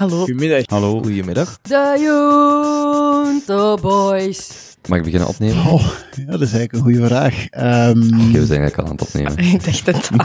Hallo. 0.00 0.16
Goedemiddag. 0.18 0.62
Hallo, 0.66 1.02
goedemiddag. 1.02 1.58
De 1.62 1.96
Junto 1.98 3.76
Boys. 3.76 4.48
Mag 4.88 4.98
ik 4.98 5.04
beginnen 5.04 5.28
opnemen? 5.28 5.66
Oh, 5.66 5.82
ja, 6.16 6.24
dat 6.30 6.40
is 6.40 6.52
eigenlijk 6.52 6.72
een 6.72 6.80
goede 6.80 7.06
vraag. 7.06 7.46
Ehm, 7.48 8.02
Oké, 8.28 8.38
we 8.38 8.46
zijn 8.46 8.60
eigenlijk 8.60 8.76
al 8.76 8.84
aan 8.84 8.90
het 8.90 9.02
opnemen. 9.02 9.38
Ik 9.54 9.64
dacht 9.64 9.86
het 9.86 10.10
al. 10.16 10.24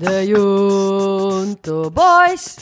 De 0.00 0.26
Junto 0.26 1.90
Boys. 1.90 2.54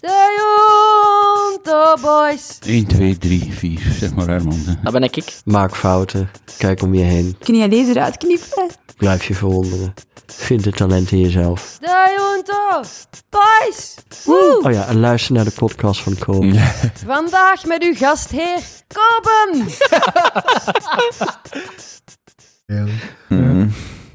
De 0.00 0.36
Junto 0.38 1.94
Boys. 2.00 2.58
1, 2.66 2.86
2, 2.86 3.18
3, 3.18 3.52
4, 3.52 3.80
zeg 3.98 4.14
maar 4.14 4.28
Herman. 4.28 4.58
Dat 4.82 4.92
ben 4.92 5.02
ik. 5.02 5.16
ik. 5.16 5.40
Maak 5.44 5.76
fouten. 5.76 6.30
Kijk 6.58 6.82
om 6.82 6.94
je 6.94 7.02
heen. 7.04 7.36
Kun 7.38 7.56
jij 7.56 7.68
deze 7.68 7.90
eruit 7.90 8.16
knippen? 8.16 8.68
Blijf 9.00 9.24
je 9.24 9.34
verwonderen. 9.34 9.94
Vind 10.26 10.64
het 10.64 10.76
talent 10.76 11.10
in 11.12 11.20
jezelf. 11.20 11.76
De 11.80 12.14
Junto 12.18 12.88
Boys. 13.30 13.94
Woe. 14.24 14.60
Oh 14.62 14.72
ja, 14.72 14.86
en 14.86 15.00
luister 15.00 15.34
naar 15.34 15.44
de 15.44 15.50
podcast 15.50 16.00
van 16.02 16.18
Koop. 16.18 16.44
Vandaag 17.06 17.64
met 17.66 17.82
uw 17.82 17.94
gastheer 17.94 18.58
Koben. 18.86 19.66
Mm, 23.28 23.70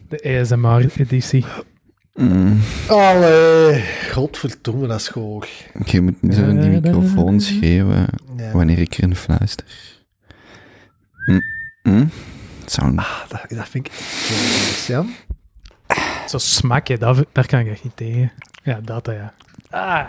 De 0.10 0.40
ASMR-editie. 0.42 1.46
mm. 2.14 2.60
Allee, 2.88 3.84
godverdomme, 4.12 4.88
dat 4.88 5.00
is 5.00 5.08
hoog. 5.08 5.48
Je 5.86 6.02
moet 6.02 6.22
niet 6.22 6.36
zo 6.36 6.42
in 6.48 6.62
die 6.62 6.70
microfoon 6.70 7.40
schreeuwen 7.42 8.06
Ja. 8.38 8.52
wanneer 8.52 8.80
ik 8.80 8.98
erin 8.98 9.16
fluister. 9.16 9.66
Mm, 11.84 12.10
mm. 12.66 12.82
Sound. 12.84 13.00
Ah, 13.00 13.20
dat, 13.30 13.46
dat 13.50 13.70
vind 13.70 13.88
ik 13.88 13.94
ja. 14.88 15.06
Zo 16.28 16.38
smakken, 16.38 17.00
dat, 17.00 17.26
daar 17.32 17.46
kan 17.46 17.60
ik 17.60 17.68
echt 17.68 17.84
niet 17.84 17.96
tegen. 17.98 18.32
Ja, 18.64 18.80
dat, 18.84 19.06
ja. 19.06 19.34
Ah. 19.70 20.08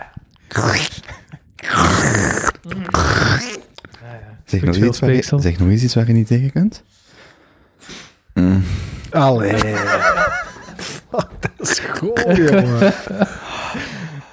Zeg 4.45 4.59
Goed 4.59 4.61
nog, 4.61 4.75
veel 4.75 4.87
iets 4.87 4.99
waar 4.99 5.09
je, 5.09 5.15
speeksel. 5.15 5.39
zeg 5.39 5.59
nog 5.59 5.69
eens 5.69 5.83
iets 5.83 5.95
waar 5.95 6.07
je 6.07 6.13
niet 6.13 6.27
tegen 6.27 6.51
kunt. 6.51 6.83
Mm. 8.33 8.63
Allee. 9.11 9.57
Fuck, 11.09 11.29
dat 11.39 11.51
is 11.69 11.79
goed, 11.79 12.21
jongen. 12.37 12.93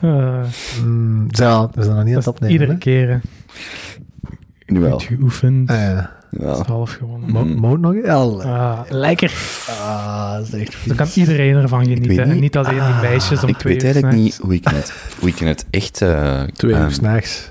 Uh, 0.03 0.45
Mm, 0.85 1.27
zo, 1.35 1.71
we 1.75 1.83
zijn 1.83 1.95
nog 1.97 2.05
niet 2.05 2.13
aan 2.13 2.19
het 2.19 2.27
opnemen, 2.29 2.53
iedere 2.53 2.73
hè? 2.73 2.79
keer. 2.79 3.21
Nu 4.67 4.81
wel. 4.81 4.91
goed 4.91 5.03
geoefend. 5.03 5.71
Ah, 5.71 5.77
ja. 5.77 6.13
Ja. 6.39 6.63
half 6.67 6.93
gewonnen. 6.93 7.31
Mo- 7.31 7.45
Mo 7.45 7.77
nog? 7.77 8.05
Allee. 8.07 8.47
Ah, 8.47 8.81
lekker. 8.89 9.33
Ah, 9.69 10.33
dat 10.37 10.47
is 10.47 10.53
echt 10.61 10.73
Zo 10.73 10.79
vies. 10.79 10.97
kan 10.97 11.09
iedereen 11.15 11.57
ervan 11.57 11.81
genieten. 11.83 12.09
weet 12.09 12.19
En 12.19 12.29
niet. 12.29 12.41
niet 12.41 12.57
alleen 12.57 12.85
die 12.85 12.95
meisjes 13.03 13.43
om 13.43 13.49
Ik 13.49 13.57
twee 13.59 13.73
weet 13.75 13.83
uur 13.85 13.91
eigenlijk 13.93 14.23
s'nachts. 14.23 14.39
niet 14.39 14.47
hoe 14.47 14.55
ik 14.55 14.69
het, 14.69 14.93
hoe 15.21 15.29
ik 15.29 15.39
het 15.39 15.67
echt... 15.71 16.03
eh, 16.03 16.43
Twee 16.43 16.75
ehm, 16.75 16.83
uur 16.85 16.91
s'nachts. 16.91 17.51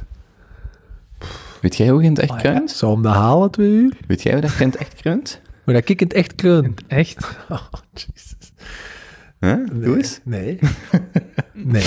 Weet 1.62 1.76
jij 1.78 1.88
hoe 1.90 2.04
je 2.04 2.10
het 2.10 2.20
echt 2.20 2.30
Oh, 2.32 2.36
ja. 2.36 2.42
kruint? 2.42 2.72
Zou 2.72 2.94
hem 2.94 3.02
dat 3.02 3.14
halen, 3.14 3.52
twee 3.52 3.70
uur? 3.70 3.94
Weet 4.08 4.22
jij 4.24 4.32
hoe 4.34 4.42
dat 4.42 4.58
je 4.58 4.64
het 4.66 4.76
echt 4.76 4.94
kruint? 5.02 5.42
Maar 5.66 5.76
dat 5.76 5.90
ik 5.90 6.00
het 6.00 6.14
echt 6.14 6.36
kreun. 6.36 6.76
Echt? 6.88 7.18
Oh, 7.50 7.62
jezus. 7.94 8.36
Huh? 9.40 9.54
Nee. 9.72 9.80
Doe 9.82 9.98
eens. 9.98 10.20
Nee. 10.24 10.60
Nee. 11.54 11.84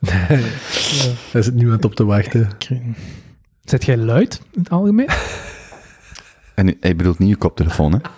nee. 0.00 0.42
Daar 1.32 1.42
zit 1.42 1.54
niemand 1.54 1.84
op 1.84 1.94
te 1.94 2.04
wachten. 2.04 2.48
Zet 3.64 3.84
jij 3.84 3.96
luid 3.96 4.40
in 4.52 4.60
het 4.60 4.70
algemeen? 4.70 5.08
En 6.54 6.76
hij 6.80 6.96
bedoelt 6.96 7.18
niet 7.18 7.28
je 7.28 7.36
koptelefoon, 7.36 7.92
hè? 7.92 7.98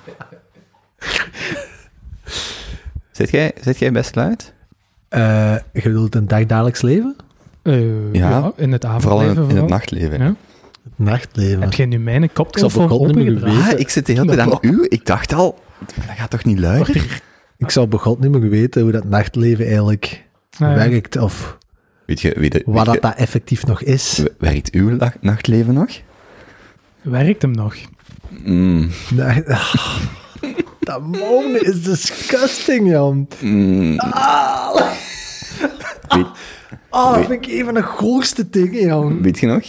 Zit 3.10 3.30
jij, 3.30 3.52
zit 3.60 3.78
jij 3.78 3.92
best 3.92 4.14
luid? 4.14 4.52
Eh, 5.08 5.54
je 5.72 5.82
bedoelt 5.82 6.14
een 6.14 6.28
dagdagelijks 6.28 6.82
leven? 6.82 7.16
Eh, 7.62 8.12
Ja, 8.12 8.28
ja, 8.30 8.52
in 8.56 8.72
het 8.72 8.84
avondleven 8.84 9.34
Vooral 9.34 9.48
in, 9.50 9.56
in 9.56 9.62
het 9.62 9.68
nachtleven. 9.70 10.18
Ja. 10.18 10.24
Het 10.84 10.92
nachtleven. 10.96 11.60
Heb 11.60 11.72
jij 11.72 11.86
nu 11.86 11.98
mijn 11.98 12.32
koptelefoon 12.32 12.88
niet 12.88 13.14
meer 13.14 13.32
opengedraaid? 13.32 13.74
Ah, 13.74 13.80
ik 13.80 13.88
zit 13.88 14.06
de 14.06 14.12
hele 14.12 14.26
tijd 14.26 14.38
aan 14.40 14.58
u. 14.60 14.86
Ik 14.88 15.06
dacht 15.06 15.32
al, 15.32 15.58
dat 16.06 16.16
gaat 16.16 16.30
toch 16.30 16.44
niet 16.44 16.58
luid? 16.58 16.88
Ik 17.58 17.70
zou 17.70 17.86
bij 17.86 17.98
God 17.98 18.20
niet 18.20 18.30
meer 18.30 18.48
weten 18.50 18.82
hoe 18.82 18.92
dat 18.92 19.04
nachtleven 19.04 19.64
eigenlijk 19.64 20.24
Ah, 20.58 20.58
ja. 20.60 20.74
werkt. 20.74 21.16
Of 21.16 21.58
Weet 22.06 22.20
je, 22.20 22.34
weet 22.38 22.52
je, 22.52 22.62
wat 22.66 22.74
weet 22.74 22.84
dat, 22.84 22.94
je- 22.94 23.00
dat 23.00 23.14
effectief 23.16 23.66
nog 23.66 23.82
is. 23.82 24.22
werkt 24.38 24.70
uw 24.72 24.90
la- 24.96 25.14
nachtleven 25.20 25.74
nog? 25.74 25.88
Werkt 27.10 27.42
hem 27.42 27.50
nog? 27.50 27.74
Mm, 28.44 28.90
Nee, 29.14 29.42
ah, 29.48 29.74
dat 30.80 31.06
mogen 31.06 31.64
is 31.64 31.82
disgusting, 31.82 32.88
Jan. 32.88 33.28
mm, 33.40 33.96
weet, 36.08 36.26
Oh, 36.90 37.14
dat 37.16 37.26
vind 37.26 37.46
ik 37.46 37.52
een 37.58 37.64
van 37.64 37.74
de 37.74 37.82
goorste 37.82 38.50
dingen, 38.50 38.80
Jan. 38.86 39.22
weet 39.22 39.38
je 39.38 39.46
nog? 39.46 39.62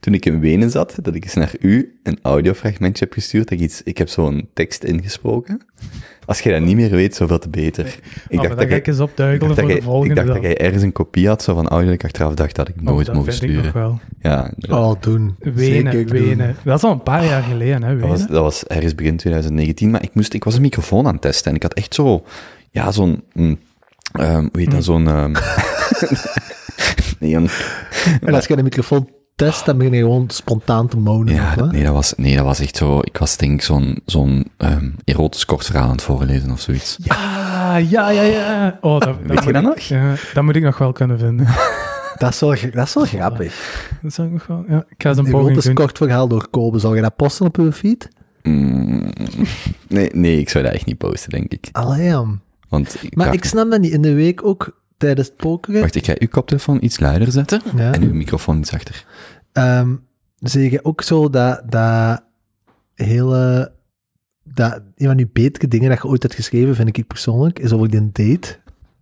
Toen 0.00 0.14
ik 0.14 0.26
in 0.26 0.40
Wenen 0.40 0.70
zat, 0.70 0.94
dat 1.02 1.14
ik 1.14 1.24
eens 1.24 1.34
naar 1.34 1.52
u 1.60 1.98
een 2.02 2.18
audiofragmentje 2.22 3.04
heb 3.04 3.12
gestuurd, 3.12 3.48
dat 3.48 3.58
ik, 3.58 3.64
iets, 3.64 3.82
ik 3.82 3.98
heb 3.98 4.08
zo'n 4.08 4.48
tekst 4.54 4.84
ingesproken. 4.84 5.60
Als 6.30 6.40
je 6.40 6.50
dat 6.50 6.60
niet 6.60 6.76
meer 6.76 6.90
weet, 6.90 7.14
zoveel 7.16 7.38
te 7.38 7.48
beter. 7.48 7.86
Ik 7.86 7.94
Ik 7.94 8.02
dacht 8.36 8.42
dacht 8.42 8.48
dat 8.48 8.60
ik 8.62 8.68
jij... 8.68 8.82
eens 8.84 8.96
Ik 8.98 9.02
opduikelen 9.02 9.48
dacht, 9.48 9.60
voor 9.60 9.68
dat 9.68 9.68
de 9.68 9.72
jij, 9.72 9.82
volgende 9.82 10.20
ik 10.20 10.26
dacht 10.26 10.28
dat 10.32 10.42
jij 10.42 10.56
ergens 10.58 10.82
een 10.82 10.92
kopie 10.92 11.28
had, 11.28 11.42
zo 11.42 11.54
van 11.54 11.68
audio, 11.68 11.86
dat 11.90 11.94
ik 11.98 12.04
achteraf 12.04 12.34
dacht 12.34 12.54
dat 12.54 12.68
ik 12.68 12.74
Oh, 12.78 12.82
nooit 12.82 13.06
dat 13.06 13.14
mogen 13.14 13.32
vind 13.32 13.42
ik 13.42 13.50
nog 13.56 13.64
sturen. 13.64 13.80
wel. 13.82 14.00
Ja. 14.20 14.50
Oh, 14.68 14.92
doen. 15.00 15.36
Wenen, 15.38 15.92
Zeker 15.92 16.06
doen. 16.06 16.26
Wenen. 16.26 16.56
Dat 16.64 16.76
is 16.76 16.84
al 16.84 16.90
een 16.92 17.02
paar 17.02 17.24
jaar 17.24 17.42
geleden, 17.42 17.82
hè, 17.82 17.98
Dat 17.98 18.08
was, 18.08 18.18
Wenen. 18.18 18.32
dat 18.34 18.42
was 18.42 18.64
ergens 18.66 18.94
begin 18.94 19.16
2019, 19.16 19.90
maar 19.90 20.02
ik, 20.02 20.14
moest, 20.14 20.34
ik 20.34 20.44
was 20.44 20.54
een 20.54 20.60
microfoon 20.62 21.06
aan 21.06 21.12
het 21.12 21.22
testen 21.22 21.50
en 21.50 21.56
ik 21.56 21.62
had 21.62 21.74
echt 21.74 21.94
zo, 21.94 22.24
ja, 22.70 22.92
zo'n, 22.92 23.22
mm, 23.32 23.58
ehm, 24.12 24.48
hoe 24.52 24.60
heet 24.60 24.70
dat, 24.70 24.84
zo'n, 24.84 25.08
ehm, 25.08 25.32
nee, 27.20 27.34
een, 27.34 27.48
En 28.20 28.34
als 28.34 28.46
je 28.46 28.56
de 28.56 28.62
microfoon 28.62 29.08
test, 29.46 29.64
dan 29.66 29.76
begin 29.78 29.92
je 29.92 30.00
gewoon 30.00 30.24
spontaan 30.30 30.88
te 30.88 30.96
monen. 30.96 31.34
ja, 31.34 31.54
of 31.60 31.70
nee, 31.70 31.84
dat 31.84 31.92
was, 31.92 32.14
nee, 32.16 32.36
dat 32.36 32.44
was 32.44 32.60
echt 32.60 32.76
zo, 32.76 32.98
ik 33.02 33.16
was 33.16 33.36
denk 33.36 33.52
ik 33.52 33.62
zo'n, 33.62 33.98
zo'n 34.06 34.50
ehm, 34.56 34.90
erotisch 35.04 35.44
kort 35.44 35.64
verhaal 35.66 35.84
aan 35.84 35.90
het 35.90 36.02
voorlezen 36.02 36.50
of 36.50 36.60
zoiets. 36.60 36.96
Ja, 37.02 37.76
ja, 37.76 38.10
ja, 38.10 38.22
ja. 38.22 38.78
Oh, 38.80 39.00
dat, 39.00 39.16
Weet 39.22 39.38
je 39.38 39.44
moet 39.44 39.52
dat 39.52 39.62
ik- 39.62 39.68
nog? 39.68 39.78
Ja, 39.78 40.14
dat 40.34 40.44
moet 40.44 40.56
ik 40.56 40.62
nog 40.62 40.78
wel 40.78 40.92
kunnen 40.92 41.18
vinden. 41.18 41.46
Dat, 42.18 42.32
is 42.32 42.40
wel, 42.40 42.54
dat 42.74 42.86
is 42.86 42.94
wel 42.94 43.04
grappig. 43.04 43.88
Dat 44.02 44.12
zou 44.12 44.26
ik 44.28 44.32
nog 44.32 44.46
wel... 44.46 44.64
Ja, 44.68 44.84
ik 44.88 45.02
ga 45.02 45.10
een 45.10 45.18
Een 45.18 45.30
poging 45.30 45.60
doen. 45.60 45.74
kort 45.74 45.96
verhaal 45.98 46.28
door 46.28 46.48
Kobe. 46.50 46.78
Zal 46.78 46.94
je 46.94 47.02
dat 47.02 47.16
posten 47.16 47.46
op 47.46 47.56
uw 47.58 47.72
feed? 47.72 48.08
Mm, 48.42 49.12
nee, 49.88 50.10
nee, 50.12 50.38
ik 50.38 50.48
zou 50.48 50.64
dat 50.64 50.72
echt 50.72 50.86
niet 50.86 50.98
posten, 50.98 51.30
denk 51.30 51.52
ik. 51.52 51.68
Allee. 51.72 52.14
Want 52.68 52.96
ik 53.00 53.14
Maar 53.16 53.24
dacht- 53.26 53.36
ik 53.38 53.44
snap 53.44 53.70
dat 53.70 53.80
niet. 53.80 53.92
In 53.92 54.02
de 54.02 54.14
week 54.14 54.44
ook 54.44 54.79
tijdens 55.00 55.28
het 55.28 55.36
pokeren. 55.36 55.80
Wacht, 55.80 55.94
ik 55.94 56.04
ga 56.04 56.14
uw 56.18 56.28
koptelefoon 56.28 56.78
iets 56.84 57.00
luider 57.00 57.32
zetten 57.32 57.60
Ja. 57.76 57.92
en 57.92 58.02
uw 58.02 58.12
microfoon 58.14 58.58
iets 58.58 58.72
achter. 58.72 59.04
Ehm, 59.52 59.94
zeg 60.36 60.70
je 60.70 60.84
ook 60.84 61.02
zo 61.02 61.30
dat, 61.30 61.62
dat 61.68 62.22
hele... 62.94 63.72
Dat, 64.44 64.80
een 64.96 65.06
van 65.06 65.16
die 65.16 65.30
betere 65.32 65.68
dingen 65.68 65.88
dat 65.90 65.98
je 66.02 66.08
ooit 66.08 66.22
hebt 66.22 66.34
geschreven, 66.34 66.74
vind 66.74 66.96
ik 66.96 67.06
persoonlijk, 67.06 67.58
is 67.58 67.72
over 67.72 67.90
die 67.90 68.10
date. 68.12 68.56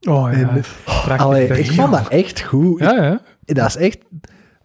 Oh 0.08 0.32
ja, 0.32 0.38
En- 0.38 0.62
prachtig. 0.84 1.18
Allee, 1.18 1.46
ik 1.48 1.70
vond 1.72 1.92
dat 1.92 2.08
echt 2.08 2.40
goed. 2.40 2.80
Ja, 2.80 3.02
ja. 3.04 3.20
Dat 3.44 3.66
is 3.68 3.76
echt 3.76 3.98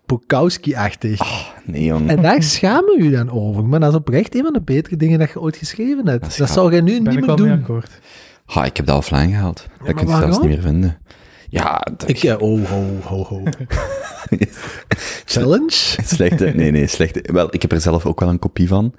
Bukowski-achtig. 0.05 1.19
Nee, 1.65 1.83
jong. 1.83 2.09
En 2.09 2.21
daar 2.21 2.43
schamen 2.43 2.95
u 3.01 3.09
dan 3.09 3.29
over. 3.31 3.63
Maar 3.65 3.79
dat 3.79 3.89
is 3.91 3.97
oprecht 3.97 4.35
een 4.35 4.43
van 4.43 4.53
de 4.53 4.61
betere 4.61 4.95
dingen 4.95 5.19
dat 5.19 5.29
je 5.29 5.41
ooit 5.41 5.55
geschreven 5.57 6.07
hebt. 6.07 6.37
Dat 6.37 6.49
zou 6.49 6.71
jij 6.71 6.81
nu 6.81 6.91
Ben 6.93 7.03
niet 7.03 7.13
ik 7.13 7.17
meer 7.19 7.25
wel 7.25 7.37
mee 7.37 7.47
doen. 7.47 7.59
akkoord. 7.61 7.99
Ha, 8.45 8.65
ik 8.65 8.77
heb 8.77 8.85
dat 8.85 8.97
offline 8.97 9.27
gehaald. 9.31 9.67
dat 9.77 9.81
maar 9.85 9.93
kun 9.93 10.07
je 10.07 10.15
zelfs 10.17 10.39
niet 10.39 10.49
meer 10.49 10.61
vinden. 10.61 10.97
Ja, 11.53 11.87
Ik, 12.05 12.23
eh, 12.23 12.41
oh, 12.41 12.69
ho, 12.69 12.83
ho, 13.03 13.23
ho. 13.23 13.43
Challenge? 15.25 15.71
Slechte, 16.15 16.45
nee, 16.55 16.71
nee, 16.71 16.87
slechte. 16.87 17.23
Wel, 17.33 17.47
ik 17.53 17.61
heb 17.61 17.71
er 17.71 17.81
zelf 17.81 18.05
ook 18.05 18.19
wel 18.19 18.29
een 18.29 18.39
kopie 18.39 18.67
van. 18.67 18.93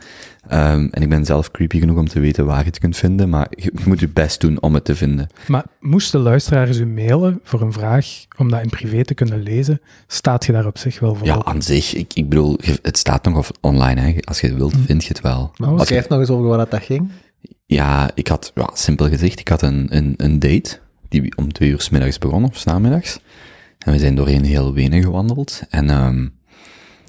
Ehm, 0.48 0.88
en 0.90 1.02
ik 1.02 1.08
ben 1.08 1.24
zelf 1.24 1.50
creepy 1.50 1.78
genoeg 1.78 1.98
om 1.98 2.08
te 2.08 2.20
weten 2.20 2.46
waar 2.46 2.58
je 2.58 2.64
het 2.64 2.78
kunt 2.78 2.96
vinden, 2.96 3.28
maar 3.28 3.46
je, 3.50 3.70
je 3.74 3.82
moet 3.86 4.00
je 4.00 4.08
best 4.08 4.40
doen 4.40 4.60
om 4.62 4.74
het 4.74 4.84
te 4.84 4.94
vinden. 4.96 5.28
Maar 5.46 5.64
moesten 5.80 6.20
luisteraars 6.20 6.78
u 6.78 6.86
mailen 6.86 7.40
voor 7.42 7.60
een 7.60 7.72
vraag 7.72 8.06
om 8.38 8.50
dat 8.50 8.62
in 8.62 8.68
privé 8.70 9.04
te 9.04 9.14
kunnen 9.14 9.42
lezen, 9.42 9.80
staat 10.06 10.44
je 10.46 10.52
daar 10.52 10.66
op 10.66 10.78
zich 10.78 11.00
wel 11.00 11.14
voor 11.14 11.26
Ja, 11.26 11.44
aan 11.44 11.62
zich, 11.62 11.94
ik, 11.94 12.10
ik 12.14 12.28
bedoel, 12.28 12.58
het 12.82 12.98
staat 12.98 13.24
nog 13.24 13.36
of- 13.36 13.50
online, 13.60 14.00
hè. 14.00 14.14
Als 14.20 14.40
je 14.40 14.46
het 14.46 14.56
wilt, 14.56 14.74
vind 14.86 15.02
je 15.02 15.08
het 15.08 15.20
wel. 15.20 15.50
Je- 15.54 15.84
schrijf 15.84 16.08
nog 16.08 16.18
eens 16.20 16.30
over 16.30 16.46
wat 16.46 16.70
dat 16.70 16.82
ging. 16.82 17.10
ja, 17.66 18.10
ik 18.14 18.28
had, 18.28 18.50
ja, 18.54 18.70
simpel 18.74 19.08
gezegd, 19.08 19.40
ik 19.40 19.48
had 19.48 19.62
een, 19.62 19.86
een, 19.96 20.14
een 20.16 20.38
date, 20.38 20.78
die 21.20 21.36
om 21.36 21.52
twee 21.52 21.70
uur 21.70 21.80
's 21.80 21.88
middags 21.88 22.18
begon, 22.18 22.44
of 22.44 22.56
's 22.56 22.64
namiddags. 22.64 23.18
En 23.78 23.92
we 23.92 23.98
zijn 23.98 24.14
doorheen 24.14 24.44
heel 24.44 24.72
Wenen 24.72 25.02
gewandeld. 25.02 25.62
En 25.70 25.90
ehm, 25.90 26.28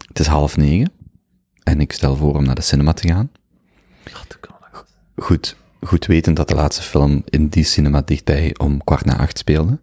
het 0.08 0.20
is 0.20 0.28
half 0.28 0.58
negen. 0.58 0.92
En 1.64 1.82
ik 1.82 1.92
stel 1.92 2.16
voor 2.16 2.36
om 2.36 2.46
naar 2.46 2.56
de 2.56 2.62
cinema 2.62 2.94
te 2.94 3.08
gaan. 3.08 3.32
Goed, 5.16 5.56
goed 5.82 6.06
wetend 6.06 6.36
dat 6.36 6.48
de 6.48 6.56
laatste 6.56 6.82
film 6.82 7.24
in 7.26 7.48
die 7.48 7.64
cinema 7.64 8.02
dichtbij 8.02 8.56
om 8.58 8.84
kwart 8.84 9.06
na 9.06 9.18
acht 9.18 9.38
speelde. 9.38 9.80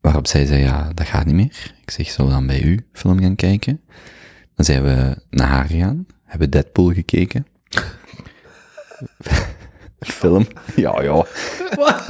Waarop 0.00 0.26
zij 0.26 0.46
zei, 0.46 0.62
ja, 0.62 0.90
dat 0.94 1.06
gaat 1.06 1.26
niet 1.26 1.34
meer. 1.34 1.74
Ik 1.82 1.90
zeg, 1.90 2.10
zullen 2.10 2.30
we 2.30 2.36
dan 2.36 2.46
bij 2.46 2.62
u 2.62 2.86
film 2.92 3.20
gaan 3.20 3.36
kijken? 3.36 3.80
Dan 4.54 4.64
zijn 4.64 4.82
we 4.82 5.16
naar 5.30 5.48
haar 5.48 5.66
gegaan, 5.66 6.06
hebben 6.24 6.50
Deadpool 6.50 6.92
gekeken. 6.92 7.46
Film. 10.00 10.46
Ja, 10.76 11.02
ja. 11.02 11.24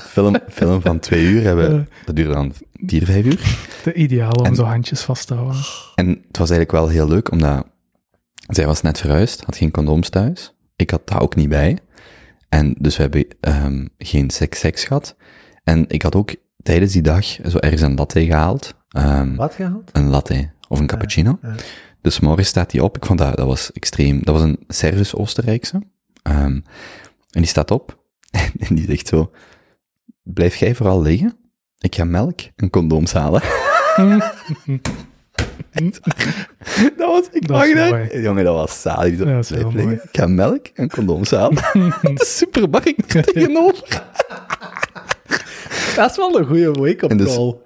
Film, 0.00 0.36
film 0.50 0.80
van 0.80 0.98
twee 0.98 1.24
uur 1.24 1.42
hebben. 1.42 1.88
Dat 2.04 2.16
duurde 2.16 2.32
dan 2.32 2.52
vier, 2.86 3.04
vijf 3.04 3.24
uur. 3.24 3.56
De 3.84 3.92
ideale 3.94 4.38
om 4.38 4.44
En- 4.44 4.54
zo 4.54 4.62
handjes 4.64 5.00
vast 5.02 5.26
te 5.26 5.34
houden. 5.34 5.60
En 5.94 6.08
het 6.08 6.38
was 6.38 6.50
eigenlijk 6.50 6.70
wel 6.70 6.88
heel 6.88 7.08
leuk, 7.08 7.30
omdat 7.30 7.66
zij 8.46 8.66
was 8.66 8.82
net 8.82 8.98
verhuisd, 9.00 9.44
had 9.44 9.56
geen 9.56 9.70
condooms 9.70 10.08
thuis. 10.08 10.54
Ik 10.76 10.90
had 10.90 11.08
daar 11.08 11.20
ook 11.22 11.34
niet 11.36 11.48
bij. 11.48 11.78
En 12.48 12.74
dus 12.78 12.96
we 12.96 13.02
hebben 13.02 13.26
ehm, 13.40 13.86
geen 13.98 14.30
seks, 14.30 14.58
seks 14.60 14.84
gehad. 14.84 15.16
En 15.64 15.84
ik 15.88 16.02
had 16.02 16.14
ook 16.14 16.34
tijdens 16.62 16.92
die 16.92 17.02
dag 17.02 17.24
zo 17.24 17.58
ergens 17.58 17.82
een 17.82 17.94
latte 17.94 18.24
gehaald. 18.24 18.74
Ehm, 18.88 19.34
Wat 19.34 19.54
gehaald? 19.54 19.90
Een 19.92 20.08
latte 20.08 20.50
of 20.68 20.78
een 20.80 20.86
cappuccino. 20.86 21.38
ja. 21.42 21.54
Dus 22.00 22.20
morgen 22.20 22.44
staat 22.46 22.70
die 22.70 22.82
op. 22.84 22.96
Ik 22.96 23.06
vond 23.06 23.18
dat, 23.18 23.36
dat 23.36 23.46
was 23.46 23.72
extreem. 23.72 24.20
Dat 24.24 24.34
was 24.34 24.42
een 24.44 24.64
Service 24.68 25.16
Oostenrijkse. 25.16 25.82
Ehm, 26.22 26.60
en 27.36 27.42
die 27.42 27.50
staat 27.50 27.70
op. 27.70 27.98
En 28.68 28.74
die 28.74 28.86
zegt 28.86 29.06
zo, 29.08 29.30
blijf 30.22 30.56
jij 30.56 30.74
vooral 30.74 31.02
liggen? 31.02 31.36
Ik 31.78 31.94
ga 31.94 32.04
melk 32.04 32.40
en 32.56 32.70
condooms 32.70 33.12
halen. 33.12 33.42
Dat 36.96 37.08
was, 37.08 37.28
ik 37.32 37.46
Dat 37.48 37.64
is 37.64 37.74
mooi. 37.74 38.22
Jongen, 38.22 38.44
dat 38.44 38.54
was 38.54 38.80
saai. 38.80 39.16
Ja, 39.16 39.24
dat 39.24 39.44
is 39.44 39.48
blijf 39.48 39.72
liggen. 39.72 39.92
Ik 39.92 40.08
ga 40.12 40.26
melk 40.26 40.66
en 40.66 40.90
condooms 40.90 41.30
halen. 41.30 41.54
de 42.14 42.24
supermarkt 42.24 43.14
er 43.14 43.24
tegenover. 43.24 44.02
Dat 45.96 46.10
is 46.10 46.16
wel 46.16 46.38
een 46.38 46.46
goede 46.46 46.72
wake-up 46.72 47.10
En 47.10 47.16
dus- 47.16 47.34
call. 47.34 47.56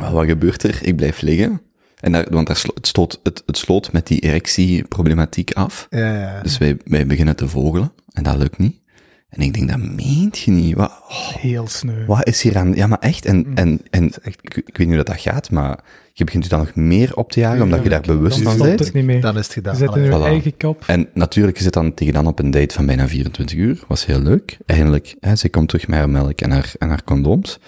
Maar 0.00 0.12
wat 0.12 0.26
gebeurt 0.26 0.62
er? 0.62 0.78
Ik 0.82 0.96
blijf 0.96 1.20
liggen. 1.20 1.60
En 2.00 2.12
daar, 2.12 2.26
want 2.30 2.46
daar 2.46 2.56
slo- 2.56 2.74
het, 2.74 2.86
stoot, 2.86 3.20
het, 3.22 3.42
het 3.46 3.56
sloot 3.56 3.92
met 3.92 4.06
die 4.06 4.20
erectieproblematiek 4.20 5.52
af. 5.52 5.86
Ja, 5.90 6.20
ja. 6.20 6.42
Dus 6.42 6.58
wij, 6.58 6.76
wij 6.84 7.06
beginnen 7.06 7.36
te 7.36 7.48
vogelen. 7.48 7.92
En 8.12 8.22
dat 8.22 8.36
lukt 8.36 8.58
niet. 8.58 8.84
En 9.28 9.40
ik 9.42 9.54
denk, 9.54 9.68
dat 9.68 9.78
meent 9.78 10.38
je 10.38 10.50
niet. 10.50 10.74
Wat, 10.76 10.90
oh, 11.08 11.28
Heel 11.36 11.66
sneu. 11.68 12.06
wat 12.06 12.26
is 12.26 12.42
hier 12.42 12.56
aan... 12.58 12.74
Ja, 12.74 12.86
maar 12.86 12.98
echt. 12.98 13.24
En, 13.24 13.46
en, 13.54 13.80
en 13.90 14.04
echt- 14.22 14.38
ik, 14.42 14.56
ik 14.56 14.76
weet 14.76 14.86
niet 14.86 14.96
hoe 14.96 15.04
dat, 15.04 15.20
gaat, 15.20 15.50
maar 15.50 15.78
je 16.12 16.24
begint 16.24 16.42
je 16.44 16.50
dan 16.50 16.58
nog 16.58 16.74
meer 16.74 17.16
op 17.16 17.32
te 17.32 17.40
jagen, 17.40 17.62
omdat 17.62 17.82
je 17.82 17.88
daar 17.88 18.00
bewust 18.00 18.34
Dan 18.34 18.42
van 18.44 18.52
stopt 18.52 18.68
bent. 18.68 18.80
het 18.80 18.92
niet 18.92 19.04
meer. 19.04 19.20
Dan 19.20 19.38
is 19.38 19.44
het 19.44 19.52
gedaan. 19.52 19.72
Je 19.72 19.78
zit 19.86 19.96
in 19.96 20.02
je 20.02 20.10
Voilà. 20.10 20.22
eigen 20.22 20.56
kop. 20.56 20.84
En 20.86 21.08
natuurlijk, 21.14 21.56
je 21.56 21.62
zit 21.62 21.72
dan 21.72 21.94
tegen 21.94 22.14
dan 22.14 22.26
op 22.26 22.38
een 22.38 22.50
date 22.50 22.74
van 22.74 22.86
bijna 22.86 23.08
24 23.08 23.56
uur. 23.58 23.84
Was 23.88 24.06
heel 24.06 24.20
leuk. 24.20 24.58
Eindelijk, 24.66 25.16
hè, 25.20 25.36
zij 25.36 25.50
komt 25.50 25.68
terug 25.68 25.88
met 25.88 25.98
haar 25.98 26.10
melk 26.10 26.40
en 26.40 26.50
haar, 26.50 26.72
en 26.78 26.88
haar 26.88 27.04
condooms. 27.04 27.58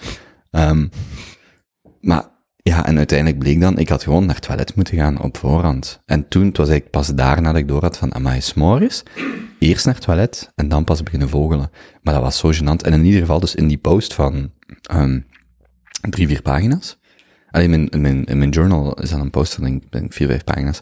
Ehm, 0.51 0.87
maar 2.01 2.27
ja, 2.69 2.85
en 2.85 2.97
uiteindelijk 2.97 3.39
bleek 3.39 3.61
dan, 3.61 3.77
ik 3.77 3.89
had 3.89 4.03
gewoon 4.03 4.25
naar 4.25 4.35
het 4.35 4.43
toilet 4.43 4.75
moeten 4.75 4.97
gaan 4.97 5.21
op 5.21 5.37
voorhand. 5.37 6.01
En 6.05 6.27
toen, 6.27 6.45
het 6.45 6.57
was 6.57 6.69
eigenlijk 6.69 6.97
pas 6.97 7.15
daarna 7.15 7.51
dat 7.51 7.61
ik 7.61 7.67
door 7.67 7.81
had 7.81 7.97
van, 7.97 8.15
amai, 8.15 8.41
s'morgens, 8.41 9.03
eerst 9.59 9.85
naar 9.85 9.95
het 9.95 10.03
toilet 10.03 10.51
en 10.55 10.67
dan 10.67 10.83
pas 10.83 11.03
beginnen 11.03 11.29
vogelen. 11.29 11.71
Maar 12.01 12.13
dat 12.13 12.23
was 12.23 12.37
zo 12.37 12.51
gênant. 12.53 12.85
En 12.85 12.93
in 12.93 13.05
ieder 13.05 13.19
geval, 13.19 13.39
dus 13.39 13.55
in 13.55 13.67
die 13.67 13.77
post 13.77 14.13
van 14.13 14.51
ehm, 14.81 15.19
drie, 16.09 16.27
vier 16.27 16.41
pagina's. 16.41 16.97
Alleen 17.51 17.73
in 17.73 17.79
mijn, 17.79 17.89
in, 17.89 18.01
mijn, 18.01 18.25
in 18.25 18.37
mijn 18.37 18.49
journal 18.49 18.93
is 18.93 19.09
dan 19.09 19.21
een 19.21 19.29
post 19.29 19.53
van 19.53 19.81
denk 19.89 20.13
vier, 20.13 20.27
vijf 20.27 20.43
pagina's 20.43 20.79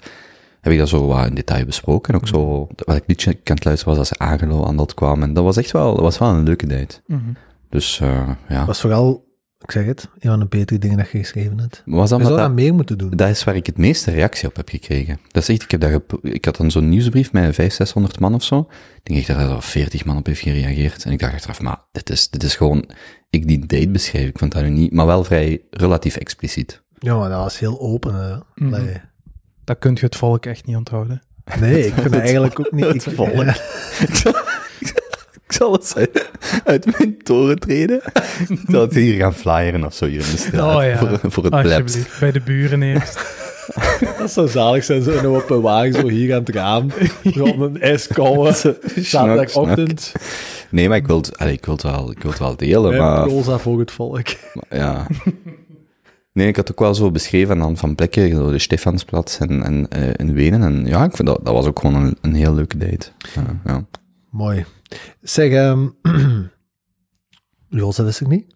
heb 0.62 0.76
ik 0.76 0.80
dat 0.80 0.90
zo 0.90 1.08
wat 1.08 1.28
in 1.28 1.36
detail 1.36 1.66
besproken. 1.66 2.14
En 2.14 2.20
ook 2.20 2.28
zo, 2.28 2.68
wat 2.86 2.96
ik 2.96 3.04
liedje 3.08 3.32
aan 3.32 3.56
het 3.56 3.66
luisteren 3.66 3.98
was 3.98 4.10
als 4.10 4.20
Agelo 4.20 4.66
aan 4.66 4.78
dat 4.78 4.94
kwam. 4.94 5.24
En 5.24 5.34
dat 5.34 5.44
was 5.44 5.58
echt 5.58 5.72
wel, 5.72 5.94
dat 5.94 6.02
was 6.02 6.18
wel 6.18 6.30
een 6.30 6.44
leuke 6.44 6.68
date. 6.68 7.02
Mhm. 7.06 7.22
Dus, 7.70 8.00
eh 8.00 8.30
ja. 8.48 8.66
was 8.66 8.82
vooral, 8.82 9.27
ik 9.60 9.72
zeg 9.72 9.86
het, 9.86 10.10
een 10.20 10.30
van 10.30 10.40
de 10.40 10.46
betere 10.46 10.80
dingen 10.80 10.98
dat 10.98 11.10
je 11.10 11.18
geschreven 11.18 11.60
hebt. 11.60 11.82
Was 11.86 12.10
dat, 12.10 12.20
Je 12.20 12.26
zou 12.26 12.38
dat 12.38 12.48
dat, 12.48 12.56
meer 12.56 12.74
moeten 12.74 12.98
doen. 12.98 13.10
dat 13.10 13.30
is 13.30 13.44
waar 13.44 13.56
ik 13.56 13.66
het 13.66 13.78
meeste 13.78 14.12
reactie 14.12 14.48
op 14.48 14.56
heb 14.56 14.70
gekregen. 14.70 15.20
Dat 15.32 15.42
is 15.44 15.50
echt, 15.50 15.64
ik, 15.64 15.72
heb 15.72 15.80
dat 15.82 15.90
gep- 15.92 16.20
ik 16.26 16.46
had 16.46 16.56
dan 16.58 16.72
zo'n 16.72 16.90
nieuwsbrief 16.90 17.32
met 17.32 17.42
500, 17.44 17.74
600 17.76 18.20
man 18.20 18.34
of 18.34 18.44
zo. 18.44 18.60
Ik 18.96 19.00
denk 19.04 19.20
echt 19.20 19.28
dat 19.28 19.38
er 19.38 19.54
al 19.56 19.62
40 19.62 20.06
man 20.06 20.18
op 20.18 20.26
heeft 20.26 20.42
gereageerd. 20.42 21.04
En 21.06 21.12
ik 21.12 21.20
dacht 21.20 21.34
achteraf, 21.34 21.62
maar 21.62 21.78
dit 21.92 22.10
is, 22.10 22.30
dit 22.30 22.44
is 22.44 22.56
gewoon, 22.56 22.90
ik 23.30 23.48
die 23.48 23.66
date 23.66 23.90
beschrijf, 23.90 24.28
ik 24.28 24.38
vond 24.40 24.52
dat 24.52 24.64
nu 24.64 24.70
niet, 24.70 24.92
maar 24.94 25.06
wel 25.06 25.24
vrij 25.24 25.62
relatief 25.72 26.16
expliciet. 26.16 26.82
Ja, 27.00 27.16
maar 27.18 27.30
dat 27.30 27.40
was 27.44 27.60
heel 27.60 27.80
open. 27.80 28.16
Hè. 28.16 28.38
Mhm. 28.56 28.98
Dat 29.64 29.80
kun 29.80 29.94
je 29.94 30.00
het 30.06 30.16
volk 30.16 30.46
echt 30.46 30.66
niet 30.66 30.76
onthouden. 30.76 31.22
Nee, 31.60 31.86
ik 31.88 31.94
vind 31.94 32.12
dat 32.14 32.22
eigenlijk 32.22 32.60
ook 32.60 32.72
niet... 32.72 33.06
Ik, 33.06 33.16
volk. 33.16 33.30
Ik 35.48 35.54
zal 35.54 35.72
het 35.72 35.94
uit, 35.98 36.30
uit 36.64 36.98
mijn 36.98 37.18
toren 37.24 37.60
treden. 37.60 38.02
Ik 38.48 38.60
zal 38.68 38.82
het 38.82 38.94
hier 38.94 39.16
gaan 39.16 39.34
flyeren 39.34 39.86
of 39.86 39.94
zo 39.94 40.06
hier 40.06 40.20
in 40.20 40.32
de 40.32 40.38
straat. 40.38 40.76
Oh 40.76 40.84
ja, 40.84 40.98
voor, 40.98 41.32
voor 41.32 41.44
het 41.44 41.62
plebs. 41.62 41.74
Alsjeblieft, 41.74 42.20
bij 42.20 42.32
de 42.32 42.42
buren 42.42 42.82
eerst. 42.82 43.36
Dat 44.18 44.32
zou 44.32 44.48
zalig 44.48 44.84
zijn, 44.84 45.04
zo 45.04 45.12
in 45.12 45.18
een 45.18 45.26
open 45.26 45.62
wagen, 45.62 45.94
zo 45.94 46.08
hier 46.08 46.34
aan 46.34 46.40
het 46.40 46.50
raam. 46.50 46.90
Op 47.40 47.60
een 47.60 47.82
ijskoude 47.82 48.78
zaterdagochtend. 48.96 50.12
Nee, 50.70 50.88
maar 50.88 50.98
ik 50.98 51.08
wil 51.08 51.18
het, 51.18 51.38
allee, 51.38 51.54
ik 51.54 51.66
wil 51.66 51.74
het, 51.74 51.84
wel, 51.84 52.12
ik 52.12 52.22
wil 52.22 52.32
het 52.32 52.40
wel 52.40 52.56
delen, 52.56 52.90
Met 52.90 53.00
maar, 53.00 53.28
roza 53.28 53.58
voor 53.58 53.80
het 53.80 53.92
volk. 53.92 54.26
maar 54.54 54.80
ja. 54.80 55.08
Nee, 56.34 56.48
ik 56.48 56.56
had 56.56 56.72
ook 56.72 56.80
wel 56.80 56.96
zo 56.96 57.12
beschreven 57.12 57.52
aan 57.52 57.58
de 57.58 57.64
hand 57.64 57.80
van 57.80 57.96
plekken, 57.96 58.30
zo 58.30 58.52
de 58.52 58.60
Stefansplatz 58.60 59.40
en, 59.40 59.64
en 59.64 59.88
eh, 59.90 60.10
in 60.16 60.34
Wenen. 60.34 60.64
En 60.64 60.86
ja, 60.86 61.04
ik 61.04 61.16
vind 61.16 61.28
dat, 61.28 61.40
dat 61.44 61.54
was 61.54 61.66
ook 61.66 61.80
gewoon 61.80 62.04
een, 62.04 62.18
een 62.22 62.34
heel 62.34 62.54
leuke 62.54 62.78
date. 62.78 63.08
Ja. 63.66 63.86
Mooi. 64.30 64.66
Zeg, 65.22 65.52
ehm 65.52 65.88
Jos, 67.70 67.96
dat 67.96 68.06
wist 68.06 68.22
ik 68.22 68.28
niet. 68.28 68.56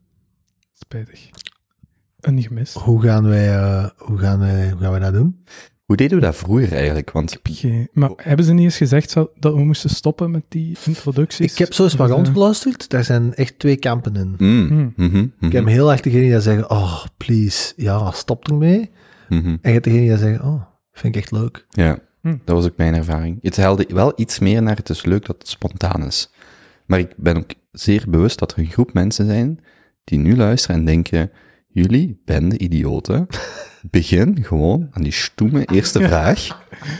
Spijtig. 0.73 1.29
Een 2.19 2.41
gemist. 2.41 2.73
Hoe 2.73 3.01
gaan 3.01 3.27
wij, 3.27 3.55
eh, 3.57 3.89
hoe 3.97 4.17
gaan 4.17 4.39
wij, 4.39 4.69
hoe 4.71 4.79
gaan 4.81 4.91
wij 4.91 4.99
dat 4.99 5.13
doen? 5.13 5.43
Hoe 5.85 5.95
deden 5.95 6.17
we 6.19 6.25
dat 6.25 6.35
vroeger 6.35 6.73
eigenlijk? 6.73 7.11
Want 7.11 7.39
Geen- 7.43 7.89
Maar 7.93 8.11
hebben 8.15 8.45
ze 8.45 8.53
niet 8.53 8.63
eens 8.63 8.77
gezegd 8.77 9.13
dat 9.13 9.29
we 9.53 9.63
moesten 9.63 9.89
stoppen 9.89 10.31
met 10.31 10.43
die 10.47 10.77
introducties? 10.85 11.51
Ik 11.51 11.57
heb 11.57 11.73
zo 11.73 11.83
eens 11.83 11.95
wat 11.95 12.07
Dus, 12.07 12.17
eh, 12.17 12.23
rondgeluisterd. 12.23 12.89
Daar 12.89 13.03
zijn 13.03 13.33
echt 13.33 13.59
twee 13.59 13.75
kampen 13.77 14.15
in. 14.15 14.27
mm, 14.37 14.67
Hmm. 14.67 14.93
mhm, 14.95 15.07
mhm, 15.17 15.27
Ik 15.39 15.51
heb 15.51 15.65
heel 15.65 15.91
erg 15.91 16.01
degene 16.01 16.21
die 16.29 16.39
zeggen, 16.41 16.69
oh, 16.69 17.05
please, 17.17 17.73
ja, 17.75 18.11
stop 18.11 18.47
ermee. 18.47 18.91
mhm. 19.29 19.47
En 19.47 19.59
je 19.61 19.69
hebt 19.71 19.83
degene 19.83 20.07
die 20.07 20.17
zeggen, 20.17 20.43
oh, 20.45 20.63
vind 20.91 21.15
ik 21.15 21.21
echt 21.21 21.31
leuk. 21.31 21.65
Ja, 21.69 21.99
Hm. 22.21 22.35
dat 22.45 22.55
was 22.55 22.65
ook 22.65 22.77
mijn 22.77 22.95
ervaring. 22.95 23.37
Het 23.41 23.55
helde 23.55 23.85
wel 23.89 24.13
iets 24.15 24.39
meer 24.39 24.61
naar 24.63 24.75
het 24.75 24.89
is 24.89 25.05
leuk 25.05 25.25
dat 25.25 25.35
het 25.39 25.47
spontaan 25.47 26.05
is. 26.05 26.31
Maar 26.85 26.99
ik 26.99 27.13
ben 27.17 27.37
ook 27.37 27.51
zeer 27.71 28.03
bewust 28.07 28.39
dat 28.39 28.51
er 28.51 28.59
een 28.59 28.65
groep 28.71 28.93
mensen 28.93 29.25
zijn 29.25 29.59
die 30.03 30.19
nu 30.19 30.35
luisteren 30.35 30.75
en 30.75 30.85
denken, 30.85 31.31
jullie 31.67 32.21
bende 32.25 32.57
idioten, 32.57 33.27
begin 33.91 34.37
gewoon 34.43 34.87
aan 34.91 35.01
die 35.03 35.11
stoeme 35.11 35.65
eerste 35.65 35.99
vraag. 35.99 36.47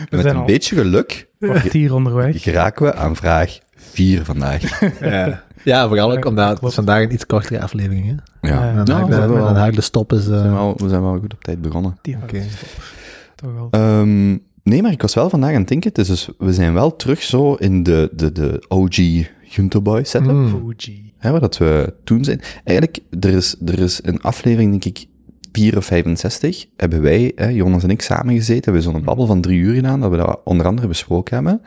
En 0.09 0.17
met 0.17 0.25
een 0.25 0.35
al- 0.35 0.45
beetje 0.45 0.75
geluk 0.75 1.29
kwartier 1.39 1.93
onderweg. 1.93 2.41
geraken 2.43 2.85
we 2.85 2.95
aan 2.95 3.15
vraag 3.15 3.59
4 3.75 4.25
vandaag. 4.25 4.79
Ja, 4.99 5.43
ja 5.63 5.87
vooral 5.87 6.11
ook 6.11 6.25
omdat 6.25 6.49
het 6.59 6.69
is 6.69 6.73
vandaag 6.73 7.03
een 7.03 7.13
iets 7.13 7.25
kortere 7.25 7.61
aflevering 7.61 8.05
is. 8.05 8.15
Ja, 8.41 8.49
Ja, 8.49 8.69
En 8.69 8.85
dan 8.85 9.05
we 9.09 9.15
dan 9.53 9.71
de 9.71 9.81
stop 9.81 10.13
is... 10.13 10.25
we, 10.25 10.37
zijn 10.37 10.45
eh 10.45 10.53
wel, 10.53 10.73
we 10.77 10.89
zijn 10.89 11.01
wel 11.01 11.19
goed 11.19 11.33
op 11.33 11.43
tijd 11.43 11.61
begonnen. 11.61 11.97
Die 12.01 12.17
okay. 12.23 12.47
Toch 13.35 13.53
wel. 13.53 13.67
Ehm, 13.71 14.37
nee, 14.63 14.81
maar 14.81 14.91
ik 14.91 15.01
was 15.01 15.13
wel 15.13 15.29
vandaag 15.29 15.53
aan 15.53 15.59
het 15.59 15.67
denken, 15.67 15.93
dus, 15.93 16.29
we 16.37 16.53
zijn 16.53 16.73
wel 16.73 16.95
terug 16.95 17.23
zo 17.23 17.53
in 17.53 17.83
de, 17.83 18.09
de, 18.15 18.31
de 18.31 18.65
OG 18.67 18.95
Junto 19.55 19.81
Boy 19.81 20.03
setup. 20.03 20.31
mm, 20.31 20.49
Fuji. 20.49 21.13
Hè, 21.17 21.31
waar 21.31 21.39
dat 21.39 21.57
we 21.57 21.93
toen 22.03 22.23
zijn. 22.23 22.41
Eigenlijk, 22.63 22.99
er 23.19 23.29
is, 23.33 23.55
er 23.65 23.79
is 23.79 23.99
een 24.03 24.21
aflevering, 24.21 24.69
denk 24.71 24.97
ik, 24.97 25.05
4 25.51 25.77
of 25.77 25.85
65, 25.85 26.65
hebben 26.77 27.01
wij, 27.01 27.31
hè, 27.35 27.47
Jonas 27.47 27.83
en 27.83 27.89
ik, 27.89 28.01
samen 28.01 28.35
gezeten, 28.35 28.63
hebben 28.63 28.83
we 28.83 28.91
zo'n 28.91 29.03
babbel 29.03 29.25
van 29.25 29.41
drie 29.41 29.59
uur 29.59 29.75
gedaan, 29.75 29.99
dat 29.99 30.11
we 30.11 30.17
dat 30.17 30.41
onder 30.43 30.65
andere 30.65 30.87
besproken 30.87 31.35
hebben. 31.35 31.61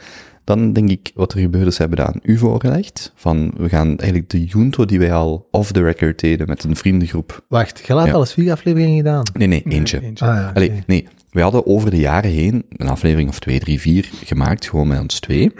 Dan 0.44 0.72
denk 0.72 0.90
ik, 0.90 1.10
wat 1.14 1.32
er 1.32 1.40
gebeurde 1.40 1.66
is, 1.66 1.78
hebben 1.78 1.98
we 1.98 2.04
dat 2.04 2.14
aan 2.14 2.20
u 2.22 2.36
voorgelegd. 2.38 3.12
Van, 3.14 3.52
we 3.56 3.68
gaan 3.68 3.86
eigenlijk 3.98 4.30
de 4.30 4.44
Junto 4.44 4.84
die 4.84 4.98
wij 4.98 5.12
al 5.12 5.48
off 5.50 5.72
the 5.72 5.82
record 5.82 6.20
deden 6.20 6.46
met 6.46 6.64
een 6.64 6.76
vriendengroep. 6.76 7.44
Wacht, 7.48 7.82
je 7.86 7.92
had 7.92 8.06
Ja. 8.06 8.12
al 8.12 8.20
eens 8.20 8.32
vier 8.32 8.52
afleveringen 8.52 8.96
gedaan? 8.96 9.22
Nee, 9.32 9.48
nee, 9.48 9.62
Nee, 9.64 9.78
eentje. 9.78 9.96
Ah 9.98 10.12
ja, 10.18 10.40
oké. 10.48 10.54
Allee, 10.54 10.82
nee, 10.86 11.06
we 11.34 11.40
hadden 11.40 11.66
over 11.66 11.90
de 11.90 11.98
jaren 11.98 12.30
heen 12.30 12.64
een 12.68 12.88
aflevering 12.88 13.28
of 13.28 13.38
twee, 13.38 13.58
drie, 13.58 13.80
vier 13.80 14.10
gemaakt, 14.24 14.68
gewoon 14.68 14.88
met 14.88 15.00
ons 15.00 15.20
twee. 15.20 15.52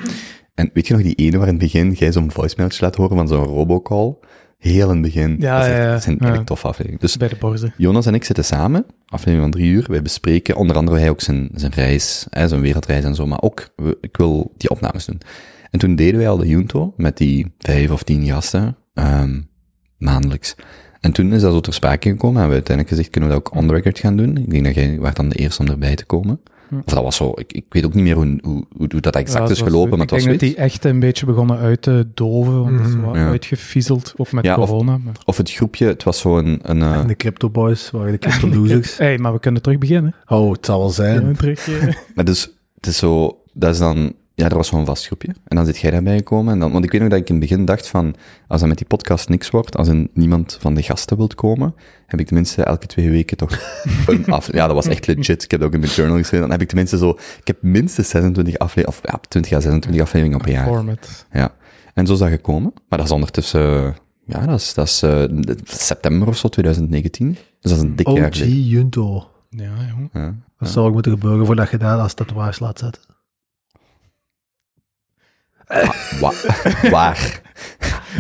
En 0.55 0.71
weet 0.73 0.87
je 0.87 0.93
nog 0.95 1.03
die 1.03 1.15
ene 1.15 1.37
waar 1.39 1.47
in 1.49 1.55
het 1.55 1.63
begin 1.63 1.93
jij 1.93 2.13
zo'n 2.13 2.31
voicemailtje 2.31 2.85
laat 2.85 2.97
horen 2.97 3.17
van 3.17 3.29
zo'n 3.29 3.45
robocall? 3.45 4.15
Heel 4.59 4.89
in 4.89 4.93
het 4.93 5.03
begin. 5.03 5.37
Ja, 5.39 5.57
dat 5.59 5.67
is 5.67 5.71
echt- 5.73 5.79
ja, 5.81 5.85
ja. 5.87 5.93
dat 5.93 6.03
zijn 6.03 6.17
Ja. 6.21 6.33
echt 6.33 6.47
toffe 6.47 6.67
afleveringen. 6.67 7.01
Dus 7.01 7.17
Bij 7.17 7.29
de 7.29 7.37
borzen. 7.37 7.75
Jonas 7.77 8.07
en 8.07 8.15
ik 8.15 8.25
zitten 8.25 8.45
samen, 8.45 8.87
aflevering 9.07 9.43
van 9.43 9.51
drie 9.51 9.71
uur. 9.73 9.85
Wij 9.89 10.03
bespreken 10.03 10.57
onder 10.57 10.77
andere 10.77 10.99
hij 10.99 11.11
ook 11.11 11.21
zijn, 11.21 11.49
zijn 11.55 11.73
reis, 11.73 12.27
hè, 12.31 12.49
zijn 12.49 12.61
wereldreis 12.61 13.05
en 13.05 13.15
zo, 13.15 13.27
maar 13.27 13.41
ook, 13.43 13.69
we- 13.77 13.99
ik 14.01 14.17
wil 14.17 14.53
die 14.57 14.71
opnames 14.71 15.05
doen. 15.05 15.21
En 15.71 15.79
toen 15.79 15.97
deden 15.97 16.19
wij 16.19 16.29
al 16.29 16.37
de 16.37 16.47
Junto 16.49 16.93
met 16.97 17.17
die 17.17 17.55
vijf 17.59 17.91
of 17.91 18.03
tien 18.03 18.25
gasten, 18.27 18.77
ehm, 18.95 19.41
maandelijks. 19.99 20.55
En 21.05 21.13
toen 21.13 21.33
is 21.33 21.41
dat 21.43 21.53
zo 21.53 21.61
ter 21.61 21.75
sprake 21.75 22.09
gekomen 22.11 22.43
en 22.43 22.47
we 22.49 22.53
uiteindelijk 22.55 22.89
gezegd, 22.97 23.11
kunnen 23.11 23.31
we 23.31 23.37
dat 23.37 23.47
ook 23.47 23.55
on 23.61 23.67
the 23.67 23.75
record 23.75 23.99
gaan 23.99 24.17
doen? 24.17 24.37
Ik 24.37 24.51
denk 24.51 24.65
dat 24.65 24.75
jij 24.75 24.99
was 25.01 25.15
dan 25.15 25.29
de 25.29 25.35
eerste 25.37 25.63
om 25.63 25.69
erbij 25.69 25.95
te 25.95 26.05
komen. 26.05 26.41
Hm. 26.69 26.75
Of 26.77 26.85
dat 26.95 27.03
was 27.03 27.17
zo, 27.17 27.33
ik, 27.37 27.53
ik 27.53 27.65
weet 27.69 27.85
ook 27.85 27.95
niet 27.95 28.05
meer 28.05 28.15
hoe, 28.15 28.39
hoe, 28.43 28.65
hoe, 28.77 28.89
hoe 28.91 29.01
dat 29.01 29.17
exact 29.17 29.45
Ja, 29.47 29.51
is 29.55 29.61
gelopen, 29.61 29.91
maar 29.91 29.93
Ik 30.07 30.11
het 30.11 30.11
was 30.11 30.25
denk 30.25 30.41
dat 30.41 30.49
die 30.49 30.57
echt 30.59 30.85
een 30.85 31.01
beetje 31.01 31.27
begonnen 31.27 31.59
uit 31.59 31.83
te 31.83 32.07
doven, 32.15 32.63
want 32.63 32.79
het 32.79 32.89
is 32.89 32.95
Mhm. 32.95 33.17
Ja. 33.17 33.27
uitgefiezeld, 33.29 34.15
ook 34.17 34.33
met 34.33 34.45
Ja, 34.45 34.57
of- 34.57 34.69
corona. 34.69 34.99
Maar... 34.99 35.13
Of 35.25 35.37
het 35.37 35.51
groepje, 35.53 35.87
het 35.87 36.03
was 36.03 36.19
zo 36.19 36.39
een, 36.39 36.59
een 36.63 36.83
eh, 36.83 36.93
En 36.95 37.07
de 37.07 37.17
Crypto 37.17 37.51
Boys 37.51 37.91
waren 37.91 38.13
de 38.13 38.19
Crypto 38.19 38.49
Losers. 38.59 38.99
hey, 38.99 39.19
maar 39.19 39.33
we 39.33 39.41
kunnen 39.41 39.63
terug 39.63 39.79
beginnen. 39.79 40.15
Oh, 40.27 40.53
het 40.53 40.67
zal 40.67 40.79
wel 40.79 40.89
we 40.89 40.95
zijn. 40.95 41.37
terug, 41.37 41.69
eh, 41.69 41.95
Maar 42.15 42.25
dus, 42.25 42.51
het 42.77 42.87
is 42.87 42.97
zo, 42.99 43.39
dat 43.53 43.73
is 43.73 43.79
dan 43.79 44.13
ja, 44.35 44.49
er 44.49 44.57
was 44.57 44.69
zo'n 44.69 44.85
vast 44.85 45.07
groepje. 45.07 45.35
En 45.45 45.57
dan 45.57 45.67
zit 45.67 45.79
jij 45.79 45.91
daarbij 45.91 46.17
gekomen. 46.17 46.53
En 46.53 46.59
dan, 46.59 46.73
want 46.73 46.85
ik 46.85 46.93
weet 46.93 47.01
nog 47.01 47.11
dat 47.11 47.19
ik 47.19 47.29
in 47.29 47.35
het 47.35 47.49
begin 47.49 47.65
dacht 47.65 47.89
van, 47.89 48.15
als 48.49 48.61
dat 48.61 48.69
met 48.69 48.79
die 48.79 48.87
podcast 48.87 49.29
niks 49.29 49.51
wordt, 49.51 49.77
als 49.77 49.89
er 49.89 50.09
niemand 50.13 50.59
van 50.61 50.75
de 50.75 50.83
gasten 50.83 51.17
wilt 51.17 51.35
komen, 51.35 51.75
heb 52.07 52.21
ik 52.21 52.27
tenminste 52.27 52.63
elke 52.63 52.87
twee 52.87 53.11
weken 53.11 53.37
toch 53.37 53.59
een 54.07 54.27
af... 54.27 54.53
Ja, 54.53 54.67
dat 54.67 54.75
was 54.75 54.87
echt 54.87 55.07
legit. 55.07 55.43
Ik 55.43 55.51
heb 55.51 55.61
dat 55.61 55.69
ook 55.69 55.75
in 55.75 55.81
mijn 55.81 55.93
journal 55.93 56.17
geschreven. 56.17 56.41
Dan 56.41 56.51
heb 56.51 56.61
ik 56.61 56.69
tenminste 56.69 56.99
zo... 56.99 57.11
Ik 57.41 57.47
heb 57.47 57.63
minstens 57.63 58.09
26 58.09 58.59
afleveringen, 58.59 59.03
of 59.03 59.13
ja, 59.13 59.19
20 59.29 59.53
à 59.53 59.61
26 59.61 60.03
afleveringen 60.03 60.41
op 60.41 60.47
een 60.47 60.53
jaar. 60.53 60.67
Format. 60.67 61.27
Ja. 61.33 61.55
En 61.95 62.07
zo 62.07 62.13
is 62.13 62.19
dat 62.19 62.29
gekomen. 62.29 62.73
Maar 62.89 62.99
dat 62.99 63.07
is 63.07 63.15
ondertussen... 63.15 63.97
Ja, 64.27 64.47
dat 64.47 64.61
is, 64.61 64.75
dat 64.75 64.87
is 64.87 65.03
eh, 65.03 65.25
september 65.65 66.29
of 66.29 66.37
zo, 66.37 66.49
2019. 66.49 67.33
Dus 67.33 67.39
dat 67.61 67.73
is 67.73 67.79
een 67.79 67.97
dik 67.97 68.09
jaar 68.09 68.33
geleden. 68.33 68.63
Junto. 68.63 69.31
Ja, 69.49 69.73
jong. 69.89 70.09
Ja. 70.13 70.35
Dat 70.59 70.69
zou 70.69 70.87
ook 70.87 70.93
moeten 70.93 71.13
gebeuren 71.13 71.47
voordat 71.47 71.71
je 71.71 71.77
dat 71.77 72.01
als 72.01 72.15
tatoeage 72.15 72.65
laat 72.65 72.79
zetten. 72.79 73.03
Wa- 76.21 76.33
waar? 76.91 77.41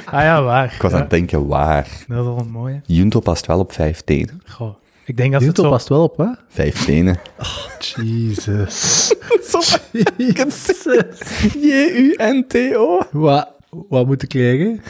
Ah 0.04 0.22
ja, 0.22 0.42
waar. 0.42 0.72
Ik 0.74 0.82
was 0.82 0.90
aan 0.90 0.96
Ja, 0.96 1.02
het 1.02 1.10
denken, 1.10 1.46
waar? 1.46 1.82
dat 2.08 2.18
is 2.18 2.24
wel 2.24 2.38
een 2.38 2.50
mooie. 2.50 2.80
Junto 2.86 3.20
past 3.20 3.46
wel 3.46 3.58
op 3.58 3.72
vijf 3.72 4.00
tenen. 4.00 4.42
Goh. 4.46 4.74
Ik 5.04 5.16
denk 5.16 5.32
dat 5.32 5.40
Junto 5.42 5.62
zo... 5.62 5.68
past 5.70 5.88
wel 5.88 6.02
op, 6.02 6.16
hè? 6.16 6.26
Vijf 6.48 6.84
tenen. 6.84 7.18
Jesus. 7.88 9.14
J-U-N-T-O. 11.60 13.00
Wat, 13.24 13.48
wat 13.88 14.06
moet 14.06 14.22
ik 14.22 14.28
krijgen? 14.28 14.82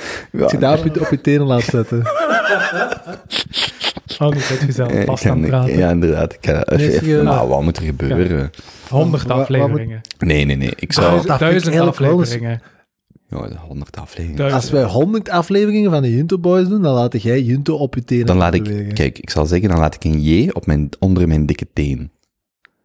Als 0.42 0.52
je 0.52 0.58
daar 0.58 0.78
op 0.78 0.84
je, 0.94 1.00
op 1.00 1.10
je 1.10 1.20
tenen 1.20 1.46
laat 1.46 1.62
zetten. 1.62 2.02
Oh, 4.18 4.28
nu 4.30 4.38
zit 4.40 4.60
je 4.60 4.72
zelf 4.72 4.90
Eh, 4.90 5.04
vast 5.04 5.24
ik 5.24 5.30
aan 5.30 5.38
het 5.40 5.48
praten. 5.50 5.76
Ja, 5.78 5.90
inderdaad. 5.90 6.32
Ik 6.32 6.40
kan, 6.40 6.54
Nee, 6.54 6.64
even, 6.88 6.92
serieus? 6.98 7.22
nou, 7.24 7.48
wat 7.48 7.62
moet 7.62 7.76
er 7.76 7.82
gebeuren? 7.82 8.50
Honderd 8.88 9.30
afleveringen. 9.30 10.00
Nee, 10.18 10.44
nee, 10.44 10.56
nee. 10.56 10.72
Ik 10.76 10.88
Ah, 10.96 11.02
zou... 11.04 11.20
ik 11.20 11.38
Duizend 11.38 11.74
eens- 11.74 11.80
afleveringen. 11.86 12.62
Ja, 13.28 13.48
honderd 13.66 13.96
afleveringen. 13.96 14.36
Duizend. 14.36 14.62
Als 14.62 14.70
wij 14.72 14.84
100 14.84 15.28
afleveringen 15.30 15.90
van 15.90 16.02
de 16.02 16.14
Junto 16.16 16.38
Boys 16.38 16.68
doen, 16.68 16.82
dan 16.82 16.94
laat 16.94 17.22
jij 17.22 17.42
Junto 17.42 17.76
op 17.76 17.94
je 17.94 18.04
tenen 18.04 18.26
Dan 18.26 18.36
laat 18.36 18.50
bewegen. 18.62 18.88
ik... 18.88 18.94
Kijk, 18.94 19.18
ik 19.18 19.30
zal 19.30 19.46
zeggen, 19.46 19.68
dan 19.68 19.78
laat 19.78 19.94
ik 19.94 20.04
een 20.04 20.22
J 20.22 20.48
op 20.52 20.66
mijn, 20.66 20.88
onder 20.98 21.28
mijn 21.28 21.46
dikke 21.46 21.66
teen. 21.72 22.10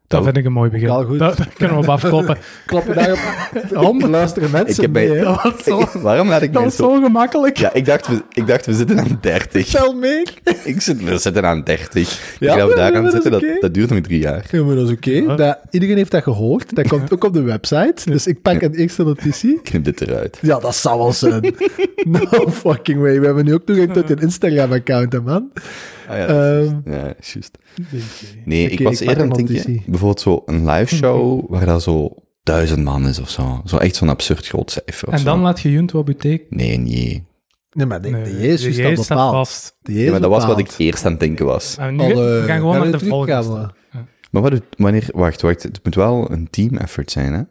Dat 0.09 0.23
vind 0.23 0.37
ik 0.37 0.45
een 0.45 0.51
mooi 0.51 0.69
begin. 0.69 0.89
Goed. 0.89 1.19
Dat, 1.19 1.37
kunnen 1.57 1.75
we 1.75 1.81
op 1.81 1.89
afkloppen. 1.89 2.37
Klap 2.65 2.87
je 2.87 2.93
daarop. 2.93 3.19
Honderd 3.73 4.11
luisteren 4.19 4.51
mensen 4.51 4.75
Ik 4.75 4.81
heb 4.81 4.91
bij- 4.91 5.07
mee. 5.07 5.23
Dat 5.23 5.41
was 5.43 5.63
zo, 5.63 5.99
Waarom 6.01 6.27
laat 6.29 6.41
ik 6.41 6.53
dat 6.53 6.63
was 6.63 6.75
zo... 6.75 6.83
zo 6.95 7.01
gemakkelijk. 7.03 7.57
Ja, 7.57 7.73
ik 7.73 7.85
dacht, 7.85 8.07
we, 8.07 8.21
ik 8.33 8.47
dacht, 8.47 8.65
we 8.65 8.73
zitten 8.73 8.99
aan 8.99 9.17
30. 9.21 9.67
Tel 9.67 9.93
mee. 9.93 10.23
Ik 10.63 10.81
zit, 10.81 11.03
we 11.03 11.17
zitten 11.17 11.45
aan 11.45 11.63
30. 11.63 12.35
Ja, 12.39 12.53
ik 12.53 12.59
ga 12.59 12.65
maar 12.65 12.75
daar 12.75 12.95
aan 12.95 13.03
dat 13.03 13.13
is 13.13 13.21
zitten, 13.21 13.33
oké. 13.35 13.47
dat, 13.51 13.61
dat 13.61 13.73
duurt 13.73 13.89
nog 13.89 13.99
drie 13.99 14.19
jaar. 14.19 14.45
Ja, 14.51 14.63
maar 14.63 14.75
dat 14.75 14.87
is 14.87 14.93
oké. 14.93 15.55
Iedereen 15.69 15.97
heeft 15.97 16.11
dat 16.11 16.23
gehoord. 16.23 16.75
Dat 16.75 16.87
komt 16.87 17.13
ook 17.13 17.23
op 17.23 17.33
de 17.33 17.41
website. 17.41 18.01
Dus 18.05 18.27
ik 18.27 18.41
pak 18.41 18.61
een 18.61 18.73
eerste 18.73 19.03
notitie. 19.03 19.61
Knip 19.61 19.83
dit 19.83 20.01
eruit. 20.01 20.37
Ja, 20.41 20.59
dat 20.59 20.75
zou 20.75 20.97
wel 20.97 21.13
zijn. 21.13 21.55
No 22.03 22.49
fucking 22.51 22.99
way. 22.99 23.19
We 23.19 23.25
hebben 23.25 23.45
nu 23.45 23.53
ook 23.53 23.65
toegang 23.65 23.93
tot 23.93 24.07
je 24.07 24.15
Instagram-account, 24.19 25.23
man. 25.25 25.51
Ah, 26.09 26.17
ja, 26.17 26.25
Ehm, 26.27 26.35
juist. 26.35 26.73
ja, 26.85 27.13
juist. 27.21 27.57
Nee, 28.45 28.69
ik 28.69 28.79
was 28.79 28.99
eerder 28.99 29.23
aan 29.23 29.29
het 29.31 29.47
denken, 29.47 29.83
bijvoorbeeld 29.85 30.21
zo 30.21 30.43
een 30.45 30.65
live 30.69 30.95
show 30.95 31.49
waar 31.49 31.65
dat 31.65 31.83
zo 31.83 32.13
duizend 32.43 32.83
man 32.83 33.07
is 33.07 33.19
of 33.19 33.29
zo. 33.29 33.61
Zo 33.65 33.77
echt 33.77 33.95
zo'n 33.95 34.09
absurd 34.09 34.47
groot 34.47 34.71
cijfer 34.71 35.07
of 35.07 35.13
En 35.13 35.23
dan 35.23 35.37
zo. 35.37 35.43
laat 35.43 35.59
je 35.61 35.71
Junto 35.71 35.99
op 35.99 36.07
je 36.07 36.15
teken. 36.15 36.45
Nee, 36.49 36.77
nee. 36.77 37.27
Nee, 37.71 37.85
maar 37.85 38.01
de, 38.01 38.09
Nee, 38.09 38.23
de 38.23 38.37
Jezus 38.39 38.75
de 38.75 38.81
staat 38.95 39.07
bepaald. 39.07 39.33
vast. 39.33 39.75
De 39.81 39.93
Ja, 39.93 40.03
is 40.03 40.11
maar 40.11 40.21
dat 40.21 40.29
was 40.29 40.45
wat 40.45 40.59
ik 40.59 40.71
eerst 40.77 41.05
aan 41.05 41.11
het 41.11 41.19
denken 41.19 41.45
was. 41.45 41.77
Nu, 41.77 41.99
Al, 41.99 42.07
we 42.15 42.43
gaan 42.45 42.59
gewoon 42.59 42.79
naar 42.79 42.91
de 42.91 42.99
volgende. 43.05 43.73
Maar 44.31 44.41
wat, 44.41 44.61
wanneer, 44.77 45.05
wacht, 45.13 45.41
wacht, 45.41 45.63
het 45.63 45.79
moet 45.83 45.95
wel 45.95 46.31
een 46.31 46.49
team 46.49 46.77
effort 46.77 47.11
zijn, 47.11 47.33
hè? 47.33 47.41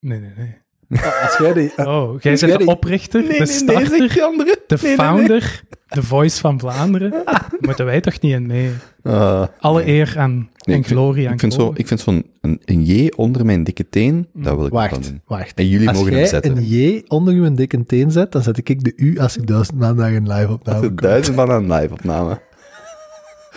Nee, 0.00 0.20
nee, 0.20 0.30
nee. 0.36 0.56
Als 1.02 1.36
jij 1.38 1.52
die... 1.52 1.72
Oh, 1.86 2.20
jij 2.20 2.34
Jij 2.34 2.48
bent 2.48 2.60
de 2.60 2.66
oprichter, 2.66 3.22
de 3.22 3.46
starter, 3.46 4.08
die 4.08 4.22
andere. 4.22 4.58
de 4.66 4.78
founder, 4.78 5.62
de 5.88 6.02
voice 6.02 6.40
van 6.40 6.58
Vlaanderen. 6.60 7.12
Moeten 7.60 7.84
wij 7.84 8.00
toch 8.00 8.20
niet 8.20 8.32
in 8.32 8.46
mee? 8.46 8.70
Ah. 9.02 9.42
Alle 9.60 9.86
eer 9.86 10.14
aan 10.16 10.32
Nee, 10.34 10.76
en 10.76 10.82
ik 10.82 10.86
vind- 10.86 10.98
glorie 10.98 11.26
aan 11.26 11.32
ik 11.32 11.40
vind, 11.40 11.54
zo, 11.54 11.72
ik 11.76 11.86
vind 11.86 12.00
zo'n 12.00 12.26
een, 12.40 12.60
een 12.64 12.84
J 12.84 13.12
onder 13.16 13.44
mijn 13.44 13.64
dikke 13.64 13.88
teen, 13.88 14.26
dat 14.34 14.56
wil 14.56 14.66
ik 14.66 14.72
Wacht, 14.72 15.02
doen. 15.04 15.20
wacht. 15.26 15.58
En 15.58 15.68
jullie 15.68 15.88
Als 15.88 15.96
mogen 15.96 16.12
hem 16.12 16.20
jij 16.20 16.28
zetten. 16.30 16.56
een 16.56 16.64
J 16.66 17.02
onder 17.08 17.34
uw 17.34 17.54
dikke 17.54 17.84
teen 17.84 18.10
zet, 18.10 18.32
dan 18.32 18.42
zet 18.42 18.58
ik 18.68 18.84
de 18.84 18.92
U 18.96 19.18
als 19.18 19.36
ik 19.36 19.46
duizend 19.46 19.78
man 19.78 19.96
naar 19.96 20.12
een 20.12 20.28
live 20.32 20.46
Dat 20.46 20.50
opname 20.54 20.80
is 20.80 20.86
kom. 20.86 20.96
duizend 20.96 21.36
man 21.36 21.50
aan 21.50 21.72
live 21.72 21.92
opname. 21.92 22.40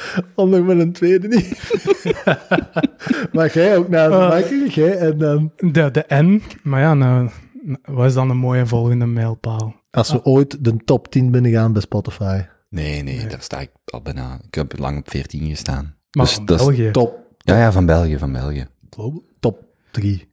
Onder 0.35 0.63
met 0.63 0.79
een 0.79 0.91
tweede 0.91 1.27
niet. 1.27 1.71
maar 3.33 3.53
jij 3.53 3.77
ook 3.77 3.89
naar 3.89 4.09
Ah. 4.11 4.33
het 4.33 4.49
maken, 4.49 4.69
jij 4.69 4.97
en 4.97 5.17
dan... 5.17 5.51
De, 5.57 5.91
de 5.91 6.05
N, 6.15 6.41
maar 6.63 6.81
ja, 6.81 6.93
nou, 6.93 7.29
wat 7.85 8.05
is 8.05 8.13
dan 8.13 8.29
een 8.29 8.37
mooie 8.37 8.65
volgende 8.65 9.05
mijlpaal? 9.05 9.75
Als 9.91 10.11
we 10.11 10.23
ooit 10.23 10.63
de 10.63 10.75
top 10.85 11.11
10 11.11 11.31
binnengaan 11.31 11.73
bij 11.73 11.81
Spotify. 11.81 12.41
Nee, 12.69 13.03
nee, 13.03 13.27
daar 13.27 13.41
sta 13.41 13.59
ik 13.59 13.69
al 13.85 14.01
bijna. 14.01 14.39
Ik 14.47 14.53
heb 14.55 14.77
lang 14.79 14.97
op 14.99 15.09
14 15.09 15.47
gestaan. 15.49 15.95
Maar 16.11 16.25
Dus 16.25 16.33
van 16.35 16.45
dat 16.45 16.59
is- 16.59 16.65
België. 16.65 16.91
Top, 16.91 17.19
Ja, 17.37 17.57
ja, 17.59 17.71
van 17.71 17.85
België, 17.85 18.17
van 18.17 18.31
België. 18.31 18.67
top 19.39 19.63
3. 19.91 20.27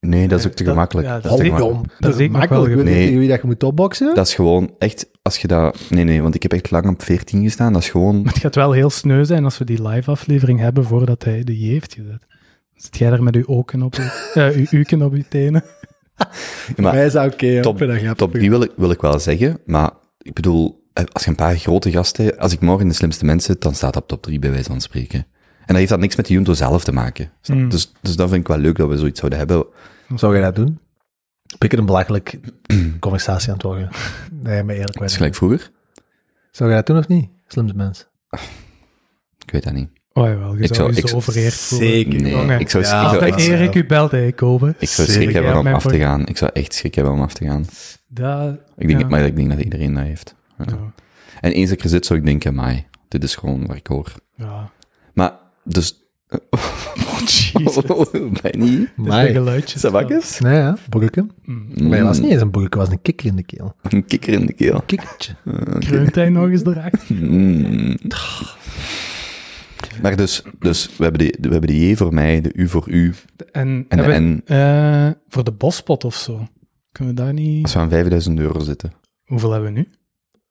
Nee, 0.00 0.28
dat 0.28 0.38
is 0.38 0.46
ook 0.46 0.52
te 0.52 0.64
gemakkelijk. 0.64 1.06
ja, 1.08 1.14
dat, 1.14 1.22
dat 1.22 1.32
is 1.32 1.38
te 1.38 1.44
gemakkelijk. 1.44 1.74
dom. 1.78 1.86
dat 1.88 2.00
Dat 2.00 2.10
is 2.20 2.26
ik. 2.26 2.32
Weet 2.32 2.84
tegen 2.86 3.18
wie 3.18 3.28
dat 3.28 3.40
je 3.40 3.46
moet 3.46 3.58
topboxen? 3.58 4.14
dat 4.14 4.26
is 4.26 4.34
gewoon 4.34 4.74
echt, 4.78 5.06
als 5.24 5.38
je 5.38 5.46
dat... 5.46 5.90
Nee, 5.90 6.04
nee, 6.04 6.22
want 6.22 6.34
ik 6.34 6.42
heb 6.42 6.52
echt 6.52 6.70
lang 6.70 6.88
op 6.88 7.02
14 7.02 7.42
gestaan. 7.42 7.72
Dat 7.72 7.82
is 7.82 7.88
gewoon... 7.88 8.26
Het 8.26 8.38
gaat 8.38 8.54
wel 8.54 8.72
heel 8.72 8.90
sneu 8.90 9.24
zijn 9.24 9.44
als 9.44 9.58
we 9.58 9.64
die 9.64 9.88
live-aflevering 9.88 10.60
hebben 10.60 10.84
voordat 10.84 11.24
hij 11.24 11.44
de 11.44 11.60
J 11.60 11.68
heeft 11.68 11.94
gezet. 11.94 12.26
Zit 12.74 12.98
jij 12.98 13.10
daar 13.10 13.22
met 13.22 13.34
uw 13.34 13.46
oken 13.46 13.82
op 13.82 13.94
je, 13.94 14.30
eh, 14.34 14.56
uw 14.56 14.78
uken 14.78 15.02
op 15.02 15.14
je 15.14 15.28
tenen? 15.28 15.64
Maar 16.76 16.92
Wij 16.92 17.10
zou 17.10 17.26
oké, 17.26 17.34
okay, 17.34 17.60
top, 17.60 17.78
top 18.16 18.32
3 18.32 18.50
wil 18.50 18.62
ik, 18.62 18.72
wil 18.76 18.90
ik 18.90 19.00
wel 19.00 19.18
zeggen, 19.18 19.58
maar 19.66 19.90
ik 20.18 20.32
bedoel, 20.32 20.88
eh, 20.92 21.04
als 21.12 21.24
je 21.24 21.30
een 21.30 21.36
paar 21.36 21.56
grote 21.56 21.90
gasten... 21.90 22.38
Als 22.38 22.52
ik 22.52 22.60
morgen 22.60 22.88
de 22.88 22.94
slimste 22.94 23.24
mensen 23.24 23.52
zit, 23.52 23.62
dan 23.62 23.74
staat 23.74 23.92
dat 23.92 24.02
op 24.02 24.08
top 24.08 24.22
3 24.22 24.38
bij 24.38 24.50
wijze 24.50 24.70
van 24.70 24.80
spreken. 24.80 25.18
En 25.58 25.66
dat 25.66 25.76
heeft 25.76 25.90
dan 25.90 26.00
niks 26.00 26.16
met 26.16 26.26
de 26.26 26.32
Junto 26.32 26.52
zelf 26.52 26.84
te 26.84 26.92
maken. 26.92 27.30
Mm. 27.46 27.68
Dus, 27.68 27.92
dus 28.00 28.16
dat 28.16 28.28
vind 28.28 28.40
ik 28.40 28.48
wel 28.48 28.58
leuk 28.58 28.76
dat 28.76 28.88
we 28.88 28.96
zoiets 28.96 29.18
zouden 29.18 29.38
hebben. 29.38 29.66
Zou 30.14 30.32
jij 30.32 30.42
dat 30.42 30.56
doen? 30.56 30.78
Ik 31.58 31.72
een 31.72 31.86
belachelijk 31.86 32.38
conversatie 33.00 33.48
aan 33.48 33.54
het 33.54 33.62
worden. 33.62 33.88
Nee, 34.32 34.62
maar 34.62 34.74
eerlijk 34.74 34.94
is 34.94 34.98
zijn. 34.98 35.10
gelijk 35.10 35.34
vroeger. 35.34 35.70
Zou 36.50 36.68
jij 36.70 36.78
dat 36.78 36.86
doen 36.86 36.98
of 36.98 37.08
niet? 37.08 37.28
Slimste 37.46 37.76
mens. 37.76 38.06
Ik 39.46 39.50
weet 39.50 39.62
dat 39.64 39.72
niet. 39.72 39.88
Oh 40.12 40.26
jawel, 40.26 40.54
je 40.56 40.62
Ik 40.62 40.74
zou 40.74 40.90
je 40.90 40.96
ik 40.96 41.00
zo 41.00 41.06
zou- 41.06 41.22
vereerd 41.22 41.54
voelen. 41.54 41.88
Zeker. 41.88 42.20
Nee, 42.22 42.30
Jongen. 42.32 42.60
ik 42.60 42.70
zou, 42.70 42.84
Ja, 42.84 43.02
ik 43.04 43.08
zou 43.18 43.24
echt, 43.24 43.38
Erik 43.40 43.74
u 43.74 43.86
belt, 43.86 44.10
hè, 44.10 44.32
Kobe. 44.32 44.74
ik 44.78 44.88
zou 44.88 45.08
Zeker. 45.08 45.22
schrik 45.22 45.34
hebben 45.34 45.58
om 45.58 45.66
af 45.66 45.82
te 45.86 45.98
gaan. 45.98 46.26
Ik 46.26 46.36
zou 46.36 46.50
echt 46.54 46.74
schrik 46.74 46.94
hebben 46.94 47.12
om 47.12 47.20
af 47.22 47.34
te 47.34 47.44
gaan. 47.44 47.64
Dat, 48.08 48.58
Ik 48.76 48.88
denk, 48.88 49.00
Ja. 49.00 49.06
Maar 49.08 49.24
ik 49.24 49.36
denk 49.36 49.50
dat 49.50 49.60
iedereen 49.60 49.94
dat 49.94 50.02
heeft. 50.04 50.34
Ja. 50.58 50.64
ja, 50.68 50.92
En 51.40 51.52
eens 51.52 51.68
dat 51.68 51.78
ik 51.78 51.84
er 51.84 51.90
zit, 51.90 52.06
zou 52.06 52.18
ik 52.18 52.24
denken, 52.24 52.54
mai, 52.54 52.86
dit 53.08 53.24
is 53.24 53.34
gewoon 53.36 53.66
wat 53.66 53.76
ik 53.76 53.86
hoor. 53.86 54.12
ja. 54.36 54.70
Maar, 55.14 55.32
dus... 55.64 56.03
Oh, 56.50 57.18
jezus. 57.26 58.10
Bij 58.42 58.54
niet? 58.58 58.88
De 58.96 59.02
Maar, 59.02 59.26
geluidjes. 59.26 59.80
Sabakjes? 59.80 60.38
nee, 60.38 60.54
ja, 60.54 60.76
boerken. 60.88 61.30
Mm. 61.44 61.66
Maar 61.88 61.98
het 61.98 62.06
was 62.06 62.18
niet 62.20 62.30
eens 62.30 62.40
een 62.40 62.50
boerken, 62.50 62.78
het 62.80 62.88
was 62.88 62.96
een 62.96 63.02
kikker 63.02 63.26
in 63.26 63.36
de 63.36 63.42
keel. 63.42 63.74
Een 63.82 64.04
kikker 64.04 64.32
in 64.32 64.46
de 64.46 64.52
keel. 64.52 64.82
Kikkertje. 64.86 65.32
Kreunt 65.78 66.14
hij 66.14 66.28
nog 66.28 66.48
eens 66.50 66.64
erachter? 66.64 67.14
Mm. 67.14 67.96
Maar 70.02 70.16
dus, 70.16 70.42
dus 70.58 70.96
we, 70.96 71.02
hebben 71.04 71.20
de, 71.26 71.36
we 71.40 71.48
hebben 71.48 71.70
de 71.70 71.88
J 71.88 71.94
voor 71.96 72.14
mij, 72.14 72.40
de 72.40 72.50
U 72.54 72.68
voor 72.68 72.88
u 72.88 73.14
En, 73.52 73.68
en 73.88 73.96
de 73.98 74.02
hebben- 74.04 74.34
N. 74.36 74.42
eh, 74.44 75.10
voor 75.28 75.44
de 75.44 75.52
bospot 75.52 76.04
of 76.04 76.14
zo. 76.14 76.46
Kunnen 76.92 77.14
we 77.14 77.20
daar 77.22 77.32
niet... 77.32 77.62
Als 77.62 77.74
we 77.74 77.78
aan 77.80 77.88
5000 77.90 78.38
euro 78.38 78.58
zitten. 78.60 78.92
Hoeveel 79.24 79.50
hebben 79.52 79.72
we 79.72 79.78
nu? 79.78 79.88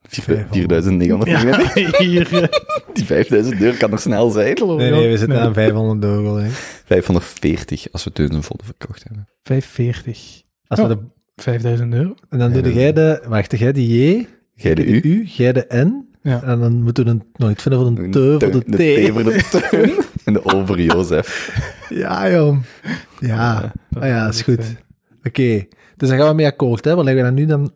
4900 0.10 1.30
Ja, 1.30 1.72
hier. 2.04 2.50
Die 2.94 3.06
5000 3.06 3.62
euro 3.62 3.76
kan 3.78 3.90
nog 3.90 4.00
snel 4.00 4.30
zijn. 4.30 4.58
Nee, 4.66 4.92
nee, 4.92 5.10
we 5.10 5.18
zitten 5.18 5.40
aan 5.40 5.54
500 5.54 6.04
euro. 6.04 6.38
Hè. 6.38 6.50
540 6.86 7.92
als 7.92 8.04
we 8.04 8.12
een 8.14 8.44
foto 8.44 8.66
verkocht 8.66 9.04
hebben. 9.04 9.28
540. 9.44 10.42
Als 10.68 10.80
we 10.80 10.88
de, 10.88 10.98
5000 11.36 11.94
euro. 11.94 12.16
en 12.30 12.40
dan 12.40 12.48
Ja, 12.48 12.54
doe 12.54 12.62
dat- 12.64 12.74
jij 12.74 12.94
de... 12.94 13.22
Wacht, 13.28 13.58
jij 13.60 13.72
de 13.72 13.88
J, 13.88 14.28
Jij 14.56 14.76
de 14.76 14.86
U. 14.86 15.00
U, 15.04 15.24
jij 15.26 15.54
de 15.54 15.66
N. 15.76 16.08
Ja. 16.22 16.44
En 16.44 16.60
dan 16.60 16.82
moeten 16.82 17.04
we 17.04 17.10
een, 17.10 17.24
nog 17.36 17.50
iets 17.52 17.62
vinden 17.62 17.82
voor 17.82 17.90
een 18.04 18.12
te, 18.12 18.36
voor 18.40 18.52
de 18.52 18.60
T. 18.60 19.08
T 19.08 19.12
voor 19.12 19.24
de 19.24 19.44
teun. 19.70 19.92
En 20.26 20.34
de 20.34 20.46
O 20.46 20.66
voor 20.66 20.82
Jozef. 20.82 21.62
Ja, 21.90 22.32
joh. 22.32 22.58
Ja, 23.20 23.74
ah, 24.00 24.08
ja, 24.08 24.28
is 24.28 24.42
goed. 24.42 24.76
Oké, 25.24 25.66
dus 25.98 26.10
dan 26.10 26.18
gaan 26.18 26.28
we 26.28 26.34
mee 26.34 26.46
akkoord, 26.46 26.86
hè. 26.86 26.96
Wat 26.96 27.04
leggen 27.06 27.24
we 27.24 27.30
dan 27.30 27.40
nu 27.40 27.46
dan? 27.46 27.72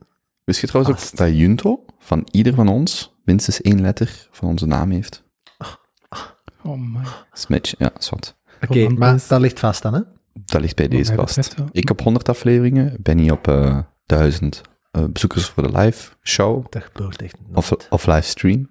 Wist 0.48 0.62
je 0.62 0.68
trouwens 0.68 1.00
Vast. 1.00 1.12
ook 1.14 1.18
dat 1.20 1.38
Junto 1.38 1.86
van 2.00 2.28
ieder 2.32 2.54
van 2.54 2.68
ons 2.68 3.16
minstens 3.24 3.62
één 3.62 3.82
letter 3.82 4.28
van 4.32 4.50
onze 4.50 4.66
naam 4.66 4.92
heeft? 4.92 5.24
Oh 6.64 6.78
my. 6.80 7.00
Smitch, 7.34 7.74
ja, 7.78 7.92
wat. 8.10 8.36
Oké, 8.62 8.90
maar 8.90 9.24
dat 9.28 9.42
ligt 9.42 9.60
vast 9.60 9.82
dan, 9.82 9.94
hè. 9.94 10.02
Dat 10.34 10.62
ligt 10.62 10.76
bij 10.76 10.88
deze 10.88 11.16
betreft 11.16 11.56
wel. 11.56 11.68
Ik 11.72 11.90
op 11.90 12.02
100 12.02 12.30
afleveringen, 12.30 12.98
Benny 13.00 13.30
op 13.30 13.48
eh 13.48 13.80
1000 14.06 14.62
eh, 14.92 15.04
bezoekers 15.04 15.46
voor 15.46 15.72
de 15.72 15.78
live 15.78 16.12
show 16.24 16.66
Dat 16.70 16.84
gebeurt 16.84 17.22
echt 17.22 17.36
nooit. 17.40 17.56
of, 17.58 17.72
of 17.90 18.06
livestream. 18.06 18.70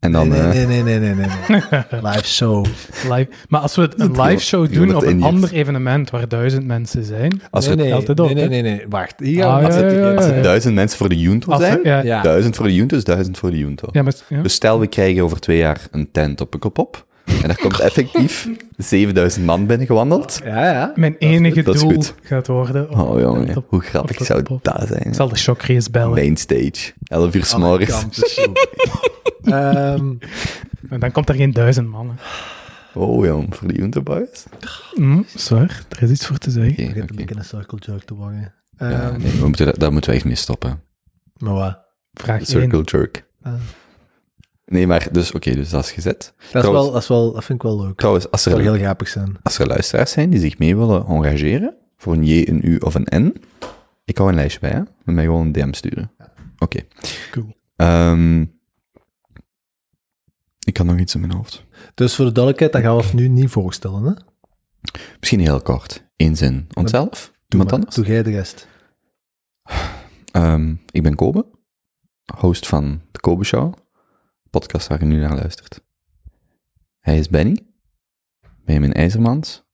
En 0.00 0.12
dan... 0.12 0.28
nee, 0.28 0.40
eh, 0.40 0.48
nee, 0.48 0.66
nee, 0.66 0.82
nee, 0.82 0.98
nee, 0.98 1.14
nee, 1.14 1.26
nee. 1.48 1.60
Live 2.12 2.26
show. 2.26 2.64
Live. 3.10 3.28
Maar 3.48 3.60
als 3.60 3.76
we 3.76 3.82
het 3.82 4.00
een 4.00 4.20
live 4.22 4.42
show 4.42 4.72
doen 4.72 4.96
op 4.96 5.02
een 5.02 5.22
ander 5.22 5.52
evenement 5.52 6.10
waar 6.10 6.28
duizend 6.28 6.66
mensen 6.66 7.04
zijn, 7.04 7.42
Als 7.50 7.64
nee, 7.64 7.76
er 7.76 7.82
nee, 7.82 7.92
nee, 7.92 8.08
op, 8.08 8.34
nee, 8.34 8.48
nee, 8.48 8.62
nee. 8.62 8.84
Wacht, 8.88 9.14
hier 9.20 9.44
Ah, 9.44 9.60
ja, 9.60 9.66
als 9.66 9.74
het 9.74 9.84
ja, 9.84 9.90
hier 9.90 10.12
ja, 10.12 10.18
is. 10.20 10.26
ja. 10.26 10.42
duizend 10.42 10.74
mensen 10.74 10.98
voor 10.98 11.08
de 11.08 11.18
Junto 11.20 11.52
als 11.52 11.62
zijn. 11.62 11.82
we. 11.82 12.20
Duizend 12.22 12.56
voor 12.56 12.66
de 12.66 12.74
Junto 12.74 12.96
is 12.96 13.04
duizend 13.04 13.38
voor 13.38 13.50
de 13.50 13.58
Junto. 13.58 13.88
ja, 13.92 14.02
maar, 14.02 14.14
ja. 14.28 14.42
Dus 14.42 14.52
stel, 14.52 14.80
we 14.80 14.86
krijgen 14.86 15.22
over 15.22 15.40
twee 15.40 15.58
jaar 15.58 15.80
een 15.90 16.08
tent 16.12 16.40
op 16.40 16.50
Pukkelpop. 16.50 17.06
En 17.42 17.48
er 17.48 17.58
komt 17.60 17.80
effectief 17.80 18.48
7000 18.76 19.44
man 19.46 19.66
binnengewandeld. 19.66 20.40
Ja, 20.44 20.64
ja. 20.72 20.92
Mijn 20.94 21.16
enige 21.18 21.62
dat 21.62 21.74
is 21.74 21.80
doel 21.80 21.90
goed. 21.90 22.14
gaat 22.22 22.46
worden. 22.46 22.90
op- 22.90 22.98
Oh 22.98 23.20
jongen, 23.20 23.56
op- 23.56 23.64
hoe 23.68 23.80
grappig 23.80 24.20
op- 24.20 24.26
zou 24.26 24.42
dat 24.62 24.84
zijn? 24.88 25.02
Ik 25.06 25.14
zal 25.14 25.28
de 25.28 25.36
shockrace 25.36 25.90
bellen. 25.90 26.14
Mainstage, 26.14 26.92
11 27.04 27.34
uur 27.34 27.44
s 27.44 27.56
morgens. 27.56 27.92
Amerikaanse 27.92 28.28
show. 28.28 28.56
Ehm, 29.42 30.12
En 30.90 31.00
dan 31.00 31.12
komt 31.12 31.28
er 31.28 31.34
geen 31.34 31.52
duizend 31.52 31.88
mannen. 31.88 32.18
Oh 32.94 33.24
jong, 33.24 33.56
voor 33.56 33.68
de 33.68 33.74
Junto 33.74 34.02
boys? 34.02 34.44
Hm, 34.94 35.22
zwaar, 35.36 35.82
er 35.88 36.02
is 36.02 36.10
iets 36.10 36.26
voor 36.26 36.38
te 36.38 36.50
zeggen. 36.50 36.70
Ik 36.70 36.76
begint 36.76 36.96
oké. 37.02 37.10
een 37.10 37.16
beetje 37.16 37.34
een 37.36 37.44
circle 37.44 37.78
jerk 37.86 38.04
te 38.04 38.14
worden. 38.14 38.54
Ja, 38.78 38.90
Ehm, 39.10 39.20
nee, 39.22 39.32
we 39.32 39.46
moeten, 39.46 39.64
daar- 39.66 39.78
daar 39.78 39.92
moeten 39.92 40.10
we 40.10 40.16
echt 40.16 40.24
mee 40.24 40.34
stoppen. 40.34 40.80
Maar 41.36 41.52
wat? 41.54 41.78
Vraag 42.12 42.46
Circle 42.46 42.78
1. 42.78 42.84
jerk. 42.84 43.24
Ah. 43.42 43.52
Nee, 44.68 44.86
maar 44.86 45.08
dus, 45.12 45.32
oké, 45.32 45.54
dus 45.54 45.70
dat 45.70 45.84
is 45.84 45.90
gezet. 45.90 46.34
Dat, 46.52 46.64
is 46.64 46.70
wel, 46.70 46.92
dat, 46.92 47.02
is 47.02 47.08
wel, 47.08 47.32
dat 47.32 47.44
vind 47.44 47.62
ik 47.62 47.68
wel 47.68 47.80
leuk. 47.80 47.96
Trouwens, 47.96 48.30
als 48.30 48.44
Dat 48.44 48.54
er, 48.54 48.60
heel 48.60 48.74
grappig 48.74 49.08
zijn. 49.08 49.36
als 49.42 49.58
er 49.58 49.66
luisteraars 49.66 50.10
zijn 50.10 50.30
die 50.30 50.40
zich 50.40 50.58
mee 50.58 50.76
willen 50.76 51.06
engageren, 51.06 51.76
voor 51.96 52.12
een 52.12 52.24
J, 52.24 52.48
een 52.48 52.60
U 52.68 52.76
of 52.76 52.94
een 52.94 53.06
N, 53.14 53.34
ik 54.04 54.16
hou 54.16 54.28
een 54.28 54.34
lijstje 54.34 54.60
bij, 54.60 54.70
hè? 54.70 54.78
Met 54.78 55.14
mij 55.14 55.24
gewoon 55.24 55.46
een 55.46 55.52
DM 55.52 55.72
sturen. 55.72 56.10
Oké. 56.58 56.80
Cool. 57.30 57.56
Ehm, 57.76 58.40
ik 60.64 60.76
had 60.76 60.86
nog 60.86 60.98
iets 60.98 61.14
in 61.14 61.20
mijn 61.20 61.32
hoofd. 61.32 61.64
Dus 61.94 62.14
voor 62.14 62.24
de 62.24 62.32
duidelijkheid, 62.32 62.72
dat 62.72 62.82
gaan 62.82 62.96
we 62.96 63.02
ons 63.02 63.12
nu 63.12 63.28
niet 63.28 63.50
voorstellen. 63.50 64.04
Hè? 64.04 64.12
Misschien 65.20 65.40
heel 65.40 65.60
kort. 65.60 66.04
Eén 66.16 66.36
zin. 66.36 66.66
Onszelf? 66.74 67.32
Iemand 67.48 67.70
maar, 67.70 67.78
anders? 67.78 67.96
Doe 67.96 68.06
jij 68.06 68.22
de 68.22 68.30
rest. 68.30 68.68
Ehm, 70.32 70.74
ik 70.90 71.02
ben 71.02 71.14
Kobe, 71.14 71.46
host 72.36 72.66
van 72.66 73.00
de 73.12 73.20
Kobe 73.20 73.44
Show, 73.44 73.74
podcast 74.50 74.88
waar 74.88 74.98
je 74.98 75.04
nu 75.04 75.20
naar 75.20 75.34
luistert. 75.34 75.80
Hij 77.00 77.18
is 77.18 77.28
Benny, 77.28 77.58
Benjamin 78.64 78.92
IJzermans, 78.92 79.64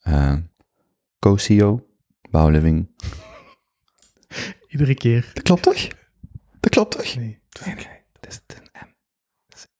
eh, 0.00 0.36
co-CEO, 1.18 1.86
Bouwliving. 2.30 2.88
Iedere 4.68 4.94
keer. 4.94 5.30
Dat 5.34 5.42
klopt 5.42 5.62
toch? 5.62 5.88
Dat 6.60 6.70
klopt 6.70 6.90
toch? 6.90 7.16
Nee. 7.16 7.38
Dat 7.48 7.66
is 8.28 8.40
een 8.46 8.86
M. 8.86 8.92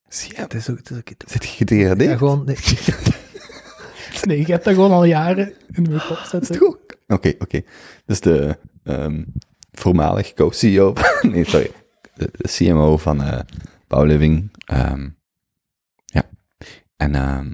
Zie 0.09 0.35
je, 0.35 0.41
Het 0.41 0.55
is 0.55 0.71
ook... 0.71 0.77
Het 0.77 0.91
is 0.91 0.97
ook 0.97 1.11
zit 1.27 1.45
je 1.45 1.57
gedegradeerd? 1.57 2.11
ja, 2.11 2.17
gewoon... 2.17 2.45
Nee. 2.45 2.57
Nee, 4.25 4.39
je 4.39 4.53
hebt 4.53 4.65
dat 4.65 4.75
gewoon 4.75 4.91
al 4.91 5.05
jaren 5.05 5.53
in 5.73 5.83
mijn 5.83 6.01
kop 6.09 6.17
Is 6.19 6.29
zitten. 6.29 6.79
Oké, 7.07 7.35
oké. 7.39 7.63
Dus 8.07 8.21
de 8.21 8.59
ehm, 8.83 9.25
voormalig 9.73 10.33
co-CEO, 10.33 10.93
nee, 11.23 11.45
sorry, 11.45 11.71
de, 12.15 12.29
de 12.33 12.49
CMO 12.49 12.97
van 12.97 13.23
eh 13.23 13.41
Bouwliving, 13.95 14.51
ehm, 14.67 15.09
ja, 16.05 16.23
en 16.97 17.15
ehm, 17.15 17.53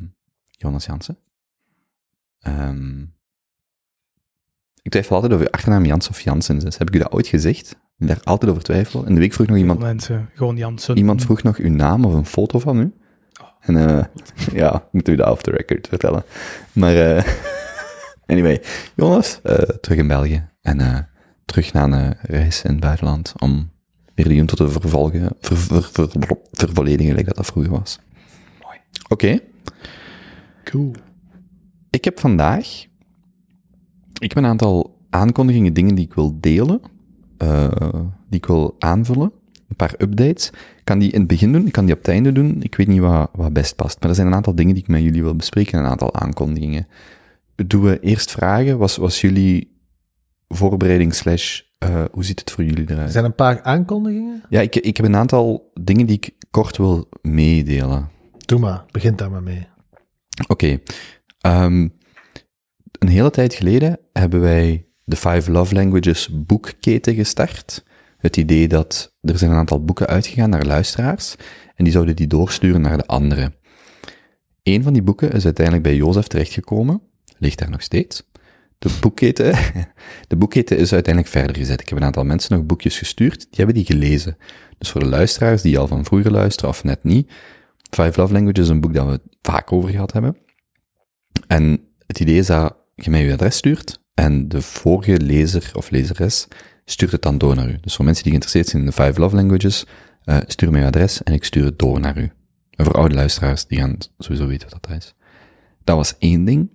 Jonas 0.50 0.86
Jansen. 0.86 1.18
Ehm, 2.40 3.02
ik 4.82 4.90
twijfel 4.90 5.14
altijd 5.14 5.32
of 5.32 5.40
je 5.40 5.52
achternaam 5.52 5.84
Jans 5.84 6.08
of 6.08 6.20
Janssens 6.20 6.64
is. 6.64 6.78
Heb 6.78 6.88
ik 6.88 6.94
u 6.94 6.98
dat 6.98 7.12
ooit 7.12 7.26
gezegd? 7.26 7.76
Ik 7.98 8.06
daar 8.06 8.20
altijd 8.22 8.50
over 8.50 8.62
twijfel. 8.62 9.06
In 9.06 9.14
de 9.14 9.20
week 9.20 9.32
vroeg 9.32 9.46
nog 9.46 9.56
iemand, 9.56 9.78
Mensen, 9.78 10.30
gewoon 10.34 10.56
Janssen. 10.56 10.96
iemand 10.96 11.22
vroeg 11.22 11.42
nog 11.42 11.56
uw 11.56 11.70
naam 11.70 12.04
of 12.04 12.14
een 12.14 12.26
foto 12.26 12.58
van 12.58 12.78
u. 12.78 12.94
En 13.60 13.76
eh, 13.76 14.04
ja, 14.60 14.74
ik 14.74 14.92
moet 14.92 15.08
u 15.08 15.16
dat 15.16 15.30
off 15.30 15.42
the 15.42 15.50
record 15.50 15.88
vertellen. 15.88 16.24
Maar 16.72 17.16
eh, 17.16 17.24
anyway, 18.32 18.62
Jonas, 18.94 19.40
eh, 19.42 19.54
terug 19.54 19.98
in 19.98 20.08
België. 20.08 20.48
En 20.60 21.08
terug 21.44 21.72
naar 21.72 21.92
een 21.92 22.16
reis 22.22 22.62
in 22.62 22.70
het 22.70 22.80
buitenland 22.80 23.32
om 23.38 23.70
weer 24.22 24.32
de 24.32 24.38
Junto 24.38 24.54
te 24.54 24.68
vervolgen, 24.70 25.28
ver, 25.40 25.56
ver, 25.56 25.82
ver- 25.82 26.36
vervolledigen, 26.52 27.06
gelijk 27.06 27.26
dat 27.26 27.36
dat 27.36 27.46
vroeger 27.46 27.72
was. 27.72 27.98
Mooi. 28.62 28.76
Oké, 29.08 29.38
Cool. 30.64 30.92
ik 31.90 32.04
heb 32.04 32.20
vandaag 32.20 32.88
ik 34.18 34.28
heb 34.28 34.36
een 34.36 34.50
aantal 34.50 34.98
aankondigingen, 35.10 35.72
dingen 35.72 35.94
die 35.94 36.04
ik 36.04 36.14
wil 36.14 36.36
delen, 36.40 36.80
eh, 37.38 37.68
die 38.28 38.38
ik 38.38 38.46
wil 38.46 38.76
aanvullen. 38.78 39.32
Een 39.68 39.76
paar 39.76 39.94
updates. 39.98 40.46
Ik 40.50 40.84
kan 40.84 40.98
die 40.98 41.10
in 41.10 41.18
het 41.18 41.28
begin 41.28 41.52
doen, 41.52 41.66
ik 41.66 41.72
kan 41.72 41.84
die 41.84 41.94
op 41.94 42.00
het 42.00 42.08
einde 42.08 42.32
doen. 42.32 42.62
Ik 42.62 42.74
weet 42.74 42.86
niet 42.86 43.00
wat, 43.00 43.30
wat 43.32 43.52
best 43.52 43.76
past. 43.76 44.00
Maar 44.00 44.08
er 44.08 44.14
zijn 44.14 44.26
een 44.26 44.34
aantal 44.34 44.54
dingen 44.54 44.74
die 44.74 44.82
ik 44.82 44.88
met 44.88 45.02
jullie 45.02 45.22
wil 45.22 45.34
bespreken, 45.36 45.78
een 45.78 45.84
aantal 45.84 46.14
aankondigingen. 46.14 46.86
Doen 47.66 47.82
we 47.82 48.00
eerst 48.00 48.30
vragen? 48.30 48.78
Was, 48.78 48.96
was 48.96 49.20
jullie 49.20 49.76
voorbereiding 50.48 51.14
slash, 51.14 51.60
eh, 51.80 52.04
hoe 52.12 52.24
ziet 52.24 52.40
het 52.40 52.50
voor 52.50 52.64
jullie 52.64 52.84
Er 52.86 52.92
eruit? 52.92 53.12
zijn 53.12 53.24
een 53.24 53.34
paar 53.34 53.62
aankondigingen. 53.62 54.42
Ja, 54.48 54.60
ik, 54.60 54.76
ik 54.76 54.96
heb 54.96 55.06
een 55.06 55.16
aantal 55.16 55.70
dingen 55.80 56.06
die 56.06 56.16
ik 56.16 56.30
kort 56.50 56.76
wil 56.76 57.08
meedelen. 57.22 58.08
Doe 58.46 58.58
maar, 58.58 58.84
begint 58.90 59.18
daar 59.18 59.30
maar 59.30 59.42
mee. 59.42 59.66
Oké. 60.48 60.78
Ehm, 61.40 61.88
een 62.98 63.08
hele 63.08 63.30
tijd 63.30 63.54
geleden 63.54 63.98
hebben 64.12 64.40
wij 64.40 64.86
de 65.04 65.16
Five 65.16 65.50
Love 65.50 65.74
Languages 65.74 66.28
boekketen 66.46 67.14
gestart. 67.14 67.84
Het 68.18 68.36
idee 68.36 68.68
dat 68.68 69.14
er 69.20 69.38
zijn 69.38 69.50
een 69.50 69.56
aantal 69.56 69.84
boeken 69.84 70.06
uitgegaan 70.06 70.50
naar 70.50 70.64
luisteraars 70.64 71.36
en 71.74 71.84
die 71.84 71.92
zouden 71.92 72.16
die 72.16 72.26
doorsturen 72.26 72.80
naar 72.80 72.96
de 72.96 73.06
anderen. 73.06 73.54
Een 74.62 74.82
van 74.82 74.92
die 74.92 75.02
boeken 75.02 75.32
is 75.32 75.44
uiteindelijk 75.44 75.84
bij 75.86 75.96
Jozef 75.96 76.26
terechtgekomen, 76.26 77.02
ligt 77.38 77.58
daar 77.58 77.70
nog 77.70 77.82
steeds. 77.82 78.29
De 78.80 78.96
boekketen, 79.00 79.54
de 80.28 80.36
boekketen 80.36 80.78
is 80.78 80.92
uiteindelijk 80.92 81.34
verder 81.34 81.56
gezet. 81.56 81.80
Ik 81.80 81.88
heb 81.88 81.98
een 81.98 82.04
aantal 82.04 82.24
mensen 82.24 82.56
nog 82.56 82.66
boekjes 82.66 82.98
gestuurd, 82.98 83.38
die 83.38 83.48
hebben 83.50 83.74
die 83.74 83.84
gelezen. 83.84 84.36
Dus 84.78 84.90
voor 84.90 85.00
de 85.00 85.08
luisteraars 85.08 85.62
die 85.62 85.78
al 85.78 85.86
van 85.86 86.04
vroeger 86.04 86.30
luisteren 86.30 86.70
of 86.70 86.84
net 86.84 87.04
niet, 87.04 87.30
Five 87.90 88.20
Love 88.20 88.32
Languages 88.32 88.64
is 88.64 88.68
een 88.68 88.80
boek 88.80 88.94
dat 88.94 89.06
we 89.06 89.20
vaak 89.42 89.72
over 89.72 89.90
gehad 89.90 90.12
hebben. 90.12 90.36
En 91.46 91.80
het 92.06 92.20
idee 92.20 92.36
is 92.36 92.46
dat 92.46 92.76
je 92.94 93.10
mij 93.10 93.24
je 93.24 93.32
adres 93.32 93.56
stuurt 93.56 94.00
en 94.14 94.48
de 94.48 94.62
vorige 94.62 95.20
lezer 95.20 95.70
of 95.74 95.90
lezeres 95.90 96.48
stuurt 96.84 97.12
het 97.12 97.22
dan 97.22 97.38
door 97.38 97.54
naar 97.54 97.68
u. 97.68 97.78
Dus 97.80 97.94
voor 97.94 98.04
mensen 98.04 98.22
die 98.22 98.32
geïnteresseerd 98.32 98.68
zijn 98.68 98.82
in 98.82 98.88
de 98.88 99.02
Five 99.02 99.20
Love 99.20 99.36
Languages, 99.36 99.86
eh, 100.24 100.38
stuur 100.46 100.70
mij 100.70 100.80
je 100.80 100.86
adres 100.86 101.22
en 101.22 101.32
ik 101.32 101.44
stuur 101.44 101.64
het 101.64 101.78
door 101.78 102.00
naar 102.00 102.18
u. 102.18 102.30
En 102.70 102.84
voor 102.84 102.94
oude 102.94 103.14
luisteraars, 103.14 103.66
die 103.66 103.78
gaan 103.78 103.96
sowieso 104.18 104.46
weten 104.46 104.68
wat 104.70 104.82
dat 104.82 104.96
is. 104.96 105.14
Dat 105.84 105.96
was 105.96 106.18
één 106.18 106.44
ding. 106.44 106.70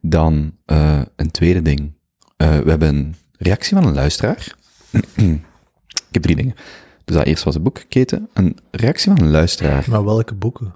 Dan 0.00 0.52
eh, 0.64 1.00
een 1.16 1.30
tweede 1.30 1.62
ding. 1.62 1.92
Eh, 2.36 2.58
we 2.58 2.70
hebben 2.70 2.88
een 2.88 3.14
reactie 3.38 3.76
van 3.76 3.86
een 3.86 3.94
luisteraar. 3.94 4.54
ik 6.08 6.12
heb 6.12 6.22
drie 6.22 6.36
dingen. 6.36 6.54
Dus 7.04 7.16
dat 7.16 7.26
eerst 7.26 7.44
was 7.44 7.54
de 7.54 7.60
boekketen. 7.60 8.28
Een 8.32 8.56
reactie 8.70 9.12
van 9.12 9.24
een 9.24 9.30
luisteraar. 9.30 9.84
Maar 9.88 10.04
welke 10.04 10.34
boeken? 10.34 10.74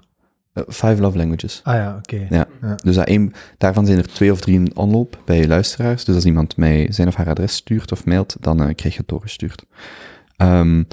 Eh, 0.53 0.63
Five 0.67 1.01
Love 1.01 1.17
Languages. 1.17 1.61
Ah 1.63 1.75
ja, 1.75 1.95
oké. 1.97 2.27
Ja. 2.29 2.47
Ja. 2.61 2.75
Dus 2.83 2.95
dat 2.95 3.07
één, 3.07 3.33
daarvan 3.57 3.85
zijn 3.85 3.97
er 3.97 4.07
twee 4.07 4.31
of 4.31 4.41
drie 4.41 4.55
in 4.55 4.75
omloop 4.75 5.21
bij 5.25 5.47
luisteraars. 5.47 6.05
Dus 6.05 6.15
als 6.15 6.25
iemand 6.25 6.57
mij 6.57 6.87
zijn 6.91 7.07
of 7.07 7.15
haar 7.15 7.29
adres 7.29 7.55
stuurt 7.55 7.91
of 7.91 8.05
mailt, 8.05 8.35
dan 8.39 8.57
krijg 8.57 8.93
je 8.93 8.99
het 8.99 9.07
doorgestuurd. 9.07 9.65
Ehm, 10.37 10.83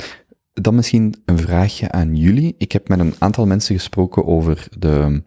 dan 0.52 0.74
misschien 0.74 1.14
een 1.24 1.38
vraagje 1.38 1.90
aan 1.90 2.16
jullie. 2.16 2.54
Ik 2.58 2.72
heb 2.72 2.88
met 2.88 2.98
een 2.98 3.14
aantal 3.18 3.46
mensen 3.46 3.74
gesproken 3.74 4.26
over 4.26 4.68
de 4.78 5.22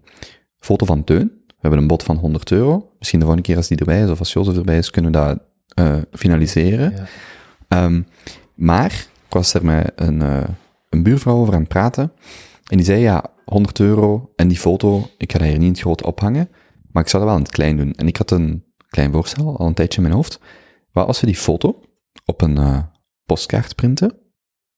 foto 0.60 0.86
van 0.86 1.04
Teun. 1.04 1.32
We 1.48 1.70
hebben 1.70 1.80
een 1.80 1.88
bod 1.88 2.04
van 2.04 2.18
100 2.18 2.52
euro. 2.52 2.93
Misschien 3.04 3.24
de 3.24 3.28
volgende 3.28 3.50
keer 3.50 3.62
als 3.62 3.68
die 3.68 3.78
erbij 3.78 4.04
is, 4.04 4.10
of 4.10 4.20
als 4.20 4.34
Jozef 4.34 4.58
erbij 4.58 4.78
is, 4.78 4.90
kunnen 4.90 5.12
we 5.12 5.18
dat 5.18 5.40
eh, 5.68 6.02
finaliseren. 6.12 6.94
Ja. 6.96 7.06
Ehm, 7.68 8.02
maar 8.54 8.92
ik 9.26 9.34
was 9.34 9.54
er 9.54 9.66
met 9.66 9.92
een, 9.96 10.22
eh, 10.22 10.44
een 10.90 11.04
buurvrouw 11.04 11.36
over 11.36 11.54
aan 11.54 11.60
het 11.60 11.70
praten. 11.70 12.12
En 12.68 12.78
die 12.78 12.86
zei, 12.86 13.00
ja, 13.00 13.26
100 13.46 13.80
euro 13.80 14.32
en 14.36 14.48
die 14.48 14.58
foto, 14.58 15.10
ik 15.18 15.32
ga 15.32 15.38
dat 15.38 15.48
hier 15.48 15.58
niet 15.58 15.66
in 15.66 15.72
het 15.72 15.82
groot 15.82 16.04
ophangen, 16.04 16.50
maar 16.92 17.04
ik 17.04 17.10
zou 17.10 17.24
dat 17.24 17.32
wel 17.32 17.42
in 17.42 17.46
het 17.46 17.56
klein 17.56 17.78
doen. 17.78 17.94
En 17.94 18.08
ik 18.08 18.18
had 18.18 18.32
een 18.32 18.64
klein 18.90 19.12
voorstel, 19.12 19.58
al 19.58 19.68
een 19.68 19.74
tijdje 19.74 19.98
in 19.98 20.04
mijn 20.04 20.16
hoofd. 20.16 20.40
Wat 20.92 21.08
als 21.08 21.20
we 21.20 21.26
die 21.26 21.36
foto 21.36 21.82
op 22.26 22.42
een 22.42 22.58
eh, 22.58 22.80
postkaart 23.26 23.76
printen, 23.76 24.10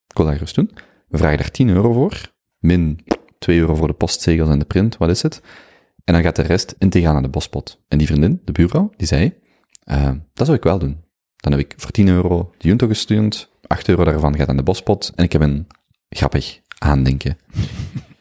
ik 0.07 0.17
wil 0.17 0.25
dat 0.25 0.33
gerust 0.33 0.55
doen, 0.55 0.71
we 1.07 1.17
vragen 1.17 1.37
daar 1.37 1.51
10 1.51 1.69
euro 1.69 1.93
voor, 1.93 2.33
min 2.57 2.99
2 3.39 3.59
euro 3.59 3.75
voor 3.75 3.87
de 3.87 3.93
postzegels 3.93 4.49
en 4.49 4.59
de 4.59 4.65
print, 4.65 4.97
wat 4.97 5.09
is 5.09 5.21
het? 5.21 5.41
En 6.05 6.13
dan 6.13 6.23
gaat 6.23 6.35
de 6.35 6.41
rest 6.41 6.75
integraal 6.77 7.13
naar 7.13 7.21
de 7.21 7.27
bospot. 7.29 7.81
En 7.87 7.97
die 7.97 8.07
vriendin, 8.07 8.41
de 8.43 8.51
buurvrouw, 8.51 8.91
die 8.97 9.07
zei, 9.07 9.33
eh, 9.83 10.11
dat 10.33 10.45
zou 10.45 10.57
ik 10.57 10.63
wel 10.63 10.79
doen. 10.79 11.03
Dan 11.35 11.51
heb 11.51 11.61
ik 11.61 11.73
voor 11.77 11.91
10 11.91 12.07
euro 12.07 12.53
de 12.57 12.67
Junto 12.67 12.87
gestuurd, 12.87 13.49
8 13.67 13.87
euro 13.89 14.03
daarvan 14.03 14.35
gaat 14.37 14.47
aan 14.49 14.57
de 14.57 14.63
bospot, 14.63 15.11
en 15.15 15.23
ik 15.23 15.31
heb 15.31 15.41
een 15.41 15.67
grappig 16.09 16.59
aandenken. 16.77 17.37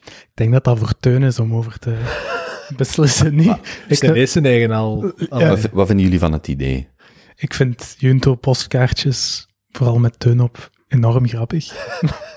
Ik 0.05 0.40
denk 0.40 0.53
dat 0.53 0.64
dat 0.64 0.79
voor 0.79 0.92
Teun 1.01 1.23
is 1.23 1.38
om 1.38 1.55
over 1.55 1.79
te 1.79 1.97
beslissen. 2.77 3.35
Niet? 3.35 3.57
Is 3.88 4.01
Ik, 4.01 4.09
de 4.09 4.14
eerste 4.18 4.40
eigen 4.40 4.70
al... 4.70 5.12
al- 5.29 5.40
Ja. 5.40 5.49
Wat, 5.49 5.70
wat 5.73 5.87
vinden 5.87 6.05
jullie 6.05 6.18
van 6.20 6.33
het 6.33 6.49
idee? 6.49 6.88
ik 7.37 7.55
vind 7.55 7.94
Junto 7.99 8.35
postkaartjes, 8.35 9.49
vooral 9.70 9.99
met 9.99 10.18
Teun 10.18 10.40
op, 10.40 10.70
enorm 10.88 11.29
grappig. 11.29 11.73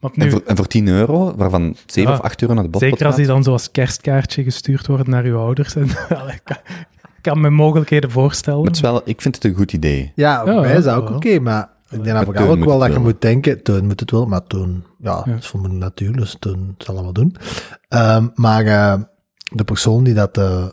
Maar 0.00 0.10
En, 0.14 0.24
nu, 0.24 0.30
voor, 0.30 0.42
en 0.46 0.56
voor 0.56 0.66
10 0.66 0.88
euro, 0.88 1.34
waarvan 1.36 1.76
7 1.86 2.12
Ja, 2.12 2.18
of 2.18 2.24
8 2.24 2.42
euro 2.42 2.54
naar 2.54 2.62
de 2.64 2.68
botpot 2.70 2.90
zeker 2.90 3.06
als 3.06 3.16
die 3.16 3.26
dan 3.26 3.42
zoals 3.42 3.70
kerstkaartje 3.70 4.42
gestuurd 4.42 4.86
worden 4.86 5.10
naar 5.10 5.24
uw 5.24 5.36
ouders. 5.38 5.74
En, 5.76 5.82
ik 6.38 6.42
kan, 7.20 7.40
me 7.40 7.50
mogelijkheden 7.50 8.10
voorstellen. 8.10 8.64
Het 8.64 8.74
is 8.74 8.80
wel, 8.80 9.00
ik 9.04 9.20
vind 9.22 9.34
het 9.34 9.44
een 9.44 9.54
goed 9.54 9.72
idee. 9.72 10.12
Ja, 10.14 10.42
Ja, 10.46 10.60
mij 10.60 10.76
is 10.76 10.84
dat 10.84 10.96
ook 10.96 11.08
wel. 11.08 11.16
oké, 11.16 11.38
maar 11.38 11.68
ik 11.90 12.04
denk 12.04 12.16
dat 12.16 12.26
ook 12.48 12.64
wel 12.64 12.78
dat 12.78 12.86
je 12.88 12.92
wel. 12.94 13.02
moet 13.02 13.20
denken, 13.20 13.62
Teun 13.62 13.86
moet 13.86 14.00
het 14.00 14.10
wel, 14.10 14.26
maar 14.26 14.46
Teun, 14.46 14.84
ja, 14.98 15.22
Ja. 15.24 15.32
dat 15.32 15.42
is 15.42 15.46
voor 15.46 15.60
mijn 15.60 15.78
natuur, 15.78 16.12
dus 16.12 16.36
Teun 16.38 16.74
zal 16.78 16.94
allemaal 16.94 17.12
doen. 17.12 17.36
Ehm, 17.88 18.28
maar 18.34 18.64
eh, 18.66 18.94
de 19.54 19.64
persoon 19.64 20.04
die 20.04 20.14
dat 20.14 20.38
eh, 20.38 20.66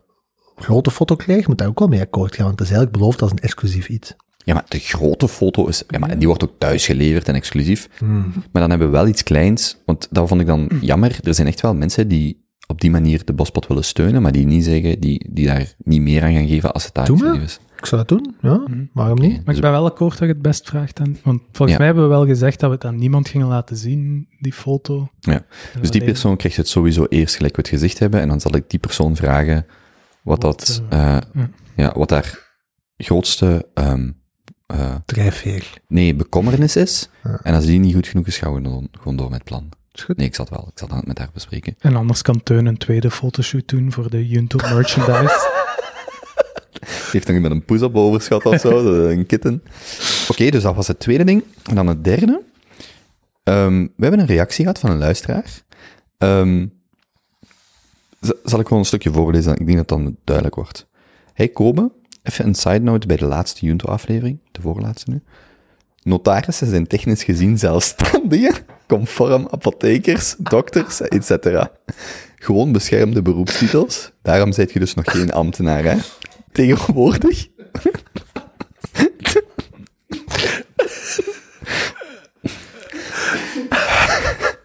grote 0.56 0.92
foto 0.92 1.16
krijgt, 1.16 1.48
moet 1.48 1.58
daar 1.58 1.68
ook 1.68 1.80
wel 1.80 1.88
mee 1.88 2.02
akkoord 2.02 2.36
gaan, 2.36 2.46
want 2.46 2.60
het 2.60 2.68
is 2.68 2.74
eigenlijk 2.74 2.98
beloofd 3.02 3.22
als 3.22 3.32
een 3.32 3.38
exclusief 3.40 3.88
iets. 3.88 4.16
Ja, 4.44 4.54
maar 4.54 4.66
de 4.68 4.80
grote 4.80 5.28
foto 5.28 5.68
is... 5.68 5.84
Ja, 5.88 6.00
maar 6.00 6.18
die 6.18 6.28
wordt 6.28 6.44
ook 6.44 6.54
thuis 6.58 6.86
geleverd 6.86 7.28
en 7.28 7.36
exclusief. 7.36 7.90
Hmm. 7.98 8.34
Maar 8.52 8.62
dan 8.62 8.70
hebben 8.70 8.88
we 8.88 8.94
wel 8.98 9.08
iets 9.08 9.24
kleins, 9.24 9.78
want 9.86 10.08
dat 10.12 10.28
vond 10.28 10.42
ik 10.42 10.48
dan 10.48 10.70
jammer. 10.82 11.20
Er 11.24 11.34
zijn 11.34 11.48
echt 11.48 11.62
wel 11.62 11.76
mensen 11.76 12.08
die 12.08 12.50
op 12.68 12.82
die 12.82 12.92
manier 12.92 13.26
de 13.26 13.34
bospot 13.34 13.68
willen 13.68 13.84
steunen, 13.84 14.22
maar 14.22 14.32
die 14.32 14.46
niet 14.46 14.64
zeggen, 14.64 15.00
die, 15.00 15.30
die 15.34 15.46
daar 15.48 15.74
niet 15.78 16.02
meer 16.02 16.24
aan 16.24 16.34
gaan 16.34 16.48
geven 16.48 16.74
als 16.74 16.84
het 16.86 16.94
daar 16.94 17.06
Doe 17.06 17.18
maar. 17.18 17.28
exclusief 17.28 17.60
is. 17.60 17.70
Ik 17.78 17.86
zou 17.88 18.04
dat 18.06 18.18
doen, 18.18 18.36
ja, 18.42 18.64
waarom 18.94 19.20
niet? 19.20 19.46
Maar 19.46 19.56
ik 19.56 19.62
ben 19.62 19.72
wel 19.72 19.86
akkoord 19.86 20.12
dat 20.12 20.28
je 20.28 20.34
het 20.34 20.42
best 20.42 20.68
vraagt. 20.70 21.00
aan- 21.00 21.18
want 21.24 21.42
volgens 21.42 21.72
Ja. 21.72 21.78
mij 21.78 21.86
hebben 21.86 22.04
we 22.04 22.10
wel 22.10 22.26
gezegd 22.26 22.60
dat 22.60 22.70
we 22.70 22.76
het 22.76 22.86
aan 22.86 22.96
niemand 22.96 23.28
gingen 23.30 23.48
laten 23.48 23.78
zien, 23.78 24.28
die 24.40 24.54
foto. 24.54 25.10
Ja. 25.20 25.34
En 25.74 25.80
Dus 25.82 25.92
die 25.92 26.04
persoon 26.04 26.38
krijgt 26.38 26.58
het 26.58 26.68
sowieso 26.68 27.06
eerst 27.10 27.36
gelijk 27.36 27.56
we 27.56 27.62
het 27.62 27.72
gezicht 27.72 28.00
hebben, 28.00 28.20
en 28.22 28.28
dan 28.28 28.40
zal 28.42 28.56
ik 28.56 28.70
die 28.70 28.80
persoon 28.80 29.16
vragen 29.16 29.66
wat, 30.24 30.42
Wat, 30.44 30.58
dat, 30.60 30.82
eh, 30.90 31.18
eh, 31.18 31.22
ja. 31.34 31.50
ja, 31.76 31.94
wat 31.96 32.10
haar 32.10 32.50
grootste, 32.98 33.68
ehm, 33.74 34.10
eh, 34.72 34.96
Drijfveer. 35.06 35.82
nee, 35.88 36.16
bekommernis 36.16 36.76
is. 36.76 37.10
Ja. 37.24 37.40
En 37.44 37.54
als 37.54 37.66
die 37.66 37.80
niet 37.80 37.94
goed 37.94 38.08
genoeg 38.08 38.28
is, 38.28 38.38
gaan 38.38 38.54
we 38.54 38.62
dan 38.62 38.88
gewoon 38.92 39.16
door 39.16 39.30
met 39.30 39.40
het 39.40 39.48
plan. 39.48 39.70
Is 39.94 40.04
goed. 40.04 40.18
Nee, 40.18 40.28
ik 40.28 40.36
zat 40.36 40.50
wel, 40.50 40.68
ik 40.72 40.80
zat 40.80 40.92
aan 40.92 40.98
het 40.98 41.08
met 41.08 41.18
haar 41.18 41.30
bespreken. 41.34 41.76
En 41.80 41.96
anders 41.96 42.22
kan 42.22 42.44
Teun 42.44 42.66
een 42.66 42.78
tweede 42.78 43.12
fotoshoot 43.12 43.68
doen 43.68 43.92
voor 43.92 44.10
de 44.10 44.28
Junto 44.28 44.58
merchandise. 44.58 45.50
Die 46.82 47.12
heeft 47.12 47.28
nog 47.28 47.36
iemand 47.36 47.54
een 47.54 47.66
poes 47.66 47.82
op 47.82 47.96
overschat 47.96 48.46
of 48.46 48.60
zo, 48.60 48.94
een 49.10 49.26
kitten. 49.26 49.64
Oké, 50.30 50.50
dus 50.50 50.64
dat 50.64 50.76
was 50.76 50.88
het 50.88 51.00
tweede 51.00 51.24
ding. 51.24 51.44
En 51.64 51.76
dan 51.76 51.88
het 51.88 52.04
derde. 52.04 52.42
Ehm, 53.44 53.82
we 53.82 54.02
hebben 54.02 54.20
een 54.20 54.26
reactie 54.26 54.62
gehad 54.62 54.80
van 54.80 54.92
een 54.92 54.98
luisteraar. 54.98 55.62
Ehm, 56.18 56.68
zal 58.44 58.60
ik 58.60 58.68
gewoon 58.68 58.80
een 58.80 58.86
stukje 58.86 59.12
voorlezen? 59.12 59.52
Ik 59.52 59.66
denk 59.66 59.78
dat 59.78 59.90
het 59.90 60.00
dan 60.00 60.18
duidelijk 60.24 60.56
wordt. 60.56 60.88
Hey 61.34 61.48
Kobe, 61.48 61.92
even 62.24 62.46
een 62.46 62.56
side 62.56 62.80
note 62.80 63.08
bij 63.08 63.18
de 63.18 63.26
laatste 63.26 63.66
Junto-aflevering, 63.66 64.40
de 64.52 64.62
voorlaatste 64.62 65.12
nu. 65.12 65.22
Notarissen 66.04 66.68
zijn 66.68 66.88
technisch 66.88 67.24
gezien 67.24 67.58
zelfstandigen, 67.58 68.66
conform 68.88 69.48
apothekers, 69.52 70.36
dokters, 70.38 71.02
etc. 71.02 71.66
Gewoon 72.36 72.72
beschermde 72.72 73.22
beroepstitels. 73.22 74.12
Daarom 74.22 74.52
zijt 74.52 74.72
je 74.72 74.80
dus 74.80 74.94
nog 74.94 75.12
geen 75.12 75.32
ambtenaar, 75.32 75.84
hè? 75.84 75.98
Tegenwoordig. 76.52 77.48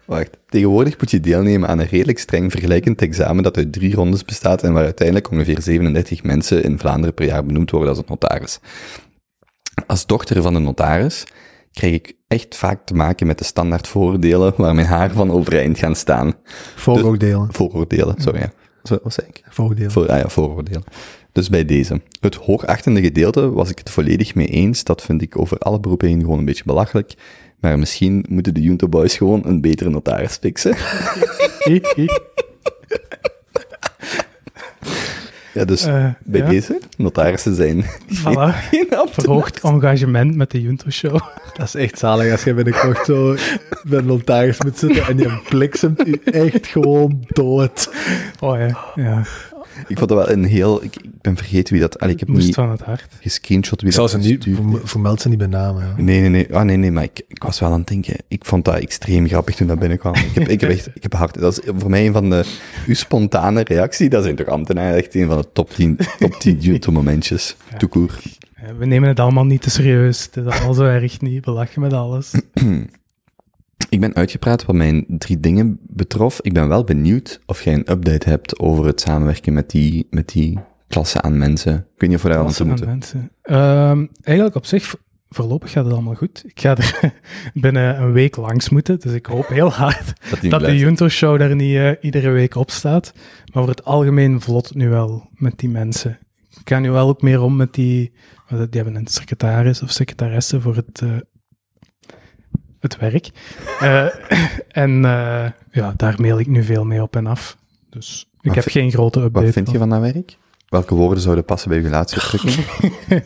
Wacht. 0.05 0.36
Tegenwoordig 0.49 0.99
moet 0.99 1.11
je 1.11 1.19
deelnemen 1.19 1.69
aan 1.69 1.79
een 1.79 1.87
redelijk 1.87 2.19
streng 2.19 2.51
vergelijkend 2.51 3.01
examen 3.01 3.43
dat 3.43 3.57
uit 3.57 3.73
drie 3.73 3.95
rondes 3.95 4.25
bestaat 4.25 4.63
en 4.63 4.73
waar 4.73 4.83
uiteindelijk 4.83 5.31
ongeveer 5.31 5.61
37 5.61 6.23
mensen 6.23 6.63
in 6.63 6.79
Vlaanderen 6.79 7.13
per 7.13 7.25
jaar 7.25 7.45
benoemd 7.45 7.71
worden 7.71 7.89
als 7.89 7.97
een 7.97 8.05
notaris. 8.07 8.59
Als 9.87 10.05
dochter 10.05 10.41
van 10.41 10.55
een 10.55 10.63
notaris 10.63 11.23
krijg 11.71 11.93
ik 11.93 12.13
echt 12.27 12.55
vaak 12.55 12.85
te 12.85 12.93
maken 12.93 13.27
met 13.27 13.37
de 13.37 13.43
standaard 13.43 13.87
vooroordelen 13.87 14.53
waar 14.57 14.75
mijn 14.75 14.87
haar 14.87 15.11
van 15.11 15.31
overeind 15.31 15.77
gaan 15.77 15.95
staan. 15.95 16.33
Vooroordelen. 16.75 17.47
Vooroordelen, 17.51 18.15
sorry. 18.17 18.39
ja. 18.39 18.51
Zo, 18.83 18.97
wat 19.03 19.13
zei 19.13 19.27
ik? 19.27 19.43
Vooroordelen. 19.49 19.91
Voor, 19.91 20.09
ah 20.09 20.19
ja, 20.19 20.29
vooroordelen. 20.29 20.83
Dus 21.31 21.49
bij 21.49 21.65
deze. 21.65 22.01
Het 22.19 22.35
hoogachtende 22.35 23.01
gedeelte 23.01 23.51
was 23.51 23.69
ik 23.69 23.77
het 23.77 23.89
volledig 23.89 24.35
mee 24.35 24.47
eens. 24.47 24.83
Dat 24.83 25.01
vind 25.01 25.21
ik 25.21 25.39
over 25.39 25.57
alle 25.57 25.79
beroepen 25.79 26.07
heen 26.07 26.19
gewoon 26.19 26.39
een 26.39 26.45
beetje 26.45 26.63
belachelijk. 26.65 27.13
Maar 27.59 27.79
misschien 27.79 28.25
moeten 28.29 28.53
de 28.53 28.61
Junto 28.61 28.87
Boys 28.87 29.17
gewoon 29.17 29.41
een 29.45 29.61
betere 29.61 29.89
notaris 29.89 30.35
fixen. 30.41 30.75
Ja, 35.53 35.65
dus 35.65 35.85
Eh, 35.85 36.05
bij 36.23 36.41
ja. 36.41 36.49
deze, 36.49 36.79
notarissen 36.97 37.55
zijn 37.55 37.83
Voilà. 37.83 38.53
geen. 38.69 38.87
Verhoogd 39.11 39.59
engagement 39.59 40.35
met 40.35 40.51
de 40.51 40.61
Junto 40.61 40.89
Show. 40.89 41.19
Dat 41.53 41.67
is 41.67 41.75
echt 41.75 41.97
zalig 41.99 42.31
als 42.31 42.43
je 42.43 42.53
binnenkort 42.53 43.05
zo 43.05 43.35
bij 43.83 43.99
een 43.99 44.05
notaris 44.05 44.61
moet 44.63 44.77
zitten 44.77 45.05
en 45.07 45.17
je 45.17 45.39
bliksemt 45.49 46.07
u 46.07 46.19
echt 46.25 46.67
gewoon 46.67 47.23
dood. 47.27 47.89
Oh 48.39 48.57
ja, 48.59 48.77
ja. 48.95 49.23
Ik 49.87 49.97
vond 49.97 50.09
dat 50.09 50.17
wel 50.17 50.29
een 50.29 50.43
heel... 50.43 50.83
Ik, 50.83 50.95
ik 50.95 51.21
ben 51.21 51.37
vergeten 51.37 51.73
wie 51.73 51.81
dat... 51.81 51.99
Allee, 51.99 52.13
ik 52.13 52.19
heb 52.19 52.29
moest 52.29 52.45
niet 52.45 52.55
van 52.55 52.69
het 52.69 52.81
hart. 52.81 53.07
gescreenshot 53.21 53.81
wie 53.81 53.89
Ik 53.89 53.95
zal 53.95 54.09
dat 54.09 54.23
ze 54.23 54.29
niet, 54.29 54.47
vermeld 54.83 55.21
ze 55.21 55.29
niet 55.29 55.37
bij 55.37 55.47
naam. 55.47 55.79
Ja. 55.79 55.93
Nee, 55.97 56.19
nee, 56.19 56.29
nee. 56.29 56.55
Ah, 56.55 56.63
nee, 56.63 56.77
nee, 56.77 56.91
maar 56.91 57.03
ik, 57.03 57.21
ik 57.27 57.43
was 57.43 57.59
wel 57.59 57.71
aan 57.71 57.79
het 57.79 57.87
denken. 57.87 58.15
Ik 58.27 58.45
vond 58.45 58.65
dat 58.65 58.75
extreem 58.75 59.27
grappig 59.27 59.55
toen 59.55 59.67
dat 59.67 59.79
binnenkwam. 59.79 60.15
Ik 60.15 60.31
heb, 60.33 60.47
ik 60.47 60.61
heb 60.61 60.69
echt, 60.69 60.89
ik 60.93 61.03
heb 61.03 61.13
hard, 61.13 61.39
dat 61.39 61.51
is 61.51 61.71
voor 61.77 61.89
mij 61.89 62.05
een 62.05 62.13
van 62.13 62.29
de, 62.29 62.45
uw 62.87 62.93
spontane 62.93 63.63
reactie, 63.63 64.09
dat 64.09 64.23
zijn 64.23 64.35
toch 64.35 64.47
ambtenaren 64.47 64.97
echt 64.97 65.15
een 65.15 65.27
van 65.27 65.37
de 65.37 65.47
top 65.53 65.69
10, 65.69 65.97
top 66.19 66.33
10 66.33 66.59
Junto 66.65 66.91
momentjes. 66.91 67.55
Ja. 67.71 67.77
Toekoer. 67.77 68.19
We 68.77 68.85
nemen 68.85 69.09
het 69.09 69.19
allemaal 69.19 69.45
niet 69.45 69.61
te 69.61 69.69
serieus. 69.69 70.29
Het 70.31 70.45
is 70.45 70.51
allemaal 70.51 70.73
zo 70.73 70.83
erg 70.83 71.21
niet. 71.21 71.45
We 71.45 71.51
lachen 71.51 71.81
met 71.81 71.93
alles. 71.93 72.31
Ik 73.89 73.99
ben 73.99 74.15
uitgepraat 74.15 74.65
wat 74.65 74.75
mijn 74.75 75.05
drie 75.07 75.39
dingen 75.39 75.79
betrof. 75.81 76.39
Ik 76.41 76.53
ben 76.53 76.67
wel 76.67 76.83
benieuwd 76.83 77.39
of 77.45 77.61
jij 77.61 77.73
een 77.73 77.91
update 77.91 78.29
hebt 78.29 78.59
over 78.59 78.85
het 78.85 79.01
samenwerken 79.01 79.53
met 79.53 79.69
die, 79.69 80.07
met 80.09 80.29
die 80.29 80.59
klasse 80.87 81.21
aan 81.21 81.37
mensen. 81.37 81.73
Ik 81.75 82.01
weet 82.01 82.09
niet 82.09 82.17
of 82.17 82.23
we 82.23 82.29
daar 82.29 82.37
aan 82.37 82.67
moeten 82.67 82.87
mensen. 82.87 83.31
Ehm, 83.41 84.05
eigenlijk 84.23 84.55
op 84.55 84.65
zich, 84.65 84.85
vo- 84.85 84.97
voorlopig 85.29 85.71
gaat 85.71 85.83
het 85.85 85.93
allemaal 85.93 86.15
goed. 86.15 86.43
Ik 86.47 86.59
ga 86.59 86.77
er 86.77 86.99
binnen 87.53 88.01
een 88.01 88.11
week 88.11 88.35
langs 88.35 88.69
moeten, 88.69 88.99
dus 88.99 89.13
ik 89.13 89.25
hoop 89.25 89.47
heel 89.47 89.71
hard 89.71 90.13
Dat 90.49 90.59
de. 90.61 90.77
Junto-show 90.77 91.39
daar 91.39 91.55
niet 91.55 91.75
eh, 91.75 91.91
iedere 92.01 92.29
week 92.29 92.55
op 92.55 92.71
staat. 92.71 93.13
Maar 93.53 93.63
voor 93.63 93.71
het 93.71 93.85
algemeen 93.85 94.41
vlot 94.41 94.75
nu 94.75 94.89
wel 94.89 95.29
met 95.33 95.59
die 95.59 95.69
mensen. 95.69 96.19
Ik 96.59 96.69
ga 96.69 96.79
nu 96.79 96.91
wel 96.91 97.07
ook 97.07 97.21
meer 97.21 97.41
om 97.41 97.55
met 97.55 97.73
die... 97.73 98.11
Die 98.49 98.67
hebben 98.71 98.95
een 98.95 99.07
secretaris 99.07 99.81
of 99.81 99.91
secretaresse 99.91 100.61
voor 100.61 100.75
het, 100.75 101.01
eh, 101.03 101.09
het 102.93 102.97
werk. 103.11 103.29
Eh, 103.79 104.05
en 104.83 105.05
eh, 105.05 105.49
ja, 105.71 105.93
daar 105.95 106.21
mail 106.21 106.39
ik 106.39 106.47
nu 106.47 106.63
veel 106.63 106.85
mee 106.85 107.01
op 107.01 107.15
en 107.15 107.27
af. 107.27 107.57
Dus 107.89 108.29
ik 108.41 108.47
Wat 108.53 108.55
heb 108.55 108.67
geen 108.73 108.91
grote 108.91 109.19
update. 109.21 109.45
Wat 109.45 109.53
vind 109.53 109.71
je 109.71 109.77
van 109.77 109.89
dat 109.89 109.99
werk? 110.01 110.37
Welke 110.67 110.95
woorden 110.95 111.23
zouden 111.23 111.45
passen 111.45 111.69
bij 111.69 111.79
uw 111.79 111.89
laatste 111.89 112.15
opdrukking? 112.21 112.65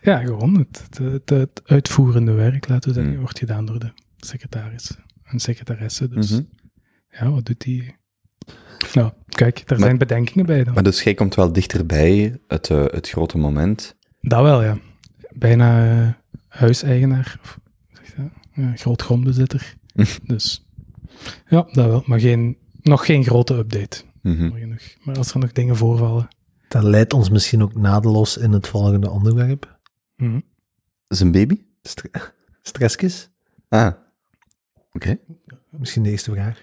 Ja, 0.00 0.18
gewoon 0.18 0.54
het, 0.58 0.88
het, 1.24 1.62
uitvoerende 1.64 2.32
werk, 2.32 2.68
laten 2.68 2.88
we 2.88 2.94
zeggen, 2.94 3.12
Hmm. 3.12 3.22
wordt 3.22 3.38
gedaan 3.38 3.64
door 3.66 3.78
de 3.78 3.92
secretaris 4.16 4.96
en 5.24 5.38
secretaresse. 5.40 6.08
Dus 6.08 6.30
Mhm. 6.30 6.42
ja, 7.10 7.30
wat 7.30 7.44
doet 7.46 7.60
die? 7.60 7.94
Nou, 8.94 9.10
kijk, 9.28 9.58
er 9.58 9.64
Maar- 9.68 9.78
zijn 9.78 9.98
bedenkingen 9.98 10.46
bij 10.46 10.64
dan. 10.64 10.74
Maar 10.74 10.82
dus 10.82 11.02
jij 11.02 11.14
komt 11.14 11.34
wel 11.34 11.52
dichterbij, 11.52 12.38
het, 12.48 12.70
eh, 12.70 12.84
het 12.86 13.08
grote 13.08 13.38
moment. 13.38 13.96
Dat 14.20 14.42
wel, 14.42 14.62
ja. 14.62 14.78
Bijna 15.32 16.18
huiseigenaar, 16.48 17.38
of 17.42 17.58
hoe 17.88 17.96
zeg 17.96 18.06
je 18.06 18.12
dat? 18.22 18.26
Eh, 18.26 18.41
groot 18.74 19.02
grondbezitter. 19.02 19.74
dus 20.22 20.66
ja, 21.48 21.62
dat 21.72 21.86
wel. 21.86 22.02
Maar 22.06 22.20
geen, 22.20 22.56
nog 22.82 23.06
geen 23.06 23.24
grote 23.24 23.54
update. 23.54 24.02
Mhm. 24.22 24.48
Maar, 25.02 25.16
als 25.16 25.32
er 25.32 25.38
nog 25.38 25.52
dingen 25.52 25.76
voorvallen. 25.76 26.28
Dat 26.68 26.82
leidt 26.82 27.12
ons 27.12 27.30
misschien 27.30 27.62
ook 27.62 27.74
nadeloos 27.74 28.36
in 28.36 28.52
het 28.52 28.68
volgende 28.68 29.10
onderwerp. 29.10 29.78
mhm. 30.16 30.40
Is 31.08 31.20
een 31.20 31.32
baby? 31.32 31.60
Stre 31.82 32.10
stressjes? 32.62 33.30
Ah. 33.68 33.92
Oké. 34.92 35.18
Misschien 35.70 36.02
de 36.02 36.10
eerste 36.10 36.30
vraag. 36.30 36.60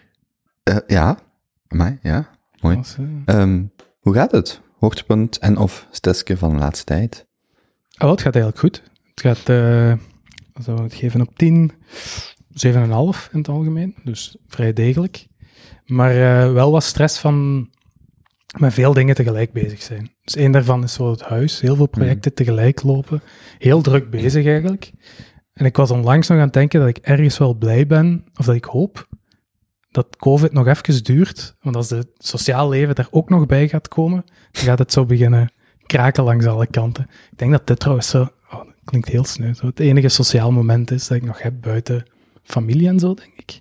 Eh, 0.63 0.77
ja. 0.87 1.19
Mij, 1.67 1.99
ja. 2.01 2.29
Mooi. 2.61 2.81
Eh, 2.97 3.05
Ehm, 3.41 3.63
hoe 3.99 4.13
gaat 4.13 4.31
het? 4.31 4.61
Hoogtepunt 4.79 5.37
en 5.37 5.57
of 5.57 5.87
stressje 5.91 6.37
van 6.37 6.51
de 6.51 6.57
laatste 6.57 6.85
tijd? 6.85 7.25
Ah, 7.93 7.99
wel, 8.01 8.09
het 8.11 8.21
gaat 8.21 8.35
eigenlijk 8.35 8.63
goed. 8.63 8.83
Het 9.09 9.21
gaat, 9.21 9.49
eh 9.49 9.93
zou 10.63 10.77
ik 10.77 10.83
het 10.83 10.93
geven, 10.93 11.21
op 11.21 11.35
10, 11.35 11.71
7,5 11.71 13.31
in 13.31 13.37
het 13.37 13.47
algemeen. 13.47 13.95
Dus 14.03 14.37
vrij 14.47 14.73
degelijk. 14.73 15.27
Maar 15.85 16.11
eh, 16.11 16.53
wel 16.53 16.71
wat 16.71 16.83
stress 16.83 17.19
van 17.19 17.67
met 18.57 18.73
veel 18.73 18.93
dingen 18.93 19.15
tegelijk 19.15 19.51
bezig 19.51 19.81
zijn. 19.81 20.11
Dus 20.23 20.35
één 20.35 20.51
daarvan 20.51 20.83
is 20.83 20.93
zo 20.93 21.11
het 21.11 21.21
huis. 21.21 21.59
Heel 21.59 21.75
veel 21.75 21.87
projecten 21.87 22.33
tegelijk 22.33 22.83
lopen. 22.83 23.21
Heel 23.57 23.81
druk 23.81 24.09
bezig 24.09 24.45
eigenlijk. 24.45 24.91
En 25.53 25.65
ik 25.65 25.77
was 25.77 25.91
onlangs 25.91 26.27
nog 26.27 26.37
aan 26.37 26.43
het 26.43 26.53
denken 26.53 26.79
dat 26.79 26.89
ik 26.89 26.97
ergens 26.97 27.37
wel 27.37 27.53
blij 27.53 27.87
ben, 27.87 28.23
of 28.35 28.45
dat 28.45 28.55
ik 28.55 28.63
hoop, 28.63 29.07
dat 29.91 30.15
COVID 30.15 30.51
nog 30.51 30.67
even 30.67 31.03
duurt. 31.03 31.55
Want 31.61 31.75
als 31.75 31.89
het 31.89 32.07
sociaal 32.17 32.69
leven 32.69 32.95
er 32.95 33.07
ook 33.11 33.29
nog 33.29 33.45
bij 33.45 33.67
gaat 33.67 33.87
komen, 33.87 34.23
dan 34.51 34.63
gaat 34.63 34.79
het 34.79 34.93
zo 34.93 35.05
beginnen 35.05 35.51
kraken 35.85 36.23
langs 36.23 36.45
alle 36.45 36.67
kanten. 36.67 37.07
Ik 37.31 37.37
denk 37.37 37.51
dat 37.51 37.67
dit 37.67 37.79
trouwens 37.79 38.09
zo, 38.09 38.29
klinkt 38.89 39.07
heel 39.09 39.25
sneu, 39.25 39.53
zo 39.53 39.65
het 39.65 39.79
enige 39.79 40.09
sociaal 40.09 40.51
moment 40.51 40.91
is 40.91 41.07
dat 41.07 41.17
ik 41.17 41.23
nog 41.23 41.41
heb 41.41 41.53
buiten 41.61 42.03
familie 42.43 42.87
en 42.87 42.99
zo, 42.99 43.13
denk 43.13 43.31
ik. 43.35 43.59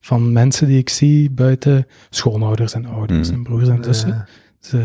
Van 0.00 0.32
mensen 0.32 0.66
die 0.66 0.78
ik 0.78 0.88
zie 0.88 1.30
buiten 1.30 1.86
schoonouders 2.10 2.74
en 2.74 2.86
ouders 2.86 3.28
Mm. 3.28 3.34
en 3.34 3.42
broers 3.42 3.68
en 3.68 3.84
zussen. 3.84 4.08
Ja. 4.08 4.26
Dus, 4.60 4.72
eh, 4.72 4.80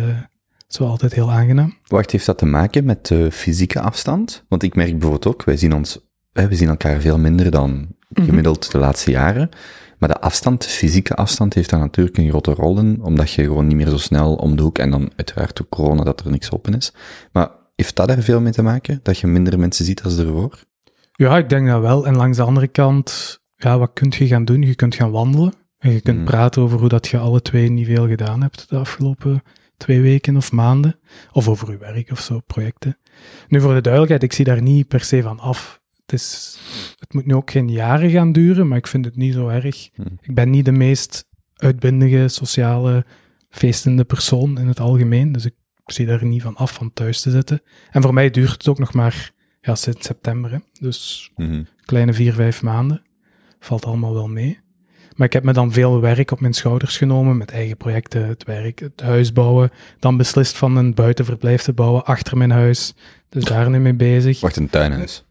het 0.57 0.73
is 0.73 0.77
wel 0.77 0.89
altijd 0.89 1.13
heel 1.13 1.31
aangenaam. 1.31 1.77
Wacht, 1.87 2.11
heeft 2.11 2.25
dat 2.25 2.37
te 2.37 2.45
maken 2.45 2.85
met 2.85 3.05
de 3.07 3.31
fysieke 3.31 3.79
afstand? 3.79 4.43
Want 4.47 4.63
ik 4.63 4.75
merk 4.75 4.91
bijvoorbeeld 4.91 5.27
ook, 5.27 5.43
wij 5.43 5.57
zien 5.57 5.73
ons, 5.73 5.99
hè, 6.33 6.47
we 6.47 6.55
zien 6.55 6.67
elkaar 6.69 7.01
veel 7.01 7.17
minder 7.19 7.51
dan 7.51 7.87
gemiddeld 8.13 8.71
de 8.71 8.77
laatste 8.77 9.11
jaren. 9.11 9.49
Maar 9.97 10.09
de 10.09 10.19
afstand, 10.19 10.61
de 10.63 10.69
fysieke 10.69 11.15
afstand, 11.15 11.53
heeft 11.53 11.69
daar 11.69 11.79
natuurlijk 11.79 12.17
een 12.17 12.29
grote 12.29 12.51
rol 12.53 12.79
in, 12.79 13.01
omdat 13.01 13.31
je 13.31 13.43
gewoon 13.43 13.67
niet 13.67 13.75
meer 13.75 13.89
zo 13.89 13.97
snel 13.97 14.35
om 14.35 14.55
de 14.55 14.61
hoek, 14.61 14.77
en 14.77 14.89
dan 14.91 15.11
uiteraard 15.15 15.57
door 15.57 15.69
corona 15.69 16.03
dat 16.03 16.19
er 16.19 16.31
niks 16.31 16.51
open 16.51 16.73
is. 16.73 16.93
Maar 17.31 17.49
heeft 17.75 17.95
dat 17.95 18.09
er 18.09 18.23
veel 18.23 18.41
mee 18.41 18.51
te 18.51 18.61
maken, 18.61 18.99
dat 19.03 19.17
je 19.17 19.27
minder 19.27 19.59
mensen 19.59 19.85
ziet 19.85 20.03
als 20.03 20.17
ervoor? 20.17 20.63
Ja, 21.11 21.37
ik 21.37 21.49
denk 21.49 21.67
dat 21.67 21.81
wel. 21.81 22.05
En 22.05 22.15
langs 22.15 22.37
de 22.37 22.43
andere 22.43 22.67
kant, 22.67 23.39
ja, 23.55 23.77
wat 23.77 23.91
kun 23.93 24.13
je 24.17 24.27
gaan 24.27 24.45
doen? 24.45 24.61
Je 24.61 24.75
kunt 24.75 24.95
gaan 24.95 25.11
wandelen. 25.11 25.53
En 25.77 25.91
je 25.91 26.01
kunt 26.01 26.17
Mm. 26.19 26.25
praten 26.25 26.61
over 26.61 26.79
hoe 26.79 26.89
dat 26.89 27.07
je 27.07 27.17
alle 27.17 27.41
twee 27.41 27.69
niet 27.69 27.85
veel 27.85 28.07
gedaan 28.07 28.41
hebt 28.41 28.69
de 28.69 28.77
afgelopen 28.77 29.43
twee 29.77 30.01
weken 30.01 30.35
of 30.35 30.51
maanden. 30.51 30.99
Of 31.31 31.47
over 31.47 31.71
je 31.71 31.77
werk 31.77 32.11
of 32.11 32.19
zo, 32.19 32.39
projecten. 32.39 32.97
Nu, 33.47 33.61
voor 33.61 33.73
de 33.73 33.81
duidelijkheid, 33.81 34.23
ik 34.23 34.33
zie 34.33 34.45
daar 34.45 34.61
niet 34.61 34.87
per 34.87 34.99
se 35.03 35.21
van 35.21 35.39
af. 35.39 35.81
Het, 36.05 36.13
is, 36.13 36.57
het 36.99 37.13
moet 37.13 37.25
nu 37.25 37.33
ook 37.35 37.51
geen 37.51 37.69
jaren 37.71 38.09
gaan 38.09 38.31
duren, 38.31 38.67
maar 38.67 38.77
ik 38.77 38.87
vind 38.87 39.05
het 39.05 39.15
niet 39.15 39.33
zo 39.33 39.47
erg. 39.47 39.89
Mm. 39.95 40.05
Ik 40.21 40.35
ben 40.35 40.49
niet 40.49 40.65
de 40.65 40.71
meest 40.71 41.25
uitbundige, 41.55 42.27
sociale, 42.27 43.05
feestende 43.49 44.03
persoon 44.03 44.59
in 44.59 44.67
het 44.67 44.79
algemeen. 44.79 45.31
Dus 45.31 45.45
ik 45.45 45.53
zie 45.91 46.05
daar 46.05 46.25
niet 46.25 46.41
van 46.41 46.55
af 46.55 46.73
van 46.73 46.93
thuis 46.93 47.21
te 47.21 47.31
zitten. 47.31 47.61
En 47.91 48.01
voor 48.01 48.13
mij 48.13 48.29
duurt 48.29 48.51
het 48.51 48.67
ook 48.67 48.79
nog 48.79 48.93
maar 48.93 49.31
ja, 49.61 49.75
sinds 49.75 50.05
september. 50.05 50.51
Hè. 50.51 50.57
Dus 50.79 51.31
Mhm. 51.35 51.63
kleine 51.85 52.13
vier, 52.13 52.33
vijf 52.33 52.61
maanden. 52.61 53.01
Valt 53.59 53.85
allemaal 53.85 54.13
wel 54.13 54.27
mee. 54.27 54.59
Maar 55.15 55.27
ik 55.27 55.33
heb 55.33 55.43
me 55.43 55.53
dan 55.53 55.71
veel 55.71 56.01
werk 56.01 56.31
op 56.31 56.39
mijn 56.39 56.53
schouders 56.53 56.97
genomen 56.97 57.37
met 57.37 57.51
eigen 57.51 57.77
projecten, 57.77 58.27
het 58.27 58.43
werk, 58.43 58.79
het 58.79 59.01
huis 59.01 59.33
bouwen. 59.33 59.69
Dan 59.99 60.17
beslist 60.17 60.57
van 60.57 60.75
een 60.75 60.93
buitenverblijf 60.93 61.61
te 61.61 61.73
bouwen 61.73 62.05
achter 62.05 62.37
mijn 62.37 62.51
huis. 62.51 62.93
Dus 63.29 63.43
daar 63.43 63.69
nu 63.69 63.79
mee 63.79 63.93
bezig. 63.93 64.39
Wacht, 64.39 64.55
een 64.55 64.69
tuinhuis. 64.69 65.24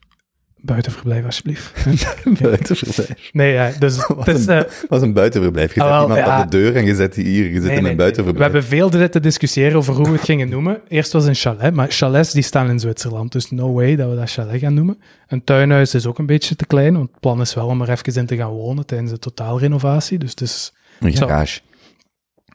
Buitenverblijf, 0.65 1.25
alsjeblieft. 1.25 1.73
Buitenverblijf. 2.41 3.33
nee, 3.33 3.53
ja, 3.53 3.73
dus 3.79 3.97
het 4.25 4.39
is... 4.39 4.47
eh, 4.47 4.61
was 4.89 5.03
een 5.03 5.13
buitenverblijf. 5.13 5.75
Je 5.75 5.81
zet 5.81 5.91
iemand 5.91 6.15
ja. 6.15 6.43
op 6.43 6.51
de 6.51 6.59
deur 6.59 6.77
en 6.77 6.85
je 6.85 6.95
zet 6.95 7.15
die 7.15 7.25
hier. 7.25 7.45
Je 7.45 7.53
zit 7.53 7.63
nee, 7.63 7.71
in 7.71 7.77
een 7.77 7.83
nee. 7.83 7.95
buitenverblijf. 7.95 8.53
We 8.53 8.59
hebben 8.59 8.79
veel 8.79 8.93
zitten 8.93 9.23
discussiëren 9.23 9.77
over 9.77 9.95
hoe 9.95 10.05
we 10.05 10.13
het 10.13 10.25
gingen 10.25 10.49
noemen. 10.49 10.81
Eerst 10.89 11.13
was 11.13 11.25
een 11.25 11.35
chalet, 11.35 11.75
maar 11.75 11.91
chalets 11.91 12.33
die 12.33 12.43
staan 12.43 12.71
in 12.71 12.81
Zwitserland, 12.81 13.33
dus 13.33 13.51
no 13.51 13.73
way 13.73 13.97
dat 13.97 14.11
we 14.11 14.17
dat 14.17 14.31
chalet 14.31 14.61
gaan 14.61 14.75
noemen. 14.75 14.99
Een 15.29 15.45
tuinhuis 15.45 15.95
is 15.95 16.07
ook 16.07 16.19
een 16.19 16.27
beetje 16.27 16.57
te 16.57 16.67
klein, 16.67 16.95
want 16.95 17.11
het 17.11 17.21
plan 17.21 17.41
is 17.41 17.55
wel 17.55 17.67
om 17.67 17.83
er 17.83 17.91
even 17.91 18.15
in 18.15 18.27
te 18.27 18.37
gaan 18.37 18.51
wonen 18.51 18.87
tijdens 18.87 19.11
de 19.11 19.19
totaalrenovatie. 19.19 20.19
Dus 20.19 20.31
het 20.31 20.41
is... 20.41 20.73
Een 21.01 21.17
garage. 21.17 21.61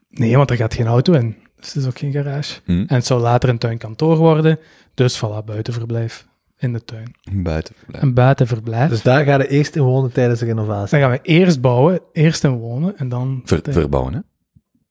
Nee, 0.09 0.37
want 0.37 0.49
er 0.49 0.55
gaat 0.55 0.73
geen 0.73 0.87
auto 0.87 1.13
in. 1.13 1.35
Dus 1.59 1.67
het 1.67 1.75
is 1.75 1.85
ook 1.85 1.97
geen 1.97 2.11
garage. 2.11 2.59
Hm. 2.65 2.71
En 2.71 2.95
het 2.95 3.05
zou 3.05 3.21
later 3.21 3.49
een 3.49 3.57
tuinkantoor 3.57 4.17
worden, 4.17 4.59
dus 4.93 5.17
voilà, 5.17 5.45
buitenverblijf 5.45 6.27
in 6.59 6.73
de 6.73 6.83
tuin. 6.85 7.15
Een 7.23 7.43
buitenverblijf. 7.43 8.03
Een 8.03 8.13
buitenverblijf. 8.13 8.89
Dus 8.89 9.01
daar 9.01 9.23
ga 9.25 9.37
je 9.37 9.47
eerst 9.47 9.75
in 9.75 9.81
wonen 9.83 10.11
tijdens 10.11 10.39
de 10.39 10.45
renovatie. 10.45 10.99
Dan 10.99 11.09
gaan 11.09 11.19
we 11.21 11.29
eerst 11.29 11.61
bouwen, 11.61 11.99
eerst 12.13 12.43
in 12.43 12.51
wonen 12.57 12.97
en 12.97 13.09
dan... 13.09 13.41
Ver- 13.45 13.59
verbouwen, 13.69 14.13
hè? 14.13 14.19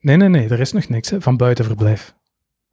Nee, 0.00 0.16
nee, 0.16 0.28
nee, 0.28 0.48
er 0.48 0.60
is 0.60 0.72
nog 0.72 0.88
niks 0.88 1.10
hè, 1.10 1.20
van 1.20 1.36
buitenverblijf. 1.36 2.16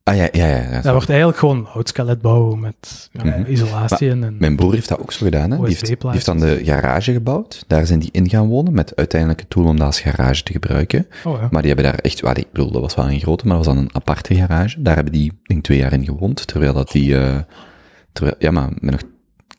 Ah, 0.03 0.15
ja, 0.15 0.27
ja, 0.31 0.47
ja. 0.47 0.61
ja. 0.61 0.81
Dat 0.81 0.91
wordt 0.93 1.09
eigenlijk 1.09 1.39
gewoon 1.39 1.65
houtskelet 1.69 2.21
bouwen 2.21 2.59
met 2.59 3.09
ja, 3.11 3.23
Mhm. 3.23 3.51
isolatie 3.51 4.09
en... 4.09 4.23
en 4.23 4.35
Mijn 4.39 4.55
broer 4.55 4.73
heeft 4.73 4.89
dat 4.89 4.99
ook 4.99 5.11
zo 5.11 5.25
gedaan. 5.25 5.51
Hè? 5.51 5.57
Die, 5.57 5.65
heeft, 5.67 5.85
die 5.85 5.97
heeft 6.11 6.25
dan 6.25 6.39
de 6.39 6.61
garage 6.63 7.11
gebouwd. 7.13 7.63
Daar 7.67 7.85
zijn 7.85 7.99
die 7.99 8.09
in 8.11 8.29
gaan 8.29 8.47
wonen 8.47 8.73
met 8.73 8.95
uiteindelijk 8.95 9.39
het 9.39 9.49
doel 9.49 9.65
om 9.65 9.77
dat 9.77 9.85
als 9.85 9.99
garage 10.01 10.43
te 10.43 10.51
gebruiken. 10.51 11.07
oh, 11.23 11.39
ja. 11.39 11.47
Maar 11.51 11.61
die 11.61 11.73
hebben 11.73 11.91
daar 11.91 11.99
echt, 12.01 12.21
well, 12.21 12.33
ik 12.35 12.51
bedoel, 12.51 12.71
dat 12.71 12.81
was 12.81 12.95
wel 12.95 13.09
een 13.09 13.19
grote, 13.19 13.47
maar 13.47 13.57
dat 13.57 13.65
was 13.65 13.75
dan 13.75 13.83
een 13.83 13.95
aparte 13.95 14.35
garage. 14.35 14.81
Daar 14.81 14.95
hebben 14.95 15.13
die 15.13 15.31
in 15.43 15.61
twee 15.61 15.77
jaar 15.77 15.93
in 15.93 16.05
gewoond, 16.05 16.47
terwijl 16.47 16.73
dat 16.73 16.91
die, 16.91 17.17
eh, 17.17 17.37
terwijl, 18.15 18.35
ja, 18.39 18.51
maar 18.51 18.69
met 18.79 18.91
nog 18.91 19.01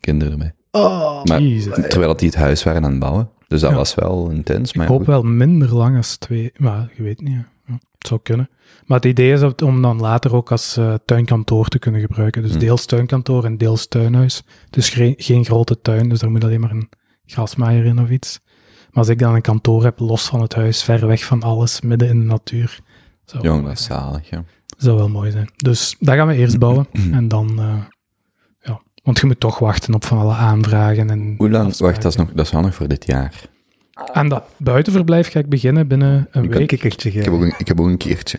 kinderen 0.01 0.33
erbij. 0.33 0.55
Oh, 0.71 1.25
Maar, 1.25 1.41
Jezus. 1.43 1.75
terwijl 1.75 2.07
dat 2.09 2.19
die 2.19 2.29
het 2.29 2.39
huis 2.39 2.63
waren 2.63 2.85
aan 2.85 2.91
het 2.91 3.01
bouwen. 3.01 3.31
Dus 3.49 3.61
dat 3.61 3.71
Ja. 3.71 3.77
was 3.77 3.95
wel 3.95 4.31
intens. 4.31 4.73
Ik 4.73 4.81
hoop 4.81 4.97
goed. 4.99 5.07
wel 5.07 5.23
minder 5.23 5.75
lang 5.75 5.97
als 5.97 6.17
twee, 6.17 6.53
maar 6.57 6.91
je 6.97 7.03
weet 7.03 7.21
niet. 7.21 7.33
Ja, 7.67 7.73
het 7.99 8.07
zou 8.07 8.21
kunnen. 8.23 8.49
Maar 8.87 8.97
het 8.97 9.07
idee 9.07 9.33
is 9.33 9.43
om 9.63 9.83
dan 9.83 10.01
later 10.01 10.35
ook 10.35 10.51
als 10.51 10.77
eh, 10.77 10.95
tuinkantoor 11.05 11.69
te 11.69 11.79
kunnen 11.79 12.01
gebruiken. 12.01 12.43
Dus 12.43 12.51
Hmm. 12.51 12.61
deels 12.61 12.87
tuinkantoor 12.87 13.45
en 13.45 13.57
deels 13.59 13.87
tuinhuis. 13.87 14.43
Dus 14.71 14.89
geen, 14.89 15.15
geen 15.17 15.45
grote 15.45 15.81
tuin, 15.81 16.09
dus 16.09 16.19
daar 16.21 16.31
moet 16.31 16.45
alleen 16.45 16.61
maar 16.61 16.71
een 16.71 16.89
grasmaaier 17.27 17.85
in 17.85 17.99
of 18.01 18.09
iets. 18.11 18.41
Maar 18.91 19.05
als 19.05 19.09
ik 19.09 19.19
dan 19.19 19.35
een 19.35 19.41
kantoor 19.41 19.83
heb, 19.85 19.99
los 19.99 20.27
van 20.27 20.41
het 20.41 20.55
huis, 20.55 20.83
ver 20.83 21.07
weg 21.07 21.25
van 21.25 21.43
alles, 21.43 21.81
midden 21.81 22.09
in 22.09 22.19
de 22.21 22.27
natuur, 22.27 22.79
zou, 23.25 23.43
Jong, 23.43 23.63
dat 23.63 23.73
is 23.73 23.85
zalig, 23.85 24.29
ja. 24.31 24.45
zou 24.77 24.97
wel 24.97 25.09
mooi 25.09 25.31
zijn. 25.31 25.51
Dus 25.57 25.97
dat 25.99 26.15
gaan 26.15 26.27
we 26.27 26.35
eerst 26.35 26.59
bouwen. 26.59 26.87
en 27.13 27.29
dan, 27.29 27.59
eh, 27.59 27.75
want 29.07 29.19
je 29.19 29.27
moet 29.27 29.41
toch 29.41 29.59
wachten 29.59 29.95
op 29.95 30.05
van 30.05 30.19
alle 30.19 30.35
aanvragen. 30.35 31.11
En 31.11 31.35
Hoe 31.39 31.51
lang? 31.51 31.67
afspraken. 31.67 31.87
Wacht, 31.93 32.03
dat 32.03 32.13
is, 32.13 32.19
nog, 32.19 32.33
dat 32.35 32.47
is 32.47 32.53
wel 32.53 32.61
nog 32.61 32.75
voor 32.75 32.89
dit 32.89 33.07
jaar. 33.07 33.49
Aan 34.13 34.29
dat 34.29 34.45
buitenverblijf 34.57 35.31
ga 35.31 35.39
ik 35.39 35.49
beginnen 35.49 35.89
binnen 35.89 36.29
een 36.31 36.45
Ik 36.45 36.53
week. 36.53 36.67
kikkertje 36.69 37.09
Ik 37.09 37.25
heb 37.25 37.33
ook 37.33 37.41
een, 37.43 37.55
ik 37.59 37.69
heb 37.69 37.81
ook 37.81 37.87
een 37.87 37.97
keertje. 37.97 38.39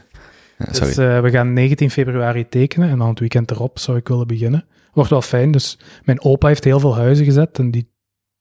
Ja, 0.57 0.65
sorry. 0.73 0.87
Dus 0.87 0.97
eh, 0.97 1.21
we 1.21 1.29
gaan 1.29 1.53
19 1.53 1.91
februari 1.91 2.49
tekenen 2.49 2.89
en 2.89 2.97
dan 2.97 3.09
het 3.09 3.19
weekend 3.19 3.51
erop 3.51 3.79
zou 3.79 3.97
ik 3.97 4.07
willen 4.07 4.27
beginnen. 4.27 4.65
Wordt 4.93 5.09
wel 5.09 5.21
fijn, 5.21 5.51
dus 5.51 5.79
mijn 6.03 6.21
opa 6.23 6.47
heeft 6.47 6.63
heel 6.63 6.79
veel 6.79 6.95
huizen 6.95 7.25
gezet 7.25 7.59
en 7.59 7.71
die 7.71 7.91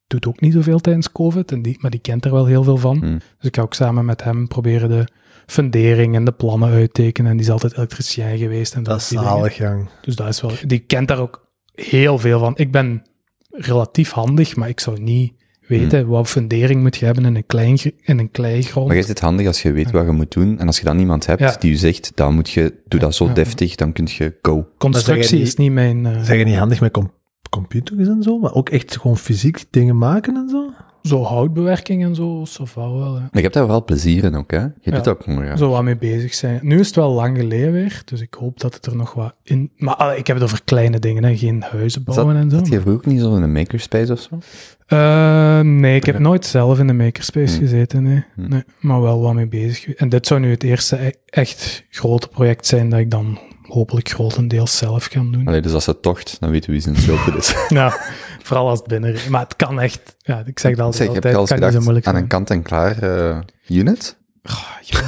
doet 0.06 0.26
ook 0.26 0.40
niet 0.40 0.52
zoveel 0.52 0.78
tijdens 0.80 1.12
COVID, 1.12 1.52
en 1.52 1.62
die, 1.62 1.76
maar 1.80 1.90
die 1.90 2.00
kent 2.00 2.24
er 2.24 2.32
wel 2.32 2.46
heel 2.46 2.62
veel 2.64 2.76
van. 2.76 2.98
Hmm. 2.98 3.18
Dus 3.38 3.48
ik 3.48 3.56
ga 3.56 3.62
ook 3.62 3.74
samen 3.74 4.04
met 4.04 4.24
hem 4.24 4.48
proberen 4.48 4.88
de 4.88 5.06
fundering 5.46 6.14
en 6.14 6.24
de 6.24 6.32
plannen 6.32 6.70
uittekenen. 6.70 7.30
En 7.30 7.36
die 7.36 7.46
is 7.46 7.52
altijd 7.52 7.76
elektricien 7.76 8.38
geweest. 8.38 8.74
En 8.74 8.82
Dat 8.82 9.00
is 9.00 9.08
die 9.08 9.18
dingen. 9.18 9.32
zalig, 9.32 9.56
jong. 9.56 9.88
Dus 10.00 10.16
dat 10.16 10.28
is 10.28 10.40
wel, 10.40 10.50
die 10.66 10.78
kent 10.78 11.08
daar 11.08 11.18
ook 11.18 11.45
heel 11.76 12.18
veel 12.18 12.38
van. 12.38 12.52
Ik 12.56 12.70
ben 12.70 13.02
relatief 13.50 14.10
handig, 14.10 14.56
maar 14.56 14.68
ik 14.68 14.80
zou 14.80 15.00
niet 15.00 15.32
weten 15.66 16.06
wat 16.06 16.28
fundering 16.28 16.82
moet 16.82 16.96
je 16.96 17.04
hebben 17.04 17.24
in 17.24 17.34
een, 17.36 17.46
klein, 17.46 17.78
in 18.02 18.18
een 18.18 18.30
kleigrond. 18.30 18.88
Maar 18.88 18.96
is 18.96 19.08
het 19.08 19.20
handig 19.20 19.46
als 19.46 19.62
je 19.62 19.72
weet 19.72 19.90
wat 19.90 20.04
je 20.04 20.10
moet 20.12 20.32
doen 20.32 20.58
en 20.58 20.66
als 20.66 20.78
je 20.78 20.84
dan 20.84 20.98
iemand 20.98 21.26
hebt 21.26 21.40
Ja. 21.40 21.56
die 21.58 21.70
je 21.70 21.76
zegt, 21.76 22.12
dan 22.14 22.34
moet 22.34 22.50
je, 22.50 22.74
doe 22.88 23.00
dat 23.00 23.14
zo 23.14 23.26
Ja. 23.26 23.32
deftig, 23.32 23.74
dan 23.74 23.92
kun 23.92 24.06
je 24.10 24.34
go. 24.42 24.68
Constructie 24.78 25.40
is 25.40 25.54
niet 25.54 25.72
mijn... 25.72 26.06
eh, 26.06 26.22
Zeg 26.22 26.38
je 26.38 26.44
niet 26.44 26.56
handig 26.56 26.80
met 26.80 26.92
com- 26.92 27.12
computers 27.56 28.08
en 28.08 28.22
zo, 28.22 28.38
maar 28.38 28.54
ook 28.54 28.68
echt 28.68 28.96
gewoon 29.00 29.16
fysiek 29.16 29.64
dingen 29.70 29.98
maken 29.98 30.36
en 30.36 30.48
zo? 30.48 30.70
Zo 31.02 31.22
houtbewerking 31.22 32.04
en 32.04 32.14
zo, 32.14 32.28
of 32.60 32.74
wel. 32.74 33.10
Maar 33.10 33.28
je 33.32 33.40
hebt 33.40 33.54
daar 33.54 33.66
wel 33.66 33.84
plezier 33.84 34.24
in 34.24 34.34
ook, 34.36 34.50
hè? 34.50 34.58
Je 34.60 34.70
Ja. 34.80 34.92
doet 34.92 35.04
dat 35.04 35.08
ook 35.08 35.22
gewoon, 35.22 35.44
ja. 35.44 35.56
Zo 35.56 35.70
wat 35.70 35.82
mee 35.82 35.96
bezig 35.96 36.34
zijn. 36.34 36.58
Nu 36.62 36.78
is 36.80 36.86
het 36.86 36.96
wel 36.96 37.12
lang 37.12 37.36
geleden 37.36 37.72
weer, 37.72 38.02
dus 38.04 38.20
ik 38.20 38.34
hoop 38.34 38.60
dat 38.60 38.74
het 38.74 38.86
er 38.86 38.96
nog 38.96 39.12
wat 39.14 39.34
in... 39.42 39.70
Maar 39.76 40.16
ik 40.16 40.26
heb 40.26 40.36
het 40.36 40.44
over 40.44 40.60
kleine 40.64 40.98
dingen, 40.98 41.24
hè. 41.24 41.36
geen 41.36 41.62
huizen 41.62 42.04
bouwen 42.04 42.36
en 42.36 42.50
zo. 42.50 42.56
zat 42.56 42.66
je 42.68 42.80
vroeger 42.80 42.92
ook 43.06 43.06
niet 43.12 43.20
zo 43.20 43.36
in 43.36 43.42
een 43.42 43.52
makerspace 43.52 44.12
of 44.12 44.20
zo? 44.20 44.38
Eh, 44.86 45.60
nee, 45.60 45.96
ik 45.96 46.06
heb 46.06 46.18
nooit 46.18 46.46
zelf 46.46 46.78
in 46.78 46.86
de 46.86 46.92
makerspace 46.92 47.54
Hm. 47.56 47.60
gezeten, 47.60 48.02
nee. 48.02 48.24
Hm. 48.34 48.48
nee. 48.48 48.62
Maar 48.80 49.00
wel 49.00 49.20
wat 49.20 49.34
mee 49.34 49.48
bezig. 49.48 49.94
En 49.94 50.08
dit 50.08 50.26
zou 50.26 50.40
nu 50.40 50.50
het 50.50 50.62
eerste 50.62 51.06
e- 51.06 51.10
echt 51.26 51.84
grote 51.90 52.28
project 52.28 52.66
zijn 52.66 52.88
dat 52.90 52.98
ik 52.98 53.10
dan 53.10 53.38
hopelijk 53.68 54.08
grotendeels 54.08 54.76
zelf 54.76 55.04
ga 55.04 55.20
doen. 55.20 55.46
Allee, 55.46 55.60
dus 55.60 55.72
als 55.72 55.86
het 55.86 56.02
tocht, 56.02 56.36
dan 56.40 56.50
weten 56.50 56.66
we 56.66 56.72
wie 56.72 56.82
zijn 56.82 56.96
schuld 56.96 57.36
is. 57.36 57.54
Ja, 57.68 57.98
vooral 58.42 58.68
als 58.68 58.78
het 58.78 58.88
binnen... 58.88 59.16
Maar 59.28 59.42
het 59.42 59.56
kan 59.56 59.80
echt... 59.80 60.16
Ja, 60.18 60.42
ik 60.46 60.58
zeg 60.58 60.76
dat 60.76 60.86
altijd, 60.86 61.14
heb 61.14 61.24
je 61.24 61.36
al 61.36 61.46
gedacht 61.46 62.06
aan 62.06 62.14
een 62.14 62.26
kant-en-klaar 62.26 63.02
eh, 63.02 63.38
unit? 63.68 64.16
Ah, 64.42 64.70
ja. 64.80 65.00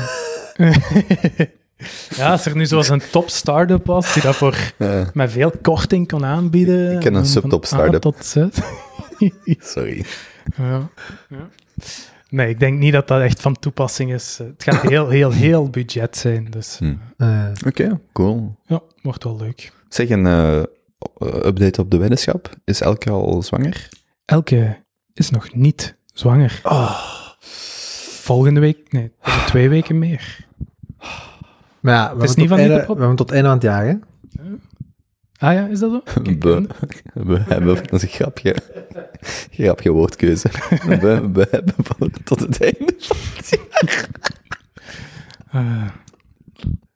ja, 2.16 2.30
als 2.30 2.46
er 2.46 2.56
nu 2.56 2.66
zoals 2.66 2.88
een 2.88 3.02
top 3.10 3.30
start-up 3.30 3.86
was, 3.86 4.12
die 4.12 4.22
dat 4.22 4.36
voor 4.36 4.56
met 5.12 5.30
veel 5.30 5.52
korting 5.62 6.08
kon 6.08 6.24
aanbieden. 6.24 6.92
Ik 6.92 7.00
ken 7.00 7.14
een 7.14 7.26
subtop 7.26 7.64
start-up. 7.64 8.00
tot 8.00 8.24
Z. 8.24 8.36
sorry. 9.58 10.04
ja. 10.56 10.88
ja. 11.28 11.48
Nee, 12.28 12.48
ik 12.48 12.60
denk 12.60 12.78
niet 12.78 12.92
dat 12.92 13.08
dat 13.08 13.20
echt 13.20 13.40
van 13.40 13.58
toepassing 13.58 14.12
is. 14.12 14.38
Het 14.38 14.62
gaat 14.62 14.82
heel, 14.82 15.08
heel, 15.08 15.30
heel 15.46 15.70
budget 15.70 16.16
zijn. 16.16 16.46
Dus 16.50 16.78
Hm. 16.78 16.94
Eh, 17.16 17.44
Oké, 17.66 18.00
cool. 18.12 18.56
ja, 18.66 18.80
wordt 19.02 19.24
wel 19.24 19.36
leuk. 19.36 19.72
Zeg, 19.88 20.08
een 20.10 20.26
eh, 20.26 20.62
update 21.44 21.80
op 21.80 21.90
de 21.90 21.96
weddenschap. 21.98 22.50
Is 22.64 22.80
Elke 22.80 23.10
al 23.10 23.42
zwanger? 23.42 23.88
Elke 24.24 24.84
is 25.14 25.30
nog 25.30 25.54
niet 25.54 25.96
zwanger. 26.06 26.60
Volgende 28.20 28.60
week, 28.60 28.92
nee, 28.92 29.12
twee 29.46 29.68
weken 29.68 29.98
meer. 29.98 30.46
maar 31.80 31.94
ja, 31.94 32.16
we, 32.16 32.22
is 32.24 32.28
hebben 32.28 32.46
tot 32.46 32.48
van 32.48 32.58
einde, 32.58 32.86
we 32.86 32.98
hebben 32.98 33.16
tot 33.16 33.30
einde 33.30 33.46
van 33.48 33.56
het 33.56 33.62
jaar, 33.66 33.86
hè? 33.86 33.94
Ah 35.38 35.52
ja, 35.54 35.66
is 35.66 35.78
dat 35.78 35.90
zo? 35.90 36.00
Kijk, 36.22 36.44
We, 36.44 36.66
we 37.14 37.38
hebben, 37.38 37.74
dat 37.74 37.92
is 37.92 38.02
een 38.08 38.08
grapje. 38.08 38.56
Grapje 39.50 39.90
woordkeuze. 39.90 40.48
We, 40.86 41.30
we 41.32 41.46
hebben 41.50 41.74
van 41.76 42.10
tot 42.24 42.40
het 42.40 42.62
einde. 42.62 42.94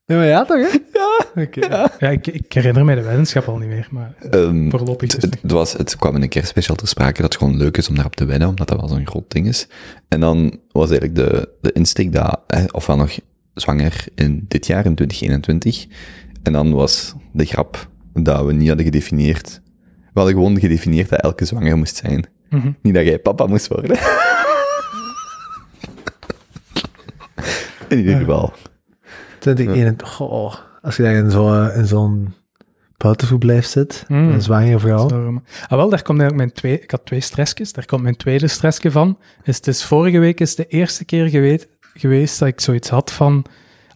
Ja, 0.05 0.18
maar 0.18 0.26
ja 0.26 0.44
toch, 0.44 0.72
hè? 0.72 0.78
Ja. 0.92 1.42
Oké. 1.42 1.66
Ja, 1.98 2.11
ik, 2.11 2.26
ik 2.26 2.52
herinner 2.52 2.85
mij 2.85 2.94
de 2.94 3.02
weddenschap 3.02 3.48
al 3.48 3.59
niet 3.59 3.68
meer, 3.68 3.88
maar 3.90 4.14
Ehm, 4.31 4.70
voorlopig 4.70 5.12
het, 5.12 5.20
dus 5.20 5.31
het, 5.31 5.42
het 5.42 5.50
was, 5.50 5.72
het 5.72 5.96
kwam 5.96 6.16
in 6.16 6.22
een 6.22 6.28
kerstspecial 6.28 6.76
ter 6.76 6.88
sprake 6.88 7.22
dat 7.22 7.33
het 7.33 7.42
gewoon 7.42 7.57
leuk 7.57 7.76
is 7.76 7.88
om 7.88 7.94
daarop 7.94 8.16
te 8.16 8.24
wedden, 8.24 8.48
omdat 8.48 8.68
dat 8.68 8.81
wel 8.81 8.88
zo'n 8.88 9.07
groot 9.07 9.31
ding 9.31 9.46
is. 9.46 9.68
En 10.09 10.20
dan 10.20 10.59
was 10.72 10.90
eigenlijk 10.90 11.14
de, 11.14 11.48
de 11.61 11.72
insteek 11.72 12.12
dat, 12.12 12.40
hè, 12.46 12.64
ofwel 12.70 12.96
nog 12.96 13.18
zwanger 13.55 14.05
in 14.14 14.44
dit 14.48 14.66
jaar, 14.66 14.87
in 14.87 14.94
2021. 14.94 15.87
En 16.42 16.52
dan 16.52 16.72
was 16.72 17.14
de 17.33 17.44
grap 17.44 17.90
dat 18.12 18.44
we 18.46 18.53
niet 18.53 18.68
hadden 18.68 18.87
gedefinieerd. 18.87 19.61
We 19.87 20.20
hadden 20.20 20.35
gewoon 20.35 20.59
gedefinieerd 20.61 21.09
dat 21.09 21.20
elke 21.20 21.44
zwanger 21.44 21.77
moest 21.77 21.96
zijn. 21.96 22.27
Mhm. 22.51 22.70
Niet 22.83 22.94
dat 22.94 23.05
jij 23.05 23.18
papa 23.18 23.46
moest 23.46 23.68
worden. 23.68 23.96
in 27.88 27.98
ieder 27.98 28.16
geval. 28.18 28.53
2021. 29.38 30.20
Oh, 30.20 30.55
als 30.83 30.96
je 30.96 31.03
daar 31.03 31.14
in 31.14 31.31
zo'n 31.31 31.70
in 31.70 31.87
zo'n 31.87 32.35
buitenverblijf 32.96 33.66
zit, 33.66 34.05
Mm. 34.09 34.31
een 34.31 34.42
zwangere 34.42 34.79
vrouw. 34.79 35.09
Zo, 35.09 35.31
maar- 35.33 35.42
Ah, 35.68 35.79
wel, 35.79 35.88
daar 35.88 36.03
komt 36.03 36.20
eigenlijk 36.20 36.35
mijn 36.37 36.53
twee... 36.53 36.81
Ik 36.81 36.90
had 36.90 37.07
twee 37.07 37.20
stressjes, 37.20 37.72
daar 37.72 37.87
komt 37.87 38.03
mijn 38.03 38.16
tweede 38.16 38.48
stressje 38.48 38.90
van. 38.90 39.18
Is 39.44 39.57
het 39.57 39.66
is 39.66 39.85
vorige 39.85 40.18
week 40.18 40.40
is 40.40 40.55
de 40.55 40.66
eerste 40.66 41.05
keer 41.05 41.29
geweest, 41.29 41.68
geweest 41.94 42.38
dat 42.38 42.48
ik 42.48 42.61
zoiets 42.61 42.88
had 42.88 43.12
van... 43.12 43.44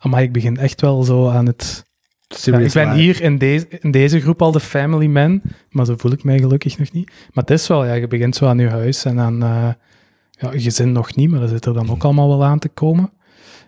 Maar 0.02 0.22
ik 0.22 0.32
begin 0.32 0.56
echt 0.56 0.80
wel 0.80 1.02
zo 1.02 1.28
aan 1.28 1.46
het... 1.46 1.84
Ja, 2.28 2.58
ik 2.58 2.72
ben 2.72 2.92
hier 2.92 3.22
in 3.22 3.38
deze, 3.38 3.66
in 3.68 3.90
deze 3.90 4.20
groep 4.20 4.42
al 4.42 4.52
de 4.52 4.60
family 4.60 5.06
man, 5.06 5.42
maar 5.70 5.86
zo 5.86 5.94
voel 5.96 6.12
ik 6.12 6.24
mij 6.24 6.38
gelukkig 6.38 6.78
nog 6.78 6.92
niet. 6.92 7.06
Maar 7.06 7.44
het 7.44 7.50
is 7.50 7.66
wel, 7.66 7.84
ja, 7.84 7.92
je 7.92 8.06
begint 8.06 8.36
zo 8.36 8.46
aan 8.46 8.58
je 8.58 8.68
huis 8.68 9.04
en 9.04 9.20
aan 9.20 9.42
eh, 9.42 9.68
ja, 10.30 10.52
je 10.52 10.60
gezin 10.60 10.92
nog 10.92 11.14
niet, 11.14 11.30
maar 11.30 11.40
dat 11.40 11.48
zit 11.48 11.64
er 11.64 11.74
dan 11.74 11.90
ook 11.90 12.04
allemaal 12.04 12.28
wel 12.28 12.44
aan 12.44 12.58
te 12.58 12.68
komen. 12.68 13.12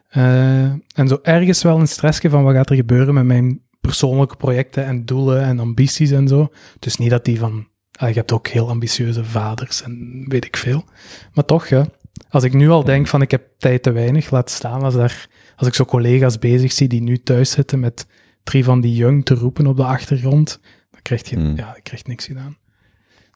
Eh, 0.09 0.63
en 0.63 1.09
zo 1.09 1.19
ergens 1.23 1.63
wel 1.63 1.81
een 1.81 1.89
stressje 1.89 2.31
van 2.31 2.43
wat 2.43 2.55
gaat 2.55 2.71
er 2.71 2.77
gebeuren 2.77 3.15
met 3.15 3.25
mijn 3.25 3.63
persoonlijke 3.81 4.37
projecten 4.37 4.85
en 4.85 5.05
doelen 5.05 5.43
en 5.43 5.59
ambities 5.59 6.11
en 6.11 6.29
zo. 6.29 6.49
Dus 6.79 6.97
niet 6.97 7.11
dat 7.11 7.25
die 7.25 7.39
van, 7.39 7.69
ah, 7.93 8.09
je 8.09 8.15
hebt 8.15 8.33
ook 8.33 8.49
heel 8.49 8.69
ambitieuze 8.69 9.25
vaders 9.25 9.83
en 9.83 10.25
weet 10.29 10.45
ik 10.45 10.57
veel. 10.57 10.85
Maar 11.33 11.45
toch, 11.45 11.67
ja. 11.67 11.87
Als 12.29 12.45
ik 12.45 12.53
nu 12.53 12.69
al 12.69 12.85
denk 12.85 13.07
van 13.07 13.23
ik 13.23 13.31
heb 13.31 13.49
tijd 13.59 13.83
te 13.83 13.91
weinig, 13.91 14.31
laat 14.31 14.51
staan 14.51 14.83
als, 14.83 14.95
daar, 14.95 15.29
als 15.57 15.69
ik 15.69 15.75
zo 15.75 15.85
collega's 15.85 16.39
bezig 16.39 16.73
zie 16.73 16.89
die 16.89 17.03
nu 17.03 17.19
thuis 17.19 17.51
zitten 17.51 17.81
met 17.81 18.07
drie 18.49 18.65
van 18.65 18.81
die 18.81 18.95
jong 18.95 19.25
te 19.25 19.35
roepen 19.35 19.67
op 19.67 19.77
de 19.77 19.85
achtergrond, 19.85 20.61
dan 20.91 21.03
krijg 21.03 21.29
je, 21.29 21.37
Hmm. 21.37 21.57
ja, 21.57 21.73
dan 21.73 21.83
krijg 21.83 22.03
je 22.03 22.09
niks 22.09 22.25
gedaan. 22.27 22.57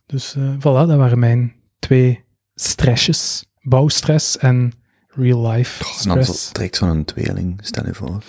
Dus 0.07 0.35
eh 0.35 0.55
voilà, 0.59 0.63
dat 0.89 0.97
waren 0.97 1.19
mijn 1.19 1.55
twee 1.79 2.25
stressjes. 2.55 3.47
Bouwstress 3.63 4.39
en 4.39 4.73
real 5.07 5.49
life 5.51 5.85
En 6.03 6.09
dan 6.09 6.17
zo, 6.25 6.33
stress. 6.33 6.53
trekt 6.53 6.77
zo'n 6.77 7.05
tweeling, 7.05 7.59
stel 7.63 7.87
je 7.87 7.95
voor. 7.95 8.23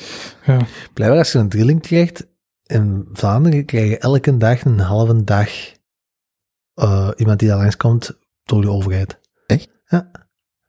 Ja. 0.45 0.59
Blijkbaar 0.93 1.19
als 1.19 1.31
je 1.31 1.39
een 1.39 1.49
drilling 1.49 1.81
krijgt, 1.81 2.27
in 2.65 3.07
Vlaanderen 3.13 3.65
krijg 3.65 3.89
je 3.89 3.97
elke 3.97 4.37
dag 4.37 4.65
een 4.65 4.79
halve 4.79 5.23
dag 5.23 5.49
eh, 6.73 7.09
iemand 7.15 7.39
die 7.39 7.47
daar 7.47 7.57
langskomt 7.57 8.17
door 8.43 8.61
de 8.61 8.69
overheid. 8.69 9.19
Het, 9.45 9.69
Ja, 9.85 10.11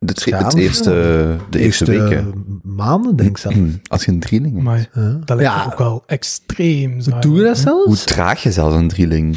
het 0.09 0.55
eerste, 0.55 1.37
de 1.51 1.59
eerste 1.59 1.85
weken. 1.85 2.45
maanden, 2.62 3.17
denk 3.17 3.31
ik 3.31 3.38
zelf. 3.38 3.55
Als 3.88 4.05
je 4.05 4.12
een 4.12 4.21
drieling 4.21 4.53
hebt. 4.53 4.64
Maar 4.64 4.88
dat 5.25 5.37
lijkt 5.37 5.53
Ja, 5.55 5.64
ook 5.64 5.79
wel 5.79 6.03
extreem 6.07 7.01
zwaar. 7.01 7.21
doe 7.21 7.37
je 7.37 7.43
dat 7.45 7.59
zelfs? 7.59 7.85
Hoe 7.87 7.97
traag 7.97 8.43
je 8.43 8.53
zelfs 8.53 8.75
een 8.77 8.88
drieling? 8.88 9.37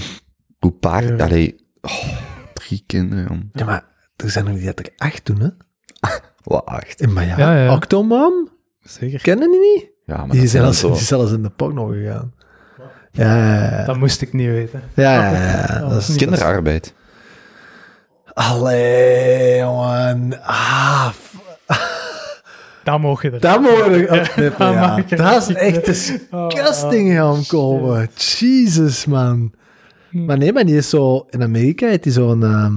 Hoe 0.59 0.71
paar... 0.71 1.15
Ja. 1.17 1.23
Allee, 1.25 1.55
oh, 1.81 2.07
drie 2.53 2.83
kinderen, 2.85 3.25
jong. 3.29 3.49
Ja, 3.53 3.65
maar 3.65 3.83
er 4.15 4.29
zijn 4.29 4.45
nog 4.45 4.53
niet 4.55 4.65
dat 4.65 4.79
er 4.79 4.89
acht 4.97 5.25
doen, 5.25 5.39
hè? 5.39 5.49
Wat 6.43 6.65
acht. 6.65 7.07
Maar 7.07 7.25
ja, 7.25 7.37
Ja, 7.37 7.63
ja. 7.63 7.73
Octomom, 7.73 8.49
Zeker. 8.81 9.21
kennen 9.21 9.51
die 9.51 9.59
niet? 9.59 9.89
Ja, 10.05 10.17
maar 10.17 10.29
Die 10.29 10.47
zijn 10.47 10.63
zelfs, 10.63 10.79
zo... 10.79 10.87
die 10.91 10.97
is 10.97 11.07
zelfs 11.07 11.31
in 11.31 11.43
de 11.43 11.49
porno 11.49 11.85
gegaan. 11.87 12.33
Ja, 13.11 13.35
ja, 13.37 13.77
ja. 13.79 13.85
Dat 13.85 13.97
moest 13.97 14.21
ik 14.21 14.33
niet 14.33 14.47
weten. 14.47 14.81
ja, 14.93 15.31
ja, 15.31 15.41
ja. 15.41 15.79
Dat 15.89 16.07
is, 16.07 16.15
Kinderarbeid. 16.15 16.93
Allee, 18.37 19.57
jongen. 19.57 20.39
Ah, 20.43 21.07
Dat 22.83 22.99
mogen 22.99 23.33
er. 23.33 23.39
dat 23.39 23.61
mogen 23.61 23.91
we 23.91 24.53
ja. 24.57 24.71
mag 24.71 24.97
ik 24.97 25.17
Dat 25.17 25.49
is 25.49 25.55
echt 25.55 25.85
disgusting 25.85 27.13
gaan 27.13 27.45
komen. 27.47 28.09
Jesus, 28.15 29.05
man. 29.05 29.51
Maar 30.11 30.37
nee, 30.37 30.53
maar 30.53 30.65
die 30.65 30.77
is 30.77 30.89
zo... 30.89 31.25
In 31.29 31.43
Amerika 31.43 31.87
heeft 31.87 32.03
die 32.03 32.11
zo'n... 32.11 32.43
ehm, 32.43 32.73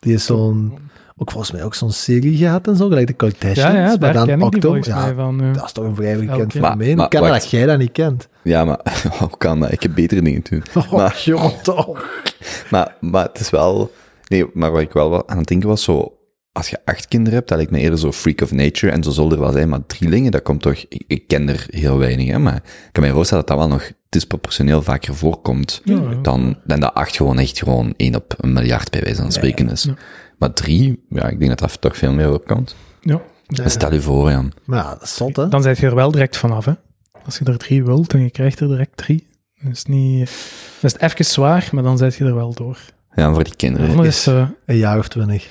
die 0.00 0.14
is 0.14 0.24
zo'n... 0.24 0.78
Ook 1.16 1.30
volgens 1.30 1.52
mij 1.52 1.64
ook 1.64 1.74
zo'n 1.74 1.92
serie 1.92 2.36
gehad 2.36 2.66
en 2.66 2.76
zo, 2.76 2.88
gelijk 2.88 3.06
de 3.06 3.12
Kardashians. 3.12 3.56
Ja, 3.56 3.72
ja, 3.72 3.96
maar 4.00 4.12
dan 4.12 4.26
ken 4.26 4.80
ja, 4.82 5.04
mij 5.04 5.14
van. 5.14 5.38
ja. 5.42 5.52
Dat 5.52 5.64
is 5.64 5.72
toch 5.72 5.84
een 5.84 5.94
vrij 5.94 6.16
bekend 6.18 6.52
fenomeen. 6.52 6.96
maar 6.96 7.04
Ik 7.04 7.10
kan 7.10 7.28
dat 7.28 7.50
jij 7.50 7.66
dat 7.66 7.78
niet 7.78 7.92
kent. 7.92 8.28
Ja, 8.42 8.64
maar... 8.64 8.78
Hoe 9.18 9.36
kan 9.44 9.60
dat? 9.60 9.72
Ik 9.72 9.82
heb 9.82 9.94
betere 9.94 10.22
dingen 10.22 10.42
te 10.42 10.50
doen. 10.50 10.62
Oh, 10.82 10.92
Maar- 10.92 11.20
jongen, 11.24 11.62
toch. 11.62 12.04
Maar, 12.70 12.94
maar 13.00 13.24
het 13.24 13.40
is 13.40 13.50
wel... 13.50 13.90
Nee, 14.30 14.46
maar 14.54 14.70
wat 14.72 14.80
ik 14.80 14.92
wel 14.92 15.10
wel 15.10 15.28
aan 15.28 15.38
het 15.38 15.48
denken 15.48 15.68
was, 15.68 15.82
zo... 15.82 16.14
Als 16.52 16.70
je 16.70 16.78
acht 16.84 17.08
kinderen 17.08 17.34
hebt, 17.34 17.48
dat 17.48 17.56
lijkt 17.56 17.72
me 17.72 17.78
eerder 17.78 17.98
zo 17.98 18.12
freak 18.12 18.40
of 18.40 18.52
nature. 18.52 18.92
En 18.92 19.02
zo 19.02 19.10
zal 19.10 19.32
er 19.32 19.40
wel 19.40 19.52
zijn, 19.52 19.68
maar 19.68 19.86
drielingen, 19.86 20.30
dat 20.30 20.42
komt 20.42 20.62
toch... 20.62 20.84
Ik, 20.88 21.04
ik 21.06 21.28
ken 21.28 21.48
er 21.48 21.66
heel 21.70 21.98
weinig, 21.98 22.26
hè. 22.28 22.38
Maar 22.38 22.56
ik 22.56 22.88
kan 22.92 23.02
me 23.02 23.10
voorstellen 23.10 23.46
dat 23.46 23.56
dat 23.56 23.66
wel 23.66 23.76
nog 23.76 23.90
disproportioneel 24.08 24.82
vaker 24.82 25.14
voorkomt. 25.14 25.80
Ja, 25.84 25.94
ja. 25.94 26.18
Dan, 26.22 26.58
dan 26.64 26.80
dat 26.80 26.94
acht 26.94 27.16
gewoon 27.16 27.38
echt 27.38 27.58
gewoon 27.58 27.94
één 27.96 28.14
op 28.14 28.34
een 28.36 28.52
miljard 28.52 28.90
bij 28.90 29.02
wijze 29.02 29.22
van 29.22 29.32
spreken 29.32 29.70
is. 29.70 29.88
Maar 30.38 30.52
drie, 30.52 31.04
ja, 31.08 31.28
ik 31.28 31.38
denk 31.38 31.50
dat 31.50 31.58
dat 31.58 31.80
toch 31.80 31.96
veel 31.96 32.12
meer 32.12 32.28
voorkomt. 32.28 32.74
Ja. 33.00 33.20
En 33.46 33.70
Stel 33.70 33.92
je 33.92 34.00
voor, 34.00 34.30
ja. 34.30 34.44
Maar 34.64 34.78
ja, 34.78 34.90
dat 34.90 35.02
is 35.02 35.14
zot, 35.14 35.36
hè? 35.36 35.48
Dan 35.48 35.62
zit 35.62 35.78
je 35.78 35.86
er 35.86 35.94
wel 35.94 36.10
direct 36.10 36.36
vanaf, 36.36 36.64
hè. 36.64 36.72
Als 37.24 37.38
je 37.38 37.44
er 37.44 37.58
drie 37.58 37.84
wilt 37.84 38.12
en 38.12 38.22
je 38.22 38.30
krijgt 38.30 38.60
er 38.60 38.68
direct 38.68 38.96
drie. 38.96 39.26
Dat 39.62 39.72
is 39.72 39.84
niet... 39.84 40.30
Dat 40.80 40.94
is 40.94 41.00
even 41.00 41.24
zwaar, 41.24 41.68
maar 41.72 41.82
dan 41.82 41.98
zit 41.98 42.14
je 42.14 42.24
er 42.24 42.34
wel 42.34 42.54
door. 42.54 42.78
Ja, 43.14 43.32
voor 43.34 43.44
die 43.44 43.56
kinderen. 43.56 44.04
Is... 44.04 44.26
eh, 44.26 44.48
Een 44.66 44.76
jaar 44.76 44.98
of 44.98 45.08
twintig. 45.08 45.48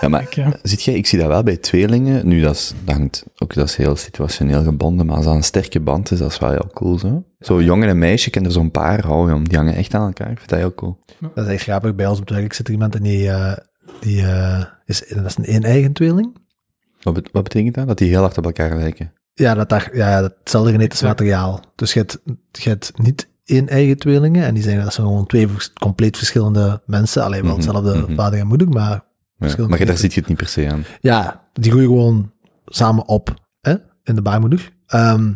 Ja, 0.00 0.08
maar 0.08 0.22
ik, 0.22 0.32
ja. 0.34 0.52
Ziet 0.62 0.82
jij, 0.82 0.94
ik 0.94 1.06
zie 1.06 1.18
dat 1.18 1.28
wel 1.28 1.42
bij 1.42 1.56
tweelingen. 1.56 2.28
Nu, 2.28 2.40
dat, 2.40 2.54
is, 2.54 2.72
dat 2.84 2.94
hangt 2.96 3.24
ook, 3.38 3.54
dat 3.54 3.68
is 3.68 3.76
heel 3.76 3.96
situationeel 3.96 4.62
gebonden, 4.62 5.06
maar 5.06 5.16
als 5.16 5.24
dat 5.24 5.34
een 5.34 5.42
sterke 5.42 5.80
band 5.80 6.10
is, 6.10 6.18
dat 6.18 6.30
is 6.32 6.38
wel 6.38 6.50
heel 6.50 6.70
cool, 6.74 6.98
zo. 6.98 7.24
Zo 7.40 7.62
jongen 7.62 7.88
en 7.88 7.98
meisje, 7.98 8.28
ik 8.28 8.36
er 8.44 8.52
zo'n 8.52 8.70
paar, 8.70 9.06
jong, 9.08 9.48
die 9.48 9.56
hangen 9.58 9.74
echt 9.74 9.94
aan 9.94 10.06
elkaar. 10.06 10.30
Ik 10.30 10.36
vind 10.38 10.50
dat 10.50 10.58
heel 10.58 10.74
cool. 10.74 10.98
Dat 11.34 11.46
is 11.46 11.52
echt 11.52 11.62
grappig. 11.62 11.94
Bij 11.94 12.06
ons 12.06 12.20
op 12.20 12.28
het 12.28 12.38
werk 12.38 12.52
zit 12.52 12.66
er 12.66 12.72
iemand 12.72 12.94
en 12.94 13.02
die, 13.02 13.30
eh, 13.30 13.56
die 14.00 14.22
eh, 14.22 14.64
is, 14.84 15.04
dat 15.08 15.24
is 15.24 15.36
een 15.36 15.44
één-eigen 15.44 15.92
tweeling. 15.92 16.36
Wat, 17.02 17.14
bet- 17.14 17.28
wat 17.32 17.42
betekent 17.42 17.74
dat? 17.74 17.86
Dat 17.88 17.98
die 17.98 18.08
heel 18.08 18.20
hard 18.20 18.38
op 18.38 18.44
elkaar 18.44 18.76
lijken. 18.76 19.12
Ja, 19.34 19.54
dat 19.54 19.68
daar, 19.68 19.90
ja, 19.96 20.22
hetzelfde 20.22 20.70
genetisch 20.72 21.02
materiaal. 21.02 21.60
Dus 21.74 21.92
je 21.92 21.98
hebt, 21.98 22.18
je 22.52 22.68
hebt 22.68 22.92
niet 22.98 23.28
één 23.48 23.68
eigen 23.68 23.96
tweelingen 23.96 24.44
en 24.44 24.54
die 24.54 24.62
zijn 24.62 24.80
dat 24.84 24.92
zijn 24.94 25.06
gewoon 25.06 25.26
twee 25.26 25.48
compleet 25.80 26.16
verschillende 26.16 26.82
mensen. 26.86 27.22
Alleen 27.24 27.42
wel 27.42 27.56
Mhm, 27.56 27.60
hetzelfde 27.60 27.98
mhm. 27.98 28.14
vader 28.14 28.38
en 28.38 28.46
moeder, 28.46 28.68
maar 28.68 29.04
Ja, 29.38 29.66
maar 29.68 29.84
daar 29.86 29.96
zit 29.96 30.14
je 30.14 30.20
het 30.20 30.28
niet 30.28 30.38
per 30.38 30.48
se 30.48 30.70
aan. 30.70 30.84
ja, 31.00 31.48
die 31.52 31.70
groeien 31.70 31.88
gewoon 31.88 32.32
samen 32.66 33.06
op 33.08 33.34
hè, 33.60 33.74
in 34.02 34.14
de 34.14 34.22
baarmoeder. 34.22 34.72
Ehm, 34.86 35.32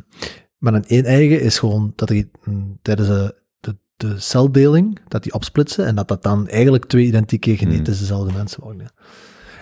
maar 0.58 0.74
een 0.74 0.84
één 0.86 1.04
eigen 1.04 1.40
is 1.40 1.58
gewoon 1.58 1.92
dat 1.96 2.08
die 2.08 2.30
mm, 2.44 2.78
tijdens 2.82 3.08
de, 3.08 3.34
de, 3.60 3.76
de 3.96 4.18
celdeling, 4.18 4.98
dat 5.08 5.22
die 5.22 5.32
opsplitsen 5.34 5.86
en 5.86 5.94
dat 5.94 6.08
dat 6.08 6.22
dan 6.22 6.48
eigenlijk 6.48 6.84
twee 6.86 7.06
identieke 7.06 7.56
genetisch 7.56 7.98
dezelfde 7.98 8.32
mensen 8.32 8.62
worden. 8.62 8.92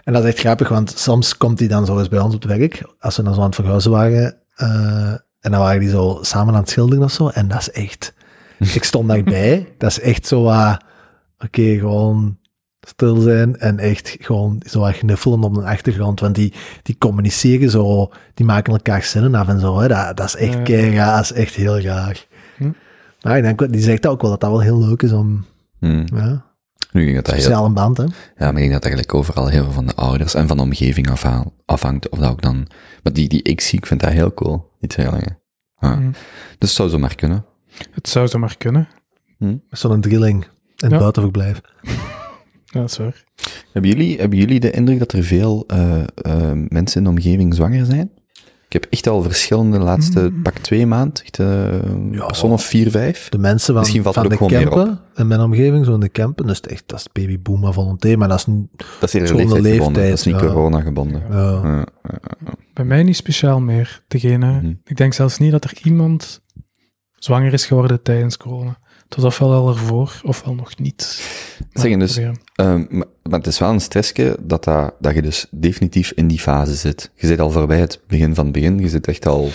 En 0.05 0.13
dat 0.13 0.23
is 0.25 0.29
echt 0.29 0.39
grappig, 0.39 0.69
want 0.69 0.91
soms 0.99 1.37
komt 1.37 1.59
die 1.59 1.69
dan 1.69 1.87
zo 1.87 1.99
eens 1.99 2.09
bij 2.09 2.19
ons 2.21 2.35
op 2.35 2.43
het 2.43 2.51
werk, 2.59 2.83
als 2.99 3.17
we 3.17 3.23
dan 3.23 3.35
zo 3.35 3.41
aan 3.41 3.47
het 3.47 3.55
verhuizen 3.55 3.91
waren, 3.91 4.37
eh, 4.55 5.13
en 5.41 5.51
dan 5.51 5.61
waren 5.61 5.81
die 5.81 5.91
zo 5.91 6.19
samen 6.21 6.55
aan 6.55 6.61
het 6.61 6.71
schilderen 6.71 7.05
of 7.05 7.13
zo, 7.13 7.29
en 7.29 7.49
dat 7.49 7.59
is 7.61 7.71
echt, 7.71 8.15
ik 8.75 8.85
stond 8.85 9.09
daarbij, 9.09 9.75
dat 9.79 9.91
is 9.91 10.01
echt 10.01 10.27
zo, 10.27 10.45
uh, 10.47 10.77
oké, 11.39 11.79
gewoon 11.79 12.39
stil 12.87 13.17
zijn 13.21 13.57
en 13.59 13.79
echt 13.79 14.17
gewoon 14.21 14.63
zo 14.69 14.81
wat 14.81 14.95
gnuffelen 14.95 15.43
op 15.43 15.55
de 15.55 15.63
achtergrond, 15.63 16.21
want 16.21 16.35
die, 16.35 16.53
die 16.83 16.99
communiceren 16.99 17.71
zo, 17.71 18.11
die 18.35 18.47
maken 18.47 18.73
elkaar 18.73 19.03
zinnen 19.03 19.35
af 19.35 19.49
en 19.49 19.61
zo, 19.61 19.79
hè. 19.79 19.89
Dat, 19.89 20.17
dat 20.17 20.27
is 20.27 20.37
echt 20.37 20.53
Ja. 20.55 20.63
kei 20.63 20.95
dat 20.97 21.21
is 21.23 21.33
echt 21.33 21.55
heel 21.55 21.81
graag. 21.81 22.27
Hm. 22.57 22.71
Maar 23.23 23.37
ik 23.37 23.43
denk, 23.43 23.73
die 23.73 23.83
zegt 23.83 24.07
ook 24.07 24.21
wel 24.23 24.31
dat 24.31 24.41
dat 24.41 24.51
wel 24.51 24.61
heel 24.61 24.79
leuk 24.87 25.03
is 25.03 25.13
om, 25.13 25.45
Hmm. 25.79 26.05
ja, 26.15 26.45
Nu, 26.93 27.01
ik 27.07 27.13
denk 27.13 27.27
dat 27.27 27.35
heel, 27.35 27.73
band, 27.73 27.97
hè. 27.97 28.03
ja, 28.03 28.11
maar 28.37 28.49
ik 28.49 28.57
denk 28.57 28.73
dat 28.73 28.83
eigenlijk 28.85 29.15
overal 29.15 29.47
heel 29.49 29.63
veel 29.65 29.73
van 29.73 29.87
de 29.87 29.95
ouders 29.95 30.35
en 30.35 30.49
van 30.49 30.57
de 30.57 30.63
omgeving 30.63 31.11
afha- 31.11 31.45
afhangt, 31.65 32.09
of 32.09 32.19
dat 32.19 32.31
ook 32.31 32.43
dan, 32.43 32.57
maar 33.03 33.13
die, 33.13 33.29
die 33.29 33.43
ik 33.43 33.61
zie, 33.61 33.79
ik 33.79 33.87
vind 33.87 34.01
dat 34.01 34.11
heel 34.13 34.35
cool, 34.35 34.71
die 34.79 34.89
tweelingen. 34.89 35.39
Ja. 35.79 35.95
Mm. 35.95 36.11
Dus 36.59 36.69
het 36.69 36.71
zou 36.71 36.89
zo 36.89 36.99
maar 36.99 37.15
kunnen. 37.15 37.45
Het 37.91 38.09
zou 38.09 38.27
zo 38.27 38.39
maar 38.39 38.57
kunnen. 38.57 38.89
Zo'n 39.71 40.01
drilling 40.01 40.43
in 40.45 40.51
het 40.77 40.91
Ja. 40.91 40.99
buitenverblijf. 40.99 41.61
Ja, 42.65 42.81
dat 42.81 42.91
is 42.91 42.97
waar. 42.97 43.25
Hebben 43.73 43.91
jullie, 43.91 44.19
hebben 44.19 44.39
jullie 44.39 44.61
de 44.61 44.71
indruk 44.71 44.99
dat 44.99 45.13
er 45.13 45.23
veel 45.25 45.65
eh, 45.67 46.01
eh, 46.01 46.05
mensen 46.69 46.99
in 46.99 47.05
de 47.05 47.11
omgeving 47.11 47.55
zwanger 47.55 47.85
zijn? 47.85 48.11
Ik 48.67 48.73
heb 48.83 48.87
echt 48.93 49.07
al 49.09 49.23
verschillende 49.23 49.79
de 49.79 49.85
laatste 49.85 50.33
pak 50.43 50.59
twee 50.59 50.87
maand, 50.87 51.23
echt 51.23 51.39
eh 51.39 51.47
Ja. 52.11 52.27
persoon 52.27 52.51
of 52.51 52.65
vier, 52.65 52.91
vijf. 52.91 53.29
De 53.29 53.39
mensen 53.39 53.73
van, 53.73 53.83
Misschien 53.83 54.03
valt 54.03 54.15
van 54.15 54.25
de 54.29 54.31
ook 54.31 54.37
gewoon 54.39 54.53
meer 54.53 54.69
campen, 54.69 55.01
in 55.15 55.27
mijn 55.27 55.41
omgeving, 55.41 55.85
zo 55.85 55.95
in 55.95 56.01
de 56.01 56.11
campen, 56.11 56.47
dus 56.47 56.57
het 56.57 56.67
echt, 56.67 56.83
dat 56.87 56.99
is 56.99 57.07
babyboom 57.13 57.65
à 57.65 57.73
volonté, 57.73 58.17
maar 58.17 58.29
dat 58.29 58.39
is 58.39 58.47
niet, 58.47 58.67
Dat 58.77 58.87
is 59.03 59.13
leeftijd 59.13 59.41
gebonden, 59.41 59.63
leeftijd, 59.63 60.09
dat 60.09 60.19
is 60.19 60.25
niet 60.25 60.35
ja. 60.41 60.47
corona 60.47 60.81
gebonden. 60.81 61.23
ja. 61.31 61.37
Ja, 61.41 61.85
Bij 62.03 62.55
Bij 62.75 62.85
mij 62.85 63.03
niet 63.03 63.17
speciaal 63.17 63.61
meer. 63.61 64.03
Degene, 64.09 64.53
Mhm. 64.53 64.73
Ik 64.85 64.97
denk 64.97 65.13
zelfs 65.15 65.39
niet 65.39 65.51
dat 65.53 65.65
er 65.65 65.73
iemand 65.83 66.41
zwanger 67.21 67.53
is 67.53 67.67
geworden 67.67 68.03
tijdens 68.03 68.37
corona. 68.37 68.79
Het 69.05 69.15
was 69.15 69.25
ofwel 69.25 69.53
al 69.53 69.69
ervoor, 69.69 70.21
ofwel 70.25 70.55
nog 70.55 70.79
niet. 70.79 71.23
Maar 71.73 71.83
Zeggen 71.83 71.99
dus. 71.99 72.17
Ehm, 72.17 72.85
maar, 72.89 73.07
maar 73.23 73.39
het 73.39 73.47
is 73.47 73.59
wel 73.59 73.71
een 73.71 73.81
stressje 73.81 74.37
dat, 74.41 74.65
dat, 74.65 74.95
dat 75.01 75.15
je 75.15 75.23
dus 75.23 75.47
definitief 75.51 76.13
in 76.15 76.29
die 76.29 76.39
fase 76.39 76.75
zit. 76.75 77.11
Je 77.15 77.27
zit 77.27 77.41
al 77.41 77.51
voorbij 77.51 77.79
het 77.81 78.01
begin 78.07 78.35
van 78.35 78.45
het 78.45 78.53
begin, 78.53 78.79
je 78.79 78.89
zit 78.89 79.07
echt 79.09 79.27
al... 79.27 79.49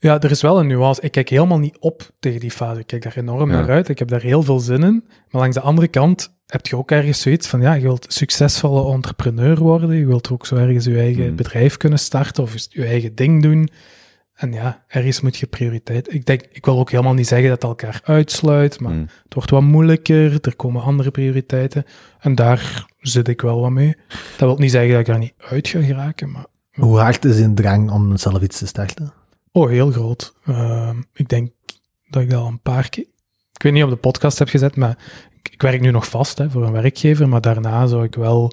Ja, 0.00 0.20
er 0.20 0.30
is 0.30 0.42
wel 0.42 0.58
een 0.60 0.66
nuance. 0.66 1.00
Ik 1.00 1.12
kijk 1.12 1.28
helemaal 1.28 1.58
niet 1.58 1.76
op 1.78 2.10
tegen 2.20 2.40
die 2.40 2.50
fase. 2.50 2.80
Ik 2.80 2.86
kijk 2.86 3.02
daar 3.02 3.16
enorm 3.16 3.50
Ja. 3.50 3.56
naar 3.60 3.70
uit. 3.70 3.88
Ik 3.88 3.98
heb 3.98 4.08
daar 4.08 4.20
heel 4.20 4.42
veel 4.42 4.58
zin 4.60 4.82
in. 4.82 5.04
Maar 5.30 5.40
langs 5.40 5.56
de 5.56 5.62
andere 5.62 5.88
kant 5.88 6.34
heb 6.46 6.66
je 6.66 6.76
ook 6.76 6.90
ergens 6.90 7.20
zoiets 7.20 7.46
van, 7.48 7.60
ja, 7.60 7.72
je 7.74 7.82
wilt 7.82 8.06
succesvolle 8.08 8.92
entrepreneur 8.92 9.58
worden. 9.58 9.96
Je 9.96 10.06
wilt 10.06 10.30
ook 10.30 10.46
zo 10.46 10.56
ergens 10.56 10.84
je 10.84 10.98
eigen 10.98 11.26
Mhm. 11.26 11.34
bedrijf 11.34 11.76
kunnen 11.76 11.98
starten 11.98 12.42
of 12.42 12.54
je 12.68 12.84
eigen 12.84 13.14
ding 13.14 13.42
doen. 13.42 13.68
En 14.38 14.52
ja, 14.52 14.84
ergens 14.88 15.20
moet 15.20 15.36
je 15.36 15.46
prioriteit. 15.46 16.14
Ik 16.14 16.26
denk, 16.26 16.42
ik 16.52 16.64
wil 16.64 16.78
ook 16.78 16.90
helemaal 16.90 17.14
niet 17.14 17.26
zeggen 17.26 17.48
dat 17.48 17.62
het 17.62 17.70
elkaar 17.70 18.00
uitsluit, 18.04 18.80
maar 18.80 18.92
Mm. 18.92 19.08
het 19.24 19.34
wordt 19.34 19.50
wat 19.50 19.62
moeilijker. 19.62 20.38
Er 20.40 20.56
komen 20.56 20.82
andere 20.82 21.10
prioriteiten. 21.10 21.84
En 22.20 22.34
daar 22.34 22.86
zit 23.00 23.28
ik 23.28 23.40
wel 23.40 23.60
wat 23.60 23.70
mee. 23.70 23.96
Dat 24.08 24.48
wil 24.48 24.56
niet 24.56 24.70
zeggen 24.70 24.90
dat 24.90 25.00
ik 25.00 25.06
daar 25.06 25.18
niet 25.18 25.34
uit 25.38 25.68
ga 25.68 25.82
geraken, 25.82 26.30
maar 26.30 26.46
Hoe 26.72 26.98
hard 26.98 27.24
is 27.24 27.38
een 27.38 27.54
drang 27.54 27.90
om 27.90 28.16
zelf 28.16 28.42
iets 28.42 28.58
te 28.58 28.66
starten? 28.66 29.12
Oh, 29.52 29.68
heel 29.68 29.90
groot. 29.90 30.34
Ehm, 30.44 30.96
ik 31.12 31.28
denk 31.28 31.50
dat 32.10 32.22
ik 32.22 32.30
dat 32.30 32.40
al 32.40 32.46
een 32.46 32.60
paar 32.60 32.88
keer... 32.88 33.04
Ik 33.52 33.62
weet 33.62 33.72
niet 33.72 33.84
of 33.84 33.90
de 33.90 33.96
podcast 33.96 34.38
heb 34.38 34.48
gezet, 34.48 34.76
maar 34.76 34.98
ik, 35.42 35.48
ik 35.52 35.62
werk 35.62 35.80
nu 35.80 35.90
nog 35.90 36.08
vast 36.08 36.38
hè, 36.38 36.50
voor 36.50 36.64
een 36.66 36.72
werkgever, 36.72 37.28
maar 37.28 37.40
daarna 37.40 37.86
zou 37.86 38.04
ik 38.04 38.14
wel 38.14 38.52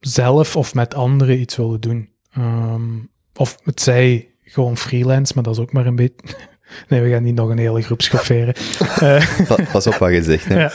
zelf 0.00 0.56
of 0.56 0.74
met 0.74 0.94
anderen 0.94 1.40
iets 1.40 1.56
willen 1.56 1.80
doen. 1.80 2.08
Ehm, 2.32 2.98
of 3.34 3.58
het 3.62 3.80
zij 3.80 4.30
gewoon 4.46 4.76
freelance, 4.76 5.32
maar 5.34 5.42
dat 5.44 5.54
is 5.54 5.60
ook 5.60 5.72
maar 5.72 5.86
een 5.86 5.96
beetje... 5.96 6.14
Nee, 6.88 7.00
we 7.00 7.10
gaan 7.10 7.22
niet 7.22 7.34
nog 7.34 7.48
een 7.50 7.58
hele 7.58 7.82
groep 7.82 8.02
schofferen. 8.02 8.54
Eh, 9.00 9.26
Pa- 9.48 9.64
Pas 9.72 9.86
op 9.86 9.94
wat 9.94 10.10
je 10.10 10.22
zegt, 10.22 10.44
hè. 10.44 10.60
ja. 10.60 10.70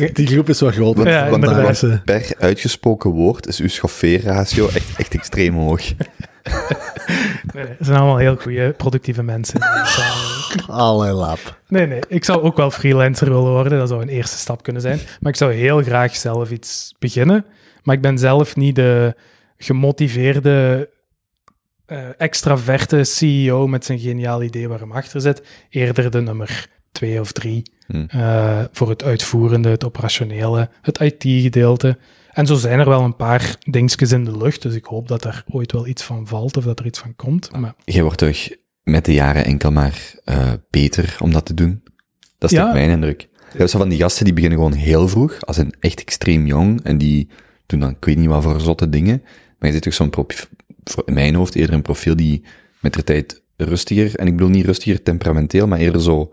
Die 0.12 0.26
groep 0.26 0.48
is 0.48 0.60
wel 0.60 0.70
groot. 0.70 0.96
Want, 0.96 1.08
Ja, 1.08 1.30
want 1.30 2.02
per 2.04 2.32
uitgesproken 2.38 3.10
woord 3.10 3.46
is 3.46 3.60
uw 3.60 3.68
schoffeerratio 3.68 4.68
echt, 4.68 4.96
echt 4.96 5.14
extreem 5.14 5.54
hoog. 5.54 5.80
Nee, 5.82 5.96
nee, 7.54 7.64
het 7.66 7.86
zijn 7.86 7.96
allemaal 7.98 8.16
heel 8.16 8.36
goede, 8.36 8.72
productieve 8.76 9.22
mensen. 9.22 9.60
Allee, 10.66 11.12
lap. 11.12 11.58
Nee, 11.68 11.86
nee, 11.86 12.00
ik 12.08 12.24
zou 12.24 12.42
ook 12.42 12.56
wel 12.56 12.70
freelancer 12.70 13.28
willen 13.28 13.50
worden. 13.50 13.78
Dat 13.78 13.88
zou 13.88 14.02
een 14.02 14.08
eerste 14.08 14.36
stap 14.38 14.62
kunnen 14.62 14.82
zijn. 14.82 15.00
Maar 15.20 15.32
ik 15.32 15.38
zou 15.38 15.52
heel 15.52 15.82
graag 15.82 16.16
zelf 16.16 16.50
iets 16.50 16.94
beginnen. 16.98 17.44
Maar 17.82 17.94
ik 17.94 18.02
ben 18.02 18.18
zelf 18.18 18.56
niet 18.56 18.74
de 18.74 19.14
gemotiveerde, 19.58 20.88
eh, 21.88 21.98
extraverte 22.18 23.04
CEO 23.04 23.66
met 23.66 23.84
zijn 23.84 23.98
geniaal 23.98 24.42
idee 24.42 24.68
waar 24.68 24.78
hem 24.80 24.92
achter 24.92 25.20
zit. 25.20 25.42
Eerder 25.70 26.10
de 26.10 26.20
nummer 26.20 26.68
twee 26.92 27.20
of 27.20 27.32
drie 27.32 27.76
Hmm. 27.86 28.06
eh, 28.08 28.64
voor 28.72 28.88
het 28.88 29.02
uitvoerende, 29.02 29.68
het 29.68 29.84
operationele, 29.84 30.70
het 30.82 30.98
IT-gedeelte. 31.00 31.98
En 32.32 32.46
zo 32.46 32.54
zijn 32.54 32.78
er 32.78 32.88
wel 32.88 33.02
een 33.02 33.16
paar 33.16 33.56
dingetjes 33.70 34.12
in 34.12 34.24
de 34.24 34.36
lucht. 34.36 34.62
Dus 34.62 34.74
ik 34.74 34.84
hoop 34.84 35.08
dat 35.08 35.24
er 35.24 35.44
ooit 35.50 35.72
wel 35.72 35.86
iets 35.86 36.02
van 36.02 36.26
valt 36.26 36.56
of 36.56 36.64
dat 36.64 36.78
er 36.78 36.86
iets 36.86 36.98
van 36.98 37.16
komt. 37.16 37.52
Maar 37.56 37.74
Je 37.84 38.02
wordt 38.02 38.18
toch 38.18 38.48
met 38.82 39.04
de 39.04 39.12
jaren 39.12 39.44
enkel 39.44 39.70
maar 39.72 40.14
eh, 40.24 40.52
beter 40.70 41.16
om 41.20 41.32
dat 41.32 41.46
te 41.46 41.54
doen? 41.54 41.82
Dat 42.38 42.50
is 42.50 42.56
Ja. 42.56 42.64
toch 42.64 42.72
mijn 42.74 42.90
indruk. 42.90 43.20
Je 43.52 43.58
hebt 43.58 43.70
zo 43.70 43.78
van 43.78 43.88
die 43.88 43.98
gasten 43.98 44.24
die 44.24 44.34
beginnen 44.34 44.58
gewoon 44.58 44.74
heel 44.74 45.08
vroeg, 45.08 45.40
als 45.46 45.56
een 45.56 45.74
echt 45.80 46.00
extreem 46.00 46.46
jong, 46.46 46.82
en 46.84 46.98
die 46.98 47.28
doen 47.66 47.80
dan, 47.80 47.90
ik 47.90 48.04
weet 48.04 48.16
niet 48.16 48.28
wat 48.28 48.42
voor 48.42 48.60
zotte 48.60 48.88
dingen, 48.88 49.22
maar 49.58 49.68
je 49.68 49.72
zit 49.72 49.82
toch 49.82 49.94
zo'n 49.94 50.10
in 51.04 51.14
mijn 51.14 51.34
hoofd 51.34 51.54
eerder 51.54 51.74
een 51.74 51.82
profiel 51.82 52.16
die 52.16 52.44
met 52.80 52.92
de 52.94 53.04
tijd 53.04 53.42
rustiger, 53.56 54.16
en 54.18 54.26
ik 54.26 54.36
bedoel 54.36 54.50
niet 54.50 54.64
rustiger 54.64 55.02
temperamenteel, 55.02 55.66
maar 55.66 55.78
eerder 55.78 56.02
zo 56.02 56.32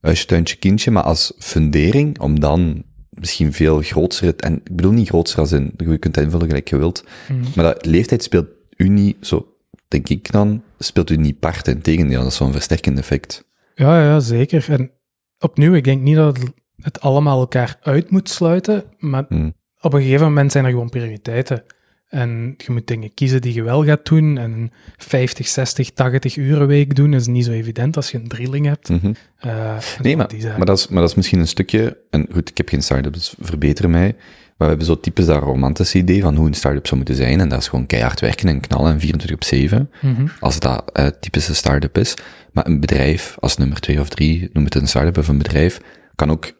huisje, 0.00 0.26
tuintje, 0.26 0.56
kindje, 0.56 0.90
maar 0.90 1.02
als 1.02 1.32
fundering, 1.38 2.20
om 2.20 2.40
dan 2.40 2.82
misschien 3.10 3.52
veel 3.52 3.80
groter, 3.82 4.34
en 4.36 4.54
ik 4.64 4.76
bedoel 4.76 4.92
niet 4.92 5.08
groter 5.08 5.38
als 5.38 5.52
in, 5.52 5.72
je 5.76 5.98
kunt 5.98 6.14
het 6.16 6.24
invullen 6.24 6.46
gelijk 6.46 6.68
je 6.68 6.76
wilt, 6.76 7.04
Mhm. 7.28 7.40
maar 7.54 7.64
dat 7.64 7.86
leeftijd 7.86 8.22
speelt 8.22 8.46
u 8.76 8.88
niet, 8.88 9.16
zo 9.20 9.46
denk 9.88 10.08
ik 10.08 10.32
dan, 10.32 10.62
speelt 10.78 11.10
u 11.10 11.16
niet 11.16 11.38
part, 11.38 11.68
in 11.68 11.80
tegendeel, 11.80 12.18
dat 12.22 12.30
is 12.30 12.36
zo'n 12.36 12.52
versterkend 12.52 12.98
effect. 12.98 13.44
Ja, 13.74 14.02
ja, 14.02 14.20
zeker. 14.20 14.66
En 14.68 14.90
opnieuw, 15.38 15.74
ik 15.74 15.84
denk 15.84 16.02
niet 16.02 16.16
dat 16.16 16.38
het- 16.76 17.00
allemaal 17.00 17.40
elkaar 17.40 17.78
uit 17.82 18.10
moet 18.10 18.28
sluiten, 18.28 18.84
maar 18.98 19.24
Hmm. 19.28 19.54
op 19.80 19.92
een 19.92 20.02
gegeven 20.02 20.26
moment 20.26 20.52
zijn 20.52 20.64
er 20.64 20.70
gewoon 20.70 20.88
prioriteiten. 20.88 21.64
En 22.08 22.54
je 22.56 22.72
moet 22.72 22.86
dingen 22.86 23.14
kiezen 23.14 23.40
die 23.40 23.54
je 23.54 23.62
wel 23.62 23.84
gaat 23.84 24.06
doen. 24.06 24.38
En 24.38 24.52
een 24.52 24.72
50, 24.96 25.46
60, 25.48 25.90
80 25.90 26.36
uren 26.36 26.66
week 26.66 26.94
doen 26.94 27.14
is 27.14 27.26
niet 27.26 27.44
zo 27.44 27.50
evident 27.52 27.96
als 27.96 28.10
je 28.10 28.18
een 28.18 28.28
drilling 28.28 28.66
hebt. 28.66 28.88
Mhm. 28.88 29.12
Eh, 29.38 29.76
Nee, 30.02 30.16
maar, 30.16 30.30
zaken. 30.38 30.56
maar, 30.56 30.66
dat 30.66 30.78
is, 30.78 30.88
maar 30.88 31.00
dat 31.00 31.10
is 31.10 31.16
misschien 31.16 31.38
een 31.38 31.48
stukje, 31.48 31.98
en 32.10 32.26
goed, 32.32 32.48
ik 32.50 32.56
heb 32.56 32.68
geen 32.68 32.82
start-up, 32.82 33.12
dus 33.12 33.34
verbeter 33.40 33.90
mij, 33.90 34.14
maar 34.16 34.54
we 34.56 34.64
hebben 34.64 34.86
zo 34.86 35.00
typisch 35.00 35.26
dat 35.26 35.42
romantische 35.42 35.98
idee 35.98 36.22
van 36.22 36.36
hoe 36.36 36.46
een 36.46 36.54
start-up 36.54 36.86
zou 36.86 36.96
moeten 36.96 37.16
zijn, 37.16 37.40
en 37.40 37.48
dat 37.48 37.60
is 37.60 37.68
gewoon 37.68 37.86
keihard 37.86 38.20
werken 38.20 38.48
en 38.48 38.60
knallen 38.60 38.92
en 38.92 39.00
24 39.00 39.36
op 39.36 39.44
7, 39.44 39.90
Mhm. 40.02 40.26
als 40.40 40.58
dat 40.60 40.90
eh 40.92 41.06
typische 41.06 41.54
start-up 41.54 41.98
is. 41.98 42.14
Maar 42.52 42.66
een 42.66 42.80
bedrijf, 42.80 43.36
als 43.40 43.56
nummer 43.56 43.80
twee 43.80 44.00
of 44.00 44.08
drie, 44.08 44.50
noem 44.52 44.64
het 44.64 44.74
een 44.74 44.88
start-up 44.88 45.18
of 45.18 45.28
een 45.28 45.38
bedrijf, 45.38 45.80
kan 46.14 46.30
ook, 46.30 46.52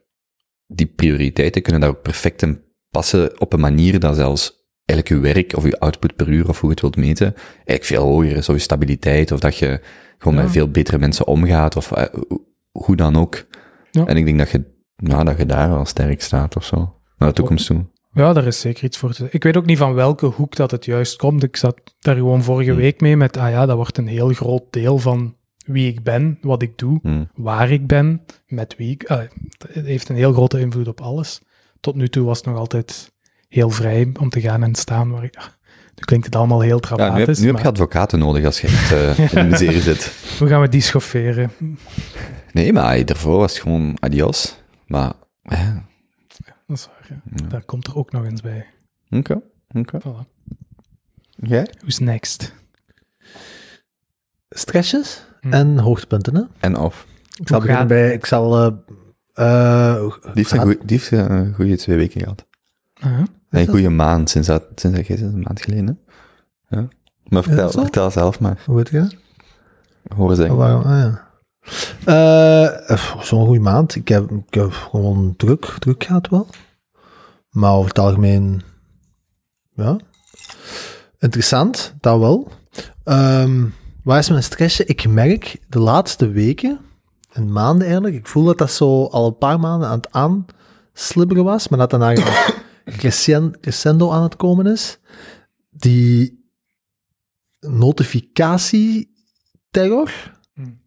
die 0.67 0.87
prioriteiten 0.87 1.63
kunnen 1.63 1.81
daar 1.81 1.91
ook 1.91 2.03
perfect 2.03 2.43
in 2.43 2.61
passen 2.91 3.41
op 3.41 3.53
een 3.53 3.61
manier 3.61 4.01
dat 4.01 4.17
zelfs 4.17 4.65
eigenlijk 4.87 5.09
je 5.09 5.33
werk 5.35 5.57
of 5.57 5.65
je 5.65 5.79
output 5.81 6.17
per 6.17 6.29
uur 6.29 6.49
of 6.49 6.61
hoe 6.61 6.69
je 6.69 6.71
het 6.75 6.81
wilt 6.81 6.97
meten, 6.97 7.35
eigenlijk 7.55 7.85
veel 7.85 8.03
hoger 8.05 8.37
is, 8.37 8.49
of 8.49 8.55
je 8.55 8.61
stabiliteit, 8.61 9.33
of 9.33 9.41
dat 9.41 9.57
je 9.57 9.81
gewoon 10.19 10.37
Ja. 10.37 10.43
met 10.43 10.53
veel 10.53 10.69
betere 10.71 10.99
mensen 10.99 11.27
omgaat, 11.27 11.77
of 11.77 11.93
eh, 11.93 12.05
hoe- 12.29 12.41
hoe 12.71 12.97
dan 12.97 13.17
ook. 13.17 13.47
Ja. 13.91 14.05
En 14.07 14.17
ik 14.17 14.25
denk 14.25 14.39
dat 14.39 14.51
je, 14.51 14.65
nou, 14.97 15.25
dat 15.25 15.37
je 15.39 15.47
daar 15.47 15.71
wel 15.71 15.85
sterk 15.85 16.23
staat 16.23 16.57
of 16.57 16.65
zo. 16.65 16.95
Naar 17.19 17.29
de 17.29 17.35
toekomst 17.35 17.67
toe. 17.67 17.85
Ja, 18.13 18.33
daar 18.33 18.47
is 18.47 18.61
zeker 18.61 18.85
iets 18.85 18.99
voor 18.99 19.13
te 19.13 19.27
Ik 19.31 19.43
weet 19.43 19.57
ook 19.57 19.65
niet 19.67 19.79
van 19.79 19.95
welke 19.95 20.27
hoek 20.27 20.57
dat 20.57 20.71
het 20.71 20.85
juist 20.85 21.17
komt. 21.17 21.43
Ik 21.43 21.57
zat 21.57 21.95
daar 21.99 22.15
gewoon 22.15 22.43
vorige 22.43 22.71
Hmm. 22.71 22.81
week 22.81 23.01
mee 23.01 23.17
met, 23.17 23.37
ah 23.37 23.51
ja, 23.51 23.67
dat 23.67 23.77
wordt 23.77 23.99
een 23.99 24.07
heel 24.07 24.29
groot 24.29 24.63
deel 24.71 24.99
van 24.99 25.37
wie 25.67 25.89
ik 25.89 26.03
ben, 26.03 26.39
wat 26.41 26.63
ik 26.63 26.79
doe. 26.79 26.99
Hmm. 27.03 27.29
waar 27.35 27.71
ik 27.71 27.87
ben, 27.87 28.23
met 28.47 28.77
wie 28.77 28.91
ik... 28.91 29.03
eh, 29.03 29.19
het 29.73 29.85
heeft 29.87 30.09
een 30.09 30.17
heel 30.17 30.33
grote 30.33 30.61
invloed 30.61 30.89
op 30.89 31.01
alles. 31.01 31.41
Tot 31.81 31.95
nu 31.95 32.09
toe 32.09 32.25
was 32.27 32.37
het 32.39 32.47
nog 32.47 32.57
altijd 32.57 33.13
heel 33.57 33.71
vrij 33.71 34.13
om 34.21 34.29
te 34.31 34.41
gaan 34.41 34.63
en 34.63 34.75
staan. 34.75 35.11
Waar 35.11 35.25
ik, 35.25 35.37
nu 35.95 36.05
klinkt 36.05 36.27
het 36.27 36.37
allemaal 36.37 36.61
heel 36.61 36.81
Ja, 36.81 36.91
nu 36.91 36.97
dramatisch, 36.97 37.27
heb, 37.27 37.37
nu 37.39 37.47
heb 37.53 37.63
je 37.63 37.69
advocaten 37.69 38.19
nodig 38.19 38.45
als 38.45 38.61
je 38.61 38.67
echt 38.67 38.93
eh, 38.93 39.33
in 39.43 39.51
de 39.51 39.57
serie 39.57 39.81
zit. 39.81 40.13
hoe 40.39 40.49
gaan 40.49 40.61
we 40.61 40.69
die 40.69 40.81
schofferen? 40.81 41.51
Nee, 42.53 42.73
maar 42.73 42.85
hey, 42.87 43.05
daarvoor 43.05 43.39
was 43.39 43.53
het 43.53 43.63
gewoon 43.63 43.97
adios. 44.01 44.57
Maar, 44.87 45.13
eh, 45.43 45.77
Dat 46.67 46.77
is 46.77 46.87
waar, 46.87 47.07
ja. 47.09 47.21
Ja. 47.37 47.47
Daar 47.49 47.63
komt 47.65 47.87
er 47.87 47.97
ook 47.97 48.13
nog 48.13 48.25
eens 48.25 48.41
bij. 48.41 48.67
oké, 49.11 49.41
oké. 49.69 49.99
Voilà. 50.01 50.35
Jij? 51.37 51.67
Who's 51.79 51.99
next? 51.99 52.55
Stressjes 54.49 55.25
Hm. 55.41 55.53
en 55.53 55.79
hoogtepunten, 55.79 56.35
hè? 56.37 56.43
En 56.61 56.77
of. 56.79 57.07
Ik 57.41 57.49
zal 57.49 57.59
beginnen 57.61 57.79
gaat- 57.81 57.89
bij... 57.89 58.13
Ik 58.13 58.27
zal... 58.27 58.57
eh 58.65 58.73
eh, 59.97 60.13
Die 60.35 60.47
heeft 60.85 61.11
een 61.11 61.55
goede 61.55 61.77
twee 61.77 61.97
weken 61.97 62.21
gehad. 62.21 62.47
Nee, 63.51 63.63
een 63.67 63.69
goede 63.73 63.89
maand, 63.89 64.31
sinds 64.31 64.49
dat, 64.49 64.65
sinds 64.75 65.09
dat 65.09 65.19
een 65.19 65.41
maand 65.41 65.63
geleden. 65.63 66.01
hè? 66.67 66.77
Ja. 66.77 66.89
Maar 67.29 67.43
vertel, 67.43 67.71
dat 67.71 67.81
vertel 67.81 68.11
zelf 68.11 68.41
maar. 68.41 68.63
Hoe 68.67 68.77
weet 68.77 68.89
je? 68.89 69.09
Horen 70.15 70.37
zeggen. 70.37 70.55
Oh, 70.55 70.61
waarom? 70.61 70.83
Ah, 70.83 70.99
ja. 70.99 71.25
Eh, 72.89 72.99
Zo'n 73.21 73.45
goede 73.47 73.61
maand. 73.61 73.95
Ik 73.95 74.09
heb, 74.09 74.31
ik 74.31 74.55
heb 74.55 74.73
gewoon 74.73 75.35
druk, 75.37 75.65
druk 75.79 76.05
gehad 76.05 76.29
wel. 76.29 76.47
Maar 77.51 77.73
over 77.73 77.89
het 77.89 77.99
algemeen, 77.99 78.63
ja. 79.75 79.97
Interessant, 81.19 81.95
dat 82.01 82.19
wel. 82.19 82.49
Ehm 83.05 83.65
waar 84.03 84.19
is 84.19 84.29
mijn 84.29 84.43
stressje? 84.43 84.85
Ik 84.85 85.09
merk 85.09 85.59
de 85.69 85.79
laatste 85.79 86.29
weken, 86.29 86.79
en 87.33 87.53
maanden 87.53 87.87
eigenlijk, 87.87 88.17
ik 88.17 88.27
voel 88.27 88.45
dat 88.45 88.59
dat 88.59 88.71
zo 88.71 89.05
al 89.05 89.27
een 89.27 89.39
paar 89.39 89.61
maanden 89.61 89.89
aan 89.89 89.97
het 89.97 90.13
aanslibberen 90.93 91.45
was, 91.45 91.69
maar 91.69 91.79
dat 91.79 91.91
dan 91.91 92.03
eigenlijk 92.03 92.65
crescendo 92.87 94.11
aan 94.11 94.23
het 94.23 94.37
komen 94.37 94.67
is. 94.67 94.99
Die 95.71 96.45
notificatie-terror 97.61 100.35
Hmm. 100.55 100.81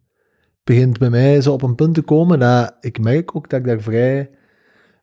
begint 0.63 0.99
bij 0.99 1.09
mij 1.09 1.41
zo 1.41 1.53
op 1.53 1.61
een 1.61 1.75
punt 1.75 1.93
te 1.93 2.01
komen 2.01 2.39
dat 2.39 2.75
ik 2.79 2.99
merk 2.99 3.35
ook 3.35 3.49
dat 3.49 3.59
ik 3.59 3.65
daar 3.65 3.81
vrij... 3.81 4.29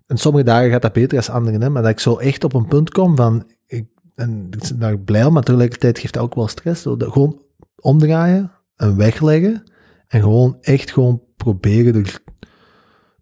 En 0.06 0.16
sommige 0.16 0.44
dagen 0.44 0.70
gaat 0.70 0.82
dat 0.82 0.92
beter 0.92 1.24
dan 1.24 1.34
andere, 1.34 1.58
hè, 1.58 1.70
maar 1.70 1.82
dat 1.82 1.90
ik 1.90 2.00
zo 2.00 2.16
echt 2.16 2.44
op 2.44 2.54
een 2.54 2.66
punt 2.66 2.90
kom 2.90 3.16
van... 3.16 3.50
Ik, 3.66 3.86
en 4.14 4.46
ik 4.50 4.68
ben 4.68 4.78
daar 4.78 4.98
blij 4.98 5.24
om, 5.24 5.32
maar 5.32 5.42
tegelijkertijd 5.42 5.98
geeft 5.98 6.12
dat 6.12 6.22
ook 6.22 6.34
wel 6.34 6.48
stress. 6.48 6.82
Dat 6.82 7.02
gewoon 7.02 7.42
omdraaien 7.76 8.52
en 8.76 8.96
wegleggen 8.96 9.62
en 10.06 10.20
gewoon 10.20 10.58
echt 10.60 10.92
gewoon 10.92 11.22
proberen 11.36 11.94
er 11.94 12.20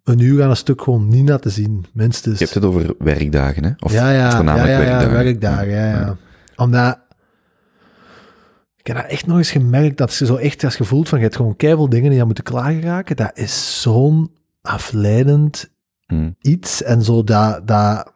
een 0.05 0.19
uur 0.19 0.43
aan 0.43 0.49
een 0.49 0.55
stuk 0.55 0.81
gewoon 0.81 1.07
niet 1.07 1.41
te 1.41 1.49
zien, 1.49 1.85
minstens. 1.93 2.39
Je 2.39 2.43
hebt 2.43 2.55
het 2.55 2.65
over 2.65 2.95
werkdagen, 2.97 3.63
hè? 3.63 3.71
Of 3.79 3.91
ja, 3.91 4.11
ja, 4.11 4.17
ja, 4.17 4.35
voornamelijk 4.35 4.71
ja, 4.71 4.81
ja, 4.81 4.87
werkdagen. 4.87 5.11
werkdagen, 5.11 5.69
ja, 5.69 5.85
ja. 5.89 5.99
Ja. 5.99 6.17
Omdat 6.55 6.99
ik 8.75 8.87
heb 8.87 8.95
dat 8.95 9.11
echt 9.11 9.27
nog 9.27 9.37
eens 9.37 9.51
gemerkt, 9.51 9.97
dat 9.97 10.15
je 10.15 10.25
zo 10.25 10.35
echt, 10.35 10.63
als 10.63 10.77
je 10.77 10.83
voelt 10.83 11.09
van, 11.09 11.17
je 11.17 11.23
hebt 11.23 11.35
gewoon 11.35 11.55
keiveel 11.55 11.89
dingen 11.89 12.09
die 12.09 12.19
je 12.19 12.25
moeten 12.25 12.43
klagen 12.43 12.81
raken, 12.81 13.15
dat 13.15 13.31
is 13.37 13.81
zo'n 13.81 14.31
afleidend 14.61 15.73
Mm. 16.07 16.35
iets 16.41 16.83
en 16.83 17.01
zo 17.03 17.23
dat, 17.23 17.67
dat, 17.67 18.11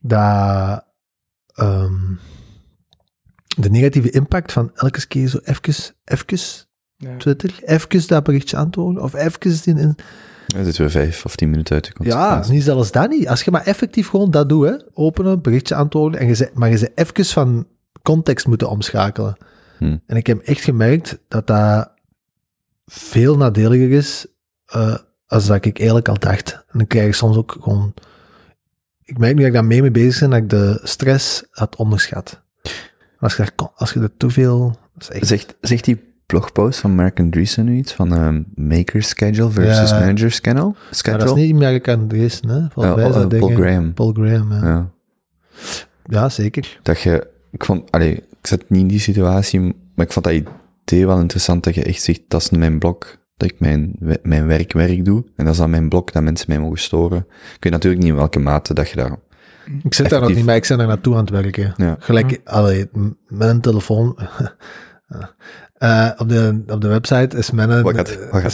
dat 0.00 0.84
ehm, 1.54 2.14
de 3.56 3.70
negatieve 3.70 4.10
impact 4.10 4.52
van 4.52 4.70
elke 4.74 5.06
keer 5.06 5.28
zo 5.28 5.38
even, 5.44 5.94
even 6.04 6.66
Ja. 6.96 7.16
Twitter, 7.16 7.54
even 7.64 8.06
dat 8.06 8.24
berichtje 8.24 8.56
antwoorden, 8.56 9.02
of 9.02 9.14
even 9.14 9.40
die 9.40 9.74
in, 9.74 9.96
Er 10.54 10.64
zitten 10.64 10.82
weer 10.82 10.90
vijf 10.90 11.24
of 11.24 11.36
tien 11.36 11.50
minuten 11.50 11.74
uit 11.74 11.84
de 11.84 11.90
ja, 11.90 11.96
consequentie. 11.96 12.52
niet 12.52 12.62
zelfs 12.62 12.90
dat 12.90 13.08
niet. 13.08 13.28
Als 13.28 13.42
je 13.42 13.50
maar 13.50 13.64
effectief 13.66 14.08
gewoon 14.08 14.30
dat 14.30 14.48
doet, 14.48 14.68
hè, 14.68 14.76
openen, 14.92 15.42
berichtje 15.42 15.74
antwoorden, 15.74 16.20
en 16.20 16.26
je 16.26 16.34
ze, 16.34 16.50
maar 16.54 16.70
je 16.70 16.76
ze 16.76 16.92
even 16.94 17.24
van 17.24 17.66
context 18.02 18.46
moeten 18.46 18.70
omschakelen. 18.70 19.36
Hmm. 19.78 20.02
En 20.06 20.16
ik 20.16 20.26
heb 20.26 20.40
echt 20.40 20.60
gemerkt 20.60 21.18
dat 21.28 21.46
dat 21.46 21.90
veel 22.86 23.36
nadeliger 23.36 23.90
is 23.90 24.26
eh, 24.66 24.96
als 25.26 25.46
dat 25.46 25.64
ik 25.64 25.76
eigenlijk 25.76 26.08
al 26.08 26.18
dacht. 26.18 26.52
En 26.52 26.78
dan 26.78 26.86
krijg 26.86 27.06
ik 27.06 27.14
soms 27.14 27.36
ook 27.36 27.56
gewoon... 27.60 27.94
Ik 29.04 29.18
merk 29.18 29.34
nu 29.34 29.38
dat 29.38 29.46
ik 29.46 29.52
daar 29.52 29.64
mee 29.64 29.80
mee 29.80 29.90
bezig 29.90 30.20
ben, 30.20 30.30
dat 30.30 30.38
ik 30.38 30.48
de 30.48 30.80
stress 30.82 31.44
had 31.50 31.76
onderschat. 31.76 32.42
Als 33.18 33.36
je, 33.36 33.42
daar 33.56 33.70
als 33.74 33.92
je 33.92 34.00
er 34.00 34.16
te 34.16 34.30
veel... 34.30 34.78
Echt, 35.08 35.26
Zegt, 35.26 35.56
zegt 35.60 35.84
die 35.84 36.15
blogpost 36.26 36.78
van 36.78 36.94
Mark 36.94 37.20
Andreessen 37.20 37.64
nu 37.64 37.76
iets 37.76 37.92
van 37.92 38.14
ehm 38.14 38.42
maker 38.54 39.02
schedule 39.02 39.50
versus 39.50 39.90
Ja. 39.90 39.98
manager 39.98 40.30
schedule? 40.32 40.74
maar 41.04 41.18
dat 41.18 41.36
is 41.36 41.42
niet 41.42 41.54
Amerika 41.54 41.92
Andreessen, 41.92 42.48
hè? 42.48 42.66
Volgens 42.70 42.96
mij 42.96 43.08
is 43.08 43.14
dat 43.14 43.28
Paul 43.28 43.40
dingen- 43.48 43.56
Graham. 43.62 43.92
Paul 43.94 44.12
Graham, 44.12 44.52
ja. 44.52 44.60
Ja. 44.66 44.90
Ja, 46.08 46.28
zeker. 46.28 46.78
Dat 46.82 47.00
je, 47.00 47.26
ik 47.50 47.64
vond, 47.64 47.90
allee, 47.92 48.12
ik 48.14 48.46
zat 48.46 48.64
niet 48.68 48.80
in 48.80 48.86
die 48.88 48.98
situatie, 48.98 49.60
maar 49.94 50.06
ik 50.06 50.12
vond 50.12 50.24
dat 50.24 50.34
idee 50.84 51.06
wel 51.06 51.18
interessant 51.20 51.64
dat 51.64 51.74
je 51.74 51.82
echt 51.84 52.02
zegt, 52.02 52.20
dat 52.28 52.40
is 52.40 52.50
mijn 52.50 52.78
blok, 52.78 53.18
dat 53.36 53.50
ik 53.50 53.60
mijn, 53.60 53.96
mijn 54.22 54.46
werk 54.46 54.72
werk 54.72 55.04
doe, 55.04 55.24
en 55.36 55.44
dat 55.44 55.54
is 55.54 55.60
dan 55.60 55.70
mijn 55.70 55.88
blok 55.88 56.12
dat 56.12 56.22
mensen 56.22 56.46
mij 56.48 56.58
mogen 56.58 56.78
storen. 56.78 57.18
Ik 57.28 57.56
weet 57.62 57.72
natuurlijk 57.72 58.02
niet 58.02 58.10
in 58.12 58.16
welke 58.18 58.38
mate 58.38 58.74
dat 58.74 58.88
je 58.88 58.96
daar, 58.96 59.16
Ik 59.82 59.94
zit 59.94 60.08
daar 60.10 60.20
nog 60.20 60.34
niet, 60.34 60.44
maar 60.44 60.56
ik 60.56 60.66
ben 60.68 60.80
er 60.80 60.86
naartoe 60.86 61.14
aan 61.14 61.20
het 61.20 61.30
werken. 61.30 61.72
ja. 61.76 61.96
Gelijk, 61.98 62.40
allee, 62.44 62.88
m- 62.92 63.08
met 63.28 63.48
een 63.48 63.60
telefoon. 63.60 64.18
Eh, 65.78 66.10
op, 66.16 66.28
de, 66.28 66.62
op 66.66 66.80
de 66.80 66.88
website 66.88 67.36
is 67.36 67.50
mijn, 67.50 67.82
Wat 67.82 67.94
gaat- 67.94 68.18
wat 68.30 68.40
gaat 68.40 68.44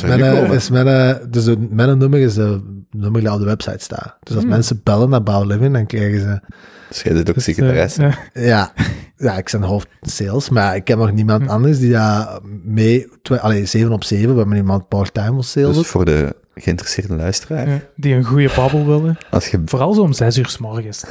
is 0.51 0.71
mijn, 0.71 1.19
dus 1.31 1.45
de, 1.45 1.67
mijn 1.71 1.99
nummer 1.99 2.21
is 2.21 2.35
de 2.35 2.61
nummer 2.91 3.23
dat 3.23 3.33
op 3.35 3.39
de 3.41 3.45
website 3.47 3.79
staat. 3.79 4.17
Dus 4.23 4.35
als 4.35 4.45
Hmm. 4.45 4.53
mensen 4.53 4.81
bellen 4.83 5.09
naar 5.09 5.23
Bouw 5.23 5.45
Living, 5.45 5.73
dan 5.73 5.87
krijgen 5.87 6.21
ze, 6.21 6.41
Dus 6.89 7.03
jij 7.03 7.17
zit 7.17 7.29
ook 7.29 7.35
Dus, 7.35 7.47
eh, 7.49 7.55
secretaresse. 7.55 8.03
ja. 8.03 8.19
ja, 8.33 8.73
ja, 9.17 9.37
ik 9.37 9.49
ben 9.53 9.63
hoofd 9.63 9.89
sales, 10.01 10.49
maar 10.49 10.77
ik 10.77 10.89
heb 10.89 10.99
nog 10.99 11.13
niemand 11.13 11.49
anders 11.49 11.79
die 11.79 11.93
daar 11.93 12.39
mee, 12.65 13.09
twe, 13.23 13.41
allee, 13.41 13.67
7 13.67 13.93
op 13.93 14.05
7, 14.05 14.33
we 14.33 14.39
hebben 14.39 14.57
iemand 14.57 14.89
part-time 14.89 15.37
als 15.37 15.51
sales. 15.51 15.77
dus 15.77 15.87
voor 15.87 16.05
de 16.05 16.37
geïnteresseerde 16.55 17.15
luisteraar, 17.15 17.69
Ja, 17.69 17.79
die 17.97 18.15
een 18.15 18.25
goede 18.25 18.51
babbel 18.57 18.87
willen. 18.87 19.19
als 19.31 19.49
je 19.49 19.63
Vooral 19.65 19.93
zo 19.95 20.01
om 20.03 20.13
zes 20.13 20.39
uur 20.39 20.49
s 20.49 20.59
morgens. 20.59 21.05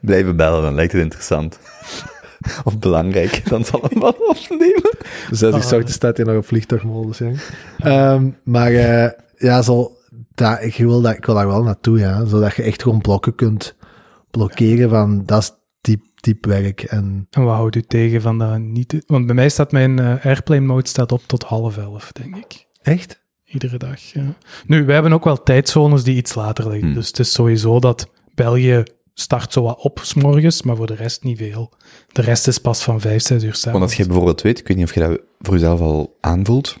blijven 0.00 0.36
bellen, 0.36 0.62
dan 0.62 0.74
lijkt 0.74 0.92
het 0.92 1.02
interessant. 1.02 1.58
Of 2.64 2.78
belangrijk, 2.78 3.48
dan 3.48 3.64
zal 3.64 3.84
hem 3.88 4.00
wel 4.00 4.16
opnemen. 4.34 4.90
Dus 5.30 5.42
als 5.42 5.54
ik 5.54 5.62
Ah. 5.62 5.68
zag, 5.68 5.88
staat 5.88 6.16
hier 6.16 6.26
nog 6.26 6.36
op 6.36 6.46
vliegtuigmodus. 6.46 7.20
Ehm, 7.78 8.30
maar 8.42 8.72
eh, 8.72 9.10
ja, 9.36 9.62
zo, 9.62 9.92
dat, 10.34 10.62
ik, 10.62 10.76
wil 10.76 11.00
dat, 11.00 11.16
ik 11.16 11.24
wil 11.24 11.34
daar 11.34 11.46
wel 11.46 11.62
naartoe, 11.62 11.98
ja. 11.98 12.24
Zodat 12.24 12.54
je 12.56 12.62
echt 12.62 12.82
gewoon 12.82 13.00
blokken 13.00 13.34
kunt 13.34 13.74
blokkeren 14.30 14.88
van, 14.90 15.22
dat 15.26 15.42
is 15.42 15.52
diep, 15.80 16.02
diep 16.14 16.46
werk. 16.46 16.82
En 16.82 17.26
En 17.30 17.44
wat 17.44 17.54
houdt 17.54 17.76
u 17.76 17.82
tegen 17.82 18.20
van 18.22 18.38
dat 18.38 18.58
niet 18.58 19.04
Want 19.06 19.26
bij 19.26 19.34
mij 19.34 19.48
staat 19.48 19.72
mijn 19.72 19.98
eh, 19.98 20.24
airplane 20.26 20.60
mode 20.66 20.88
staat 20.88 21.12
op 21.12 21.22
tot 21.26 21.42
half 21.42 21.76
elf, 21.78 22.12
denk 22.12 22.36
ik. 22.36 22.66
echt? 22.82 23.22
Iedere 23.44 23.76
dag, 23.76 24.00
ja. 24.00 24.22
Nu, 24.66 24.84
wij 24.84 24.94
hebben 24.94 25.12
ook 25.12 25.24
wel 25.24 25.42
tijdzones 25.42 26.04
die 26.04 26.16
iets 26.16 26.34
later 26.34 26.64
liggen. 26.68 26.86
Hmm. 26.86 26.94
Dus 26.94 27.06
het 27.06 27.18
is 27.18 27.32
sowieso 27.32 27.78
dat 27.80 28.08
België 28.34 28.82
start 29.14 29.52
zo 29.52 29.62
wat 29.62 29.78
op 29.82 30.00
's 30.02 30.14
morgens, 30.14 30.62
maar 30.62 30.76
voor 30.76 30.86
de 30.86 30.94
rest 30.94 31.22
niet 31.22 31.38
veel. 31.38 31.72
De 32.12 32.22
rest 32.22 32.46
is 32.48 32.58
pas 32.58 32.82
van 32.82 33.00
vijf, 33.00 33.22
zes 33.22 33.42
uur 33.42 33.54
s'avonds. 33.54 33.64
Want 33.64 33.82
als 33.82 33.94
je 33.94 34.06
bijvoorbeeld 34.06 34.42
weet, 34.42 34.58
ik 34.58 34.68
weet 34.68 34.76
niet 34.76 34.86
of 34.86 34.94
je 34.94 35.00
dat 35.00 35.20
voor 35.40 35.54
jezelf 35.54 35.80
al 35.80 36.16
aanvoelt, 36.20 36.76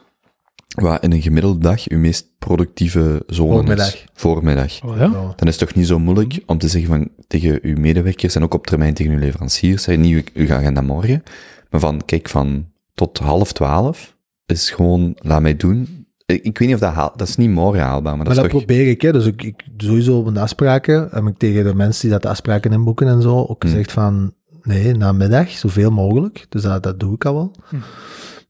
wat 0.74 1.02
in 1.02 1.12
een 1.12 1.22
gemiddelde 1.22 1.58
dag 1.58 1.80
je 1.80 1.96
meest 1.96 2.26
productieve 2.38 3.22
zone 3.26 3.52
Voormiddag. 3.52 3.94
is. 3.94 4.04
Voormiddag. 4.14 4.84
Oh, 4.84 4.96
ja? 4.96 5.08
Dan 5.08 5.48
is 5.48 5.56
het 5.60 5.68
toch 5.68 5.74
niet 5.74 5.86
zo 5.86 5.98
moeilijk 5.98 6.42
om 6.46 6.58
te 6.58 6.68
zeggen 6.68 6.90
van, 6.90 7.08
tegen 7.26 7.58
uw 7.62 7.76
medewerkers 7.76 8.34
en 8.34 8.42
ook 8.42 8.54
op 8.54 8.66
termijn 8.66 8.94
tegen 8.94 9.12
uw 9.12 9.18
leveranciers, 9.18 9.82
zeg 9.82 9.96
niet 9.96 10.30
uw 10.34 10.52
agenda 10.52 10.80
morgen, 10.80 11.22
maar 11.70 11.80
van, 11.80 12.04
kijk, 12.04 12.28
van 12.28 12.66
tot 12.94 13.18
half 13.18 13.52
twaalf 13.52 14.16
is 14.46 14.70
gewoon, 14.70 15.16
laat 15.16 15.42
mij 15.42 15.56
doen. 15.56 16.03
Ik, 16.26 16.42
ik 16.42 16.58
weet 16.58 16.68
niet 16.68 16.76
of 16.76 16.82
dat 16.82 16.92
haal, 16.92 17.12
dat 17.16 17.28
is 17.28 17.36
niet 17.36 17.50
morgen 17.50 17.82
haalbaar, 17.82 18.16
maar 18.16 18.24
dat 18.24 18.34
Maar 18.34 18.42
dat 18.44 18.52
toch... 18.52 18.64
probeer 18.64 18.88
ik, 18.88 19.00
hè. 19.02 19.12
Dus 19.12 19.26
ik, 19.26 19.42
ik 19.42 19.64
sowieso 19.76 20.18
op 20.18 20.34
de 20.34 20.40
afspraken, 20.40 21.08
heb 21.10 21.26
ik 21.26 21.38
tegen 21.38 21.64
de 21.64 21.74
mensen 21.74 22.00
die 22.02 22.10
dat 22.10 22.22
de 22.22 22.28
afspraken 22.28 22.72
inboeken 22.72 23.08
en 23.08 23.22
zo, 23.22 23.36
ook 23.36 23.62
Hmm. 23.62 23.70
gezegd 23.70 23.92
van, 23.92 24.34
nee, 24.62 24.94
namiddag, 24.94 25.48
zoveel 25.50 25.90
mogelijk. 25.90 26.46
Dus 26.48 26.62
dat, 26.62 26.82
dat 26.82 27.00
doe 27.00 27.14
ik 27.14 27.24
al 27.24 27.34
wel. 27.34 27.50
Hm. 27.68 27.76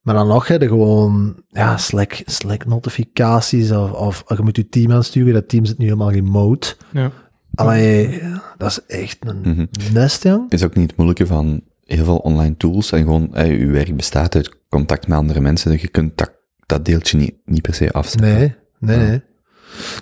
Maar 0.02 0.14
dan 0.14 0.26
nog, 0.28 0.48
hè, 0.48 0.58
de 0.58 0.68
gewoon, 0.68 1.42
ja, 1.48 1.76
Slack, 1.76 2.22
Slack 2.24 2.66
notificaties, 2.66 3.70
of, 3.70 3.92
of 3.92 4.24
je 4.36 4.42
moet 4.42 4.56
je 4.56 4.68
team 4.68 4.92
aansturen, 4.92 5.32
dat 5.32 5.48
team 5.48 5.64
zit 5.64 5.78
nu 5.78 5.84
helemaal 5.84 6.12
remote. 6.12 6.74
Ja. 6.92 7.10
Allee, 7.54 8.22
dat 8.56 8.70
is 8.70 8.96
echt 8.96 9.16
een 9.20 9.40
Mhm. 9.42 9.64
nest, 9.92 10.22
jong. 10.22 10.50
is 10.52 10.64
ook 10.64 10.74
niet 10.74 10.86
het 10.86 10.96
moeilijke 10.96 11.26
van 11.26 11.60
heel 11.84 12.04
veel 12.04 12.16
online 12.16 12.56
tools 12.56 12.92
en 12.92 12.98
gewoon, 13.02 13.34
eh, 13.34 13.60
uw 13.60 13.70
werk 13.72 13.96
bestaat 13.96 14.34
uit 14.34 14.56
contact 14.68 15.08
met 15.08 15.18
andere 15.18 15.40
mensen, 15.40 15.70
dus 15.70 15.80
je 15.80 15.88
kunt 15.88 16.16
dat, 16.18 16.32
dat 16.66 16.84
deeltje 16.84 17.18
niet, 17.18 17.34
niet 17.44 17.62
per 17.62 17.74
se 17.74 17.92
afzetten. 17.92 18.30
Nee, 18.30 18.54
nee, 18.78 18.96
nee. 18.96 19.22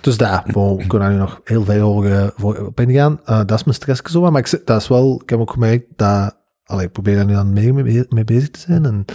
Dus 0.01 0.17
daar, 0.17 0.43
bon, 0.51 0.87
kan 0.87 0.99
daar 0.99 1.11
nu 1.11 1.17
nog 1.17 1.41
heel 1.43 1.81
over, 1.81 2.11
eh, 2.11 2.27
voor, 2.35 2.65
op 2.65 2.79
ingaan. 2.79 3.19
Eh, 3.25 3.37
dat 3.45 3.51
is 3.51 3.63
mijn 3.63 3.75
stress 3.75 4.01
zo, 4.01 4.31
maar 4.31 4.45
ik, 4.45 4.61
dat 4.65 4.81
is 4.81 4.87
wel, 4.87 5.21
ik 5.23 5.29
heb 5.29 5.39
ook 5.39 5.51
gemerkt 5.51 5.85
dat, 5.95 6.37
allee, 6.65 6.85
ik 6.85 6.91
probeer 6.91 7.15
daar 7.15 7.25
nu 7.25 7.35
aan 7.35 7.53
mee, 7.53 7.73
mee, 7.73 8.05
mee 8.09 8.23
bezig 8.23 8.49
te 8.49 8.59
zijn 8.59 8.85
en 8.85 9.05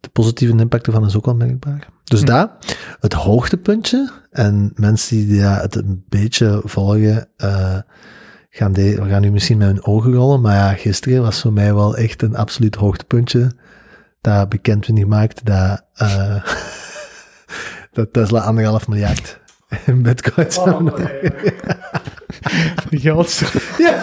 de 0.00 0.08
positieve 0.12 0.58
impact 0.58 0.86
ervan 0.86 1.06
is 1.06 1.16
ook 1.16 1.24
wel 1.24 1.34
merkbaar. 1.34 1.88
Dus 2.04 2.22
daar, 2.22 2.50
het 3.00 3.12
hoogtepuntje, 3.12 4.10
en 4.30 4.72
mensen 4.74 5.16
die 5.16 5.42
dat 5.42 5.62
het 5.62 5.76
een 5.76 6.04
beetje 6.08 6.60
volgen, 6.64 7.28
eh, 7.36 7.78
gaan, 8.50 8.72
de, 8.72 9.02
we 9.02 9.08
gaan 9.08 9.22
nu 9.22 9.30
misschien 9.30 9.58
met 9.58 9.66
hun 9.66 9.84
ogen 9.84 10.12
rollen, 10.12 10.40
maar 10.40 10.54
ja, 10.54 10.72
gisteren 10.72 11.22
was 11.22 11.40
voor 11.40 11.52
mij 11.52 11.74
wel 11.74 11.96
echt 11.96 12.22
een 12.22 12.36
absoluut 12.36 12.74
hoogtepuntje, 12.74 13.50
dat 14.20 14.48
bekend 14.48 14.86
werd 14.86 14.98
gemaakt, 14.98 15.44
dat, 15.44 15.84
eh, 15.94 16.44
dat 17.96 18.12
Tesla 18.12 18.40
anderhalf 18.40 18.88
miljard 18.88 19.40
in 19.86 20.02
bitcoins 20.02 20.58
aan 20.60 20.92
Die 22.90 23.00
geldstroom. 23.06 23.62
ja. 23.78 24.02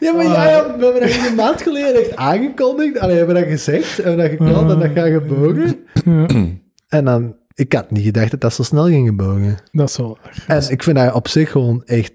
ja, 0.00 0.12
maar 0.12 0.24
ja, 0.24 0.48
ja, 0.50 0.76
we 0.78 0.84
hebben 0.84 1.00
dat 1.00 1.26
een 1.28 1.34
maand 1.34 1.62
geleden 1.62 2.00
echt 2.00 2.16
aangekondigd. 2.16 2.98
Allee, 2.98 3.12
we 3.12 3.18
hebben 3.18 3.34
dat 3.34 3.44
gezegd, 3.44 3.96
we 3.96 4.02
hebben 4.02 4.20
dat 4.20 4.30
geklopt 4.30 4.70
en 4.70 4.78
dat 4.78 4.90
gaat 5.04 5.12
gebeuren. 5.22 5.76
Ja, 6.04 6.26
En 6.98 7.04
dan, 7.04 7.36
ik 7.54 7.72
had 7.72 7.90
niet 7.90 8.04
gedacht 8.04 8.30
dat 8.30 8.40
dat 8.40 8.54
zo 8.54 8.62
snel 8.62 8.84
ging 8.86 9.08
gebeuren. 9.08 9.58
dat 9.72 9.88
is 9.88 9.96
wel 9.96 10.18
waar. 10.22 10.44
En 10.56 10.70
ik 10.70 10.82
vind 10.82 10.96
dat 10.96 11.12
op 11.14 11.28
zich 11.28 11.50
gewoon 11.50 11.82
echt, 11.84 12.12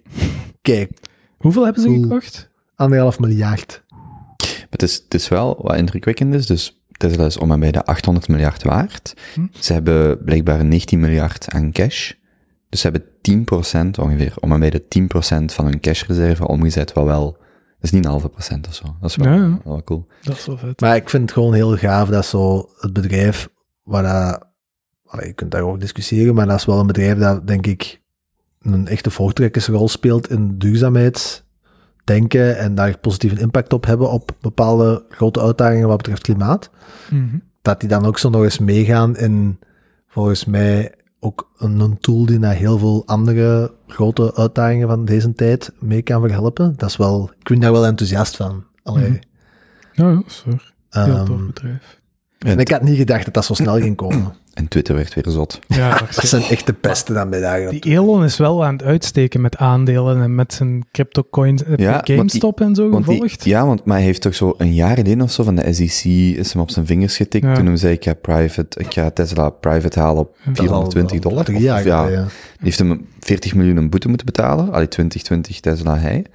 kijk, 0.61 0.91
Hoeveel 1.37 1.63
hebben 1.63 1.81
ze 1.81 1.87
Cool. 1.87 2.01
gekocht? 2.01 2.49
anderhalf 2.75 3.19
miljard. 3.19 3.83
Maar 4.37 4.67
het 4.69 4.81
is, 4.83 4.95
het 5.03 5.13
is 5.13 5.27
wel 5.27 5.59
wat 5.61 5.75
indrukwekkend 5.75 6.33
is, 6.33 6.45
dus 6.45 6.81
Tesla 6.97 7.25
is 7.25 7.37
om 7.37 7.51
en 7.51 7.59
bij 7.59 7.71
de 7.71 7.85
800 7.85 8.27
miljard 8.27 8.63
waard. 8.63 9.13
Hm. 9.33 9.45
Ze 9.59 9.73
hebben 9.73 10.23
blijkbaar 10.23 10.65
19 10.65 10.99
miljard 10.99 11.49
aan 11.49 11.71
cash. 11.71 12.11
Dus 12.69 12.81
ze 12.81 12.89
hebben 12.89 13.09
10% 13.21 13.99
ongeveer, 13.99 14.33
om 14.39 14.51
en 14.51 14.59
bij 14.59 14.69
de 14.69 14.81
10% 14.81 15.53
van 15.53 15.65
hun 15.65 15.79
cashreserve 15.79 16.47
omgezet, 16.47 16.93
wat 16.93 17.05
wel, 17.05 17.31
dat 17.31 17.41
is 17.81 17.91
niet 17.91 18.05
een 18.05 18.11
halve 18.11 18.29
procent 18.29 18.67
of 18.67 18.73
zo. 18.73 18.83
Dat 19.01 19.09
is 19.09 19.15
wel, 19.15 19.33
Ja, 19.33 19.59
wel 19.63 19.83
cool. 19.83 20.07
Dat 20.21 20.37
is 20.37 20.45
wel 20.45 20.57
vet. 20.57 20.81
Maar 20.81 20.95
ik 20.95 21.09
vind 21.09 21.23
het 21.23 21.31
gewoon 21.31 21.53
heel 21.53 21.77
gaaf 21.77 22.09
dat 22.09 22.25
zo 22.25 22.69
het 22.77 22.93
bedrijf, 22.93 23.49
waar 23.83 24.03
dat, 24.03 24.47
allee, 25.05 25.27
je 25.27 25.33
kunt 25.33 25.51
daarover 25.51 25.79
discussiëren, 25.79 26.35
maar 26.35 26.47
dat 26.47 26.57
is 26.57 26.65
wel 26.65 26.79
een 26.79 26.87
bedrijf 26.87 27.17
dat, 27.17 27.47
denk 27.47 27.67
ik, 27.67 28.01
een 28.61 28.87
echte 28.87 29.11
voortrekkersrol 29.11 29.87
speelt 29.87 30.29
in 30.29 30.57
duurzaamheidsdenken 32.07 32.57
en 32.57 32.75
daar 32.75 32.97
positieve 32.97 33.39
impact 33.39 33.73
op 33.73 33.85
hebben 33.85 34.11
op 34.11 34.31
bepaalde 34.41 35.05
grote 35.09 35.41
uitdagingen 35.41 35.87
wat 35.87 35.97
betreft 35.97 36.21
klimaat. 36.21 36.69
Mhm. 37.09 37.37
Dat 37.61 37.79
die 37.79 37.89
dan 37.89 38.05
ook 38.05 38.17
zo 38.17 38.29
nog 38.29 38.43
eens 38.43 38.59
meegaan 38.59 39.17
in, 39.17 39.59
volgens 40.07 40.45
mij, 40.45 40.93
ook 41.19 41.49
een, 41.57 41.97
tool 41.99 42.25
die 42.25 42.39
naar 42.39 42.55
heel 42.55 42.77
veel 42.77 43.03
andere 43.05 43.73
grote 43.87 44.35
uitdagingen 44.35 44.87
van 44.87 45.05
deze 45.05 45.33
tijd 45.33 45.71
mee 45.79 46.01
kan 46.01 46.21
verhelpen. 46.21 46.73
Dat 46.77 46.89
is 46.89 46.97
wel, 46.97 47.31
ik 47.39 47.49
ben 47.49 47.59
daar 47.59 47.71
wel 47.71 47.85
enthousiast 47.85 48.35
van. 48.35 48.63
Allee, 48.83 49.19
Ja, 49.93 50.09
ja, 50.09 50.15
dat 50.15 50.25
is 50.25 50.43
waar. 50.45 50.73
Heel 50.89 51.15
ehm, 51.15 51.25
tof 51.25 51.45
bedrijf. 51.45 51.96
En 52.39 52.59
ik 52.59 52.69
had 52.71 52.81
niet 52.81 52.97
gedacht 52.97 53.25
dat 53.25 53.33
dat 53.33 53.45
zo 53.45 53.53
snel 53.53 53.79
ging 53.79 53.95
komen. 53.95 54.33
En 54.57 54.67
Twitter 54.67 54.95
werd 54.95 55.13
weer 55.13 55.23
zot. 55.27 55.59
Ja, 55.67 55.97
Dat 56.15 56.25
zijn 56.29 56.43
echt 56.43 56.65
de 56.65 56.75
beste 56.81 57.13
dan 57.13 57.29
bij 57.29 57.39
dagen. 57.39 57.69
Die 57.69 57.91
Elon 57.91 58.23
is 58.23 58.37
wel 58.37 58.65
aan 58.65 58.73
het 58.73 58.83
uitsteken 58.83 59.41
met 59.41 59.57
aandelen 59.57 60.21
en 60.21 60.35
met 60.35 60.53
zijn 60.53 60.85
crypto-coins. 60.91 61.61
Heb 61.65 61.79
je 61.79 61.85
Ja, 61.85 62.01
die- 62.01 62.15
GameStop 62.17 62.61
en 62.61 62.75
zo 62.75 62.89
die- 62.89 62.97
gevolgd? 63.03 63.43
ja, 63.45 63.65
want 63.65 63.85
maar 63.85 63.95
hij 63.97 64.05
heeft 64.05 64.21
toch 64.21 64.35
zo 64.35 64.53
een 64.57 64.73
jaar 64.73 64.95
geleden 64.95 65.21
of 65.21 65.31
zo 65.31 65.43
van 65.43 65.55
de 65.55 65.73
SEC 65.73 66.03
is 66.37 66.53
hem 66.53 66.61
op 66.61 66.69
zijn 66.71 66.85
vingers 66.85 67.15
getikt. 67.17 67.45
Ja. 67.45 67.53
Toen 67.53 67.65
hij 67.65 67.77
zei, 67.77 67.93
ik 67.93 68.03
ga, 68.03 68.13
private, 68.13 68.79
ik 68.79 68.93
ga 68.93 69.09
Tesla 69.09 69.49
private 69.49 69.99
halen 69.99 70.19
op 70.21 70.35
420 70.53 71.19
dollar. 71.19 71.39
Of- 71.53 71.59
jaar 71.61 71.85
ja, 71.85 72.07
ja. 72.07 72.21
Die 72.21 72.25
heeft 72.59 72.79
hem 72.79 73.07
40 73.19 73.55
miljoen 73.55 73.77
een 73.77 73.89
boete 73.89 74.07
moeten 74.07 74.25
betalen. 74.25 74.65
Allee, 74.71 74.87
2020 74.87 75.59
Tesla 75.59 75.97
hij. 75.97 76.25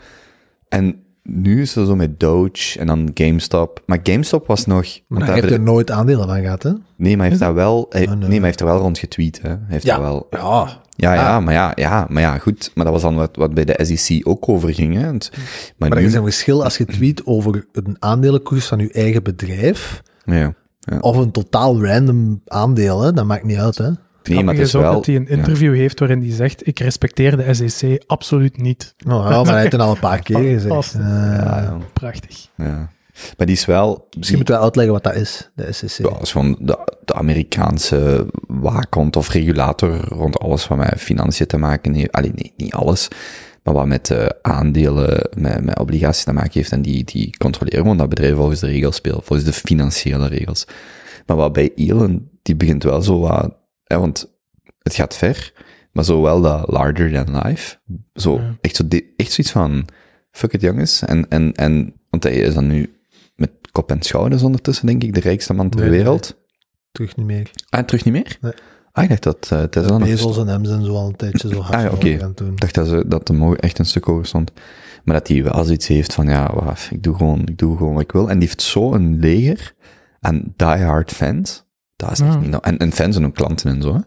En 0.69 1.02
nu 1.23 1.61
is 1.61 1.77
er 1.77 1.87
zo 1.87 1.97
met 1.97 2.21
Doge 2.21 2.79
en 2.79 2.87
dan 2.87 3.11
GameStop. 3.15 3.83
Maar 3.87 3.99
GameStop 4.03 4.47
was 4.47 4.67
nog... 4.67 4.87
Maar 5.07 5.27
daar- 5.27 5.35
heeft 5.35 5.51
er 5.51 5.61
nooit 5.61 5.91
aandelen 5.91 6.27
van 6.29 6.41
gehad, 6.41 6.63
hè? 6.63 6.71
nee, 6.97 7.11
maar 7.13 7.21
hij 7.21 7.29
heeft 7.29 7.41
daar 7.41 7.55
wel... 7.55 7.87
Hij, 7.91 8.03
Oh, 8.03 8.09
nee. 8.09 8.17
nee, 8.19 8.29
maar 8.29 8.39
hij 8.39 8.47
heeft 8.47 8.61
er 8.61 8.67
wel 8.67 8.79
rond 8.79 8.99
getweet, 8.99 9.43
hè. 9.43 9.49
Hij 9.49 9.59
heeft 9.67 9.85
Ja. 9.85 10.01
wel... 10.01 10.27
Ja. 10.31 10.81
Ja, 10.97 11.15
ja, 11.15 11.37
Ah. 11.37 11.45
maar 11.45 11.55
ja, 11.55 11.73
ja, 11.75 12.07
maar 12.09 12.23
ja, 12.23 12.39
goed. 12.39 12.71
Maar 12.75 12.85
dat 12.85 12.93
was 12.95 13.03
dan 13.03 13.15
wat, 13.15 13.37
wat 13.37 13.55
bij 13.55 13.65
de 13.65 13.79
SEC 13.85 14.29
ook 14.29 14.49
over 14.49 14.75
ging, 14.75 14.95
hè. 14.95 15.05
Want- 15.05 15.31
maar, 15.77 15.89
Maar 15.89 15.99
er 15.99 16.05
is 16.05 16.15
een 16.15 16.23
verschil 16.23 16.65
als 16.65 16.77
je 16.77 16.85
tweet 16.85 17.27
over 17.27 17.67
een 17.73 17.97
aandelenkoers 17.99 18.67
van 18.67 18.79
je 18.79 18.93
eigen 18.93 19.23
bedrijf 19.23 20.03
Ja. 20.25 20.55
of 21.01 21.17
een 21.17 21.31
totaal 21.31 21.85
random 21.85 22.41
aandeel, 22.47 23.01
hè? 23.03 23.13
Dat 23.13 23.25
maakt 23.25 23.45
niet 23.45 23.59
uit, 23.59 23.79
hè? 23.79 23.91
Nee, 24.29 24.45
maar 24.45 24.55
het 24.55 24.63
is 24.63 24.75
ook 24.75 24.83
wel... 24.83 24.93
dat 24.93 25.07
hij 25.07 25.17
een 25.17 25.29
interview 25.29 25.75
heeft 25.75 25.99
waarin 25.99 26.21
hij 26.21 26.31
zegt, 26.33 26.67
ik 26.67 26.79
respecteer 26.79 27.37
de 27.37 27.69
SEC 27.69 28.03
absoluut 28.07 28.57
niet. 28.57 28.95
Oh, 29.07 29.13
ja, 29.13 29.43
maar 29.43 29.47
hij 29.53 29.61
heeft 29.61 29.73
het 29.73 29.81
al 29.81 29.91
een 29.91 29.99
paar 30.01 30.23
keer 30.23 30.39
gezegd. 30.39 30.95
Eh, 30.95 31.01
Ja, 31.01 31.61
ja, 31.61 31.77
Prachtig. 31.93 32.49
ja. 32.57 32.91
Maar 33.37 33.47
die 33.47 33.57
is 33.57 33.65
wel... 33.65 34.07
Misschien 34.17 34.37
moeten 34.37 34.55
we 34.57 34.61
uitleggen 34.61 34.95
wat 34.95 35.03
dat 35.03 35.15
is, 35.15 35.51
de 35.55 35.73
SEC. 35.73 35.91
Ja, 35.91 36.13
dat 36.13 36.23
is 36.23 36.33
gewoon 36.33 36.57
de, 36.61 36.79
de 37.05 37.15
Amerikaanse 37.15 38.27
waakhond 38.47 39.17
of 39.17 39.29
regulator 39.29 40.01
rond 40.09 40.39
alles 40.39 40.69
wat 40.69 40.79
met 40.79 40.95
financiën 40.97 41.47
te 41.47 41.57
maken 41.57 41.95
heeft. 41.95 42.13
Alleen 42.13 42.33
nee, 42.35 42.53
niet 42.57 42.73
alles, 42.75 43.09
maar 43.63 43.75
wat 43.75 43.87
met 43.87 44.11
eh, 44.11 44.27
aandelen, 44.43 45.29
met, 45.37 45.65
met 45.65 45.79
obligaties 45.79 46.25
te 46.25 46.33
maken 46.33 46.51
heeft. 46.53 46.73
En 46.73 46.83
die, 46.83 47.05
die 47.05 47.37
controleren 47.39 47.81
gewoon 47.81 47.97
dat 47.97 48.09
bedrijf 48.09 48.35
volgens 48.35 48.61
de 48.61 48.67
regels 48.67 48.97
speelt, 48.97 49.25
volgens 49.25 49.49
de 49.49 49.55
financiële 49.69 50.29
regels. 50.29 50.67
Maar 51.27 51.37
wat 51.37 51.53
bij 51.53 51.71
Elon, 51.77 52.29
die 52.43 52.57
begint 52.57 52.83
wel 52.83 53.03
zo 53.03 53.21
wat, 53.21 53.55
hè, 53.93 53.99
want 53.99 54.33
het 54.83 54.95
gaat 54.95 55.17
ver, 55.17 55.53
maar 55.93 56.05
zo 56.05 56.23
wel 56.23 56.41
dat 56.41 56.71
larger 56.71 57.13
than 57.25 57.43
life. 57.47 57.77
Zo, 58.15 58.35
Ja. 58.39 58.57
echt, 58.61 58.77
zo 58.77 58.85
echt 59.17 59.33
zoiets 59.33 59.53
van, 59.53 59.87
fuck 60.31 60.53
it 60.53 60.61
jongens. 60.61 61.03
En, 61.03 61.29
en, 61.29 61.53
en, 61.53 61.95
want 62.11 62.23
hij 62.23 62.33
is 62.35 62.55
dan 62.55 62.67
nu 62.67 62.97
met 63.37 63.51
kop 63.73 63.91
en 63.91 64.03
schouders 64.03 64.43
ondertussen, 64.43 64.87
denk 64.87 65.03
ik, 65.03 65.15
de 65.15 65.21
rijkste 65.21 65.55
man 65.55 65.69
ter 65.69 65.81
Nee, 65.81 65.89
nee. 65.89 65.99
wereld. 65.99 66.41
Terug 66.93 67.17
niet 67.17 67.27
meer. 67.27 67.51
Ah, 67.69 67.85
terug 67.85 68.05
niet 68.05 68.15
meer? 68.15 68.39
Nee. 68.41 68.53
Ah, 68.93 69.05
ik 69.05 69.09
dacht 69.09 69.23
dat 69.23 69.51
uh, 69.53 69.63
Tesla. 69.63 69.99
Bezos 69.99 70.39
en 70.39 70.47
hem 70.47 70.65
zijn 70.65 70.85
zo 70.85 70.95
al 70.95 71.07
een 71.09 71.17
tijdje 71.17 71.49
zo 71.49 71.61
hard 71.61 71.75
Ah, 71.95 72.03
ja, 72.03 72.19
gaan 72.19 72.33
doen. 72.35 72.53
Ik 72.53 72.61
dacht 72.61 72.75
dat, 72.75 72.89
ze, 72.89 73.05
dat 73.07 73.27
de 73.27 73.57
echt 73.61 73.79
een 73.79 73.85
stuk 73.87 74.05
hoger 74.05 74.27
stond. 74.27 74.53
Maar 75.05 75.15
dat 75.19 75.29
hij 75.29 75.43
wel 75.43 75.65
zoiets 75.65 75.87
heeft 75.87 76.15
van, 76.15 76.27
ja, 76.27 76.55
wacht, 76.55 76.91
ik 76.91 77.03
doe 77.03 77.17
gewoon, 77.17 77.41
ik 77.47 77.59
doe 77.59 77.77
gewoon 77.77 77.93
wat 77.93 78.03
ik 78.03 78.13
wil. 78.13 78.31
En 78.31 78.39
die 78.39 78.49
heeft 78.49 78.63
zo 78.63 78.93
een 78.95 79.19
leger 79.19 79.75
aan 80.21 80.53
diehard 80.57 81.11
fans. 81.13 81.65
Dat 82.09 82.21
is 82.21 82.21
echt 82.21 82.33
Ja. 82.35 82.39
niet... 82.41 82.51
no- 82.51 82.59
En, 82.59 82.79
en 82.79 82.93
fans 82.93 83.17
en 83.17 83.27
ook 83.27 83.35
klanten 83.35 83.71
en 83.75 83.83
zo, 83.83 83.95
hè. 83.95 84.01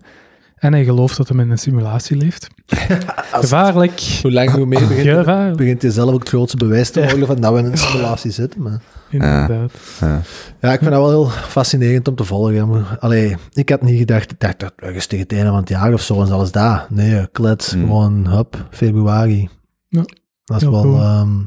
En 0.56 0.74
hij 0.74 0.84
gelooft 0.84 1.18
dat 1.18 1.28
hij 1.30 1.38
in 1.40 1.50
een 1.52 1.58
simulatie 1.58 2.18
leeft. 2.18 2.48
Gevaarlijk. 3.32 4.00
Hoe 4.22 4.32
langer 4.32 4.52
hoe 4.58 4.66
meer 4.66 4.88
begint, 4.88 5.58
begint 5.58 5.82
hij 5.82 5.92
zelf 5.92 6.14
ook 6.14 6.20
het 6.20 6.30
grootste 6.30 6.58
bewijs 6.58 6.90
te 6.90 7.02
worden 7.04 7.28
van 7.28 7.36
dat 7.42 7.54
we 7.54 7.60
in 7.60 7.66
een 7.66 7.78
simulatie 7.88 8.32
zitten. 8.32 8.62
Maar. 8.62 8.82
Inderdaad. 9.10 9.72
Ja. 10.00 10.22
Ja, 10.62 10.74
ik 10.74 10.80
vind 10.80 10.92
dat 10.92 11.00
wel 11.02 11.10
heel 11.10 11.30
fascinerend 11.30 12.08
om 12.08 12.16
te 12.16 12.24
volgen. 12.24 12.86
Allee, 13.00 13.36
ik 13.54 13.70
had 13.70 13.82
niet 13.82 13.98
gedacht, 14.00 14.32
ik 14.32 14.40
dacht 14.40 14.60
dat 14.60 14.74
ergens 14.76 15.06
tegen 15.06 15.24
het 15.26 15.34
einde 15.34 15.50
van 15.50 15.60
het 15.60 15.70
jaar 15.70 15.94
of 15.94 16.02
zo 16.02 16.22
en 16.22 16.28
zelfs 16.28 16.52
daar. 16.52 16.86
Nee, 16.90 17.28
klets, 17.32 17.72
Hmm. 17.72 17.82
gewoon, 17.86 18.28
hup, 18.28 18.68
februari. 18.70 19.50
Ja. 19.90 20.04
Dat 20.46 20.56
is 20.58 20.62
Heel 20.64 20.72
wel 20.72 20.82
cool. 20.82 21.00
ehm 21.02 21.40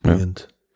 Ja. 0.00 0.26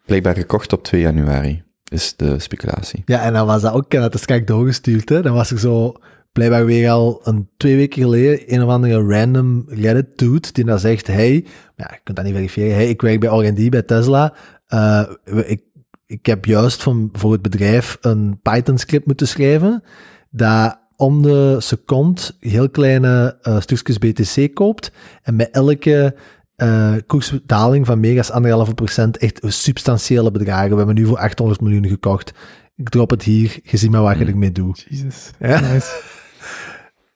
Blijkbaar 0.06 0.34
gekocht 0.34 0.72
op 0.72 0.82
2 0.84 1.00
januari, 1.00 1.62
is 1.90 2.16
de 2.16 2.38
speculatie. 2.38 3.02
Ja, 3.04 3.22
en 3.22 3.32
dan 3.32 3.46
was 3.46 3.62
dat 3.62 3.72
ook, 3.72 3.84
ik 3.84 3.92
heb 3.92 4.02
dat 4.02 4.12
dus 4.12 4.24
kijk 4.24 4.46
doorgestuurd, 4.46 5.08
hè. 5.08 5.22
Dan 5.22 5.34
was 5.34 5.50
er 5.50 5.58
zo, 5.58 5.94
blijkbaar 6.32 6.64
weer 6.64 6.90
al 6.90 7.20
een 7.24 7.48
twee 7.56 7.76
weken 7.76 8.02
geleden, 8.02 8.54
een 8.54 8.62
of 8.62 8.70
andere 8.70 9.02
random 9.02 9.64
Reddit 9.68 10.18
dude, 10.18 10.48
die 10.52 10.64
dan 10.64 10.78
zegt, 10.78 11.06
hey, 11.06 11.44
ja, 11.76 11.90
je 11.92 12.00
kunt 12.02 12.16
dat 12.16 12.26
niet 12.26 12.34
verifiëren, 12.34 12.74
hey, 12.74 12.88
ik 12.88 13.02
werk 13.02 13.20
bij 13.20 13.48
R&D 13.48 13.70
bij 13.70 13.82
Tesla, 13.82 14.34
Eh, 14.66 15.02
ik, 15.46 15.62
ik 16.06 16.26
heb 16.26 16.44
juist 16.44 16.82
van, 16.82 17.08
voor 17.12 17.32
het 17.32 17.42
bedrijf 17.42 17.98
een 18.00 18.38
Python 18.42 18.78
script 18.78 19.06
moeten 19.06 19.28
schrijven, 19.28 19.82
dat 20.30 20.78
om 20.96 21.22
de 21.22 21.56
seconde 21.58 22.20
heel 22.40 22.70
kleine 22.70 23.38
eh, 23.42 23.60
stukjes 23.60 23.98
BTC 23.98 24.54
koopt, 24.54 24.92
en 25.22 25.36
bij 25.36 25.50
elke 25.50 26.14
eh 26.56 26.94
koersdaling 27.06 27.86
van 27.86 28.00
mega's 28.00 28.30
anderhalve 28.30 28.74
procent 28.74 29.16
echt 29.16 29.40
substantiële 29.44 30.30
bedragen. 30.30 30.70
We 30.70 30.76
hebben 30.76 30.94
nu 30.94 31.06
voor 31.06 31.18
800 31.18 31.60
miljoen 31.60 31.86
gekocht. 31.86 32.32
Ik 32.76 32.88
drop 32.88 33.10
het 33.10 33.22
hier, 33.22 33.58
je 33.62 33.76
ziet 33.76 33.90
maar 33.90 34.02
wat 34.02 34.16
je 34.18 34.22
Hmm. 34.24 34.32
ermee 34.32 34.52
doet. 34.52 34.86
Jezus. 34.88 35.30
Ja. 35.38 35.60
Nice. 35.60 35.92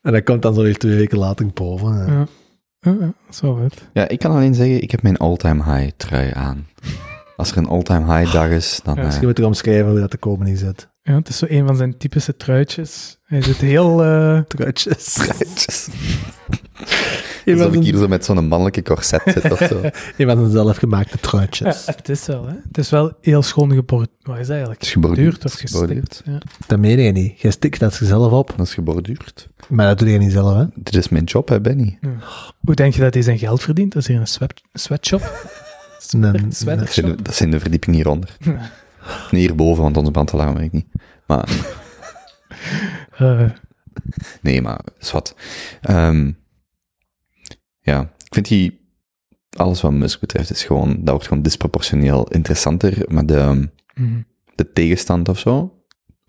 En 0.02 0.12
dat 0.12 0.22
komt 0.24 0.42
dan 0.42 0.54
zo 0.54 0.62
weer 0.62 0.76
twee 0.78 0.96
weken 0.96 1.18
later 1.18 1.46
boven. 1.54 2.26
Ja. 2.80 3.12
Zo 3.30 3.54
vet. 3.54 3.88
Ja, 3.92 4.08
ik 4.08 4.18
kan 4.18 4.30
alleen 4.30 4.54
zeggen, 4.54 4.82
ik 4.82 4.90
heb 4.90 5.02
mijn 5.02 5.16
all-time 5.16 5.64
high 5.76 5.90
trui 5.96 6.30
aan. 6.34 6.66
Als 7.36 7.50
er 7.50 7.56
een 7.56 7.66
all-time 7.68 8.16
high 8.18 8.32
dag 8.32 8.48
is, 8.50 8.80
dan... 8.84 8.94
Ja, 8.94 9.00
eh, 9.00 9.06
Misschien 9.06 9.26
moet 9.28 9.38
er 9.38 9.44
omschrijven 9.44 9.90
hoe 9.90 10.00
dat 10.00 10.10
de 10.10 10.16
komen 10.18 10.46
niet 10.46 10.58
zit. 10.58 10.88
Ja, 11.02 11.14
het 11.14 11.28
is 11.28 11.38
zo 11.38 11.46
een 11.48 11.66
van 11.66 11.76
zijn 11.76 11.96
typische 11.96 12.36
truitjes. 12.36 13.18
Hij 13.24 13.42
zit 13.42 13.56
heel... 13.56 14.04
eh, 14.04 14.38
Truitjes. 14.54 15.12
truitjes. 15.12 15.88
Een 17.44 17.58
Alsof 17.58 17.74
ik 17.74 17.82
hier 17.82 17.96
zo 17.96 18.08
met 18.08 18.24
zo'n 18.24 18.48
mannelijke 18.48 18.82
corset 18.82 19.22
zit 19.24 19.52
of 19.52 19.58
zo. 19.58 19.80
een 20.16 20.26
van 20.26 20.36
zijn 20.36 20.50
zelfgemaakte 20.50 21.16
ja, 21.22 21.28
truitjes. 21.28 21.86
het 21.86 22.08
is 22.08 22.26
wel, 22.26 22.46
hè. 22.46 22.54
Het 22.68 22.78
is 22.78 22.90
wel 22.90 23.12
heel 23.20 23.42
schoon 23.42 23.72
geborduurd. 23.72 24.10
Wat 24.22 24.34
is 24.38 24.40
dat 24.40 24.50
eigenlijk? 24.50 24.80
Het 24.80 24.88
is 24.88 24.92
geborduurd. 24.94 25.44
Of 25.44 25.52
Het 25.52 25.62
is 25.64 25.70
geborduurd. 25.70 26.08
gestikt? 26.08 26.22
Ja. 26.26 26.38
Dat 26.66 26.78
meen 26.78 26.98
je 27.00 27.12
niet. 27.12 27.40
Jij 27.40 27.50
stikt 27.50 27.80
dat 27.80 27.94
zelf 27.94 28.32
op. 28.32 28.52
Dat 28.56 28.66
is 28.66 28.74
geborduurd. 28.74 29.48
Maar 29.68 29.86
dat 29.86 29.98
doe 29.98 30.08
je 30.10 30.18
niet 30.18 30.32
zelf, 30.32 30.56
hè? 30.56 30.64
Dit 30.74 30.94
is 30.94 31.08
mijn 31.08 31.24
job, 31.24 31.48
hè, 31.48 31.60
Benny. 31.60 31.98
Hoe 32.60 32.74
denk 32.74 32.94
je 32.94 33.00
dat 33.00 33.14
hij 33.14 33.22
zijn 33.22 33.38
geld 33.38 33.62
verdient? 33.62 33.92
Dat 33.92 34.02
is 34.02 34.08
hier 34.08 34.20
een 34.20 34.26
sweat, 34.26 34.60
sweatshop? 34.72 35.22
Een 36.10 36.20
nee. 36.20 36.32
Dat 36.32 36.54
zijn, 36.56 36.78
de, 36.78 36.86
sweatshop? 36.86 37.24
dat 37.24 37.34
zijn 37.34 37.50
de 37.50 37.60
verdieping 37.60 37.96
hieronder. 37.96 38.36
Nee, 39.30 39.40
hierboven, 39.40 39.82
want 39.82 39.96
onze 39.96 40.10
brandalarm 40.10 40.54
werkt 40.54 40.72
niet. 40.72 40.86
Maar, 41.26 41.48
Eh, 43.16 43.50
nee, 44.40 44.62
maar, 44.62 44.80
is 44.98 45.10
wat. 45.12 45.34
Ja, 47.80 48.00
ik 48.00 48.34
vind 48.34 48.48
die, 48.48 48.80
alles 49.56 49.80
wat 49.80 49.92
Musk 49.92 50.20
betreft, 50.20 50.50
is 50.50 50.64
gewoon, 50.64 50.88
dat 50.88 51.10
wordt 51.10 51.26
gewoon 51.26 51.42
disproportioneel 51.42 52.28
interessanter, 52.28 53.04
maar 53.08 53.26
de, 53.26 53.68
mhm. 53.94 54.20
de 54.54 54.72
tegenstand 54.72 55.28
of 55.28 55.38
zo 55.38 55.74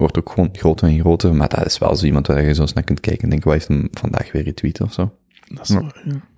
wordt 0.01 0.17
ook 0.17 0.29
gewoon 0.29 0.49
groter 0.51 0.87
en 0.87 0.99
groter, 0.99 1.35
maar 1.35 1.49
dat 1.49 1.65
is 1.65 1.77
wel 1.77 1.95
zo 1.95 2.05
iemand 2.05 2.27
waar 2.27 2.41
je 2.41 2.53
zo 2.53 2.61
eens 2.61 2.73
naar 2.73 2.83
kunt 2.83 2.99
kijken 2.99 3.23
en 3.23 3.29
denken, 3.29 3.47
wat 3.47 3.57
heeft 3.57 3.67
hem 3.67 3.87
vandaag 3.91 4.31
weer 4.31 4.43
retweet 4.43 4.81
of 4.81 4.93
zo? 4.93 5.11
Dat 5.47 5.69
is 5.69 5.69
Ja. 5.69 5.81
waar, 5.81 6.01
ja. 6.05 6.29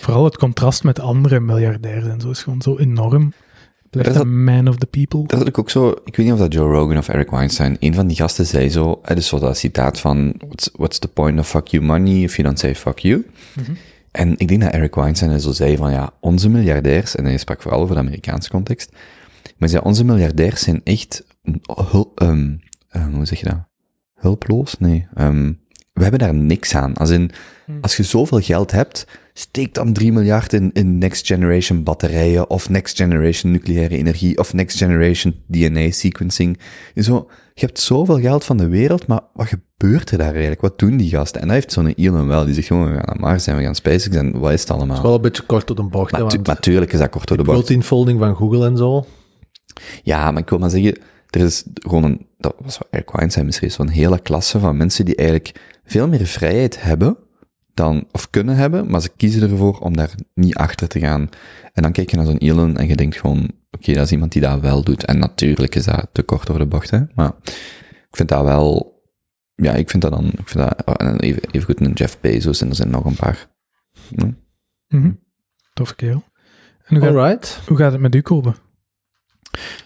Vooral 0.00 0.24
het 0.24 0.36
contrast 0.36 0.84
met 0.84 1.00
andere 1.00 1.40
miljardairs 1.40 2.06
en 2.06 2.20
zo 2.20 2.30
is 2.30 2.42
gewoon 2.42 2.62
zo 2.62 2.78
enorm. 2.78 3.32
Blijft 3.90 4.08
Dat 4.08 4.18
is 4.18 4.30
een 4.30 4.44
man 4.44 4.68
of 4.68 4.76
the 4.76 4.86
people. 4.86 5.26
Dat 5.26 5.40
is 5.40 5.46
ook, 5.46 5.58
ook 5.58 5.70
zo, 5.70 5.88
ik 6.04 6.16
weet 6.16 6.26
niet 6.26 6.34
of 6.34 6.38
dat 6.38 6.52
Joe 6.52 6.72
Rogan 6.72 6.96
of 6.96 7.08
Eric 7.08 7.30
Weinstein, 7.30 7.76
een 7.80 7.94
van 7.94 8.06
die 8.06 8.16
gasten 8.16 8.46
zei 8.46 8.70
zo, 8.70 8.98
hè, 9.02 9.14
dus 9.14 9.26
zo 9.26 9.38
dat 9.38 9.58
citaat 9.58 10.00
van, 10.00 10.34
what's, 10.38 10.70
what's 10.72 10.98
the 10.98 11.08
point 11.08 11.38
of 11.38 11.48
fuck 11.48 11.66
you 11.66 11.84
money 11.84 12.22
if 12.22 12.36
you 12.36 12.42
don't 12.48 12.58
say 12.58 12.74
fuck 12.74 12.98
you? 12.98 13.26
Mhm. 13.54 13.72
En 14.10 14.34
ik 14.36 14.48
denk 14.48 14.60
dat 14.60 14.72
Eric 14.72 14.94
Weinstein 14.94 15.40
zo 15.40 15.52
zei 15.52 15.76
van, 15.76 15.90
ja, 15.90 16.10
onze 16.20 16.48
miljardairs, 16.48 17.16
en 17.16 17.24
hij 17.24 17.36
sprak 17.36 17.62
vooral 17.62 17.80
over 17.80 17.94
de 17.94 18.00
Amerikaanse 18.00 18.50
context, 18.50 18.92
maar 19.56 19.68
zei, 19.68 19.82
onze 19.82 20.04
miljardairs 20.04 20.62
zijn 20.62 20.80
echt, 20.84 21.24
hul, 21.90 22.12
ehm, 22.14 22.56
ehm, 22.88 23.12
hoe 23.12 23.26
zeg 23.26 23.38
je 23.38 23.46
dat? 23.46 23.66
Hulploos? 24.14 24.78
Nee. 24.78 25.06
ehm, 25.14 25.52
we 25.92 26.02
hebben 26.02 26.20
daar 26.20 26.34
niks 26.34 26.74
aan. 26.74 26.94
Als 26.94 27.10
in, 27.10 27.30
als 27.80 27.96
je 27.96 28.02
zoveel 28.02 28.40
geld 28.40 28.70
hebt, 28.70 29.06
steek 29.38 29.74
dan 29.74 29.92
3 29.92 30.12
miljard 30.12 30.52
in, 30.52 30.70
in 30.72 30.98
next 30.98 31.26
generation 31.26 31.82
batterijen, 31.82 32.50
of 32.50 32.68
next 32.68 32.96
generation 32.96 33.50
nucleaire 33.50 33.96
energie, 33.96 34.38
of 34.38 34.52
next 34.52 34.76
generation 34.78 35.34
DNA 35.46 35.90
sequencing. 35.90 36.58
Zo, 36.94 37.26
je 37.54 37.66
hebt 37.66 37.80
zoveel 37.80 38.20
geld 38.20 38.44
van 38.44 38.56
de 38.56 38.68
wereld, 38.68 39.06
maar 39.06 39.20
wat 39.34 39.46
gebeurt 39.46 40.10
er 40.10 40.18
daar 40.18 40.32
eigenlijk? 40.32 40.60
Wat 40.60 40.78
doen 40.78 40.96
die 40.96 41.10
gasten? 41.10 41.40
En 41.40 41.46
dat 41.46 41.56
heeft 41.56 41.72
zo'n 41.72 41.86
Elon 41.86 42.26
wel, 42.26 42.44
die 42.44 42.54
zegt 42.54 42.66
gewoon, 42.66 42.84
we 42.84 42.92
gaan 42.94 43.04
naar 43.06 43.20
Mars 43.20 43.46
en 43.46 43.56
we 43.56 43.62
gaan 43.62 43.74
SpaceX 43.74 44.16
en 44.16 44.38
wat 44.38 44.52
is 44.52 44.60
het 44.60 44.70
allemaal? 44.70 45.02
Wel 45.02 45.14
een 45.14 45.20
beetje 45.20 45.42
kort 45.42 45.66
door 45.66 45.76
de 45.76 45.82
bocht, 45.82 46.12
Maar 46.12 46.38
natuurlijk 46.42 46.92
is 46.92 46.98
dat 46.98 47.10
kort 47.10 47.28
door 47.28 47.36
de 47.36 47.42
bocht. 47.42 47.58
proteinfolding 47.58 48.18
van 48.18 48.36
Google 48.36 48.66
en 48.66 48.76
zo. 48.76 49.04
Ja, 50.02 50.30
maar 50.30 50.42
ik 50.42 50.48
wil 50.48 50.58
maar 50.58 50.70
zeggen, 50.70 50.98
er 51.30 51.40
is 51.40 51.64
gewoon 51.74 52.04
een, 52.04 52.26
dat 52.38 52.54
was 52.58 52.78
wat 52.78 52.88
Eric 52.90 53.10
Weinstein 53.10 53.46
beschreef, 53.46 53.72
zo'n 53.72 53.88
hele 53.88 54.18
klasse 54.18 54.58
van 54.58 54.76
mensen 54.76 55.04
die 55.04 55.14
eigenlijk 55.14 55.60
veel 55.84 56.08
meer 56.08 56.26
vrijheid 56.26 56.82
hebben 56.82 57.16
dan, 57.78 58.06
of 58.12 58.30
kunnen 58.30 58.56
hebben, 58.56 58.90
maar 58.90 59.00
ze 59.00 59.10
kiezen 59.16 59.50
ervoor 59.50 59.78
om 59.78 59.96
daar 59.96 60.14
niet 60.34 60.54
achter 60.54 60.88
te 60.88 60.98
gaan. 60.98 61.28
En 61.72 61.82
dan 61.82 61.92
kijk 61.92 62.10
je 62.10 62.16
naar 62.16 62.26
zo'n 62.26 62.38
Elon 62.38 62.76
en 62.76 62.88
je 62.88 62.96
denkt 62.96 63.16
gewoon, 63.16 63.50
oké, 63.70 63.92
dat 63.92 64.04
is 64.04 64.12
iemand 64.12 64.32
die 64.32 64.42
dat 64.42 64.60
wel 64.60 64.82
doet. 64.82 65.04
En 65.04 65.18
natuurlijk 65.18 65.74
is 65.74 65.84
dat 65.84 66.08
te 66.12 66.22
kort 66.22 66.46
door 66.46 66.58
de 66.58 66.66
bocht, 66.66 66.90
hè. 66.90 67.00
Maar 67.14 67.32
vind 68.10 68.28
dat 68.28 68.44
wel... 68.44 68.96
Ja, 69.54 69.72
ik 69.72 69.90
vind 69.90 70.02
dat 70.02 70.12
dan... 70.12 70.26
Ik 70.26 70.48
vind 70.48 70.68
dat, 70.68 70.98
dan 70.98 71.16
even, 71.16 71.42
even 71.50 71.66
goed 71.66 71.80
een 71.80 71.92
Jeff 71.92 72.20
Bezos 72.20 72.60
en 72.60 72.68
er 72.68 72.74
zijn 72.74 72.90
nog 72.90 73.04
een 73.04 73.16
paar. 73.16 73.46
Hm. 74.14 74.32
Mhm. 74.88 75.12
Toffe 75.72 75.94
kerel. 75.94 76.24
En 76.84 76.96
hoe 76.96 77.04
gaat, 77.06 77.16
Alright. 77.16 77.60
hoe 77.66 77.76
gaat 77.76 77.92
het 77.92 78.00
met 78.00 78.14
u, 78.14 78.20
Kobe? 78.20 78.54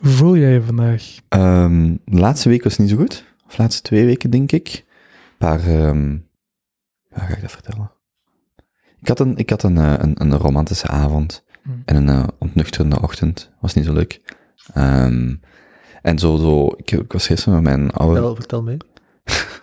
Hoe 0.00 0.10
voel 0.10 0.36
jij 0.36 0.52
je 0.52 0.62
vandaag? 0.62 1.16
Ehm, 1.28 1.96
de 2.04 2.18
laatste 2.18 2.48
week 2.48 2.62
was 2.62 2.78
niet 2.78 2.90
zo 2.90 2.96
goed. 2.96 3.24
Of 3.46 3.54
de 3.54 3.62
laatste 3.62 3.82
twee 3.82 4.04
weken, 4.04 4.30
denk 4.30 4.52
ik. 4.52 4.68
Een 4.74 5.36
paar... 5.38 5.66
ehm 5.66 6.16
hoe 7.12 7.22
ga 7.22 7.34
ik 7.34 7.40
dat 7.40 7.50
vertellen? 7.50 7.90
Ik 9.00 9.08
had 9.08 9.20
een, 9.20 9.36
ik 9.36 9.50
had 9.50 9.62
een, 9.62 9.78
eh, 9.78 9.94
een, 9.98 10.20
een 10.22 10.36
romantische 10.36 10.88
avond. 10.88 11.44
Hmm. 11.62 11.82
En 11.84 11.96
een 11.96 12.08
eh, 12.08 12.28
ontnuchterende 12.38 13.00
ochtend. 13.00 13.50
Was 13.60 13.74
niet 13.74 13.84
zo 13.84 13.92
leuk. 13.92 14.36
Ehm, 14.74 15.34
en 16.02 16.18
zo, 16.18 16.36
zo 16.36 16.66
ik, 16.76 16.90
ik 16.90 17.12
was 17.12 17.26
gisteren 17.26 17.62
met 17.62 17.62
mijn 17.62 17.90
oude... 17.90 18.14
Vertel, 18.14 18.34
vertel 18.34 18.62
mee. 18.62 18.76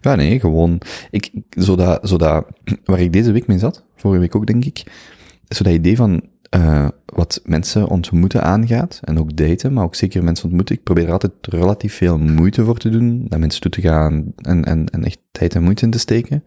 Ja, 0.00 0.14
nee, 0.14 0.40
gewoon. 0.40 0.80
Ik, 1.10 1.30
zodat, 1.50 2.08
zodat, 2.08 2.46
waar 2.84 3.00
ik 3.00 3.12
deze 3.12 3.32
week 3.32 3.46
mee 3.46 3.58
zat, 3.58 3.84
vorige 3.96 4.20
week 4.20 4.34
ook 4.34 4.46
denk 4.46 4.64
ik, 4.64 4.84
zo 5.48 5.64
dat 5.64 5.72
idee 5.72 5.96
van 5.96 6.22
eh, 6.50 6.88
wat 7.06 7.40
mensen 7.44 7.88
ontmoeten 7.88 8.42
aangaat, 8.42 9.00
en 9.04 9.18
ook 9.18 9.36
daten, 9.36 9.72
maar 9.72 9.84
ook 9.84 9.94
zeker 9.94 10.24
mensen 10.24 10.44
ontmoeten. 10.44 10.74
Ik 10.74 10.82
probeer 10.82 11.06
er 11.06 11.12
altijd 11.12 11.32
relatief 11.40 11.94
veel 11.94 12.18
moeite 12.18 12.64
voor 12.64 12.78
te 12.78 12.88
doen, 12.90 13.26
naar 13.28 13.38
mensen 13.38 13.60
toe 13.60 13.70
te 13.70 13.80
gaan 13.80 14.32
en, 14.36 14.64
en, 14.64 14.88
en 14.88 15.04
echt 15.04 15.18
tijd 15.30 15.54
en 15.54 15.62
moeite 15.62 15.84
in 15.84 15.90
te 15.90 15.98
steken. 15.98 16.44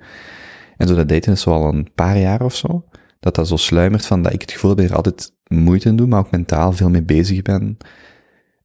En 0.81 0.87
zo 0.87 0.95
dat 0.95 1.09
daten 1.09 1.31
is 1.31 1.41
zo 1.41 1.51
al 1.51 1.73
een 1.73 1.93
paar 1.95 2.17
jaar 2.17 2.41
of 2.41 2.55
zo, 2.55 2.85
dat 3.19 3.35
dat 3.35 3.47
zo 3.47 3.55
sluimert 3.55 4.05
van 4.05 4.21
dat 4.21 4.33
ik 4.33 4.41
het 4.41 4.51
gevoel 4.51 4.69
heb 4.69 4.77
dat 4.79 4.85
ik 4.85 4.91
er 4.91 4.97
altijd 4.97 5.33
moeite 5.47 5.89
in 5.89 5.95
doe, 5.95 6.07
maar 6.07 6.19
ook 6.19 6.31
mentaal 6.31 6.71
veel 6.71 6.89
mee 6.89 7.03
bezig 7.03 7.41
ben. 7.41 7.77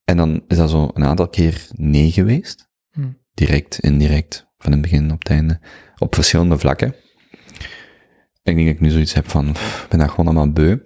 En 0.04 0.16
dan 0.16 0.42
is 0.48 0.56
dat 0.56 0.70
zo 0.70 0.90
een 0.94 1.04
aantal 1.04 1.28
keer 1.28 1.66
nee 1.72 2.10
geweest 2.10 2.68
Hmm. 2.90 3.18
direct, 3.34 3.78
indirect, 3.78 4.46
van 4.58 4.72
het 4.72 4.80
begin 4.80 5.12
op 5.12 5.18
het 5.18 5.28
einde, 5.28 5.60
op 5.98 6.14
verschillende 6.14 6.58
vlakken. 6.58 6.94
Ik 8.32 8.40
denk 8.42 8.58
dat 8.58 8.66
ik 8.66 8.80
nu 8.80 8.90
zoiets 8.90 9.14
heb 9.14 9.28
van, 9.28 9.52
pff, 9.52 9.82
ik 9.82 9.88
ben 9.88 9.98
daar 9.98 10.08
gewoon 10.08 10.26
allemaal 10.26 10.52
beu. 10.52 10.76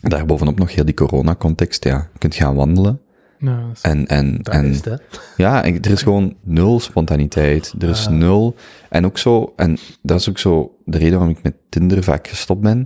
Daarbovenop 0.00 0.58
nog 0.58 0.74
heel 0.74 0.84
die 0.84 0.94
corona-context, 0.94 1.84
ja, 1.84 2.08
je 2.12 2.18
kunt 2.18 2.34
gaan 2.34 2.54
wandelen. 2.54 3.00
Nou, 3.44 3.70
is- 3.72 3.80
En, 3.80 4.06
en, 4.06 4.36
Dat 4.42 4.54
en 4.54 4.64
is 4.64 4.76
het, 4.76 4.84
hè. 4.84 4.94
ja, 5.36 5.64
en 5.64 5.80
er 5.82 5.90
is 5.90 6.02
gewoon 6.02 6.36
nul 6.42 6.80
spontaniteit. 6.80 7.74
Er 7.78 7.88
is 7.88 8.06
Ah. 8.06 8.12
nul. 8.12 8.54
En 8.90 9.04
ook 9.04 9.18
zo, 9.18 9.52
en 9.56 9.76
dat 10.02 10.20
is 10.20 10.28
ook 10.28 10.38
zo 10.38 10.76
de 10.84 10.98
reden 10.98 11.18
waarom 11.18 11.36
ik 11.36 11.42
met 11.42 11.54
Tinder 11.68 12.02
vaak 12.02 12.28
gestopt 12.28 12.60
ben. 12.60 12.84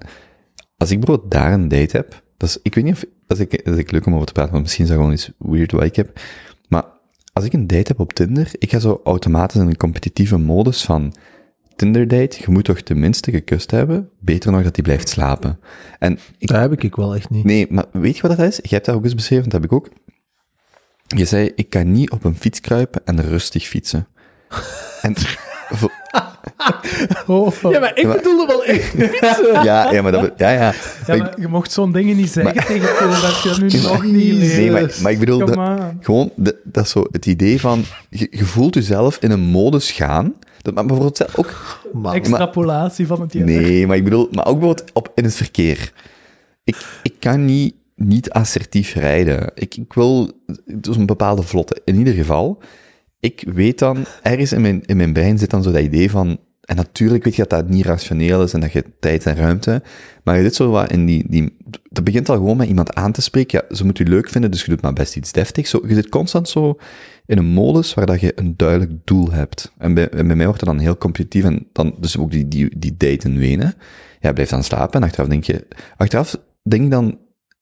Als 0.77 0.91
ik 0.91 0.99
bijvoorbeeld 1.01 1.31
daar 1.31 1.53
een 1.53 1.69
date 1.69 1.97
heb, 1.97 2.23
dat 2.37 2.49
is, 2.49 2.59
ik 2.63 2.75
weet 2.75 2.85
niet 2.85 2.95
of, 2.95 3.05
dat 3.27 3.39
ik, 3.39 3.65
dat 3.65 3.79
ik 3.79 3.91
leuk 3.91 4.07
om 4.07 4.15
over 4.15 4.27
te 4.27 4.33
praten, 4.33 4.53
want 4.53 4.63
misschien 4.65 4.85
is 4.85 4.91
dat 4.91 4.99
gewoon 5.01 5.15
iets 5.15 5.31
weird 5.39 5.73
wat 5.73 5.83
ik 5.83 5.97
heb. 5.97 6.21
Maar 6.69 6.85
als 7.33 7.45
ik 7.45 7.53
een 7.53 7.67
date 7.67 7.89
heb 7.89 8.01
op 8.01 8.13
Tinder, 8.13 8.51
ik 8.59 8.71
ga 8.71 8.79
zo 8.79 9.01
automatisch 9.05 9.61
in 9.61 9.67
een 9.67 9.77
competitieve 9.77 10.39
modus 10.39 10.85
van 10.85 11.15
Tinder 11.77 12.09
date, 12.09 12.37
je 12.41 12.51
moet 12.51 12.65
toch 12.65 12.81
tenminste 12.81 13.31
gekust 13.31 13.71
hebben, 13.71 14.09
beter 14.21 14.53
nog 14.53 14.63
dat 14.63 14.75
hij 14.77 14.85
blijft 14.85 15.09
slapen. 15.09 15.59
En 15.99 16.19
ik, 16.39 16.49
Dat 16.49 16.61
heb 16.61 16.83
ik 16.83 16.97
wel 16.97 17.15
echt 17.15 17.31
niet. 17.31 17.45
Nee, 17.45 17.67
maar 17.71 17.85
weet 17.93 18.17
je 18.17 18.23
wat 18.29 18.37
dat 18.37 18.47
is? 18.47 18.57
Jij 18.57 18.65
hebt 18.71 18.85
dat 18.85 18.95
ook 18.95 19.05
eens 19.05 19.15
beschreven, 19.15 19.45
dat 19.45 19.53
heb 19.53 19.65
ik 19.65 19.73
ook. 19.73 19.89
Je 21.17 21.25
zei, 21.25 21.53
ik 21.55 21.71
kan 21.71 21.93
niet 21.93 22.11
op 22.11 22.25
een 22.25 22.37
fiets 22.37 22.61
kruipen 22.61 23.01
en 23.05 23.23
rustig 23.29 23.65
fietsen. 23.67 24.07
En, 25.03 25.15
vo- 25.71 25.91
Ja, 27.71 27.81
maar 27.81 27.99
ik 27.99 28.07
Maar- 28.07 28.17
bedoelde 28.17 28.47
wel 28.47 28.65
echt. 28.65 28.93
ja, 29.65 29.93
ja, 29.93 30.03
maar 30.03 30.13
dat, 30.13 30.21
be- 30.21 30.33
ja, 30.37 30.51
ja. 30.51 30.59
Ja, 30.61 30.73
Maar 31.07 31.17
ik- 31.17 31.23
maar 31.23 31.41
je 31.41 31.49
mocht 31.49 31.73
zo'n 31.73 31.93
dingen 31.93 32.17
niet 32.17 32.31
zeggen 32.31 32.55
Maar- 32.55 32.67
tegen 32.67 33.11
dat 33.21 33.43
je 33.43 33.49
dat 33.49 33.59
nu 33.61 33.81
nog 33.81 34.03
niet 34.05 34.33
leert. 34.35 34.57
Nee, 34.57 34.71
maar, 34.71 34.95
maar 35.03 35.13
ik 35.13 35.19
bedoel, 35.19 35.39
dat, 35.39 35.59
gewoon, 36.01 36.31
de- 36.37 36.61
dat 36.65 36.85
is 36.85 36.91
zo 36.91 37.05
het 37.13 37.27
idee 37.27 37.61
van, 37.61 37.85
je, 38.11 38.27
je 38.31 38.45
voelt 38.45 38.75
jezelf 38.75 39.17
in 39.21 39.31
een 39.31 39.41
modus 39.41 39.91
gaan, 39.91 40.35
dat, 40.63 40.75
maar 40.75 40.85
bijvoorbeeld 40.85 41.17
zelf 41.17 41.39
ook, 41.39 41.81
Maar, 41.93 42.15
Extrapolatie 42.15 43.07
van 43.07 43.21
het 43.21 43.33
jaar. 43.33 43.45
nee, 43.45 43.87
maar 43.87 43.97
ik 43.97 44.05
bedoel, 44.05 44.29
maar 44.33 44.47
ook 44.47 44.59
bijvoorbeeld 44.59 44.91
op, 44.93 45.13
in 45.15 45.25
het 45.25 45.35
verkeer. 45.35 45.93
Ik, 46.65 46.77
ik 47.03 47.15
kan 47.19 47.45
niet, 47.45 47.75
niet 47.99 48.31
assertief 48.31 48.95
rijden. 48.95 49.51
Ik, 49.55 49.77
ik 49.77 49.93
wil, 49.93 50.31
dus 50.65 50.97
een 50.97 51.07
bepaalde 51.07 51.43
vlotte. 51.43 51.81
In 51.85 51.97
ieder 51.97 52.15
geval, 52.15 52.63
ik 53.21 53.45
weet 53.53 53.79
dan, 53.79 54.05
ergens 54.23 54.53
in 54.53 54.61
mijn, 54.61 54.83
in 54.85 54.97
mijn 54.97 55.13
brein 55.13 55.39
zit 55.39 55.51
dan 55.51 55.63
zo 55.63 55.73
dat 55.73 55.83
idee 55.83 56.11
van, 56.11 56.39
en 56.61 56.77
natuurlijk 56.77 57.25
weet 57.25 57.37
je 57.37 57.43
dat 57.47 57.51
dat 57.51 57.69
niet 57.69 57.85
rationeel 57.85 58.43
is 58.43 58.53
en 58.53 58.61
dat 58.61 58.73
je 58.73 58.85
tijd 59.01 59.27
en 59.27 59.37
ruimte, 59.37 59.83
maar 60.25 60.37
je 60.37 60.43
zit 60.43 60.55
zo 60.55 60.71
wat 60.71 60.93
in 60.93 61.07
die, 61.07 61.25
die, 61.29 61.57
dat 61.89 62.05
begint 62.05 62.29
al 62.29 62.37
gewoon 62.37 62.57
met 62.57 62.69
iemand 62.69 62.95
aan 62.95 63.13
te 63.13 63.23
spreken, 63.23 63.63
ja, 63.69 63.75
ze 63.75 63.85
moet 63.85 63.99
u 63.99 64.05
leuk 64.05 64.29
vinden, 64.29 64.51
dus 64.51 64.65
je 64.65 64.71
doet 64.71 64.83
maar 64.83 64.93
best 64.93 65.17
iets 65.17 65.33
deftigs. 65.33 65.71
Zo, 65.71 65.81
je 65.87 65.95
zit 65.95 66.09
constant 66.09 66.49
zo 66.49 66.77
in 67.27 67.39
een 67.39 67.45
modus 67.45 67.95
waar 67.95 68.07
dat 68.07 68.21
je 68.21 68.33
een 68.35 68.57
duidelijk 68.57 68.93
doel 69.05 69.31
hebt. 69.31 69.73
En 69.79 69.95
bij, 69.95 70.09
bij 70.09 70.25
mij 70.25 70.45
wordt 70.45 70.61
het 70.61 70.71
dan 70.71 70.79
heel 70.79 70.97
competitief 70.97 71.45
en 71.45 71.67
dan, 71.73 71.95
dus 72.01 72.19
ook 72.19 72.31
die, 72.31 72.49
die, 72.49 72.79
die 72.79 72.95
date 72.97 73.29
in 73.29 73.39
Wenen. 73.39 73.75
Ja, 74.21 74.33
blijf 74.33 74.49
dan 74.49 74.65
slapen 74.65 75.01
en 75.01 75.07
achteraf 75.07 75.29
denk 75.29 75.45
je, 75.45 75.67
achteraf 75.97 76.37
denk 76.63 76.83
ik 76.83 76.91
dan, 76.91 77.19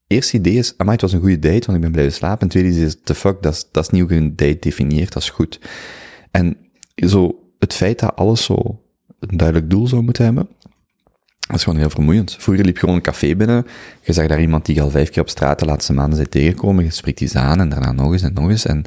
eerste 0.07 0.37
idee 0.37 0.55
is, 0.55 0.75
amai, 0.77 0.93
het 0.93 1.01
was 1.01 1.13
een 1.13 1.21
goede 1.21 1.39
date, 1.39 1.67
want 1.67 1.79
ik 1.79 1.81
ben 1.81 1.93
blijven 1.93 2.15
slapen. 2.15 2.41
En 2.41 2.49
tweede 2.49 2.69
idee 2.69 2.85
is, 2.85 2.97
the 3.05 3.15
fuck, 3.15 3.43
dat 3.43 3.53
is, 3.53 3.69
dat 3.73 3.85
is 3.85 3.91
niet 3.91 4.03
hoe 4.03 4.15
je 4.15 4.21
een 4.21 4.37
date 4.37 4.59
definieert, 4.61 5.13
dat 5.13 5.23
is 5.23 5.31
goed. 5.31 5.61
En 6.31 6.57
zo, 6.95 7.39
het 7.59 7.75
feit 7.75 7.99
dat 7.99 8.17
alles 8.17 8.45
zo 8.45 8.83
een 9.21 9.37
duidelijk 9.37 9.71
doel 9.71 9.87
zou 9.87 10.03
moeten 10.03 10.25
hebben, 10.25 10.49
dat 11.47 11.57
is 11.57 11.65
gewoon 11.65 11.79
heel 11.79 11.91
vermoeiend. 11.91 12.37
Vroeger 12.39 12.65
liep 12.65 12.75
je 12.75 12.81
gewoon 12.81 12.95
een 12.95 13.03
café 13.03 13.37
binnen, 13.37 13.67
je 14.01 14.13
zag 14.13 14.27
daar 14.27 14.41
iemand 14.41 14.67
die 14.67 14.75
je 14.75 14.81
al 14.81 14.91
vijf 14.91 15.11
keer 15.11 15.23
op 15.23 15.29
straat 15.29 15.59
de 15.59 15.67
laatste 15.67 15.93
maanden 15.93 16.17
zei 16.17 16.29
tegenkomen, 16.29 16.85
je 16.85 16.91
spreekt 16.91 17.19
die 17.19 17.39
aan 17.39 17.61
en 17.61 17.69
daarna 17.69 17.93
nog 17.93 18.13
eens 18.13 18.23
en 18.23 18.33
nog 18.35 18.51
eens. 18.51 18.67
En 18.67 18.85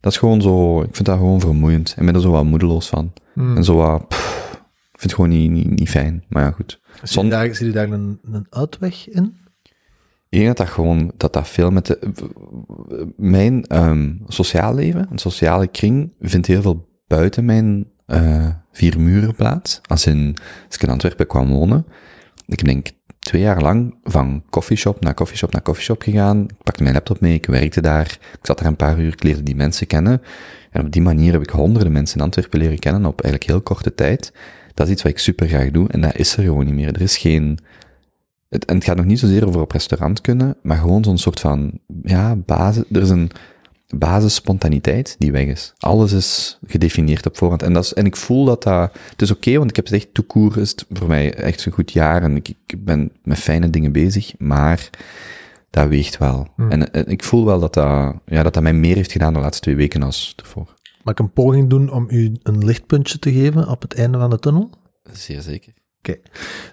dat 0.00 0.12
is 0.12 0.18
gewoon 0.18 0.42
zo, 0.42 0.82
ik 0.82 0.94
vind 0.94 1.06
dat 1.06 1.18
gewoon 1.18 1.40
vermoeiend. 1.40 1.94
Ik 1.98 2.04
ben 2.04 2.14
er 2.14 2.20
zo 2.20 2.30
wat 2.30 2.44
moedeloos 2.44 2.88
van. 2.88 3.12
Hmm. 3.34 3.56
En 3.56 3.64
zo 3.64 3.74
wat, 3.76 4.08
pff, 4.08 4.60
ik 4.92 5.00
vind 5.00 5.02
het 5.02 5.14
gewoon 5.14 5.30
niet, 5.30 5.50
niet, 5.50 5.70
niet 5.70 5.90
fijn. 5.90 6.24
Maar 6.28 6.42
ja, 6.42 6.50
goed. 6.50 6.80
Zie 7.02 7.22
je 7.22 7.28
daar, 7.28 7.54
zie 7.54 7.66
je 7.66 7.72
daar 7.72 7.90
een, 7.90 8.18
een 8.22 8.46
uitweg 8.50 9.08
in? 9.08 9.36
Ik 10.32 10.38
denk 10.38 10.56
dat 10.56 10.68
gewoon, 10.68 11.12
dat 11.16 11.32
dat 11.32 11.48
veel 11.48 11.70
met 11.70 11.86
de, 11.86 11.98
mijn 13.16 13.66
ehm, 13.66 14.14
sociaal 14.26 14.74
leven, 14.74 15.06
een 15.10 15.18
sociale 15.18 15.66
kring, 15.66 16.12
vindt 16.20 16.46
heel 16.46 16.62
veel 16.62 16.88
buiten 17.06 17.44
mijn 17.44 17.86
eh, 18.06 18.48
vier 18.72 19.00
muren 19.00 19.34
plaats. 19.34 19.80
Als, 19.88 20.06
in, 20.06 20.36
als 20.66 20.74
ik 20.74 20.82
in 20.82 20.88
Antwerpen 20.88 21.26
kwam 21.26 21.48
wonen, 21.48 21.86
ik 22.46 22.64
denk 22.64 22.90
twee 23.18 23.42
jaar 23.42 23.62
lang 23.62 23.94
van 24.04 24.44
coffeeshop 24.50 25.00
naar 25.00 25.14
coffeeshop 25.14 25.52
naar 25.52 25.62
coffeeshop 25.62 26.02
gegaan. 26.02 26.42
Ik 26.42 26.62
pakte 26.62 26.82
mijn 26.82 26.94
laptop 26.94 27.20
mee, 27.20 27.34
ik 27.34 27.46
werkte 27.46 27.80
daar, 27.80 28.18
ik 28.32 28.46
zat 28.46 28.58
daar 28.58 28.68
een 28.68 28.76
paar 28.76 28.98
uur, 28.98 29.12
ik 29.12 29.22
leerde 29.22 29.42
die 29.42 29.56
mensen 29.56 29.86
kennen. 29.86 30.22
En 30.70 30.84
op 30.84 30.92
die 30.92 31.02
manier 31.02 31.32
heb 31.32 31.42
ik 31.42 31.50
honderden 31.50 31.92
mensen 31.92 32.18
in 32.18 32.24
Antwerpen 32.24 32.58
leren 32.58 32.78
kennen 32.78 33.04
op 33.04 33.20
eigenlijk 33.20 33.50
heel 33.50 33.62
korte 33.62 33.94
tijd. 33.94 34.32
Dat 34.74 34.86
is 34.86 34.92
iets 34.92 35.02
wat 35.02 35.12
ik 35.12 35.18
super 35.18 35.48
graag 35.48 35.70
doe 35.70 35.88
en 35.88 36.00
dat 36.00 36.16
is 36.16 36.36
er 36.36 36.42
gewoon 36.42 36.64
niet 36.64 36.74
meer. 36.74 36.94
Er 36.94 37.00
is 37.00 37.16
geen, 37.16 37.58
het, 38.52 38.64
en 38.64 38.74
het 38.74 38.84
gaat 38.84 38.96
nog 38.96 39.06
niet 39.06 39.18
zozeer 39.18 39.46
over 39.46 39.60
op 39.60 39.70
restaurant 39.70 40.20
kunnen, 40.20 40.56
maar 40.62 40.76
gewoon 40.76 41.04
zo'n 41.04 41.18
soort 41.18 41.40
van, 41.40 41.78
ja, 42.02 42.36
basis, 42.36 42.84
er 42.90 43.02
is 43.02 43.10
een 43.10 43.30
basisspontaniteit 43.96 45.16
die 45.18 45.32
weg 45.32 45.46
is. 45.46 45.72
Alles 45.78 46.12
is 46.12 46.58
gedefinieerd 46.66 47.26
op 47.26 47.36
voorhand. 47.36 47.62
En, 47.62 47.72
dat 47.72 47.84
is, 47.84 47.94
en 47.94 48.06
ik 48.06 48.16
voel 48.16 48.44
dat 48.44 48.62
dat, 48.62 48.92
het 49.10 49.22
is 49.22 49.30
oké, 49.30 49.58
want 49.58 49.70
ik 49.70 49.76
heb 49.76 49.84
het 49.84 49.94
echt 49.94 50.14
toekoer, 50.14 50.58
is 50.58 50.70
het 50.70 50.86
voor 50.90 51.08
mij 51.08 51.34
echt 51.34 51.66
een 51.66 51.72
goed 51.72 51.92
jaar 51.92 52.22
en 52.22 52.36
ik, 52.36 52.48
ik 52.48 52.84
ben 52.84 53.12
met 53.22 53.38
fijne 53.38 53.70
dingen 53.70 53.92
bezig, 53.92 54.32
maar 54.38 54.90
dat 55.70 55.88
weegt 55.88 56.18
wel. 56.18 56.48
En, 56.68 56.92
en 56.92 57.06
ik 57.06 57.24
voel 57.24 57.44
wel 57.44 57.60
dat 57.60 57.74
dat, 57.74 58.14
ja, 58.26 58.42
dat 58.42 58.54
dat 58.54 58.62
mij 58.62 58.72
meer 58.72 58.96
heeft 58.96 59.12
gedaan 59.12 59.32
de 59.32 59.40
laatste 59.40 59.62
twee 59.62 59.76
weken 59.76 60.02
als 60.02 60.32
ervoor. 60.36 60.74
Mag 61.02 61.14
ik 61.14 61.20
een 61.20 61.32
poging 61.32 61.68
doen 61.68 61.90
om 61.90 62.06
u 62.08 62.36
een 62.42 62.64
lichtpuntje 62.64 63.18
te 63.18 63.32
geven 63.32 63.68
op 63.68 63.82
het 63.82 63.94
einde 63.94 64.18
van 64.18 64.30
de 64.30 64.38
tunnel? 64.38 64.70
Zeer 65.12 65.42
zeker. 65.42 65.72
Oké. 66.08 66.18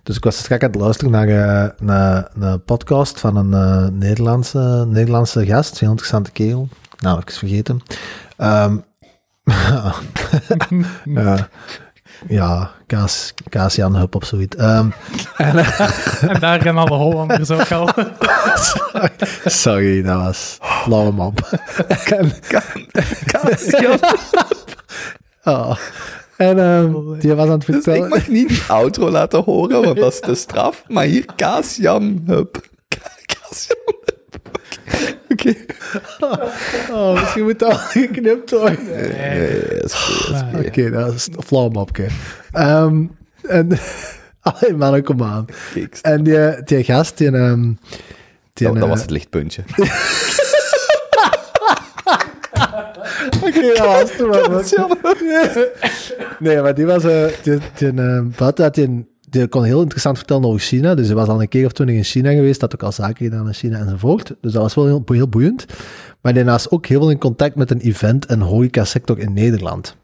Dus 0.03 0.15
ik 0.15 0.23
was 0.23 0.37
straks 0.37 0.63
aan 0.63 0.71
het 0.71 0.79
luisteren 0.79 1.11
naar, 1.11 1.27
eh, 1.27 1.69
naar, 1.79 2.29
naar 2.33 2.53
een 2.53 2.63
podcast 2.63 3.19
van 3.19 3.35
een 3.35 3.53
eh, 3.53 3.87
Nederlandse, 3.87 4.85
Nederlandse 4.87 5.45
gast, 5.45 5.79
heel 5.79 5.89
interessante 5.89 6.31
kerel. 6.31 6.69
Nou, 6.99 7.17
even 7.17 7.39
vergeten. 7.39 7.81
Ehm 8.37 8.77
ja, 11.05 11.49
ja, 12.27 12.71
Kaas, 12.87 13.33
Kaas 13.49 13.75
Jan 13.75 13.95
Hup 13.95 14.15
of 14.15 14.25
zoiets. 14.25 14.55
Ehm, 14.55 14.89
en, 15.37 15.57
eh, 15.57 16.23
En 16.23 16.39
daar 16.39 16.61
gaan 16.61 16.77
alle 16.77 16.95
Hollanders 16.95 17.51
ook 17.51 17.71
al. 17.71 17.89
sorry, 19.63 20.01
dat 20.01 20.21
was 20.21 20.57
flauwe 20.61 21.11
map. 21.11 21.39
en, 22.05 22.33
oh. 25.43 25.77
En 26.39 26.59
ehm, 26.59 27.19
die 27.19 27.33
was 27.33 27.45
aan 27.45 27.51
het 27.51 27.65
Dus 27.65 27.75
vertellen... 27.75 28.03
ik 28.03 28.09
mag 28.09 28.27
niet 28.27 28.49
die 28.53 28.61
outro 28.67 29.09
laten 29.09 29.43
horen, 29.43 29.83
want 29.83 29.97
dat 29.97 30.13
is 30.13 30.19
te 30.19 30.35
straf. 30.35 30.83
Maar 30.87 31.03
hier. 31.03 31.25
Kaas-Jan 31.35 32.23
Hup. 32.25 32.57
Oké. 35.31 35.55
Oh, 36.91 37.19
misschien 37.19 37.43
moet 37.43 37.59
dat 37.59 37.77
geknipt 37.77 38.51
worden. 38.51 38.85
Nee, 38.85 39.59
dat 39.69 39.83
is 39.83 39.93
goed. 39.93 40.65
Oké, 40.65 40.89
dat 40.89 41.13
is 41.13 41.27
een 41.27 41.43
flauw 41.43 41.69
mapje. 41.69 42.07
Ehm, 42.51 43.03
en, 43.41 43.77
allee 44.41 44.73
man, 44.75 45.03
kom 45.03 45.23
aan. 45.23 45.45
Kijk, 45.73 45.97
En 46.01 46.23
die, 46.23 46.63
die 46.63 46.83
gast, 46.83 47.17
die, 47.17 47.31
ehm, 47.31 47.61
die 48.53 48.67
dat, 48.67 48.73
dat 48.73 48.83
eh, 48.83 48.89
was 48.89 49.01
het 49.01 49.09
lichtpuntje. 49.09 49.63
Oké, 53.43 53.73
was 53.83 54.11
toen 54.11 54.27
maar. 54.29 54.65
Nee, 56.39 56.61
maar 56.61 56.75
die 56.75 56.85
was... 56.85 57.03
eh 57.03 57.25
die, 57.43 57.57
die, 57.77 57.89
eh, 58.01 58.21
buiten 58.37 58.63
had 58.63 58.75
die, 58.75 58.85
een- 58.85 59.07
die 59.29 59.47
kon 59.47 59.63
heel 59.63 59.81
interessant 59.81 60.17
vertellen 60.17 60.45
over 60.45 60.59
China. 60.59 60.95
Dus 60.95 61.05
hij 61.07 61.15
was 61.15 61.27
al 61.27 61.41
een 61.41 61.47
keer 61.47 61.65
of 61.65 61.71
twintig 61.71 61.95
in 61.95 62.03
China 62.03 62.31
geweest. 62.31 62.61
Had 62.61 62.73
ook 62.73 62.83
al 62.83 62.91
zaken 62.91 63.25
gedaan 63.25 63.47
in 63.47 63.53
China 63.53 63.79
enzovoort. 63.79 64.27
Dus 64.41 64.51
dat 64.53 64.61
was 64.61 64.75
wel 64.75 64.85
heel, 64.85 65.03
heel 65.05 65.27
boeiend. 65.29 65.65
Maar 66.21 66.33
daarnaast 66.33 66.71
ook 66.71 66.85
heel 66.85 66.99
veel 66.99 67.09
in 67.11 67.17
contact 67.17 67.55
met 67.55 67.71
een 67.71 67.79
event- 67.79 68.25
en 68.25 68.39
horeca-sector 68.41 69.19
in 69.19 69.33
Nederland. 69.33 69.95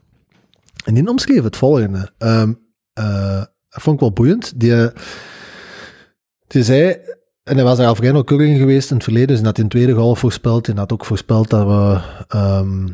En 0.85 0.93
die 0.93 1.07
omschreef 1.09 1.43
het 1.43 1.55
volgende. 1.57 2.09
Ehm, 2.17 2.53
eh, 2.93 3.37
dat 3.69 3.81
vond 3.83 3.95
ik 3.95 4.01
wel 4.01 4.11
boeiend. 4.11 4.59
Die, 4.59 4.89
die 6.47 6.63
zei, 6.63 6.97
en 7.45 7.55
hij 7.55 7.63
was 7.63 7.77
daar 7.77 7.87
al 7.87 7.95
nauwkeurig 8.01 8.47
in 8.47 8.57
geweest 8.57 8.89
in 8.89 8.95
het 8.95 9.03
verleden, 9.03 9.27
dus 9.27 9.37
hij 9.37 9.45
had 9.45 9.57
in 9.57 9.63
de 9.63 9.69
tweede 9.69 9.93
golf 9.93 10.19
voorspeld. 10.19 10.67
En 10.67 10.77
had 10.77 10.93
ook 10.93 11.05
voorspeld 11.05 11.49
dat 11.49 11.67
we 11.67 11.99
ehm, 12.27 12.87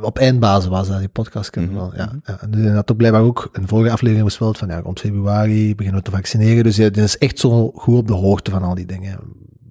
op 0.00 0.18
eindbasis 0.18 0.68
was 0.68 0.88
dat, 0.88 0.98
die 0.98 1.08
podcast 1.08 1.50
kennen 1.50 1.74
wel. 1.74 1.92
Ja, 1.96 2.12
ja. 2.24 2.40
En 2.40 2.52
hij 2.52 2.72
had 2.72 2.90
ook 2.90 2.96
blijkbaar 2.96 3.22
ook 3.22 3.48
in 3.52 3.62
de 3.62 3.68
vorige 3.68 3.92
aflevering 3.92 4.22
voorspeld 4.22 4.58
van 4.58 4.68
ja, 4.68 4.80
rond 4.80 5.00
februari 5.00 5.74
beginnen 5.74 6.02
we 6.02 6.10
te 6.10 6.16
vaccineren. 6.16 6.64
Dus 6.64 6.76
hij 6.76 6.90
is 6.90 7.18
echt 7.18 7.38
zo 7.38 7.70
goed 7.74 7.98
op 7.98 8.06
de 8.06 8.14
hoogte 8.14 8.50
van 8.50 8.62
al 8.62 8.74
die 8.74 8.86
dingen. 8.86 9.18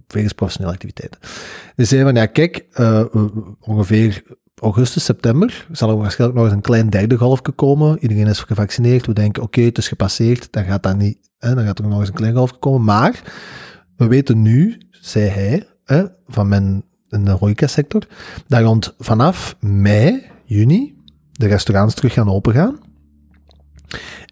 Wegens 0.07 0.33
professionele 0.33 0.73
activiteiten. 0.73 1.19
Dus 1.75 1.89
zei 1.89 2.03
van 2.03 2.15
ja, 2.15 2.25
kijk, 2.25 2.65
eh, 2.71 3.03
ongeveer 3.59 4.23
augustus, 4.61 5.03
september 5.03 5.67
zal 5.71 5.89
er 5.89 5.97
waarschijnlijk 5.97 6.39
nog 6.39 6.47
eens 6.47 6.57
een 6.57 6.61
klein 6.61 6.89
derde 6.89 7.17
golfje 7.17 7.51
komen. 7.51 7.99
Iedereen 7.99 8.27
is 8.27 8.39
gevaccineerd. 8.39 9.05
We 9.05 9.13
denken, 9.13 9.43
oké, 9.43 9.61
het 9.61 9.77
is 9.77 9.87
gepasseerd. 9.87 10.47
Dan 10.51 10.63
gaat 10.63 10.83
dat 10.83 10.97
niet, 10.97 11.17
hè, 11.37 11.55
dan 11.55 11.65
gaat 11.65 11.79
er 11.79 11.87
nog 11.87 11.99
eens 11.99 12.07
een 12.07 12.13
klein 12.13 12.35
golfje 12.35 12.57
komen. 12.57 12.83
Maar 12.83 13.21
we 13.97 14.07
weten 14.07 14.41
nu, 14.41 14.77
zei 14.89 15.29
hij, 15.29 15.67
hè, 15.83 16.05
van 16.27 16.47
mijn, 16.47 16.83
de 17.07 17.31
horecasector, 17.31 18.07
dat 18.47 18.61
rond 18.61 18.95
vanaf 18.99 19.57
mei, 19.59 20.23
juni, 20.45 20.95
de 21.31 21.47
restaurants 21.47 21.95
terug 21.95 22.13
gaan 22.13 22.29
opengaan. 22.29 22.79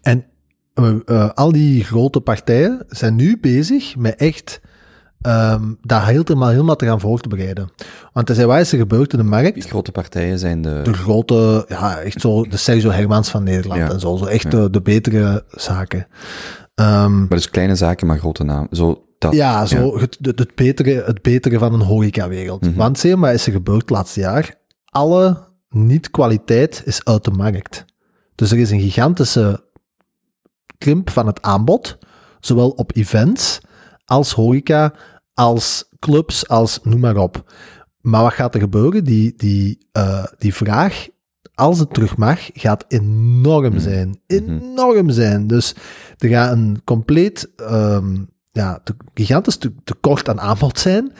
En 0.02 0.24
eh, 0.74 0.96
eh, 1.04 1.30
al 1.30 1.52
die 1.52 1.84
grote 1.84 2.20
partijen 2.20 2.84
zijn 2.88 3.14
nu 3.14 3.38
bezig 3.40 3.96
met 3.96 4.16
echt 4.16 4.60
ehm 5.24 5.72
dat 5.82 6.02
helemaal, 6.02 6.48
helemaal 6.48 6.76
te 6.76 6.86
gaan 6.86 7.00
voor 7.00 7.20
te 7.20 7.28
bereiden. 7.28 7.70
Want 8.12 8.28
er 8.28 8.34
zijn 8.34 8.46
wat 8.46 8.58
is 8.58 8.72
er 8.72 8.78
gebeurd 8.78 9.12
in 9.12 9.18
de 9.18 9.24
markt? 9.24 9.54
Die 9.54 9.62
grote 9.62 9.92
partijen 9.92 10.38
zijn 10.38 10.62
de... 10.62 10.80
de 10.82 10.92
grote, 10.92 11.64
ja, 11.68 11.98
echt 11.98 12.20
zo, 12.20 12.42
de 12.42 12.56
Sergio 12.56 12.90
Hermans 12.90 13.28
van 13.30 13.42
Nederland 13.42 13.80
Ja. 13.80 13.90
en 13.90 14.00
zo, 14.00 14.16
zo 14.16 14.24
echt 14.24 14.50
de, 14.50 14.70
de 14.70 14.82
betere 14.82 15.44
zaken. 15.50 16.06
Ehm, 16.74 17.18
Maar 17.18 17.28
dus 17.28 17.50
kleine 17.50 17.74
zaken, 17.74 18.06
maar 18.06 18.18
grote 18.18 18.44
namen. 18.44 18.68
Zo, 18.70 19.04
dat, 19.18 19.34
ja, 19.34 19.66
zo 19.66 19.98
Het, 19.98 20.18
het, 20.20 20.38
het 20.38 20.54
betere, 20.54 21.02
het 21.06 21.22
betere 21.22 21.58
van 21.58 21.72
een 21.74 21.80
horecawereld. 21.80 22.60
Mhm. 22.66 22.74
Want 22.74 22.98
zie 22.98 23.16
maar 23.16 23.34
is 23.34 23.46
er 23.46 23.52
gebeurd 23.52 23.80
het 23.80 23.90
laatste 23.90 24.20
jaar? 24.20 24.54
Alle 24.84 25.48
niet-kwaliteit 25.68 26.82
is 26.84 27.04
uit 27.04 27.24
de 27.24 27.30
markt. 27.30 27.84
Dus 28.34 28.50
er 28.50 28.58
is 28.58 28.70
een 28.70 28.80
gigantische 28.80 29.64
krimp 30.78 31.10
van 31.10 31.26
het 31.26 31.42
aanbod, 31.42 31.98
zowel 32.40 32.70
op 32.70 32.96
events 32.96 33.60
als 34.04 34.32
horeca, 34.32 34.92
als 35.34 35.88
clubs, 35.98 36.48
als 36.48 36.80
noem 36.82 37.00
maar 37.00 37.16
op. 37.16 37.52
Maar 38.00 38.22
wat 38.22 38.32
gaat 38.32 38.54
er 38.54 38.60
gebeuren? 38.60 39.04
Die, 39.04 39.34
die, 39.36 39.78
eh, 39.92 40.24
die 40.38 40.54
vraag, 40.54 41.08
als 41.54 41.78
het 41.78 41.94
terug 41.94 42.16
mag, 42.16 42.40
gaat 42.52 42.84
enorm 42.88 43.78
zijn. 43.78 44.20
Enorm 44.26 45.10
zijn. 45.10 45.46
Dus 45.46 45.74
er 46.18 46.28
gaat 46.28 46.52
een 46.52 46.80
compleet, 46.84 47.50
ehm, 47.56 48.16
ja, 48.52 48.80
te- 48.84 48.96
gigantisch 49.14 49.56
te- 49.56 49.74
tekort 49.84 50.28
aan 50.28 50.40
aanbod 50.40 50.78
zijn. 50.78 51.12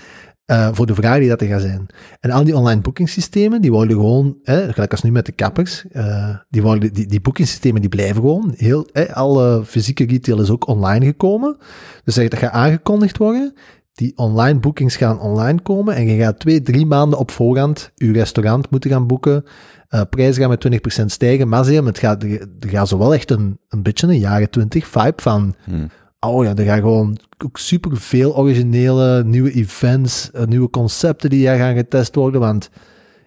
eh, 0.44 0.68
voor 0.72 0.86
de 0.86 0.94
vraag 0.94 1.18
die 1.18 1.28
dat 1.28 1.40
er 1.40 1.46
gaat 1.46 1.60
zijn. 1.60 1.86
En 2.20 2.30
al 2.30 2.44
die 2.44 2.56
online 2.56 2.80
boekingssystemen, 2.80 3.60
die 3.62 3.72
worden 3.72 3.96
gewoon, 3.96 4.36
hè, 4.42 4.72
gelijk 4.72 4.90
als 4.90 5.02
nu 5.02 5.10
met 5.10 5.26
de 5.26 5.32
kappers, 5.32 5.84
eh, 5.92 6.36
die, 6.50 6.62
worden, 6.62 6.92
die, 6.92 7.06
die 7.06 7.20
boekingssystemen 7.20 7.80
die 7.80 7.90
blijven 7.90 8.14
gewoon. 8.16 8.52
Heel, 8.56 8.88
hè, 8.92 9.14
alle 9.14 9.64
fysieke 9.64 10.06
retail 10.06 10.40
is 10.40 10.50
ook 10.50 10.66
online 10.68 11.04
gekomen. 11.04 11.56
Dus 12.04 12.14
dat 12.14 12.36
gaat 12.38 12.50
aangekondigd 12.52 13.16
worden. 13.18 13.54
Die 13.94 14.12
online 14.16 14.58
boekings 14.58 14.96
gaan 14.96 15.20
online 15.20 15.60
komen 15.62 15.94
en 15.94 16.06
je 16.06 16.22
gaat 16.22 16.38
twee, 16.38 16.62
drie 16.62 16.86
maanden 16.86 17.18
op 17.18 17.30
voorhand 17.30 17.90
je 17.94 18.12
restaurant 18.12 18.70
moeten 18.70 18.90
gaan 18.90 19.06
boeken. 19.06 19.44
Eh 19.88 20.00
prijzen 20.10 20.40
gaan 20.40 20.50
met 20.50 21.00
20% 21.02 21.04
stijgen, 21.04 21.48
maar 21.48 21.64
zie 21.64 21.74
je, 21.74 21.82
het 21.82 21.98
gaat, 21.98 22.22
er 22.22 22.40
er 22.60 22.68
gaat 22.68 22.88
zo 22.88 22.98
wel 22.98 23.14
echt 23.14 23.30
een, 23.30 23.58
een 23.68 23.82
beetje 23.82 24.06
een 24.06 24.18
jaren 24.18 24.50
20 24.50 24.86
vibe 24.86 25.22
van 25.22 25.54
Hmm. 25.64 25.88
Oh 26.20 26.44
ja, 26.44 26.54
er 26.54 26.64
gaan 26.64 26.80
gewoon 26.80 27.18
ook 27.44 27.58
super 27.58 27.96
veel 27.96 28.36
originele 28.36 29.24
nieuwe 29.24 29.52
events, 29.52 30.30
eh, 30.30 30.44
nieuwe 30.44 30.70
concepten 30.70 31.30
die 31.30 31.44
daar 31.44 31.58
gaan 31.58 31.74
getest 31.74 32.14
worden. 32.14 32.40
Want 32.40 32.70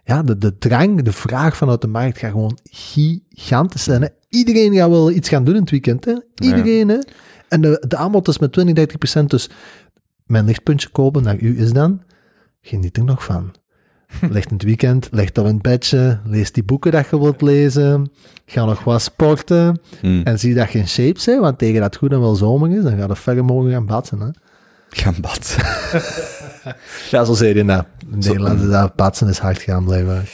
ja, 0.03 0.23
de, 0.23 0.37
de 0.37 0.57
drang, 0.57 1.01
de 1.01 1.11
vraag 1.11 1.57
vanuit 1.57 1.81
de 1.81 1.87
markt 1.87 2.17
gaat 2.17 2.31
gewoon 2.31 2.57
gigantisch 2.63 3.83
zijn. 3.83 4.01
Hè? 4.01 4.07
Iedereen 4.29 4.73
gaat 4.73 4.89
wel 4.89 5.11
iets 5.11 5.29
gaan 5.29 5.43
doen 5.43 5.53
in 5.55 5.61
het 5.61 5.69
weekend. 5.69 6.05
Hè? 6.05 6.13
Iedereen. 6.35 6.89
Hè? 6.89 6.97
En 7.47 7.61
de, 7.61 7.85
de 7.87 7.97
aanbod 7.97 8.27
is 8.27 8.39
met 8.39 8.51
20, 8.51 8.75
30 8.75 8.97
procent. 8.97 9.29
Dus 9.29 9.49
mijn 10.27 10.45
lichtpuntje 10.45 10.89
kopen 10.89 11.23
naar 11.23 11.39
u 11.39 11.59
is 11.59 11.71
dan, 11.71 12.01
geniet 12.61 12.97
er 12.97 13.03
nog 13.03 13.23
van. 13.23 13.51
Leg 14.29 14.45
in 14.45 14.53
het 14.53 14.63
weekend, 14.63 15.07
leg 15.11 15.29
op 15.29 15.37
een 15.37 15.61
bedje, 15.61 16.19
lees 16.25 16.51
die 16.51 16.63
boeken 16.63 16.91
dat 16.91 17.09
je 17.09 17.19
wilt 17.19 17.41
lezen, 17.41 18.11
ga 18.45 18.65
nog 18.65 18.83
wat 18.83 19.01
sporten. 19.01 19.79
Hmm. 19.99 20.21
En 20.23 20.39
zie 20.39 20.53
dat 20.53 20.71
je 20.71 20.79
in 20.79 20.87
shape 20.87 21.19
bent, 21.25 21.39
want 21.39 21.57
tegen 21.57 21.75
dat 21.75 21.83
het 21.83 21.95
goed 21.95 22.11
en 22.11 22.19
wel 22.19 22.35
zomer 22.35 22.71
is, 22.71 22.83
dan 22.83 22.97
gaat 22.97 23.09
het 23.09 23.19
verder 23.19 23.45
mogen 23.45 23.71
gaan 23.71 23.85
batsen. 23.85 24.19
Hè? 24.19 24.29
Gaan 24.89 25.15
bad. 25.21 25.55
Ja, 27.11 27.23
zo 27.23 27.33
zei 27.33 27.53
je. 27.53 27.59
In 27.59 27.85
Nederland 28.07 28.61
is 28.61 28.69
dat 28.69 28.95
batsen 28.95 29.27
is 29.27 29.37
hard 29.37 29.61
gaan 29.61 29.85
blijven. 29.85 30.25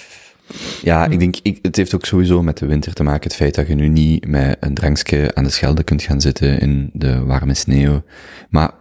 Ja, 0.82 1.06
ik 1.06 1.20
denk, 1.20 1.36
ik, 1.42 1.60
het 1.62 1.76
heeft 1.76 1.96
ook 1.96 2.06
sowieso 2.06 2.44
met 2.44 2.58
de 2.58 2.66
winter 2.66 2.94
te 2.94 3.04
maken. 3.04 3.24
Het 3.24 3.36
feit 3.36 3.56
dat 3.56 3.68
je 3.68 3.76
nu 3.76 3.88
niet 3.88 4.28
met 4.28 4.58
een 4.60 4.74
drankje 4.74 5.36
aan 5.36 5.44
de 5.44 5.50
Schelde 5.50 5.84
kunt 5.84 6.02
gaan 6.02 6.22
zitten 6.22 6.60
in 6.60 6.90
de 6.94 7.24
warme 7.24 7.54
sneeuw. 7.54 8.04
Maar, 8.50 8.72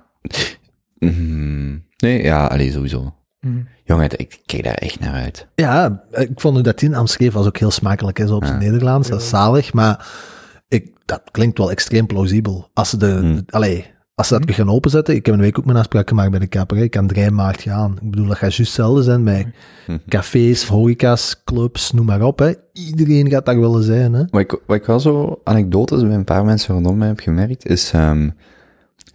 mm, 1.10 1.84
nee, 1.98 2.22
ja, 2.22 2.46
alleen 2.46 2.72
sowieso. 2.72 3.14
Mhm. 3.40 3.60
Jongen, 3.84 4.18
ik 4.18 4.40
kijk 4.46 4.64
daar 4.64 4.74
echt 4.74 5.00
naar 5.00 5.12
uit. 5.12 5.46
Ja, 5.54 6.04
ik 6.10 6.30
vond 6.34 6.54
hoe 6.54 6.62
dat 6.62 6.78
die 6.78 6.88
naam 6.88 7.06
schreef 7.06 7.32
was 7.32 7.46
ook 7.46 7.58
heel 7.58 7.70
smakelijk 7.70 8.18
zo 8.26 8.34
op 8.34 8.44
zijn 8.44 8.58
Nederlands. 8.58 9.08
Dat 9.08 9.20
is 9.20 9.28
zalig, 9.28 9.72
maar 9.72 10.06
ik, 10.68 10.92
dat 11.04 11.22
klinkt 11.30 11.58
wel 11.58 11.70
extreem 11.70 12.06
plausibel. 12.06 12.68
Als 12.72 12.90
ze, 12.90 12.96
de, 12.96 13.42
allee, 13.48 13.86
als 14.14 14.28
ze 14.28 14.34
dat 14.34 14.44
weer 14.44 14.54
gaan 14.54 14.70
openzetten, 14.70 15.14
ik 15.14 15.26
heb 15.26 15.34
een 15.34 15.40
week 15.40 15.58
ook 15.58 15.64
mijn 15.64 15.78
afspraak 15.78 16.08
gemaakt 16.08 16.30
bij 16.30 16.40
de 16.40 16.46
kapper. 16.46 16.76
Ik 16.78 16.90
kan 16.90 17.06
3 17.06 17.30
maart 17.30 17.62
gaan. 17.62 17.98
Ik 18.02 18.10
bedoel, 18.10 18.26
dat 18.26 18.36
gaat 18.36 18.54
juist 18.54 18.58
hetzelfde 18.58 19.02
zijn 19.02 19.24
bij 19.24 19.52
cafés, 20.08 20.64
horeca's, 20.64 21.42
clubs, 21.44 21.92
noem 21.92 22.06
maar 22.06 22.22
op. 22.22 22.38
Hè. 22.38 22.52
Iedereen 22.72 23.30
gaat 23.30 23.46
daar 23.46 23.60
willen 23.60 23.82
zijn. 23.82 24.12
Hè. 24.12 24.24
Wat 24.30 24.40
ik, 24.40 24.60
wat 24.66 24.76
ik 24.76 24.84
wel 24.84 25.00
zo 25.00 25.40
anekdotes 25.44 26.02
bij 26.02 26.14
een 26.14 26.24
paar 26.24 26.44
mensen 26.44 26.74
rondom 26.74 26.98
mij 26.98 27.08
heb 27.08 27.20
gemerkt, 27.20 27.66
is 27.66 27.92
ehm 27.92 28.28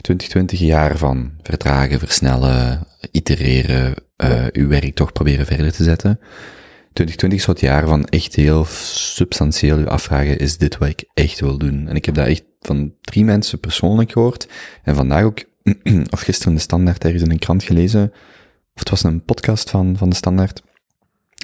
2020 0.01 0.59
jaar 0.59 0.97
van 0.97 1.31
vertragen, 1.41 1.99
versnellen, 1.99 2.87
itereren, 3.11 3.93
eh 4.15 4.45
uw 4.51 4.67
werk 4.67 4.95
toch 4.95 5.11
proberen 5.11 5.45
verder 5.45 5.71
te 5.71 5.83
zetten. 5.83 6.19
2020 6.93 7.39
is 7.39 7.45
het 7.45 7.59
jaar 7.59 7.87
van 7.87 8.05
echt 8.05 8.35
heel 8.35 8.65
substantieel 8.65 9.79
u 9.79 9.87
afvragen, 9.87 10.37
is 10.37 10.57
dit 10.57 10.77
wat 10.77 10.89
ik 10.89 11.03
echt 11.13 11.39
wil 11.39 11.57
doen? 11.57 11.87
En 11.87 11.95
ik 11.95 12.05
heb 12.05 12.15
dat 12.15 12.27
echt 12.27 12.43
van 12.59 12.93
drie 13.01 13.23
mensen 13.23 13.59
persoonlijk 13.59 14.11
gehoord. 14.11 14.47
En 14.83 14.95
vandaag 14.95 15.23
ook, 15.23 15.43
of 16.13 16.21
gisteren 16.21 16.53
de 16.53 16.59
Standaard 16.59 17.03
ergens 17.03 17.23
in 17.23 17.31
een 17.31 17.39
krant 17.39 17.63
gelezen, 17.63 18.11
of 18.73 18.79
het 18.79 18.89
was 18.89 19.03
een 19.03 19.23
podcast 19.23 19.69
van, 19.69 19.97
van 19.97 20.09
de 20.09 20.15
Standaard, 20.15 20.61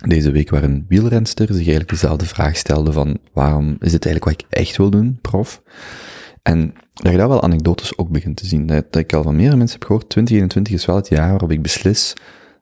deze 0.08 0.32
week 0.32 0.50
waar 0.50 0.64
een 0.64 0.86
wielrenster 0.88 1.48
zich 1.48 1.56
eigenlijk 1.56 1.90
dezelfde 1.90 2.26
vraag 2.26 2.58
stelde 2.58 2.92
van 2.92 3.20
waarom 3.34 3.76
is 3.80 3.92
dit 3.92 4.06
eigenlijk 4.06 4.26
wat 4.26 4.34
ik 4.34 4.58
echt 4.60 4.78
wil 4.78 4.90
doen, 4.90 5.20
prof? 5.22 5.62
En 6.44 6.74
dat 6.94 7.12
je 7.12 7.18
daar 7.18 7.28
wel 7.28 7.44
anekdotes 7.44 7.98
ook 7.98 8.10
begint 8.10 8.38
te 8.38 8.46
zien. 8.46 8.66
Dat, 8.66 8.94
dat 8.94 9.02
ik 9.02 9.14
al 9.14 9.24
van 9.24 9.36
meerdere 9.36 9.58
mensen 9.58 9.80
heb 9.80 9.88
gehoord, 9.88 10.10
2021 10.10 10.74
is 10.74 10.86
wel 10.86 10.96
het 10.96 11.10
jaar 11.10 11.30
waarop 11.30 11.52
ik 11.52 11.62
beslis, 11.62 12.14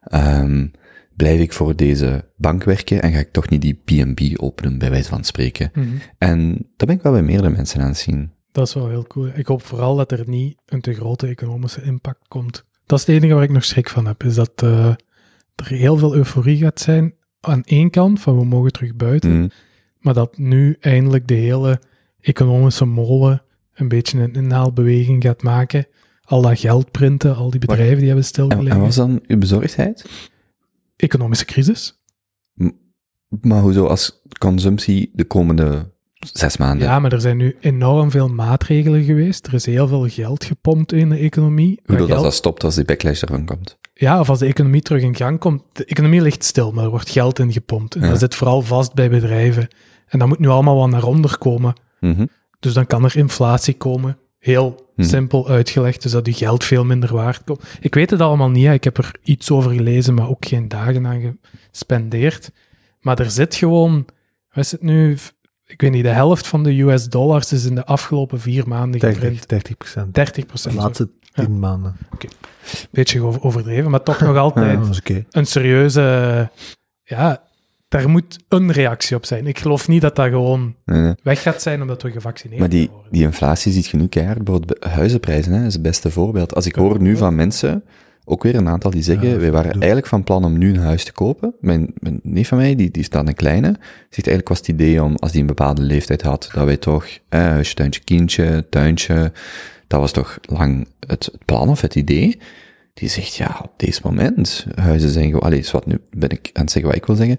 ehm, 0.02 0.68
blijf 1.16 1.40
ik 1.40 1.54
voor 1.54 1.76
deze 1.76 2.26
bank 2.38 2.64
werken 2.64 3.02
en 3.02 3.12
ga 3.12 3.20
ik 3.20 3.32
toch 3.32 3.50
niet 3.50 3.62
die 3.62 3.82
B&B 3.86 4.42
openen, 4.42 4.78
bij 4.78 4.90
wijze 4.90 5.10
van 5.10 5.24
spreken. 5.24 5.72
Mhm. 5.74 5.88
En 6.18 6.68
dat 6.78 6.88
ben 6.88 6.96
ik 6.96 7.02
wel 7.02 7.12
bij 7.12 7.22
meerdere 7.22 7.50
mensen 7.50 7.82
aan 7.82 7.88
het 7.88 7.98
zien. 7.98 8.32
Dat 8.52 8.68
is 8.68 8.74
wel 8.74 8.90
heel 8.90 9.08
cool. 9.08 9.30
Ik 9.34 9.46
hoop 9.46 9.64
vooral 9.64 9.96
dat 9.96 10.12
er 10.12 10.24
niet 10.26 10.58
een 10.66 10.82
te 10.82 10.94
grote 10.94 11.28
economische 11.28 11.82
impact 11.82 12.28
komt. 12.28 12.66
Dat 12.86 13.00
is 13.00 13.06
het 13.06 13.16
enige 13.16 13.34
waar 13.34 13.44
ik 13.44 13.52
nog 13.52 13.64
schrik 13.64 13.90
van 13.90 14.06
heb, 14.06 14.24
is 14.24 14.36
dat 14.36 14.52
eh, 14.56 14.88
er 15.56 15.68
heel 15.68 15.98
veel 15.98 16.16
euforie 16.16 16.58
gaat 16.58 16.80
zijn 16.80 17.14
aan 17.40 17.64
één 17.64 17.90
kant, 17.90 18.20
van 18.20 18.38
we 18.38 18.46
mogen 18.46 18.72
terug 18.72 18.96
buiten, 18.96 19.32
Mm. 19.32 19.50
maar 20.00 20.14
dat 20.14 20.38
nu 20.38 20.78
eindelijk 20.80 21.28
de 21.28 21.34
hele 21.34 21.80
economische 22.20 22.86
molen 22.86 23.44
een 23.82 23.88
beetje 23.88 24.20
een 24.20 24.34
inhaalbeweging 24.34 25.24
gaat 25.24 25.44
maken. 25.44 25.88
Al 26.22 26.42
dat 26.42 26.60
geld 26.60 26.92
printen, 26.92 27.36
al 27.36 27.50
die 27.50 27.60
bedrijven 27.60 27.96
die 27.98 28.06
hebben 28.06 28.24
En, 28.24 28.30
stilgelegen. 28.30 28.72
en 28.72 28.80
was 28.80 28.96
dan 28.96 29.20
uw 29.28 29.38
bezorgdheid? 29.38 30.06
Economische 30.96 31.46
crisis. 31.46 32.00
Maar 33.42 33.62
hoezo 33.62 33.86
als 33.86 34.22
consumptie 34.40 35.10
de 35.14 35.24
komende 35.24 35.92
zes 36.34 36.58
maanden. 36.58 36.88
Ja, 36.88 37.00
maar 37.00 37.12
er 37.14 37.22
zijn 37.22 37.38
nu 37.38 37.56
enorm 37.60 38.12
veel 38.12 38.28
maatregelen 38.28 39.04
geweest. 39.04 39.48
Er 39.48 39.54
is 39.54 39.66
heel 39.66 39.88
veel 39.88 40.08
geld 40.10 40.44
gepompt 40.46 40.92
in 40.94 41.10
de 41.10 41.18
economie. 41.18 41.76
Bedoel, 41.82 41.98
Dat 41.98 42.00
dat 42.00 42.10
geld- 42.10 42.24
dat 42.24 42.34
stopt 42.34 42.64
als 42.64 42.76
die 42.76 42.86
backlash 42.86 43.22
ervan 43.22 43.46
komt. 43.46 43.78
Ja, 43.94 44.20
of 44.20 44.30
als 44.30 44.40
de 44.40 44.46
economie 44.46 44.82
terug 44.82 45.02
in 45.02 45.16
gang 45.16 45.40
komt. 45.40 45.64
De 45.74 45.86
economie 45.86 46.22
ligt 46.22 46.44
stil, 46.44 46.72
maar 46.72 46.84
er 46.84 46.90
wordt 46.90 47.10
geld 47.10 47.40
in 47.40 47.52
gepompt. 47.52 47.96
En 47.96 48.02
Ja. 48.02 48.10
dat 48.10 48.20
zit 48.20 48.36
vooral 48.36 48.62
vast 48.62 48.94
bij 48.94 49.10
bedrijven. 49.10 49.68
En 50.08 50.20
dat 50.20 50.28
moet 50.28 50.40
nu 50.40 50.48
allemaal 50.48 50.76
wat 50.78 50.90
naar 50.90 51.04
onder 51.04 51.38
komen. 51.38 51.74
Mhm. 52.00 52.26
Dus 52.62 52.74
dan 52.74 52.86
kan 52.88 53.04
er 53.04 53.18
inflatie 53.18 53.74
komen. 53.78 54.18
Heel 54.40 54.90
Hm. 54.96 55.04
simpel 55.04 55.48
uitgelegd, 55.50 56.02
dus 56.02 56.12
dat 56.12 56.26
je 56.26 56.34
geld 56.34 56.64
veel 56.64 56.86
minder 56.86 57.14
waard 57.14 57.44
komt. 57.44 57.64
Ik 57.80 57.94
weet 57.96 58.10
het 58.10 58.22
allemaal 58.22 58.50
niet, 58.50 58.66
hè. 58.66 58.74
ik 58.74 58.84
heb 58.84 58.98
er 58.98 59.12
iets 59.24 59.52
over 59.52 59.72
gelezen, 59.72 60.14
maar 60.14 60.30
ook 60.30 60.46
geen 60.46 60.68
dagen 60.68 61.08
aan 61.08 61.38
gespendeerd. 61.72 62.52
Maar 63.00 63.20
er 63.20 63.32
zit 63.32 63.56
gewoon, 63.56 64.06
wat 64.54 64.64
is 64.64 64.72
het 64.72 64.82
nu, 64.82 65.18
ik 65.66 65.82
weet 65.82 65.92
niet, 65.92 66.04
de 66.04 66.10
helft 66.10 66.48
van 66.48 66.64
de 66.64 66.82
US 66.82 67.10
dollars 67.10 67.52
is 67.52 67.66
in 67.66 67.76
de 67.76 67.86
afgelopen 67.86 68.40
vier 68.40 68.68
maanden 68.68 69.00
30, 69.00 69.20
geprint. 69.22 69.50
30 69.50 69.78
procent. 69.78 70.14
30 70.14 70.36
De 70.44 70.46
procent. 70.46 70.76
laatste 70.76 71.10
tien 71.34 71.60
maanden. 71.60 71.96
Beetje 72.92 73.22
over- 73.22 73.42
overdreven, 73.44 73.92
maar 73.92 74.04
toch 74.04 74.20
nog 74.20 74.38
altijd 74.38 74.80
Ja, 74.86 74.98
oké. 74.98 75.26
een 75.32 75.46
serieuze, 75.48 76.50
ja, 77.04 77.44
daar 77.92 78.10
moet 78.10 78.40
een 78.50 78.72
reactie 78.72 79.16
op 79.16 79.26
zijn. 79.26 79.48
Ik 79.48 79.60
geloof 79.60 79.88
niet 79.88 80.02
dat 80.02 80.16
dat 80.16 80.28
gewoon 80.30 80.76
Nee, 80.86 81.02
nee. 81.02 81.14
weg 81.24 81.42
gaat 81.42 81.62
zijn 81.62 81.82
omdat 81.82 82.02
we 82.02 82.12
gevaccineerd 82.12 82.60
Maar 82.60 82.70
die, 82.70 82.90
worden. 82.90 83.12
die 83.12 83.24
inflatie 83.24 83.72
ziet 83.72 83.88
je 83.88 83.98
nu 83.98 84.08
keihard. 84.08 84.44
Bijvoorbeeld 84.44 84.80
bij 84.80 84.92
huizenprijzen 84.92 85.54
hè, 85.54 85.66
is 85.66 85.74
het 85.74 85.82
beste 85.82 86.12
voorbeeld. 86.12 86.56
Als 86.56 86.66
ik 86.66 86.76
hoor 86.76 87.02
nu 87.02 87.18
van 87.18 87.36
mensen, 87.36 87.84
ook 88.26 88.44
weer 88.44 88.56
een 88.56 88.68
aantal 88.68 88.92
die 88.92 89.04
zeggen, 89.04 89.30
Ja, 89.30 89.38
wij 89.38 89.52
waren 89.52 89.72
eigenlijk 89.72 90.08
van 90.08 90.24
plan 90.24 90.44
om 90.46 90.58
nu 90.58 90.70
een 90.70 90.80
huis 90.80 91.04
te 91.04 91.12
kopen. 91.12 91.54
Mijn, 91.60 91.94
mijn 92.00 92.20
neef 92.24 92.48
van 92.48 92.58
mij, 92.58 92.76
die, 92.76 92.92
die 92.92 93.04
staat 93.04 93.28
een 93.28 93.36
kleine, 93.36 93.68
zegt 94.10 94.28
eigenlijk 94.28 94.48
was 94.48 94.58
het 94.58 94.68
idee 94.68 95.04
om, 95.04 95.16
als 95.16 95.32
die 95.32 95.42
een 95.42 95.48
bepaalde 95.48 95.82
leeftijd 95.82 96.22
had, 96.22 96.50
dat 96.54 96.66
wij 96.66 96.78
toch, 96.78 97.06
eh, 97.30 97.40
huisje, 97.40 97.74
tuintje, 97.74 98.02
kindje, 98.04 98.66
tuintje, 98.70 99.32
dat 99.88 100.00
was 100.00 100.12
toch 100.12 100.38
lang 100.42 100.88
het, 101.08 101.26
het 101.32 101.46
plan 101.46 101.70
of 101.70 101.82
het 101.82 101.96
idee. 101.96 102.40
Die 102.94 103.10
zegt, 103.10 103.36
ja, 103.36 103.60
op 103.64 103.72
deze 103.78 104.02
moment, 104.04 104.66
huizen 104.76 105.10
zijn 105.10 105.26
gewoon, 105.26 105.42
allee, 105.42 105.60
is 105.60 105.72
wat 105.72 105.86
nu 105.86 106.00
ben 106.18 106.30
ik 106.30 106.50
aan 106.54 106.62
het 106.62 106.72
zeggen 106.72 106.92
wat 106.92 107.00
ik 107.00 107.06
wil 107.06 107.16
zeggen, 107.16 107.38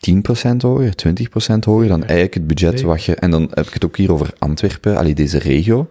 10% 0.00 0.56
hoger, 0.56 0.92
20% 0.92 1.58
hoger 1.64 1.88
dan 1.88 2.00
eigenlijk 2.00 2.34
het 2.34 2.46
budget 2.46 2.80
wat 2.82 3.04
je, 3.04 3.14
en 3.14 3.30
dan 3.30 3.50
heb 3.54 3.66
ik 3.66 3.74
het 3.74 3.84
ook 3.84 3.96
hier 3.96 4.12
over 4.12 4.30
Antwerpen, 4.38 4.96
allee, 4.96 5.14
deze 5.14 5.38
regio. 5.38 5.88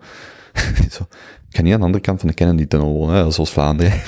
Zo, 0.92 1.08
ik 1.50 1.56
ga 1.56 1.62
niet 1.62 1.74
aan 1.74 1.80
de 1.80 1.86
andere 1.86 2.04
kant 2.04 2.20
van 2.20 2.30
de 2.30 2.36
Kennedy-tunnel 2.36 2.94
wonen, 2.94 3.16
hè, 3.16 3.32
zoals 3.32 3.52
Vlaanderen. 3.52 3.94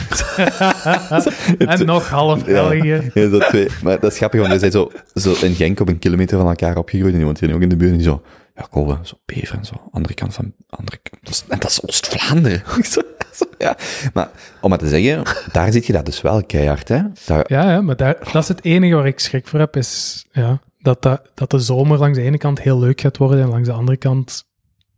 En 1.58 1.86
nog 1.86 2.10
half. 2.10 2.45
België. 2.45 3.12
Ja, 3.14 3.28
dat 3.28 3.47
twee. 3.47 3.68
Maar 3.84 3.99
dat 3.99 4.12
is 4.12 4.18
grappig, 4.18 4.39
want 4.39 4.54
we 4.54 4.60
zijn 4.60 4.72
zo, 4.72 4.91
zo 5.14 5.45
in 5.45 5.54
Genk 5.54 5.80
op 5.80 5.88
een 5.88 5.99
kilometer 5.99 6.38
van 6.38 6.47
elkaar 6.47 6.78
opgegroeid 6.78 7.12
en 7.12 7.18
die 7.18 7.26
woont 7.26 7.39
hier 7.39 7.54
ook 7.56 7.62
in 7.62 7.70
de 7.70 7.76
buurt 7.76 7.91
en 7.91 7.97
die 7.97 8.06
zo, 8.06 8.22
ja, 8.56 8.68
Kobe, 8.72 8.97
zo 9.04 9.18
Bever 9.26 9.58
en 9.58 9.66
zo, 9.66 9.76
andere 9.91 10.14
kant 10.14 10.34
van, 10.34 10.54
andere 10.70 10.99
dat 11.22 11.30
is, 11.30 11.43
en 11.47 11.60
dat 11.60 11.70
is 11.70 11.84
Oost-Vlaanderen. 11.88 12.64
Ja. 13.58 13.78
Maar, 14.14 14.30
om 14.62 14.70
maar 14.70 14.78
te 14.78 14.88
zeggen, 14.88 15.24
daar 15.52 15.72
zit 15.72 15.86
je 15.86 15.93
dat 15.93 16.06
dus 16.06 16.22
wel 16.22 16.43
keihard, 16.45 16.88
hè. 16.88 17.02
Daar, 17.26 17.45
Ja, 17.47 17.72
ja 17.72 17.82
maar 17.82 17.95
daar, 17.95 18.18
dat 18.32 18.41
is 18.41 18.47
het 18.47 18.64
enige 18.64 18.95
waar 18.95 19.08
ik 19.08 19.20
schrik 19.20 19.47
voor 19.47 19.60
heb, 19.60 19.76
is 19.76 20.26
ja, 20.32 20.60
dat, 20.80 21.02
dat, 21.02 21.22
dat 21.34 21.49
de 21.52 21.60
zomer 21.60 21.97
langs 21.97 22.18
de 22.18 22.24
ene 22.24 22.38
kant 22.38 22.62
heel 22.62 22.80
leuk 22.80 23.02
gaat 23.02 23.18
worden 23.18 23.41
en 23.41 23.49
langs 23.49 23.68
de 23.68 23.74
andere 23.74 23.97
kant, 23.97 24.45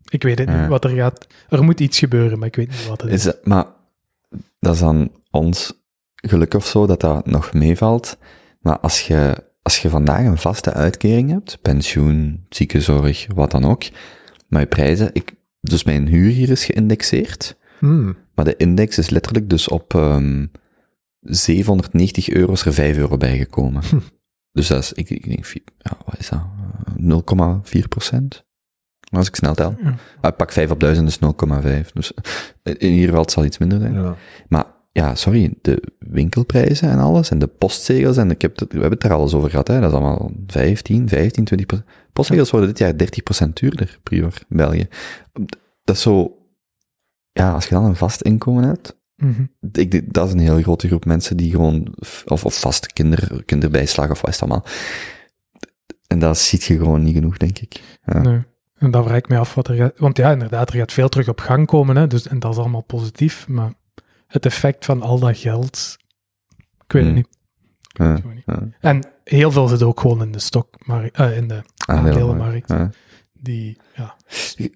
ik 0.09 0.23
weet 0.23 0.39
het 0.39 0.49
Ja. 0.49 0.59
niet 0.59 0.69
wat 0.69 0.83
er 0.83 0.89
gaat. 0.89 1.27
Er 1.49 1.63
moet 1.63 1.79
iets 1.79 1.99
gebeuren, 1.99 2.39
maar 2.39 2.47
ik 2.47 2.55
weet 2.55 2.69
niet 2.69 2.87
wat 2.87 3.01
het 3.01 3.11
is. 3.11 3.31
maar 3.43 3.65
dat 4.59 4.75
is 4.75 4.81
aan 4.81 5.09
ons 5.31 5.73
geluk 6.15 6.53
of 6.53 6.65
zo 6.65 6.85
dat 6.85 6.99
dat 7.01 7.25
nog 7.25 7.53
meevalt. 7.53 8.17
Maar 8.59 8.79
als 8.79 9.07
je, 9.07 9.43
als 9.63 9.77
je 9.81 9.89
vandaag 9.89 10.25
een 10.25 10.37
vaste 10.37 10.73
uitkering 10.73 11.29
hebt, 11.29 11.61
pensioen, 11.61 12.45
ziekenzorg, 12.49 13.27
wat 13.35 13.51
dan 13.51 13.65
ook, 13.65 13.83
maar 14.47 14.61
je 14.61 14.67
prijzen, 14.67 15.09
ik, 15.13 15.33
dus 15.61 15.83
mijn 15.83 16.07
huur 16.07 16.31
hier 16.31 16.49
is 16.49 16.65
geïndexeerd, 16.65 17.55
Hmm. 17.79 18.15
maar 18.35 18.45
de 18.45 18.57
index 18.57 18.97
is 18.97 19.09
letterlijk 19.09 19.49
dus 19.49 19.67
op 19.67 19.93
ehm 19.93 20.45
790 21.19 22.29
euro 22.29 22.51
is 22.51 22.65
er 22.65 22.73
5 22.73 22.97
euro 22.97 23.17
bijgekomen. 23.17 23.83
Dus 24.51 24.67
dat 24.67 24.83
is, 24.83 24.93
ik, 24.93 25.09
ik 25.09 25.27
denk, 25.27 25.45
ja, 25.77 25.97
wat 26.05 26.19
is 26.19 26.29
dat? 26.29 26.45
Eh, 26.97 27.81
0,4 27.81 27.87
procent? 27.87 28.45
Als 29.11 29.27
ik 29.27 29.35
snel 29.35 29.53
tel. 29.53 29.75
Ja. 29.83 29.95
Ah, 30.21 30.35
pak 30.37 30.51
5 30.51 30.71
op 30.71 30.79
1000 30.79 31.07
is 31.07 31.19
0,5. 31.19 31.91
Dus 31.93 32.13
eh, 32.63 32.73
in 32.77 32.91
ieder 32.91 33.05
geval, 33.05 33.21
het 33.21 33.31
zal 33.31 33.45
iets 33.45 33.57
minder 33.57 33.79
zijn. 33.79 33.93
Ja. 33.93 34.15
Maar 34.47 34.65
ja, 34.93 35.15
sorry, 35.15 35.53
de 35.61 35.83
winkelprijzen 35.99 36.89
en 36.89 36.99
alles, 36.99 37.29
en 37.29 37.39
de 37.39 37.47
postzegels, 37.47 38.17
en 38.17 38.31
ik 38.31 38.41
heb 38.41 38.59
het, 38.59 38.73
we 38.73 38.79
hebben 38.79 38.99
het 38.99 39.03
er 39.03 39.13
alles 39.13 39.33
over 39.33 39.49
gehad, 39.49 39.67
hè, 39.67 39.79
dat 39.79 39.89
is 39.91 39.97
allemaal 39.97 40.31
15, 40.47 41.09
15, 41.09 41.43
20 41.45 41.65
procent. 41.67 41.89
Postzegels 42.13 42.51
worden 42.51 42.69
dit 42.69 42.77
jaar 42.77 42.97
30 42.97 43.23
procent 43.23 43.59
duurder, 43.59 43.99
prior, 44.03 44.41
in 44.49 44.57
België. 44.57 44.87
Dat 45.83 45.95
is 45.95 46.01
zo, 46.01 46.37
ja, 47.31 47.51
als 47.53 47.67
je 47.67 47.73
dan 47.75 47.85
een 47.85 47.95
vast 47.95 48.21
inkomen 48.21 48.63
hebt, 48.63 49.01
Mhm. 49.15 49.43
ik, 49.71 50.13
dat 50.13 50.27
is 50.27 50.33
een 50.33 50.39
heel 50.39 50.61
grote 50.61 50.87
groep 50.87 51.05
mensen 51.05 51.37
die 51.37 51.51
gewoon, 51.51 51.93
of, 52.25 52.43
of 52.43 52.59
vaste 52.59 52.93
kinder, 52.93 53.43
kinderbijslag 53.45 54.09
of 54.09 54.21
wat 54.21 54.29
is 54.29 54.39
het 54.39 54.49
allemaal. 54.49 54.65
En 56.07 56.19
dat 56.19 56.37
ziet 56.37 56.63
je 56.63 56.77
gewoon 56.77 57.03
niet 57.03 57.15
genoeg, 57.15 57.37
denk 57.37 57.59
ik. 57.59 57.81
Ja. 58.05 58.21
Nee. 58.21 58.41
En 58.73 58.91
dan 58.91 59.03
vraag 59.03 59.17
ik 59.17 59.29
me 59.29 59.37
af 59.37 59.53
wat 59.53 59.67
er 59.67 59.75
gaat... 59.75 59.93
Want 59.97 60.17
ja, 60.17 60.31
inderdaad, 60.31 60.69
er 60.69 60.75
gaat 60.79 60.91
veel 60.91 61.09
terug 61.09 61.27
op 61.27 61.39
gang 61.39 61.67
komen, 61.67 61.95
hè, 61.95 62.07
dus, 62.07 62.27
en 62.27 62.39
dat 62.39 62.51
is 62.51 62.57
allemaal 62.57 62.81
positief, 62.83 63.47
maar 63.47 63.73
het 64.33 64.45
effect 64.45 64.85
van 64.85 65.01
al 65.01 65.19
dat 65.19 65.37
geld, 65.37 65.97
ik 66.85 66.91
weet 66.91 67.03
het 67.03 67.11
Hmm. 67.13 67.13
niet. 67.13 67.27
Gewoon. 68.45 68.73
En 68.79 69.07
heel 69.23 69.51
veel 69.51 69.67
zit 69.67 69.83
ook 69.83 69.99
gewoon 69.99 70.21
in 70.21 70.31
de 70.31 70.39
stokmarkt, 70.39 71.17
eh, 71.17 71.37
in 71.37 71.47
de 71.47 71.61
aandelenmarkt. 71.85 72.69
Ja. 72.69 72.89
Die, 73.33 73.77
ja, 73.95 74.15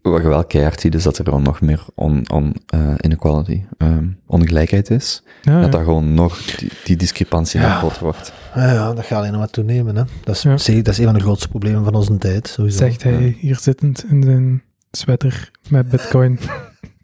Wat 0.01 0.21
je 0.21 0.27
wel 0.27 0.45
keihard 0.45 0.79
ziet, 0.81 0.95
is 0.95 1.03
dat 1.03 1.17
er 1.17 1.23
gewoon 1.25 1.43
nog 1.43 1.61
meer 1.61 1.85
on, 1.95 2.29
on, 2.29 2.55
eh, 2.65 2.93
inequality, 3.01 3.63
ehm, 3.77 4.07
ongelijkheid 4.25 4.89
is. 4.89 5.23
ja, 5.41 5.53
Dat 5.53 5.63
ja. 5.63 5.69
dat 5.69 5.81
gewoon 5.83 6.13
nog, 6.13 6.41
die, 6.41 6.69
die 6.83 6.95
discrepantie 6.95 7.59
Ja. 7.59 7.67
nog 7.67 7.77
groter 7.77 8.03
wordt. 8.03 8.33
Ja, 8.55 8.71
ja, 8.73 8.93
dat 8.93 9.05
gaat 9.05 9.17
alleen 9.19 9.31
nog 9.31 9.39
maar 9.39 9.49
toenemen. 9.49 9.95
Hè. 9.95 10.03
Dat, 10.23 10.35
is, 10.35 10.41
dat 10.65 10.87
is 10.87 10.97
een 10.97 11.03
van 11.05 11.13
de 11.13 11.19
grootste 11.19 11.47
problemen 11.47 11.83
van 11.83 11.95
onze 11.95 12.17
tijd. 12.17 12.47
Sowieso. 12.47 12.77
zegt 12.77 13.03
hij 13.03 13.35
hier 13.39 13.55
zittend 13.59 14.03
in 14.09 14.23
zijn 14.23 14.63
sweater 14.91 15.51
met 15.69 15.89
bitcoin. 15.89 16.39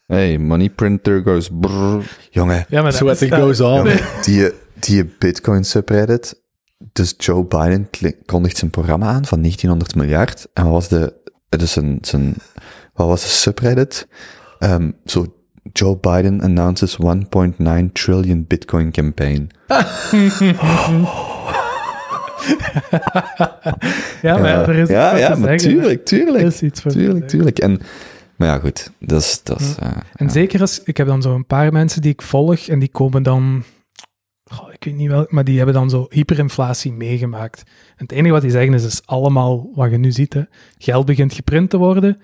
Hey, 0.08 0.38
money 0.38 0.70
printer 0.70 1.22
goes 1.22 1.50
brrr. 1.60 2.04
Jongen, 2.30 2.66
Ja, 2.70 2.82
maar 2.82 2.94
goes 3.32 3.62
on. 3.62 3.90
die, 4.26 4.52
die 4.74 5.06
Bitcoin 5.20 5.64
subreddit, 5.64 6.42
dus 6.94 7.14
Joe 7.18 7.46
Biden 7.46 7.90
kondigt 8.26 8.58
zijn 8.58 8.72
programma 8.72 9.08
aan 9.08 9.26
van 9.26 9.40
1900 9.40 9.96
miljard. 9.96 10.48
En 10.54 10.64
wat 10.64 10.72
was 10.74 10.88
de, 10.88 11.14
dus 11.50 11.72
zijn, 11.72 11.98
zijn, 12.02 12.36
wat 12.94 13.08
was 13.08 13.22
de 13.22 13.28
subreddit? 13.28 14.08
Ehm, 14.60 14.92
zo, 15.06 15.34
Joe 15.72 15.98
Biden 15.98 16.42
announces 16.42 16.98
1.9 16.98 17.92
trillion 17.92 18.46
Bitcoin 18.48 18.92
campaign. 18.92 19.50
Ja, 24.22 24.38
maar 24.38 24.50
ja, 24.50 24.68
er 24.68 24.76
is 24.76 24.90
ja, 24.90 25.12
iets 25.12 25.20
ja, 25.20 25.36
maar 25.36 25.58
tuurlijk, 25.58 26.06
tuurlijk. 26.06 26.40
Er 26.40 26.46
is 26.46 26.62
iets 26.62 26.82
voor 26.82 26.92
te 26.92 26.98
Tuurlijk, 26.98 27.28
tuurlijk. 27.28 27.60
En, 27.60 27.80
maar 28.44 28.54
ja, 28.56 28.60
goed, 28.60 28.92
dat 29.00 29.22
is, 29.22 29.42
dat 29.44 29.60
is, 29.60 29.76
eh, 29.80 29.88
En 30.16 30.26
ja. 30.26 30.32
zeker 30.32 30.62
als, 30.62 30.84
ik 30.84 30.98
heb 30.98 31.08
dan 31.08 31.22
zo 31.22 31.36
een 31.36 31.46
paar 31.46 31.72
mensen 31.72 32.02
die 32.02 32.12
ik 32.12 32.22
volg 32.22 32.60
en 32.68 32.80
die 32.80 32.90
komen 32.90 33.24
dan, 33.24 33.64
ik 34.72 34.84
weet 34.84 34.96
niet 34.96 35.10
wel, 35.10 35.26
maar 35.30 35.44
die 35.44 35.58
hebben 35.58 35.76
dan 35.76 35.90
zo 35.90 36.06
hyperinflatie 36.10 36.94
meegemaakt. 36.94 37.64
En 37.96 38.06
het 38.06 38.12
enige 38.12 38.32
wat 38.34 38.42
die 38.42 38.52
zeggen 38.52 38.74
is, 38.74 38.86
is 38.86 39.02
allemaal 39.06 39.70
wat 39.76 39.92
je 39.92 39.98
nu 39.98 40.12
ziet, 40.12 40.34
hè. 40.34 40.42
geld 40.78 41.06
begint 41.06 41.34
geprint 41.34 41.70
te 41.70 41.78
worden. 41.78 42.18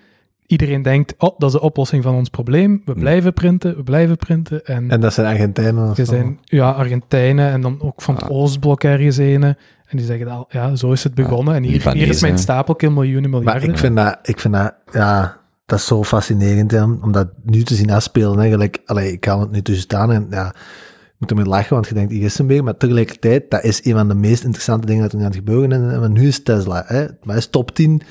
Iedereen 0.47 0.81
denkt, 0.81 1.13
oh, 1.17 1.39
dat 1.39 1.49
is 1.49 1.55
de 1.55 1.61
oplossing 1.61 2.03
van 2.03 2.15
ons 2.15 2.29
probleem. 2.29 2.81
We 2.85 2.91
Hm. 2.91 2.99
blijven 2.99 3.33
printen, 3.33 3.75
we 3.75 3.83
blijven 3.83 4.17
printen. 4.17 4.65
En, 4.65 4.91
En 4.91 5.01
dat 5.01 5.13
zijn 5.13 5.27
Argentijnen. 5.27 5.95
zijn 6.05 6.39
ja, 6.43 6.69
Argentijnen 6.71 7.51
en 7.51 7.61
dan 7.61 7.81
ook 7.81 8.01
van 8.01 8.15
het 8.15 8.23
Ah. 8.23 8.31
Oostblok 8.31 8.83
ergens 8.83 9.17
ene. 9.17 9.57
En 9.85 9.97
die 9.97 10.05
zeggen, 10.05 10.27
al, 10.27 10.45
ja, 10.49 10.75
zo 10.75 10.91
is 10.91 11.03
het 11.03 11.13
begonnen. 11.13 11.55
en 11.55 11.63
hier, 11.63 11.91
hier 11.93 12.07
is 12.07 12.21
mijn 12.21 12.37
stapeltje 12.37 12.89
miljoenen 12.89 13.29
Maar 13.29 13.39
miljarden. 13.39 13.69
ik 13.69 13.77
vind 13.77 13.95
dat, 13.95 14.19
ik 14.21 14.39
vind 14.39 14.53
dat, 14.53 14.73
ja, 14.91 15.38
dat 15.69 15.79
is 15.79 15.85
zo 15.85 16.03
fascinerend, 16.03 16.71
hè, 16.71 16.83
om 16.83 17.11
dat 17.11 17.27
nu 17.43 17.63
te 17.63 17.75
zien 17.75 17.91
afspelen. 17.91 18.39
Eigenlijk, 18.39 18.81
allee, 18.85 19.11
ik 19.11 19.19
kan 19.19 19.39
het 19.39 19.51
nu 19.51 19.61
tussen 19.61 19.83
staan 19.83 20.11
en 20.11 20.27
ja, 20.29 20.47
ik 20.47 21.15
moet 21.17 21.29
ermee 21.29 21.45
lachen, 21.45 21.73
want 21.73 21.87
je 21.87 21.93
denkt, 21.93 22.11
hier 22.11 22.23
is 22.23 22.39
een 22.39 22.47
beetje, 22.47 22.63
maar 22.63 22.77
tegelijkertijd, 22.77 23.51
dat 23.51 23.63
is 23.63 23.85
een 23.85 23.93
van 23.93 24.07
de 24.07 24.15
meest 24.15 24.43
interessante 24.43 24.87
dingen 24.87 25.01
dat 25.01 25.11
er 25.11 25.17
nu 25.17 25.23
aan 25.23 25.29
het 25.29 25.39
gebeuren 25.39 25.71
is. 25.71 25.93
En 25.93 26.11
nu 26.11 26.27
is 26.27 26.43
Tesla, 26.43 26.83
hè, 26.87 27.05
maar 27.23 27.37
is 27.37 27.47
top 27.47 27.75
10, 27.75 27.91
een 27.91 28.01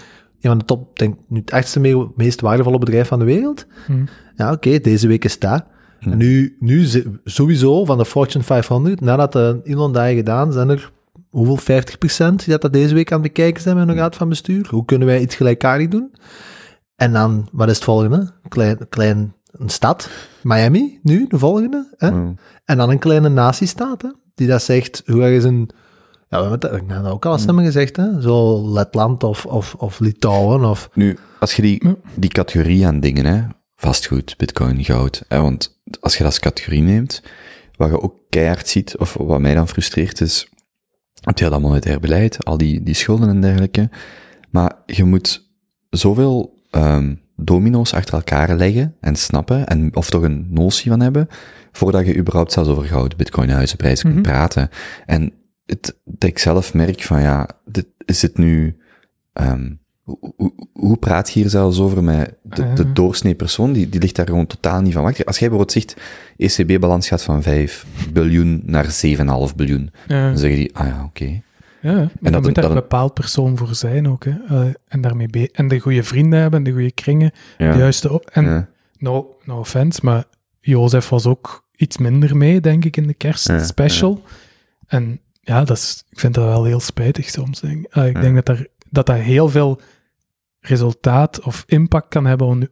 van 0.40 0.58
de 0.58 0.64
top, 0.64 0.98
denk 0.98 1.16
nu 1.28 1.38
het 1.38 1.52
achtste 1.52 1.80
me- 1.80 2.08
meest 2.16 2.40
waardevolle 2.40 2.78
bedrijf 2.78 3.08
van 3.08 3.18
de 3.18 3.24
wereld. 3.24 3.66
Hm. 3.86 3.92
Ja, 4.36 4.52
oké, 4.52 4.78
deze 4.80 5.08
week 5.08 5.24
is 5.24 5.38
dat. 5.38 5.64
Hm. 6.00 6.10
En 6.10 6.18
nu, 6.18 6.56
nu 6.60 6.86
sowieso 7.24 7.84
van 7.84 7.98
de 7.98 8.04
Fortune 8.04 8.44
500, 8.44 9.00
nadat 9.00 9.32
de 9.32 9.60
Elon 9.64 9.92
dat 9.92 10.02
heeft 10.02 10.16
gedaan, 10.16 10.52
zijn 10.52 10.68
er 10.68 10.92
hoeveel 11.30 11.58
50% 11.58 12.34
die 12.36 12.48
dat, 12.48 12.60
dat 12.60 12.72
deze 12.72 12.94
week 12.94 13.12
aan 13.12 13.22
het 13.22 13.32
bekijken 13.32 13.62
zijn 13.62 13.76
met 13.76 13.86
hun 13.86 13.96
raad 13.96 14.16
van 14.16 14.28
bestuur. 14.28 14.66
Hoe 14.70 14.84
kunnen 14.84 15.06
wij 15.08 15.20
iets 15.20 15.34
gelijkaardig 15.34 15.88
doen? 15.88 16.10
En 16.98 17.12
dan, 17.12 17.48
wat 17.52 17.68
is 17.68 17.74
het 17.74 17.84
volgende? 17.84 18.32
Klein, 18.48 18.88
klein 18.88 19.34
een 19.50 19.68
stad, 19.68 20.08
Miami, 20.42 20.98
nu, 21.02 21.26
de 21.28 21.38
volgende. 21.38 21.94
Hè? 21.96 22.10
Mm. 22.10 22.38
En 22.64 22.76
dan 22.76 22.90
een 22.90 22.98
kleine 22.98 23.28
natiestaat, 23.28 24.02
hè? 24.02 24.08
die 24.34 24.46
dat 24.46 24.62
zegt, 24.62 25.02
hoe 25.06 25.22
ergens 25.22 25.44
een, 25.44 25.70
Ja, 26.28 26.42
we 26.42 26.48
hebben 26.48 26.96
het 26.96 27.06
ook 27.06 27.26
al 27.26 27.32
eens 27.32 27.44
hebben 27.44 27.64
gezegd, 27.64 27.96
hè. 27.96 28.20
Zo 28.20 28.68
Letland 28.72 29.22
of, 29.22 29.46
of, 29.46 29.74
of 29.74 29.98
Litouwen 29.98 30.64
of... 30.64 30.90
Nu, 30.94 31.18
als 31.40 31.54
je 31.54 31.62
die, 31.62 31.96
die 32.14 32.30
categorie 32.30 32.86
aan 32.86 33.00
dingen, 33.00 33.24
hè, 33.24 33.42
vastgoed, 33.76 34.36
bitcoin, 34.36 34.84
goud, 34.84 35.24
hè, 35.28 35.40
want 35.40 35.80
als 36.00 36.12
je 36.12 36.22
dat 36.22 36.32
als 36.32 36.40
categorie 36.40 36.82
neemt, 36.82 37.22
wat 37.76 37.90
je 37.90 38.02
ook 38.02 38.14
keihard 38.28 38.68
ziet, 38.68 38.96
of 38.96 39.14
wat 39.14 39.40
mij 39.40 39.54
dan 39.54 39.68
frustreert, 39.68 40.20
is 40.20 40.48
het 41.20 41.38
hele 41.38 41.60
monetair 41.60 42.00
beleid, 42.00 42.44
al 42.44 42.56
die, 42.58 42.82
die 42.82 42.94
schulden 42.94 43.28
en 43.28 43.40
dergelijke, 43.40 43.90
maar 44.50 44.72
je 44.86 45.04
moet 45.04 45.46
zoveel 45.90 46.57
ehm, 46.70 47.14
domino's 47.36 47.94
achter 47.94 48.14
elkaar 48.14 48.56
leggen 48.56 48.94
en 49.00 49.16
snappen, 49.16 49.66
en, 49.66 49.96
of 49.96 50.10
toch 50.10 50.22
een 50.22 50.46
notie 50.50 50.90
van 50.90 51.00
hebben, 51.00 51.28
voordat 51.72 52.06
je 52.06 52.16
überhaupt 52.16 52.52
zelfs 52.52 52.68
over 52.68 52.84
goud, 52.84 53.16
bitcoin, 53.16 53.50
huizenprijzen 53.50 54.10
kunt 54.10 54.22
praten. 54.22 54.68
En 55.06 55.32
het, 55.66 55.96
dat 56.04 56.30
ik 56.30 56.38
zelf 56.38 56.74
merk 56.74 57.02
van, 57.02 57.20
ja, 57.20 57.48
dit, 57.64 57.86
is 58.04 58.22
het 58.22 58.38
nu... 58.38 58.76
ehm, 59.32 59.70
hoe, 60.72 60.96
praat 60.96 61.30
je 61.30 61.40
hier 61.40 61.50
zelfs 61.50 61.78
over 61.80 62.04
met 62.04 62.34
de, 62.42 62.72
de 62.72 62.82
Eh. 62.82 62.94
doorsnee 62.94 63.34
persoon? 63.34 63.72
Die, 63.72 63.88
die 63.88 64.00
ligt 64.00 64.16
daar 64.16 64.26
gewoon 64.26 64.46
totaal 64.46 64.80
niet 64.80 64.92
van 64.92 65.02
wakker. 65.02 65.24
Als 65.24 65.38
jij 65.38 65.48
bijvoorbeeld 65.48 65.84
zegt, 65.84 65.96
ECB-balans 66.36 67.08
gaat 67.08 67.22
van 67.22 67.42
5 67.42 67.86
biljoen 68.12 68.62
naar 68.64 68.84
7,5 69.06 69.54
biljoen, 69.56 69.90
Ja, 70.08 70.28
dan 70.28 70.38
zeggen 70.38 70.58
die, 70.58 70.76
ah 70.76 70.86
ja, 70.86 71.04
oké. 71.04 71.42
Ja, 71.80 71.92
maar 71.94 72.08
dat 72.20 72.32
dan 72.32 72.42
moet 72.42 72.54
daar 72.54 72.64
een 72.64 72.74
bepaald 72.74 73.14
persoon 73.14 73.56
voor 73.56 73.74
zijn 73.74 74.08
ook. 74.08 74.24
Hè. 74.24 74.30
Eh, 74.48 74.74
en, 74.86 75.00
daarmee 75.00 75.28
be- 75.28 75.50
en 75.52 75.68
de 75.68 75.78
goede 75.78 76.02
vrienden 76.02 76.40
hebben, 76.40 76.62
de 76.62 76.72
goede 76.72 76.92
kringen, 76.92 77.30
Ja. 77.58 77.72
de 77.72 77.78
juiste... 77.78 78.12
op- 78.12 78.26
En 78.30 78.44
Ja. 78.44 78.68
no, 78.98 79.36
no 79.44 79.58
offense, 79.58 80.00
maar 80.02 80.24
Jozef 80.60 81.08
was 81.08 81.26
ook 81.26 81.68
iets 81.76 81.98
minder 81.98 82.36
mee, 82.36 82.60
denk 82.60 82.84
ik, 82.84 82.96
in 82.96 83.02
de 83.02 83.08
Ja, 83.08 83.14
kerstspecial. 83.18 84.22
En 84.86 85.20
ja, 85.40 85.64
dat 85.64 85.76
is, 85.76 86.04
ik 86.10 86.18
vind 86.20 86.34
dat 86.34 86.44
wel 86.44 86.64
heel 86.64 86.80
spijtig 86.80 87.28
soms. 87.28 87.60
Denk. 87.60 87.84
ik. 87.86 87.92
Ah, 87.96 88.06
ik 88.06 88.20
denk 88.20 88.34
dat, 88.34 88.46
daar, 88.46 88.66
dat 88.90 89.06
dat 89.06 89.16
heel 89.16 89.48
veel 89.48 89.80
resultaat 90.60 91.40
of 91.42 91.64
impact 91.66 92.08
kan 92.08 92.26
hebben 92.26 92.46
op, 92.46 92.68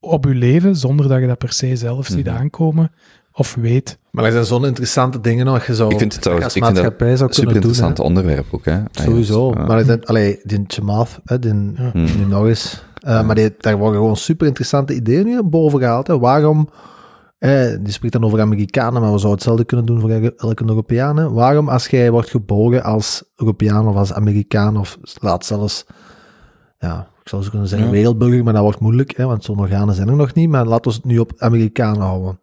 op 0.00 0.24
je 0.24 0.34
leven, 0.34 0.76
zonder 0.76 1.08
dat 1.08 1.20
je 1.20 1.26
dat 1.26 1.38
per 1.38 1.52
se 1.52 1.76
zelf 1.76 2.06
ziet 2.06 2.26
Mhm. 2.26 2.36
aankomen 2.36 2.92
of 3.32 3.54
weet. 3.54 3.98
Maar 4.10 4.24
er 4.24 4.32
zijn 4.32 4.44
zo'n 4.44 4.66
interessante 4.66 5.20
dingen 5.20 5.44
nog, 5.46 5.64
je 5.66 5.74
zou 5.74 5.90
Ik 5.92 5.98
vind 5.98 6.12
het 6.12 6.22
trouwens, 6.22 6.46
als 6.48 6.56
ik 6.56 6.62
vind 6.64 6.74
dat 6.76 6.84
maatschappij 6.84 7.16
zou 7.16 7.32
super 7.32 7.52
kunnen 7.52 7.62
doen. 7.70 7.70
hè. 7.80 7.86
interessant 7.86 8.08
onderwerp 8.16 8.46
ook, 8.54 8.64
hè. 8.64 8.78
Ah, 8.78 9.04
Sowieso. 9.04 9.52
ja. 9.56 9.66
Maar 9.66 9.80
ik 9.80 9.86
denk, 9.86 10.04
allee, 10.04 10.40
die 10.42 10.64
Chamath, 10.66 11.18
hè, 11.24 11.38
die, 11.38 11.54
Ja. 11.54 11.90
Hmm. 11.92 12.06
die 12.06 12.26
nog 12.26 12.46
eens. 12.46 12.84
Eh, 12.94 13.26
Maar 13.26 13.34
die, 13.34 13.54
daar 13.58 13.76
worden 13.78 14.00
gewoon 14.00 14.16
super 14.16 14.46
interessante 14.46 14.94
ideeën 14.94 15.24
nu 15.26 15.42
boven 15.42 15.78
gehaald. 15.78 16.06
Hè. 16.06 16.18
Waarom, 16.18 16.68
eh, 17.38 17.76
die 17.80 17.92
spreekt 17.92 18.12
dan 18.12 18.24
over 18.24 18.40
Amerikanen, 18.40 18.92
maar 19.02 19.12
we 19.12 19.18
zouden 19.18 19.30
hetzelfde 19.32 19.64
kunnen 19.64 19.86
doen 19.86 20.00
voor 20.00 20.10
elke, 20.36 20.64
Europeaan. 20.66 21.16
hè. 21.16 21.30
Waarom, 21.30 21.68
als 21.68 21.86
jij 21.86 22.10
wordt 22.10 22.30
geboren 22.30 22.82
als 22.82 23.24
Europeaan 23.36 23.88
of 23.88 23.96
als 23.96 24.12
Amerikaan, 24.12 24.76
of 24.76 24.98
laat 25.20 25.44
zelfs, 25.44 25.86
ja, 26.78 27.08
ik 27.22 27.28
zou 27.28 27.42
zo 27.42 27.50
kunnen 27.50 27.68
zeggen 27.68 27.86
Ja. 27.88 27.92
wereldburger, 27.94 28.44
maar 28.44 28.52
dat 28.52 28.62
wordt 28.62 28.80
moeilijk, 28.80 29.16
hè, 29.16 29.26
want 29.26 29.44
zo'n 29.44 29.58
organen 29.58 29.94
zijn 29.94 30.08
er 30.08 30.16
nog 30.16 30.34
niet. 30.34 30.48
Maar 30.48 30.66
laten 30.66 30.90
we 30.90 30.96
het 30.96 31.06
nu 31.06 31.18
op 31.18 31.32
Amerikaan 31.38 32.00
houden. 32.00 32.38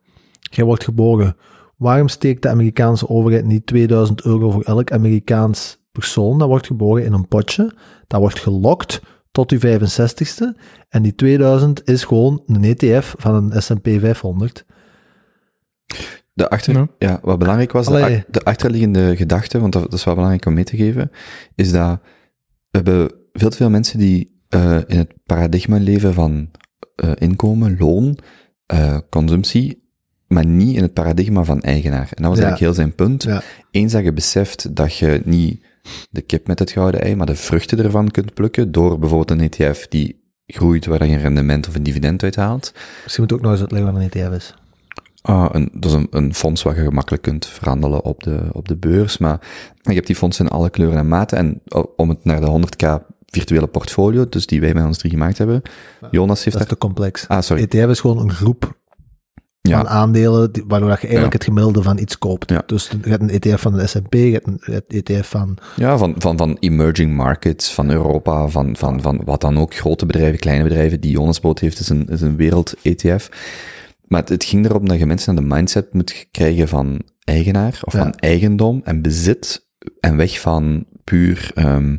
Jij 0.49 0.65
wordt 0.65 0.83
geboren. 0.83 1.35
Waarom 1.77 2.07
steekt 2.07 2.41
de 2.41 2.49
Amerikaanse 2.49 3.09
overheid 3.09 3.45
niet 3.45 3.65
2000 3.65 4.21
euro 4.25 4.49
voor 4.49 4.63
elk 4.63 4.91
Amerikaans 4.91 5.79
persoon 5.91 6.39
dat 6.39 6.47
wordt 6.47 6.67
geboren 6.67 7.05
in 7.05 7.13
een 7.13 7.27
potje? 7.27 7.73
Dat 8.07 8.19
wordt 8.19 8.39
gelokt 8.39 9.01
tot 9.31 9.49
je 9.49 9.79
65ste. 9.79 10.59
En 10.89 11.01
die 11.01 11.15
2000 11.15 11.87
is 11.87 12.03
gewoon 12.03 12.43
een 12.45 12.63
ETF 12.63 13.15
van 13.17 13.35
een 13.35 13.61
S&P 13.61 13.87
500. 13.99 14.65
De 16.33 16.49
achter, 16.49 16.73
Ja. 16.73 16.87
ja. 16.97 17.19
wat 17.21 17.39
belangrijk 17.39 17.71
was, 17.71 17.85
de, 17.85 18.23
achterliggende 18.43 19.15
gedachte, 19.15 19.59
want 19.59 19.73
dat, 19.73 19.81
dat 19.83 19.93
is 19.93 20.03
wel 20.03 20.13
belangrijk 20.13 20.45
om 20.45 20.53
mee 20.53 20.63
te 20.63 20.77
geven, 20.77 21.11
is 21.55 21.71
dat 21.71 21.99
we 22.71 22.77
hebben 22.77 23.11
veel 23.33 23.49
te 23.49 23.57
veel 23.57 23.69
mensen 23.69 23.99
die 23.99 24.41
eh, 24.49 24.77
in 24.87 24.97
het 24.97 25.13
paradigma 25.25 25.77
leven 25.77 26.13
van 26.13 26.49
eh, 26.95 27.11
inkomen, 27.15 27.75
loon, 27.79 28.17
eh, 28.65 28.97
consumptie, 29.09 29.88
maar 30.29 30.45
niet 30.45 30.75
in 30.75 30.81
het 30.81 30.93
paradigma 30.93 31.43
van 31.43 31.61
eigenaar. 31.61 32.09
En 32.13 32.21
dat 32.23 32.29
was 32.31 32.37
Ja. 32.37 32.43
eigenlijk 32.45 32.59
heel 32.59 32.73
zijn 32.73 32.95
punt. 32.95 33.23
Ja. 33.23 33.41
Eens 33.71 33.91
dat 33.91 34.03
je 34.03 34.13
beseft 34.13 34.75
dat 34.75 34.95
je 34.97 35.21
niet 35.25 35.63
de 36.09 36.21
kip 36.21 36.47
met 36.47 36.59
het 36.59 36.71
gouden 36.71 37.01
ei, 37.01 37.15
maar 37.15 37.25
de 37.25 37.35
vruchten 37.35 37.83
ervan 37.83 38.11
kunt 38.11 38.33
plukken 38.33 38.71
door 38.71 38.99
bijvoorbeeld 38.99 39.31
een 39.41 39.49
ETF 39.49 39.87
die 39.87 40.17
groeit 40.47 40.85
waar 40.85 41.05
je 41.05 41.13
een 41.13 41.21
rendement 41.21 41.67
of 41.67 41.75
een 41.75 41.83
dividend 41.83 42.23
uithaalt, 42.23 42.73
Misschien 43.03 43.23
moet 43.23 43.33
ook 43.33 43.41
nog 43.41 43.51
eens 43.51 43.59
uitleggen 43.61 43.93
wat 43.93 44.01
een 44.01 44.09
ETF 44.09 44.35
is. 44.35 44.53
Ah, 45.21 45.49
een, 45.51 45.69
dat 45.73 45.85
is 45.91 45.93
een, 45.97 46.07
een 46.11 46.33
fonds 46.33 46.63
waar 46.63 46.75
je 46.75 46.83
gemakkelijk 46.83 47.23
kunt 47.23 47.45
verhandelen 47.45 48.03
op 48.03 48.23
de, 48.23 48.39
op 48.51 48.67
de 48.67 48.75
beurs, 48.75 49.17
maar 49.17 49.39
je 49.81 49.93
hebt 49.93 50.07
die 50.07 50.15
fondsen 50.15 50.45
in 50.45 50.51
alle 50.51 50.69
kleuren 50.69 50.97
en 50.97 51.07
maten. 51.07 51.37
En 51.37 51.61
o- 51.67 51.93
om 51.95 52.09
het 52.09 52.23
naar 52.25 52.41
de 52.41 52.47
100k 52.47 53.03
virtuele 53.25 53.67
portfolio, 53.67 54.29
dus 54.29 54.45
die 54.45 54.61
wij 54.61 54.73
met 54.73 54.85
ons 54.85 54.97
drie 54.97 55.11
gemaakt 55.11 55.37
hebben, 55.37 55.61
Jonas 56.11 56.43
heeft 56.43 56.57
Dat 56.57 56.61
is 56.61 56.67
daar... 56.69 56.77
te 56.77 56.85
complex. 56.85 57.27
Ah, 57.27 57.41
sorry. 57.41 57.63
ETF 57.63 57.89
is 57.89 57.99
gewoon 57.99 58.17
een 58.17 58.31
groep 58.31 58.77
Ja. 59.61 59.77
van 59.77 59.87
aandelen, 59.87 60.51
waardoor 60.67 60.89
dat 60.89 61.01
je 61.01 61.07
eigenlijk 61.07 61.33
Ja. 61.33 61.37
het 61.39 61.43
gemiddelde 61.43 61.81
van 61.81 61.97
iets 61.97 62.17
koopt. 62.17 62.49
Ja. 62.49 62.63
Dus 62.65 62.89
je 63.03 63.09
hebt 63.09 63.21
een 63.21 63.29
ETF 63.29 63.61
van 63.61 63.73
de 63.73 63.87
S&P, 63.87 64.13
je 64.13 64.39
hebt 64.43 64.47
een 64.47 64.83
ETF 64.87 65.27
van... 65.29 65.57
Ja, 65.75 65.97
van, 65.97 66.15
van, 66.17 66.37
van 66.37 66.57
emerging 66.59 67.15
markets, 67.15 67.73
van 67.73 67.89
Europa, 67.91 68.47
van, 68.47 68.75
van, 68.75 69.01
van 69.01 69.21
wat 69.25 69.41
dan 69.41 69.57
ook, 69.57 69.75
grote 69.75 70.05
bedrijven, 70.05 70.39
kleine 70.39 70.63
bedrijven, 70.63 71.01
die 71.01 71.11
Jonas 71.11 71.39
Boot 71.39 71.59
heeft, 71.59 71.79
is 71.79 71.89
een, 71.89 72.07
is 72.07 72.21
een 72.21 72.35
wereld-ETF. 72.35 73.29
Maar 74.07 74.19
het, 74.19 74.29
het 74.29 74.43
ging 74.43 74.65
erom 74.65 74.87
dat 74.87 74.97
je 74.99 75.05
mensen 75.05 75.29
aan 75.29 75.43
de 75.43 75.55
mindset 75.55 75.93
moet 75.93 76.27
krijgen 76.31 76.67
van 76.67 77.01
eigenaar, 77.23 77.79
of 77.83 77.93
van 77.93 78.13
eigendom 78.13 78.81
en 78.83 79.01
bezit, 79.01 79.67
en 79.99 80.17
weg 80.17 80.39
van 80.39 80.85
puur 81.03 81.51
ehm 81.55 81.95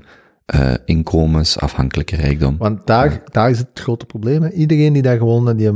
eh, 0.47 0.75
inkomensafhankelijke 0.85 2.17
rijkdom. 2.17 2.57
Want 2.59 2.87
daar, 2.87 3.23
daar 3.25 3.51
is 3.51 3.59
het 3.59 3.69
grote 3.75 4.07
probleem. 4.07 4.43
Hè. 4.43 4.51
Iedereen 4.51 4.93
die 4.93 5.03
daar 5.03 5.17
gewoon 5.19 5.57
die 5.57 5.73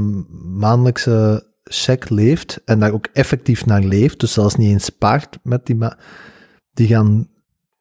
maandelijkse 0.58 1.46
check 1.64 2.08
leeft 2.10 2.60
en 2.64 2.78
daar 2.78 2.92
ook 2.92 3.08
effectief 3.12 3.66
naar 3.66 3.82
leeft, 3.82 4.20
dus 4.20 4.32
zelfs 4.32 4.54
niet 4.56 4.70
eens 4.70 4.84
spaart 4.84 5.38
met 5.42 5.66
die, 5.66 5.76
ma- 5.76 5.98
die 6.72 6.86
gaan, 6.88 7.28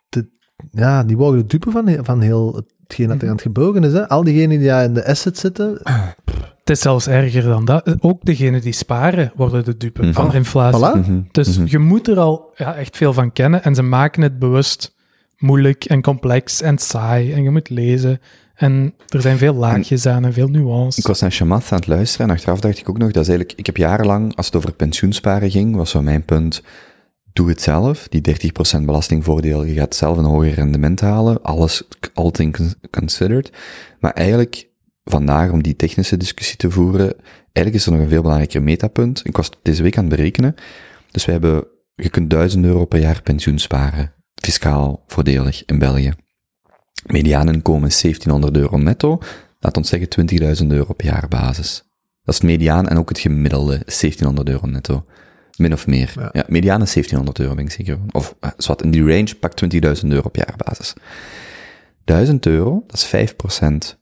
te, 0.10 0.30
ja, 0.72 1.04
die 1.04 1.18
worden 1.18 1.48
dupe 1.48 1.72
van, 1.72 1.98
van 2.02 2.22
heel 2.22 2.62
hetgeen 2.84 3.08
dat 3.08 3.22
er 3.22 3.28
aan 3.28 3.34
het 3.34 3.42
gebeuren 3.42 3.84
is. 3.84 3.94
Hè. 3.94 4.10
Al 4.10 4.24
diegenen 4.24 4.60
die 4.60 4.68
daar 4.68 4.84
in 4.84 4.94
de 4.94 5.06
asset 5.08 5.38
zitten, 5.38 5.80
Het 6.64 6.72
is 6.72 6.82
zelfs 6.82 7.08
erger 7.08 7.44
dan 7.44 7.66
dat. 7.66 7.96
Ook 8.00 8.26
degenen 8.26 8.62
die 8.62 8.74
sparen 8.74 9.32
worden 9.36 9.64
de 9.66 9.78
dupe 9.78 10.02
Mhm. 10.04 10.14
van 10.14 10.34
inflatie. 10.34 10.80
voilà. 10.80 11.00
Mhm, 11.08 11.22
Dus 11.32 11.58
mhm. 11.58 11.68
je 11.70 11.80
moet 11.80 12.08
er 12.08 12.20
al 12.20 12.52
ja, 12.56 12.76
echt 12.76 12.98
veel 12.98 13.14
van 13.14 13.32
kennen 13.32 13.64
en 13.64 13.76
ze 13.76 13.82
maken 13.82 14.22
het 14.22 14.40
bewust 14.40 14.96
moeilijk 15.38 15.86
en 15.86 16.02
complex 16.02 16.62
en 16.62 16.78
saai 16.78 17.34
en 17.34 17.44
je 17.44 17.50
moet 17.50 17.70
lezen. 17.70 18.22
En 18.54 18.94
er 19.08 19.22
zijn 19.22 19.38
veel 19.38 19.54
laagjes 19.54 20.06
aan 20.06 20.26
en 20.26 20.34
veel 20.34 20.48
nuance. 20.48 21.00
Ik 21.00 21.08
was 21.08 21.22
naar 21.22 21.32
Shamath 21.32 21.72
aan 21.72 21.78
het 21.78 21.88
luisteren 21.88 22.28
en 22.28 22.34
achteraf 22.34 22.60
dacht 22.60 22.78
ik 22.78 22.90
ook 22.90 22.98
nog, 22.98 23.12
dat 23.12 23.22
is 23.22 23.30
eigenlijk, 23.30 23.60
ik 23.60 23.66
heb 23.66 23.78
jarenlang, 23.78 24.36
als 24.36 24.46
het 24.46 24.56
over 24.56 24.74
pensioensparen 24.74 25.52
ging, 25.52 25.76
was 25.76 25.90
zo 25.90 26.02
mijn 26.02 26.26
punt, 26.26 26.64
doe 27.34 27.50
het 27.50 27.62
zelf, 27.62 28.08
die 28.08 28.52
30% 28.78 28.82
belastingvoordeel, 28.82 29.64
je 29.64 29.74
gaat 29.74 29.96
zelf 29.96 30.18
een 30.18 30.26
hoger 30.26 30.54
rendement 30.54 31.02
halen, 31.02 31.42
alles, 31.42 31.84
all 32.14 32.32
things 32.32 32.76
considered. 32.92 33.52
Maar 34.00 34.12
eigenlijk, 34.12 34.70
vandaag 35.04 35.52
om 35.52 35.64
die 35.64 35.76
technische 35.76 36.18
discussie 36.18 36.58
te 36.58 36.72
voeren, 36.72 37.16
eigenlijk 37.52 37.76
is 37.76 37.86
er 37.86 37.92
nog 37.92 38.02
een 38.02 38.10
veel 38.10 38.22
belangrijker 38.22 38.62
metapunt. 38.62 39.22
Ik 39.24 39.38
was 39.38 39.50
deze 39.62 39.84
week 39.84 39.98
aan 39.98 40.06
het 40.06 40.16
berekenen, 40.16 40.56
dus 41.12 41.26
we 41.26 41.32
hebben, 41.32 41.68
je 41.96 42.10
kunt 42.10 42.30
1000 42.30 42.66
euro 42.66 42.86
per 42.86 43.00
jaar 43.00 43.22
pensioen 43.22 43.60
sparen, 43.60 44.14
fiscaal 44.36 45.04
voordelig 45.08 45.66
in 45.66 45.80
België. 45.80 46.14
Mediaaninkomen 47.06 47.88
is 47.88 48.02
1700 48.02 48.58
euro 48.58 48.78
netto, 48.78 49.20
laat 49.60 49.78
ons 49.78 49.90
zeggen 49.90 50.10
20.000 50.64 50.68
euro 50.68 50.94
per 50.94 51.06
jaar 51.06 51.28
basis. 51.28 51.84
Dat 52.24 52.34
is 52.34 52.42
het 52.42 52.50
mediaan 52.50 52.88
en 52.88 52.98
ook 52.98 53.10
het 53.10 53.20
gemiddelde 53.20 53.74
is 53.86 54.00
1700 54.00 54.50
euro 54.50 54.68
netto. 54.68 55.06
Min 55.58 55.74
of 55.74 55.88
meer. 55.88 56.14
Ja. 56.16 56.30
Ja, 56.32 56.44
mediaan 56.48 56.82
is 56.82 56.94
1700 56.94 57.40
euro, 57.40 57.56
ben 57.56 57.66
ik 57.66 57.72
zeker. 57.72 58.00
Of, 58.12 58.36
eh, 58.40 58.50
zwart, 58.58 58.82
in 58.82 58.92
die 58.92 59.06
range, 59.06 59.36
pak 59.36 59.54
20.000 59.54 60.12
euro 60.12 60.30
per 60.30 60.46
jaar 60.46 60.58
basis. 60.58 60.94
1000 62.04 62.46
euro, 62.46 62.84
dat 62.88 62.96
is 62.96 63.06
5%. 63.06 64.02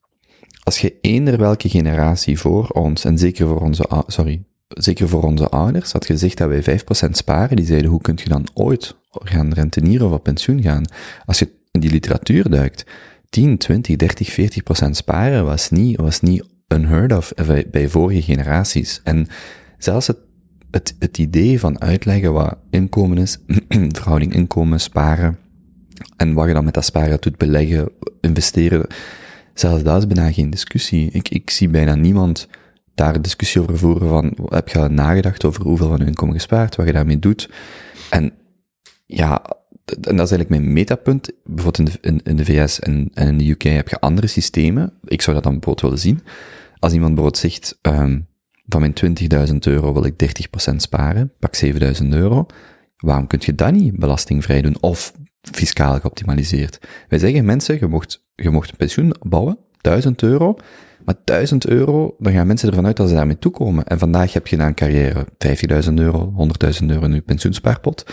Als 0.64 0.80
je 0.80 1.00
eender 1.02 1.38
welke 1.38 1.70
generatie 1.70 2.40
voor 2.40 2.68
ons, 2.68 3.06
en 3.06 3.18
zeker 3.18 3.48
voor 3.48 3.62
onze, 3.62 4.04
sorry, 4.08 4.44
zeker 4.74 5.10
voor 5.10 5.24
onze 5.24 5.50
ouders, 5.50 5.92
had 5.92 6.06
gezegd 6.06 6.38
dat 6.38 6.50
wij 6.50 6.80
5% 6.80 7.10
sparen, 7.12 7.56
die 7.56 7.66
zeiden, 7.66 7.90
hoe 7.90 8.02
kun 8.02 8.18
je 8.24 8.30
dan 8.30 8.48
ooit 8.54 8.96
gaan 9.10 9.54
rentenieren 9.54 10.08
of 10.08 10.14
op 10.14 10.24
pensioen 10.24 10.62
gaan? 10.62 10.86
Als 11.26 11.40
je 11.40 11.50
in 11.72 11.80
die 11.80 11.92
literatuur 11.92 12.50
duikt, 12.50 12.86
10, 13.30 13.58
20, 13.58 13.96
30, 13.96 14.30
40 14.30 14.64
procent 14.64 14.96
sparen 14.96 15.46
was 15.46 15.70
niet, 15.70 15.98
was 15.98 16.22
niet 16.22 16.44
unheard 16.68 17.14
of 17.14 17.34
bij 17.72 17.88
vorige 17.88 18.22
generaties. 18.22 19.02
En 19.04 19.28
zelfs 19.78 20.08
het, 20.08 20.18
het, 20.72 20.96
het 21.00 21.18
idee 21.18 21.60
van 21.60 21.82
uitleggen 21.82 22.34
wat 22.34 22.58
inkomen 22.70 23.18
is, 23.18 23.38
verhouding 23.98 24.34
inkomen, 24.34 24.80
sparen, 24.80 25.38
en 26.18 26.34
wat 26.34 26.48
je 26.48 26.54
dan 26.54 26.66
met 26.66 26.74
dat 26.74 26.86
sparen 26.86 27.18
doet, 27.20 27.38
beleggen, 27.38 27.90
investeren, 28.22 28.88
zelfs 29.54 29.84
dat 29.84 29.98
is 29.98 30.08
bijna 30.08 30.32
geen 30.32 30.50
discussie. 30.50 31.10
Ik, 31.12 31.30
ik 31.30 31.50
zie 31.50 31.68
bijna 31.68 31.96
niemand 31.96 32.48
daar 32.96 33.22
discussie 33.22 33.62
over 33.62 33.78
voeren 33.78 34.10
van, 34.10 34.38
heb 34.46 34.70
je 34.70 34.80
al 34.80 34.90
nagedacht 34.90 35.46
over 35.46 35.64
hoeveel 35.64 35.88
van 35.88 35.98
je 35.98 36.06
inkomen 36.06 36.36
gespaard, 36.36 36.76
wat 36.76 36.86
je 36.86 36.94
daarmee 36.94 37.20
doet? 37.20 37.50
En 38.10 38.34
ja, 39.06 39.42
en 39.86 40.16
dat 40.16 40.26
is 40.26 40.32
eigenlijk 40.32 40.50
mijn 40.50 40.74
metapunt. 40.74 41.32
Bijvoorbeeld 41.44 41.98
in 42.02 42.16
de, 42.16 42.24
in 42.24 42.36
de 42.36 42.46
VS 42.46 42.80
en, 42.80 43.10
en 43.14 43.28
in 43.28 43.38
de 43.38 43.50
UK 43.50 43.62
heb 43.64 43.88
je 43.88 44.00
andere 44.00 44.28
systemen. 44.28 44.94
Ik 45.04 45.22
zou 45.22 45.36
dat 45.36 45.44
dan 45.44 45.54
bijvoorbeeld 45.54 45.82
willen 45.82 46.00
zien. 46.00 46.24
Als 46.80 46.94
iemand 46.94 47.16
bijvoorbeeld 47.16 47.44
zegt, 47.44 47.78
ehm, 47.82 48.20
van 48.68 48.80
mijn 48.80 48.94
20.000 48.94 49.58
euro 49.68 49.94
wil 49.94 50.06
ik 50.06 50.18
30% 50.18 50.76
sparen, 50.76 51.34
pak 51.40 51.56
7.000 51.56 52.14
euro. 52.14 52.46
Waarom 52.98 53.28
kun 53.28 53.40
je 53.42 53.56
dat 53.56 53.72
niet 53.72 54.00
belastingvrij 54.00 54.62
doen 54.62 54.78
of 54.80 55.14
fiscaal 55.42 56.00
geoptimaliseerd? 56.00 56.80
Wij 57.10 57.20
zeggen 57.20 57.46
mensen, 57.46 57.78
je 57.80 57.88
mocht, 57.88 58.22
je 58.36 58.50
mocht 58.50 58.72
een 58.72 58.78
pensioen 58.78 59.16
bouwen, 59.22 59.58
1000 59.82 60.22
euro, 60.22 60.58
maar 61.06 61.16
1000 61.24 61.68
euro, 61.68 62.16
dan 62.20 62.34
gaan 62.34 62.48
mensen 62.48 62.70
ervan 62.70 62.86
uit 62.86 62.98
dat 62.98 63.08
ze 63.10 63.14
daarmee 63.16 63.40
toekomen. 63.40 63.86
En 63.86 64.00
vandaag 64.00 64.34
heb 64.34 64.48
je 64.48 64.58
na 64.58 64.68
een 64.68 64.74
carrière 64.74 65.26
50.000 65.88 65.94
euro, 65.94 66.34
100.000 66.82 66.86
euro 66.88 67.06
in 67.06 67.14
je 67.14 67.22
pensioenspaarpot. 67.22 68.06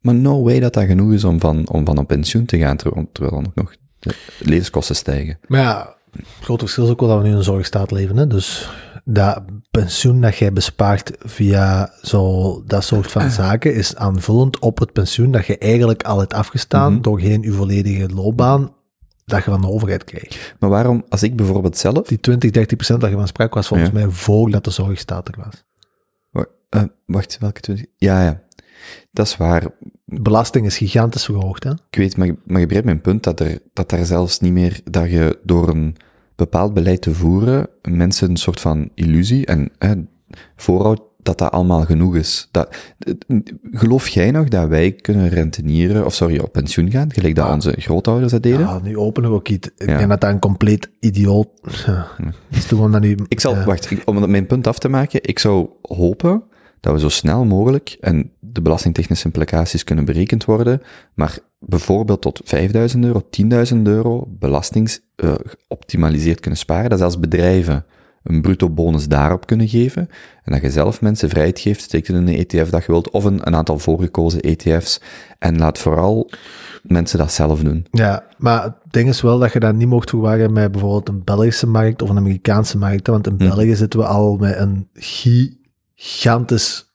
Maar 0.00 0.14
no 0.14 0.42
way 0.42 0.60
dat 0.60 0.72
dat 0.74 0.84
genoeg 0.84 1.12
is 1.12 1.24
om 1.24 1.40
van, 1.40 1.68
om 1.68 1.84
van 1.84 1.98
een 1.98 2.06
pensioen 2.06 2.44
te 2.44 2.58
gaan, 2.58 2.76
terwijl, 2.76 3.08
dan 3.12 3.46
ook 3.46 3.54
nog 3.54 3.74
de 3.98 4.14
levenskosten 4.38 4.96
stijgen. 4.96 5.38
Maar 5.46 5.60
ja, 5.60 5.94
het 6.12 6.24
grote 6.40 6.60
verschil 6.64 6.84
is 6.84 6.90
ook 6.90 7.00
wel 7.00 7.08
dat 7.08 7.18
we 7.18 7.24
nu 7.24 7.30
in 7.30 7.36
een 7.36 7.42
zorgstaat 7.42 7.90
leven. 7.90 8.16
Hè? 8.16 8.26
Dus 8.26 8.70
dat 9.04 9.42
pensioen 9.70 10.20
dat 10.20 10.36
jij 10.36 10.52
bespaart 10.52 11.12
via 11.18 11.92
zo, 12.02 12.62
dat 12.66 12.84
soort 12.84 13.10
van 13.10 13.30
zaken 13.42 13.74
is 13.74 13.96
aanvullend 13.96 14.58
op 14.58 14.78
het 14.78 14.92
pensioen 14.92 15.30
dat 15.30 15.46
je 15.46 15.58
eigenlijk 15.58 16.02
al 16.02 16.18
hebt 16.18 16.34
afgestaan 16.34 16.92
Mhm. 16.92 17.02
door 17.02 17.20
geen 17.20 17.42
je 17.42 17.52
volledige 17.52 18.08
loopbaan 18.14 18.72
dat 19.30 19.44
je 19.44 19.50
van 19.50 19.60
de 19.60 19.66
overheid 19.68 20.04
krijgt. 20.04 20.54
Maar 20.58 20.70
waarom, 20.70 21.04
als 21.08 21.22
ik 21.22 21.36
bijvoorbeeld 21.36 21.76
zelf, 21.76 22.06
Die 22.06 22.20
20, 22.20 22.50
30 22.50 22.76
procent 22.76 23.00
dat 23.00 23.10
je 23.10 23.16
van 23.16 23.26
sprak 23.26 23.54
was 23.54 23.66
volgens 23.68 23.90
Ja. 23.90 23.94
mij 23.94 24.08
voordat 24.08 24.64
de 24.64 24.70
zorgstaat 24.70 25.28
er 25.28 25.34
was. 25.44 25.64
Wa- 26.30 26.46
eh, 26.68 26.82
wacht, 27.06 27.36
welke 27.40 27.60
20? 27.60 27.86
Ja, 27.96 28.22
ja. 28.24 28.42
Dat 29.12 29.26
is 29.26 29.36
waar. 29.36 29.66
Belasting 30.04 30.66
is 30.66 30.76
gigantisch 30.76 31.24
verhoogd. 31.24 31.64
Hè? 31.64 31.70
Ik 31.70 31.98
weet, 31.98 32.16
maar, 32.16 32.26
maar 32.44 32.58
je 32.60 32.64
begrijpt 32.66 32.84
mijn 32.86 33.00
punt, 33.00 33.22
dat, 33.22 33.40
er, 33.40 33.58
dat 33.72 33.90
daar 33.90 34.04
zelfs 34.04 34.40
niet 34.40 34.52
meer, 34.52 34.80
dat 34.84 35.10
je 35.10 35.38
door 35.42 35.68
een 35.68 35.96
bepaald 36.36 36.74
beleid 36.74 37.02
te 37.02 37.14
voeren, 37.14 37.68
mensen 37.82 38.30
een 38.30 38.36
soort 38.36 38.60
van 38.60 38.90
illusie 38.94 39.46
en 39.46 39.70
hè, 39.78 39.94
voorhoudt 40.56 41.00
dat 41.22 41.38
dat 41.38 41.50
allemaal 41.50 41.84
genoeg 41.84 42.16
is. 42.16 42.48
Dat, 42.50 42.76
geloof 43.72 44.08
jij 44.08 44.30
nog 44.30 44.48
dat 44.48 44.68
wij 44.68 44.92
kunnen 44.92 45.28
rentenieren, 45.28 46.04
of 46.06 46.14
sorry, 46.14 46.38
op 46.38 46.52
pensioen 46.52 46.90
gaan, 46.90 47.12
gelijk 47.12 47.34
dat 47.34 47.46
Ah. 47.46 47.52
onze 47.52 47.74
grootouders 47.78 48.32
dat 48.32 48.42
deden? 48.42 48.60
Ja, 48.60 48.80
nu 48.82 48.96
openen 48.96 49.30
we 49.30 49.36
ook 49.36 49.48
iets. 49.48 49.68
Ik 49.76 49.88
Ja. 49.88 49.96
denk 49.96 50.08
dat 50.08 50.20
dat 50.20 50.30
een 50.30 50.38
compleet 50.38 50.90
idioot 51.00 51.48
is. 52.50 52.66
Toen 52.66 52.92
dat 52.92 53.00
nu... 53.00 53.16
Ik 53.28 53.40
zal, 53.40 53.54
ja. 53.54 53.64
wacht, 53.64 53.88
om 54.04 54.30
mijn 54.30 54.46
punt 54.46 54.66
af 54.66 54.78
te 54.78 54.88
maken, 54.88 55.20
ik 55.22 55.38
zou 55.38 55.68
hopen 55.82 56.42
dat 56.80 56.92
we 56.92 56.98
zo 56.98 57.08
snel 57.08 57.44
mogelijk, 57.44 57.96
en 58.00 58.30
de 58.40 58.62
belastingtechnische 58.62 59.24
implicaties 59.24 59.84
kunnen 59.84 60.04
berekend 60.04 60.44
worden, 60.44 60.82
maar 61.14 61.38
bijvoorbeeld 61.58 62.20
tot 62.22 62.40
5000 62.44 63.04
euro, 63.04 63.22
10.000 63.74 63.82
euro 63.82 64.26
belastings 64.38 65.00
geoptimaliseerd 65.16 66.40
kunnen 66.40 66.58
sparen, 66.58 66.90
dat 66.90 66.98
zelfs 66.98 67.20
bedrijven 67.20 67.84
een 68.22 68.42
bruto 68.42 68.70
bonus 68.70 69.08
daarop 69.08 69.46
kunnen 69.46 69.68
geven, 69.68 70.08
en 70.44 70.52
dat 70.52 70.62
je 70.62 70.70
zelf 70.70 71.00
mensen 71.00 71.28
vrijheid 71.28 71.60
geeft, 71.60 71.80
steek 71.80 72.08
in 72.08 72.14
een 72.14 72.28
ETF 72.28 72.70
dat 72.70 72.84
je 72.84 72.92
wilt, 72.92 73.10
of 73.10 73.24
een, 73.24 73.46
een 73.46 73.54
aantal 73.54 73.78
voorgekozen 73.78 74.40
ETF's, 74.40 75.00
en 75.38 75.58
laat 75.58 75.78
vooral 75.78 76.30
mensen 76.82 77.18
dat 77.18 77.32
zelf 77.32 77.62
doen. 77.62 77.86
Ja, 77.90 78.24
maar 78.38 78.62
het 78.62 78.74
ding 78.90 79.08
is 79.08 79.20
wel 79.20 79.38
dat 79.38 79.52
je 79.52 79.60
dat 79.60 79.74
niet 79.74 79.88
mocht 79.88 80.10
verwarren 80.10 80.52
met 80.52 80.72
bijvoorbeeld 80.72 81.08
een 81.08 81.24
Belgische 81.24 81.66
markt 81.66 82.02
of 82.02 82.08
een 82.08 82.16
Amerikaanse 82.16 82.78
markt. 82.78 83.06
Want 83.06 83.26
in 83.26 83.34
Hm. 83.38 83.44
België 83.44 83.74
zitten 83.74 84.00
we 84.00 84.06
al 84.06 84.36
met 84.36 84.56
een 84.58 84.88
gigantisch 84.94 86.94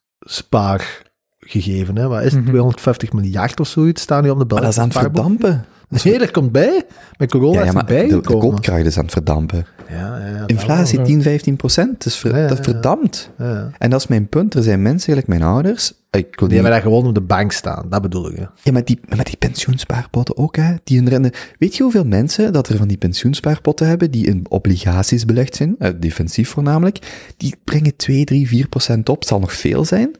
spaargegeven. 1.50 1.96
Hè? 1.98 2.08
Wat 2.08 2.20
is 2.24 2.32
het? 2.32 2.42
Mhm. 2.42 2.50
250 2.50 3.14
miljard 3.14 3.60
of 3.60 3.68
zoiets 3.68 4.02
staan 4.02 4.24
nu 4.24 4.30
op 4.30 4.40
de 4.40 4.46
Maar 4.54 4.62
dat 4.62 4.76
Belgische 4.76 4.82
is 4.82 4.96
aan 4.96 5.04
het 5.04 5.14
verdampen. 5.14 5.66
Nee, 6.04 6.20
dat 6.20 6.32
komt 6.32 6.52
bij. 6.52 6.84
Met 7.18 7.32
corona 7.32 7.52
Ja, 7.54 7.60
ja, 7.62 7.68
is 7.68 7.74
maar 7.74 7.86
het 7.88 8.10
de, 8.10 8.16
de 8.22 8.22
koopkracht 8.22 8.86
is 8.86 8.98
aan 8.98 9.04
het 9.04 9.14
verdampen. 9.14 9.66
ja, 9.90 10.18
ja, 10.18 10.28
ja, 10.28 10.44
Inflatie 10.48 10.98
wel. 10.98 11.06
10, 11.06 11.22
15 11.22 11.56
procent, 11.56 11.92
dat 11.92 12.06
is, 12.06 12.16
ver- 12.16 12.32
Ja, 12.36 12.38
ja, 12.42 12.48
dat 12.48 12.60
verdampt. 12.64 13.32
Ja, 13.38 13.46
ja. 13.50 13.70
En 13.78 13.90
dat 13.90 14.00
is 14.00 14.08
mijn 14.08 14.28
punt. 14.28 14.54
Er 14.54 14.64
zijn 14.64 14.82
mensen, 14.82 15.10
gelijk 15.10 15.28
mijn 15.28 15.42
ouders. 15.44 15.90
Ik 16.12 16.22
wil 16.22 16.32
Die 16.32 16.42
niet, 16.48 16.52
hebben 16.54 16.72
daar 16.72 16.82
gewoon 16.82 17.08
op 17.08 17.14
de 17.14 17.22
bank 17.22 17.52
staan. 17.52 17.86
Dat 17.90 18.02
bedoel 18.02 18.32
ik. 18.32 18.36
Hè. 18.38 18.44
ja, 18.64 18.72
maar 18.72 18.84
die, 18.86 19.00
maar 19.16 19.24
die 19.26 19.38
pensioenspaarpotten 19.38 20.38
ook, 20.38 20.56
hè. 20.56 20.74
Die 20.84 21.00
een 21.00 21.10
rente, 21.10 21.34
weet 21.60 21.76
je 21.76 21.84
hoeveel 21.84 22.06
mensen 22.06 22.54
dat 22.54 22.68
er 22.70 22.78
van 22.78 22.88
die 22.88 22.98
pensioenspaarpotten 22.98 23.88
hebben, 23.88 24.12
die 24.12 24.26
in 24.28 24.46
obligaties 24.50 25.26
belegd 25.26 25.56
zijn, 25.56 25.76
eh, 25.80 25.90
defensief 26.00 26.50
voornamelijk, 26.50 27.00
die 27.38 27.56
brengen 27.64 27.96
2, 27.96 28.24
3, 28.26 28.48
4 28.48 28.68
procent 28.68 29.10
op. 29.10 29.20
Het 29.20 29.28
zal 29.28 29.40
nog 29.40 29.54
veel 29.54 29.86
zijn. 29.86 30.12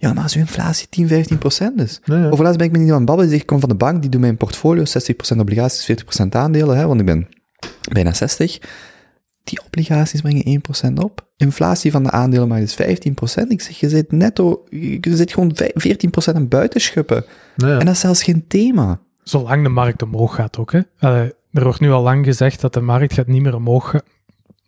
Ja, 0.00 0.12
maar 0.12 0.22
als 0.22 0.34
uw 0.34 0.40
inflatie 0.40 0.86
10, 0.88 1.08
15 1.08 1.38
procent 1.38 1.80
is. 1.80 2.00
Ja, 2.04 2.16
ja. 2.18 2.28
Of 2.30 2.38
laatst 2.38 2.58
ben 2.58 2.66
ik 2.66 2.72
met 2.72 2.80
iemand 2.80 2.90
aan 2.90 2.96
het 2.96 3.06
babbelen, 3.06 3.30
die 3.30 3.30
zegt, 3.30 3.40
ik 3.40 3.46
kom 3.46 3.60
van 3.60 3.68
de 3.68 3.74
bank, 3.84 4.00
die 4.00 4.10
doet 4.10 4.20
mijn 4.20 4.36
portfolio, 4.36 4.84
60 4.84 5.16
procent 5.16 5.40
obligaties, 5.40 5.84
40 5.84 6.04
procent 6.04 6.34
aandelen, 6.34 6.76
hè, 6.76 6.86
want 6.86 7.00
ik 7.00 7.06
ben 7.06 7.28
bijna 7.92 8.12
60. 8.12 8.58
Die 9.44 9.60
obligaties 9.66 10.20
brengen 10.20 10.62
1% 10.90 10.92
op. 11.02 11.26
Inflatie 11.36 11.90
van 11.90 12.02
de 12.02 12.10
aandelenmarkt 12.10 12.64
is 12.64 12.74
15%. 13.44 13.48
Ik 13.48 13.60
zeg, 13.60 13.80
je 13.80 13.88
zit 13.88 14.12
netto, 14.12 14.64
je 14.70 14.98
zit 15.02 15.32
gewoon 15.32 15.50
vij- 15.54 15.74
14% 15.74 16.34
aan 16.36 16.48
buitenschuppen. 16.48 17.24
Ja. 17.56 17.78
En 17.78 17.84
dat 17.86 17.94
is 17.94 18.00
zelfs 18.00 18.22
geen 18.22 18.44
thema. 18.46 19.00
Zolang 19.22 19.62
de 19.62 19.68
markt 19.68 20.02
omhoog 20.02 20.34
gaat 20.34 20.58
ook. 20.58 20.72
Hè. 20.72 20.80
Er 21.52 21.62
wordt 21.62 21.80
nu 21.80 21.90
al 21.90 22.02
lang 22.02 22.24
gezegd 22.24 22.60
dat 22.60 22.74
de 22.74 22.80
markt 22.80 23.12
gaat 23.12 23.26
niet 23.26 23.42
meer 23.42 23.54
omhoog 23.54 23.94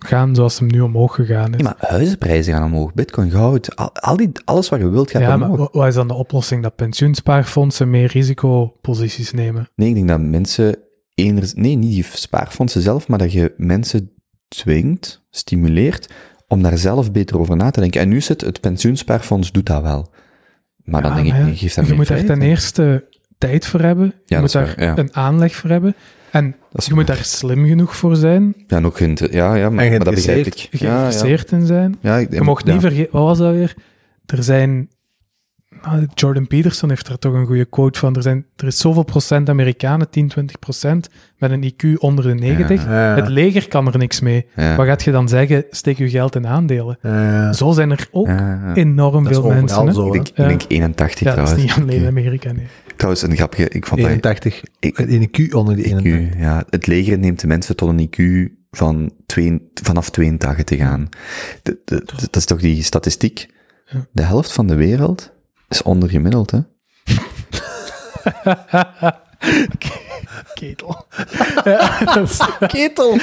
gaan 0.06 0.34
zoals 0.34 0.58
hem 0.58 0.68
nu 0.68 0.80
omhoog 0.80 1.14
gegaan 1.14 1.52
is. 1.54 1.56
Ja, 1.58 1.62
maar 1.78 1.90
huizenprijzen 1.90 2.52
gaan 2.54 2.64
omhoog, 2.64 2.94
bitcoin, 2.94 3.30
goud, 3.30 3.76
al, 3.76 3.94
al 3.94 4.16
die, 4.16 4.30
alles 4.44 4.68
wat 4.68 4.80
je 4.80 4.88
wilt 4.90 5.10
gaat 5.10 5.22
Ja, 5.22 5.36
maar 5.36 5.50
omhoog. 5.50 5.72
wa- 5.72 5.78
wat 5.78 5.88
is 5.88 5.94
dan 5.94 6.08
de 6.08 6.14
oplossing? 6.14 6.62
Dat 6.62 6.76
pensioenspaarfondsen 6.76 7.90
meer 7.90 8.06
risicoposities 8.06 9.32
nemen? 9.32 9.68
Nee, 9.74 9.88
ik 9.88 9.94
denk 9.94 10.08
dat 10.08 10.20
mensen, 10.20 10.76
eners, 11.14 11.54
nee, 11.54 11.76
niet 11.76 11.90
die 11.90 12.04
spaarfondsen 12.12 12.82
zelf, 12.82 13.08
maar 13.08 13.18
dat 13.18 13.32
je 13.32 13.54
mensen 13.56 14.10
dwingt, 14.48 15.22
stimuleert, 15.30 16.12
om 16.48 16.62
daar 16.62 16.78
zelf 16.78 17.12
beter 17.12 17.38
over 17.38 17.56
na 17.56 17.70
te 17.70 17.80
denken. 17.80 18.00
En 18.00 18.08
nu 18.08 18.20
zit 18.20 18.40
het 18.40 18.60
pensioenspaarfonds 18.60 19.52
doet 19.52 19.66
dat 19.66 19.82
wel. 19.82 20.10
Maar 20.84 21.02
dan 21.02 21.14
denk 21.14 21.26
ik, 21.26 21.32
maar 21.32 21.40
ja, 21.40 21.46
nee, 21.46 21.56
geef 21.56 21.74
daar 21.74 21.86
Je 21.86 21.94
moet 21.94 22.08
er 22.08 22.24
ten 22.24 22.42
eerste 22.42 23.08
tijd 23.38 23.66
voor 23.66 23.80
hebben. 23.80 24.06
Je 24.06 24.34
Ja, 24.34 24.40
moet 24.40 24.52
dat 24.52 24.66
daar 24.66 24.74
waar, 24.86 24.98
een 24.98 25.14
aanleg 25.14 25.54
voor 25.54 25.70
hebben. 25.70 25.94
En 26.32 26.54
je 26.70 26.94
moet 26.94 27.06
daar 27.06 27.24
slim 27.24 27.66
genoeg 27.66 27.96
voor 27.96 28.16
zijn, 28.16 28.54
Ja, 28.66 28.76
en 28.76 28.86
ook 28.86 28.98
ja, 28.98 29.54
ja, 29.54 29.70
maar, 29.70 29.84
En 29.84 29.90
maar 29.90 29.98
dat 30.04 30.14
begrijp 30.14 30.46
ik. 30.46 30.54
geïnteresseerd. 30.54 30.80
Ja, 30.80 30.88
ja. 30.88 30.98
geïnteresseerd 31.00 31.52
in 31.52 31.66
zijn. 31.66 31.96
Ja, 32.00 32.16
ik, 32.16 32.32
Je 32.32 32.40
mocht 32.42 32.66
ja. 32.66 32.72
niet 32.72 32.80
vergeten, 32.80 33.12
wat 33.12 33.22
was 33.22 33.38
dat 33.38 33.52
weer? 33.54 33.74
Er 34.26 34.42
zijn, 34.42 34.88
nou, 35.82 36.06
Jordan 36.14 36.46
Peterson 36.46 36.88
heeft 36.88 37.09
er 37.09 37.18
toch 37.18 37.32
een 37.34 37.46
goede 37.46 37.64
quote 37.64 37.98
van. 37.98 38.14
Er, 38.16 38.22
zijn, 38.22 38.46
er 38.56 38.66
is 38.66 38.78
zoveel 38.78 39.02
procent 39.02 39.48
Amerikanen, 39.48 40.10
10, 40.10 40.28
20 40.28 40.59
procent, 40.59 41.09
met 41.38 41.50
een 41.50 41.72
IQ 41.72 41.98
onder 41.98 42.24
de 42.24 42.34
90. 42.34 42.84
Ja, 42.84 43.09
ja. 43.09 43.14
Het 43.14 43.28
leger 43.28 43.68
kan 43.68 43.86
er 43.92 43.98
niks 43.98 44.20
mee. 44.20 44.46
Ja. 44.56 44.76
Wat 44.76 44.86
gaat 44.86 45.02
je 45.02 45.10
dan 45.10 45.28
zeggen? 45.28 45.64
Steek 45.70 45.98
je 45.98 46.10
geld 46.10 46.34
in 46.36 46.46
aandelen. 46.46 46.98
Ja, 47.02 47.22
ja. 47.32 47.52
Zo 47.52 47.72
zijn 47.72 47.90
er 47.90 48.06
ook 48.10 48.26
Ja, 48.26 48.60
ja. 48.64 48.74
enorm 48.74 49.22
Dat 49.24 49.32
is 49.32 49.38
veel 49.38 49.50
overal 49.52 49.84
mensen. 49.84 49.94
zo. 49.94 50.06
Ik 50.06 50.12
denk, 50.12 50.26
Ja. 50.34 50.42
ik 50.44 50.48
denk 50.48 50.64
81 50.68 51.20
Ja, 51.28 51.34
dat 51.34 51.44
is 51.44 51.50
trouwens. 51.50 51.76
niet 51.76 51.88
alleen. 51.88 52.06
Amerika, 52.06 52.52
nee. 52.52 52.66
Trouwens, 53.02 53.22
een 53.22 53.36
grapje, 53.36 53.68
ik 53.68 53.86
vond 53.86 54.00
dat... 54.00 54.10
81. 54.10 54.62
Ik- 54.80 54.98
Een 54.98 55.28
IQ 55.28 55.52
onder 55.54 55.76
die 55.76 55.84
81. 55.84 56.34
IQ, 56.34 56.38
ja, 56.40 56.64
het 56.70 56.86
leger 56.86 57.18
neemt 57.18 57.40
de 57.40 57.46
mensen 57.46 57.76
tot 57.76 57.88
een 57.88 58.08
IQ 58.08 58.50
van 58.70 59.12
twee, 59.26 59.70
vanaf 59.74 60.10
82 60.10 60.64
te 60.64 60.76
gaan. 60.76 61.08
De, 61.62 61.78
de, 61.84 61.96
de- 62.04 62.12
dat 62.16 62.36
is 62.36 62.44
toch 62.44 62.60
die 62.60 62.82
statistiek? 62.82 63.46
Ja. 63.86 64.06
De 64.12 64.22
helft 64.22 64.52
van 64.52 64.66
de 64.66 64.74
wereld 64.74 65.32
is 65.68 65.82
ondergemiddeld, 65.82 66.50
hè? 66.50 66.58
Ketel. 70.54 71.06
ja, 71.64 71.98
dat 72.14 72.28
is- 72.30 72.40
Ketel! 72.66 73.18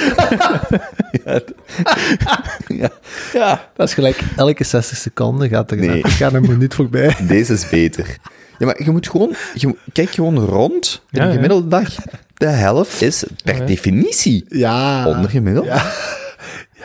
Ja, 2.68 2.90
ja. 3.32 3.70
Dat 3.76 3.88
is 3.88 3.94
gelijk, 3.94 4.20
elke 4.36 4.64
60 4.64 4.96
seconden 4.96 5.48
gaat 5.48 5.70
er 5.70 5.76
Nee. 5.76 6.02
gaat 6.04 6.32
een 6.32 6.42
minuut 6.42 6.74
voorbij. 6.74 7.16
Deze 7.26 7.52
is 7.52 7.68
beter. 7.68 8.16
Ja, 8.60 8.66
maar 8.66 8.82
je 8.84 8.90
moet 8.90 9.08
gewoon, 9.08 9.34
je, 9.54 9.76
kijk 9.92 10.10
gewoon 10.10 10.38
rond, 10.38 11.02
in 11.10 11.18
Ja, 11.18 11.22
een 11.22 11.28
ja. 11.28 11.34
gemiddelde 11.34 11.68
dag. 11.68 11.94
De 12.34 12.46
helft 12.46 13.02
is 13.02 13.24
per 13.44 13.56
Ja. 13.56 13.64
definitie 13.64 14.44
Ja. 14.48 15.06
ondergemiddeld. 15.08 15.66
Ja. 15.66 15.82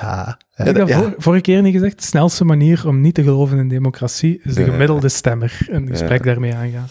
Ja. 0.02 0.40
Heb 0.54 0.78
ik 0.78 0.88
ja. 0.88 0.98
vor- 0.98 1.14
vorige 1.18 1.42
keer 1.42 1.62
niet 1.62 1.74
gezegd? 1.74 1.98
De 2.00 2.04
snelste 2.06 2.44
manier 2.46 2.88
om 2.88 3.02
niet 3.02 3.14
te 3.16 3.24
geloven 3.24 3.58
in 3.58 3.68
democratie 3.68 4.40
is 4.44 4.54
de 4.54 4.64
gemiddelde 4.64 5.10
stemmer 5.10 5.58
een 5.70 5.88
gesprek 5.88 6.24
daarmee 6.24 6.54
aangaan. 6.56 6.88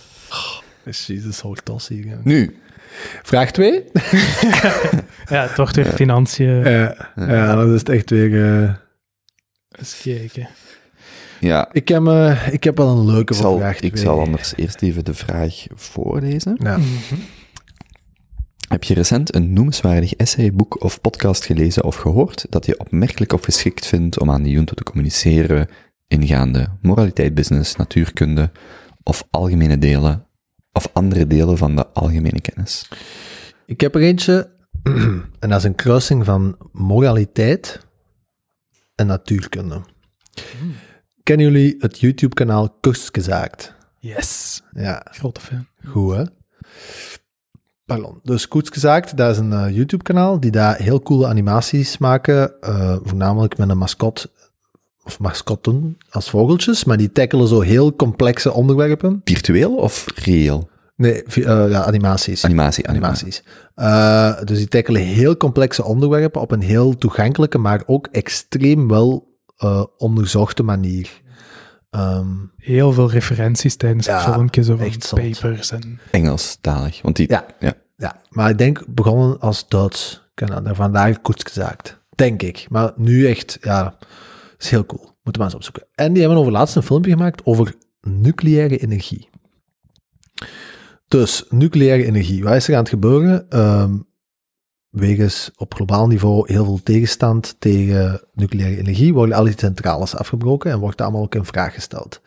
Jezus, 0.85 1.41
hoog 1.41 1.61
tos 1.61 1.89
hier. 1.89 2.07
hè. 2.09 2.17
Nu, 2.23 2.57
Vraag 3.23 3.51
2? 3.51 3.85
Ja, 5.29 5.43
het 5.43 5.57
wordt 5.57 5.77
weer 5.77 5.85
financiën. 5.87 6.47
Ja, 6.71 6.95
ja, 7.17 7.55
dat 7.55 7.69
is 7.69 7.79
het 7.79 7.89
echt 7.89 8.11
weer... 8.11 8.63
eh, 8.63 8.71
Eens 9.79 10.01
kijken. 10.03 10.49
Ja, 11.45 11.69
ik, 11.73 11.89
heb, 11.89 12.07
eh, 12.07 12.53
ik 12.53 12.65
heb 12.65 12.77
wel 12.77 12.89
een 12.89 13.07
leuke 13.07 13.33
ik 13.33 13.41
zal, 13.41 13.57
vraag 13.57 13.81
ik 13.81 13.93
2. 13.93 14.05
zal 14.05 14.21
anders 14.21 14.53
eerst 14.57 14.83
even 14.83 15.05
de 15.05 15.15
vraag 15.15 15.67
voorlezen. 15.75 16.57
Ja. 16.63 16.77
Mhm. 16.77 17.15
Heb 18.69 18.85
je 18.85 18.95
recent 18.95 19.35
een 19.35 19.53
noemenswaardig 19.53 20.15
essay, 20.15 20.53
boek 20.53 20.83
of 20.83 21.01
podcast 21.01 21.45
gelezen 21.45 21.85
of 21.85 21.97
gehoord 21.97 22.47
dat 22.49 22.67
je 22.67 22.79
opmerkelijk 22.81 23.33
of 23.33 23.45
geschikt 23.45 23.87
vindt 23.87 24.21
om 24.21 24.31
aan 24.31 24.43
de 24.43 24.51
junto 24.51 24.75
te 24.75 24.83
communiceren 24.83 25.69
ingaande 26.09 26.69
moraliteit, 26.83 27.35
business, 27.35 27.77
natuurkunde 27.77 28.51
of 29.03 29.27
algemene 29.31 29.79
delen 29.79 30.27
of 30.73 30.89
andere 30.93 31.27
delen 31.27 31.59
van 31.59 31.77
de 31.77 31.87
algemene 31.87 32.41
kennis? 32.41 32.89
Ik 33.67 33.81
heb 33.81 33.95
er 33.95 34.01
eentje, 34.01 34.51
en 35.41 35.49
dat 35.49 35.59
is 35.59 35.65
een 35.65 35.75
kruising 35.75 36.25
van 36.25 36.57
moraliteit 36.73 37.81
en 38.95 39.07
natuurkunde. 39.07 39.81
Kennen 41.25 41.47
jullie 41.53 41.77
het 41.79 42.01
YouTube-kanaal 42.01 42.77
Kustgezaakt? 42.81 43.75
Yes. 43.99 44.63
Ja, 44.73 45.07
Grote 45.11 45.41
fan. 45.41 45.67
goed 45.87 46.17
hè? 46.17 46.23
Pardon. 47.87 48.21
Dus 48.23 48.49
Koetsgezaakt, 48.49 49.17
dat 49.17 49.31
is 49.31 49.39
een 49.39 49.53
eh, 49.53 49.75
YouTube-kanaal 49.75 50.41
die 50.41 50.51
daar 50.51 50.77
heel 50.77 51.01
coole 51.01 51.27
animaties 51.27 51.99
maken, 51.99 52.61
eh, 52.61 52.97
voornamelijk 53.03 53.59
met 53.59 53.69
een 53.69 53.79
mascot 53.79 54.33
of 55.03 55.19
mascotten 55.19 55.99
als 56.11 56.31
vogeltjes, 56.31 56.85
maar 56.85 56.97
die 56.97 57.13
tackelen 57.13 57.49
zo 57.49 57.61
heel 57.61 57.97
complexe 57.97 58.53
onderwerpen. 58.53 59.21
Virtueel 59.25 59.75
of 59.77 60.07
reëel? 60.15 60.69
Nee, 60.97 61.23
eh, 61.23 61.45
ja, 61.71 61.85
animaties. 61.85 62.45
Animatie, 62.45 62.89
animatie. 62.89 63.25
animaties. 63.27 63.43
Eh, 63.75 64.47
dus 64.47 64.59
die 64.59 64.69
tackelen 64.69 65.03
heel 65.03 65.37
complexe 65.37 65.85
onderwerpen 65.85 66.41
op 66.41 66.51
een 66.51 66.63
heel 66.63 66.97
toegankelijke, 66.99 67.59
maar 67.59 67.83
ook 67.87 68.09
extreem 68.13 68.89
wel 68.89 69.33
eh, 69.65 69.85
onderzochte 69.97 70.63
manier. 70.63 71.23
Ehm, 71.91 72.27
Heel 72.57 72.93
veel 72.93 73.11
referenties 73.11 73.77
tijdens 73.77 74.07
Ja, 74.07 74.25
het 74.25 74.35
filmpje, 74.35 74.65
zo 74.65 74.77
van 74.77 74.87
echt 74.87 75.05
zot. 75.05 75.21
papers 75.21 75.71
en... 75.71 76.01
Engelstalig. 76.11 77.03
Want 77.03 77.17
die, 77.17 77.29
Ja. 77.29 77.47
ja. 77.61 77.73
ja, 77.97 78.17
maar 78.31 78.51
ik 78.51 78.59
denk 78.59 78.85
begonnen 78.89 79.41
als 79.41 79.69
Duits 79.69 80.23
kanaal, 80.35 80.75
vandaar 80.75 81.21
Koetsgezaakt. 81.21 82.03
Denk 82.15 82.43
ik. 82.43 82.67
Maar 82.69 82.93
nu 82.97 83.27
echt, 83.27 83.59
ja, 83.61 83.97
is 84.59 84.71
heel 84.71 84.87
cool. 84.87 85.01
Moeten 85.03 85.15
we 85.33 85.39
maar 85.39 85.47
eens 85.47 85.55
opzoeken. 85.55 85.87
En 85.95 86.13
die 86.13 86.21
hebben 86.23 86.39
over 86.41 86.53
laatst 86.53 86.77
een 86.77 86.83
filmpje 86.83 87.11
gemaakt 87.11 87.45
over 87.45 87.75
nucleaire 88.01 88.77
energie. 88.79 89.29
Dus, 91.09 91.45
nucleaire 91.49 92.05
energie. 92.05 92.43
Wat 92.43 92.55
is 92.55 92.69
er 92.69 92.75
aan 92.75 92.81
het 92.81 92.89
gebeuren? 92.89 93.51
Ehm 93.51 93.95
wegens 94.95 95.51
op 95.57 95.75
globaal 95.75 96.07
niveau 96.07 96.53
heel 96.53 96.65
veel 96.65 96.81
tegenstand 96.83 97.57
tegen 97.59 98.21
nucleaire 98.33 98.79
energie, 98.79 99.15
worden 99.15 99.37
al 99.37 99.45
die 99.45 99.55
centrales 99.57 100.17
afgebroken 100.17 100.71
en 100.71 100.79
wordt 100.79 101.01
allemaal 101.01 101.23
ook 101.23 101.35
in 101.35 101.45
vraag 101.45 101.75
gesteld. 101.75 102.21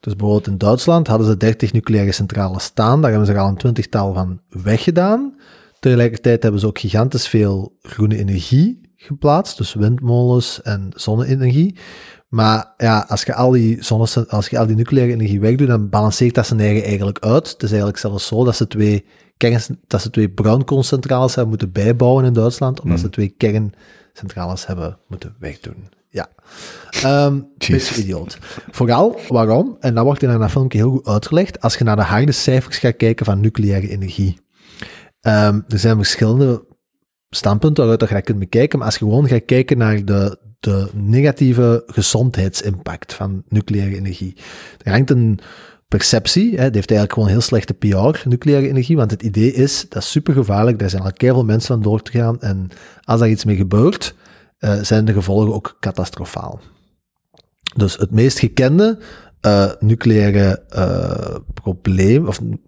Dus 0.00 0.16
bijvoorbeeld 0.16 0.46
in 0.46 0.58
Duitsland 0.58 1.06
hadden 1.06 1.26
ze 1.26 1.36
30 1.36 1.72
nucleaire 1.72 2.12
centrales 2.12 2.64
staan, 2.64 3.00
daar 3.00 3.10
hebben 3.10 3.28
ze 3.28 3.34
er 3.34 3.40
al 3.40 3.48
een 3.48 3.56
twintigtal 3.56 4.14
van 4.14 4.40
weggedaan. 4.48 5.34
Tegelijkertijd 5.80 6.42
hebben 6.42 6.60
ze 6.60 6.66
ook 6.66 6.78
gigantisch 6.78 7.28
veel 7.28 7.76
groene 7.82 8.16
energie 8.16 8.80
geplaatst, 8.96 9.56
dus 9.56 9.74
windmolens 9.74 10.62
en 10.62 10.90
zonne-energie. 10.94 11.76
Maar 12.28 12.74
ja, 12.76 13.04
als 13.08 13.22
je 13.22 13.34
al 13.34 13.50
die, 13.50 13.84
zonne, 13.84 14.28
als 14.28 14.48
je 14.48 14.58
al 14.58 14.66
die 14.66 14.76
nucleaire 14.76 15.12
energie 15.12 15.40
wegdoet, 15.40 15.68
dan 15.68 15.88
balanceert 15.88 16.34
dat 16.34 16.46
zijn 16.46 16.60
eigen 16.60 16.84
eigenlijk 16.84 17.18
uit. 17.18 17.50
Het 17.50 17.62
is 17.62 17.68
eigenlijk 17.68 17.98
zelfs 17.98 18.26
zo 18.26 18.44
dat 18.44 18.56
ze 18.56 18.66
twee, 18.66 19.04
dat 19.86 20.02
ze 20.02 20.10
twee 20.10 20.28
bruinkoolcentrales 20.28 21.34
hebben 21.34 21.48
moeten 21.48 21.72
bijbouwen 21.72 22.24
in 22.24 22.32
Duitsland, 22.32 22.80
omdat 22.80 23.00
ze 23.00 23.10
twee 23.10 23.28
kerncentrales 23.28 24.66
hebben 24.66 24.98
moeten 25.08 25.36
wegdoen. 25.38 25.88
Ja. 26.08 26.28
Beetje 27.58 28.02
idioot. 28.02 28.38
Vooral, 28.70 29.20
waarom? 29.28 29.76
En 29.80 29.94
dat 29.94 30.04
wordt 30.04 30.22
in 30.22 30.38
dat 30.38 30.50
filmpje 30.50 30.78
heel 30.78 30.90
goed 30.90 31.06
uitgelegd, 31.06 31.60
als 31.60 31.76
je 31.76 31.84
naar 31.84 31.96
de 31.96 32.02
harde 32.02 32.32
cijfers 32.32 32.78
gaat 32.78 32.96
kijken 32.96 33.26
van 33.26 33.40
nucleaire 33.40 33.88
energie. 33.88 34.38
Ehm, 35.20 35.60
er 35.68 35.78
zijn 35.78 35.96
verschillende 35.96 36.64
standpunten 37.30 37.78
waaruit 37.78 38.00
dat 38.00 38.08
je 38.08 38.14
dat 38.14 38.24
kunt 38.24 38.38
bekijken, 38.38 38.78
maar 38.78 38.86
als 38.86 38.96
je 38.96 39.04
gewoon 39.04 39.28
gaat 39.28 39.44
kijken 39.44 39.78
naar 39.78 40.04
de, 40.04 40.38
de 40.60 40.88
negatieve 40.94 41.82
gezondheidsimpact 41.86 43.14
van 43.14 43.42
nucleaire 43.48 43.96
energie. 43.96 44.36
Er 44.82 44.92
hangt 44.92 45.10
een 45.10 45.38
perceptie, 45.88 46.48
hè, 46.48 46.64
die 46.64 46.74
heeft 46.74 46.90
eigenlijk 46.90 47.12
gewoon 47.12 47.28
heel 47.28 47.40
slechte 47.40 47.74
PR, 47.74 48.28
nucleaire 48.28 48.68
energie, 48.68 48.96
want 48.96 49.10
het 49.10 49.22
idee 49.22 49.52
is, 49.52 49.88
dat 49.88 50.02
is 50.02 50.10
super 50.10 50.34
gevaarlijk, 50.34 50.78
daar 50.78 50.90
zijn 50.90 51.02
al 51.02 51.10
veel 51.16 51.44
mensen 51.44 51.74
van 51.74 51.82
door 51.82 52.02
te 52.02 52.10
gaan, 52.10 52.40
en 52.40 52.68
als 53.04 53.20
daar 53.20 53.28
iets 53.28 53.44
mee 53.44 53.56
gebeurt, 53.56 54.14
eh, 54.58 54.82
zijn 54.82 55.04
de 55.04 55.12
gevolgen 55.12 55.54
ook 55.54 55.76
catastrofaal. 55.80 56.60
Dus 57.76 57.96
het 57.96 58.10
meest 58.10 58.38
gekende 58.38 58.98
eh, 59.40 59.72
nucleaire 59.78 60.62
eh, 60.68 61.36
probleem, 61.54 62.26
of 62.26 62.40
mm, 62.40 62.60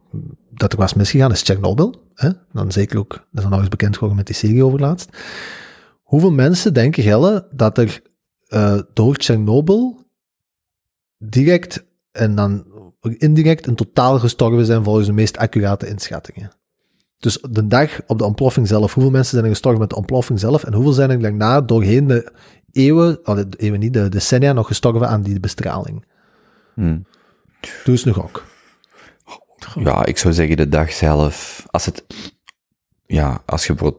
dat 0.51 0.73
er 0.73 0.78
was 0.78 0.95
misgegaan, 0.95 1.32
is 1.32 1.43
Chernobyl. 1.43 2.07
Hè? 2.15 2.31
Dan 2.53 2.73
zeker 2.73 2.99
ook, 2.99 3.11
dat 3.11 3.27
is 3.32 3.40
dan 3.40 3.51
nog 3.51 3.61
eens 3.61 3.69
bekend 3.69 3.95
geworden 3.95 4.16
met 4.16 4.27
die 4.27 4.36
serie 4.36 4.65
over 4.65 4.81
laatst. 4.81 5.16
Hoeveel 6.03 6.32
mensen 6.32 6.74
denken, 6.74 7.03
Gelle, 7.03 7.49
dat 7.51 7.78
er 7.78 8.03
door 8.93 9.15
Chernobyl 9.19 10.07
direct 11.19 11.85
en 12.12 12.35
dan 12.35 12.65
indirect 13.01 13.66
in 13.66 13.75
totaal 13.75 14.19
gestorven 14.19 14.66
zijn 14.66 14.85
volgens 14.85 15.07
de 15.07 15.12
meest 15.12 15.37
accurate 15.37 15.89
inschattingen? 15.89 16.51
Dus 17.19 17.39
de 17.51 17.66
dag 17.66 18.01
op 18.07 18.19
de 18.19 18.25
ontploffing 18.25 18.69
zelf, 18.69 18.95
hoeveel 18.95 19.12
mensen 19.12 19.31
zijn 19.31 19.45
er 19.45 19.51
gestorven 19.51 19.81
met 19.81 19.91
de 19.91 19.97
ontploffing 19.97 20.41
zelf 20.41 20.65
en 20.65 20.75
hoeveel 20.75 20.93
zijn 20.93 21.11
er 21.11 21.20
daarna 21.20 21.61
doorheen 21.61 22.07
de 22.07 22.33
eeuwen, 22.73 23.19
oh, 23.25 23.37
de 23.37 23.47
eeuwen 23.57 23.81
niet, 23.81 23.93
de 23.93 24.09
decennia 24.09 24.53
nog 24.53 24.66
gestorven 24.66 25.09
aan 25.09 25.23
die 25.23 25.41
bestraling? 25.41 26.05
Hm. 26.75 26.99
Doe 27.61 27.95
eens 27.95 28.05
nog 28.05 28.23
ook. 28.23 28.45
Ja, 29.75 30.05
ik 30.05 30.19
zou 30.19 30.35
zeggen 30.35 30.57
de 30.57 30.69
dag 30.69 30.93
zelf. 30.93 31.66
Als 31.70 31.87
het. 31.87 32.05
Ja, 33.07 33.43
als 33.47 33.66
je. 33.66 33.95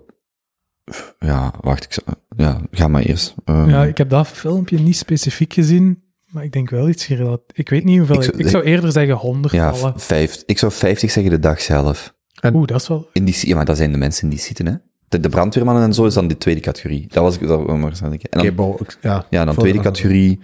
Ja, 1.19 1.53
wacht, 1.61 1.83
ik 1.83 1.93
zou, 1.93 2.07
ja, 2.35 2.61
ga 2.71 2.87
maar 2.87 3.01
eerst. 3.01 3.35
Ehm, 3.45 3.69
Ja, 3.69 3.83
ik 3.83 3.97
heb 3.97 4.09
dat 4.09 4.27
filmpje 4.27 4.79
niet 4.79 4.97
specifiek 4.97 5.53
gezien, 5.53 6.03
maar 6.29 6.43
ik 6.43 6.51
denk 6.51 6.69
wel 6.69 6.89
iets 6.89 7.05
gerelateerd. 7.05 7.57
Ik 7.57 7.69
weet 7.69 7.83
niet 7.83 7.97
hoeveel. 7.97 8.15
Ik 8.15 8.21
zou- 8.21 8.33
zou, 8.35 8.45
ik 8.47 8.51
zou 8.51 8.63
eerder 8.63 8.91
zeggen 8.91 9.15
100 9.15 9.53
ja, 9.53 9.75
vallen. 9.75 9.99
vijf, 9.99 10.43
ik 10.45 10.57
zou 10.57 10.71
50 10.71 11.11
zeggen 11.11 11.31
de 11.31 11.39
dag 11.39 11.61
zelf. 11.61 12.13
Oeh, 12.53 12.67
dat 12.67 12.81
is 12.81 12.87
wel... 12.87 13.09
In 13.13 13.25
die, 13.25 13.47
ja, 13.47 13.55
maar 13.55 13.65
dat 13.65 13.77
zijn 13.77 13.91
de 13.91 13.97
mensen 13.97 14.29
die 14.29 14.39
zitten, 14.39 14.65
hè? 14.65 14.73
De, 15.07 15.19
de 15.19 15.29
brandweermannen 15.29 15.83
en 15.83 15.93
zo 15.93 16.05
is 16.05 16.13
dan 16.13 16.27
de 16.27 16.37
tweede 16.37 16.61
categorie. 16.61 17.07
Dat 17.07 17.23
was 17.23 17.37
ik 17.37 17.47
dat 17.47 17.97
zeggen. 17.97 18.19
En 18.19 18.55
dan, 18.55 18.77
ja, 19.01 19.25
ja, 19.29 19.45
dan 19.45 19.55
tweede 19.55 19.79
categorie. 19.79 20.39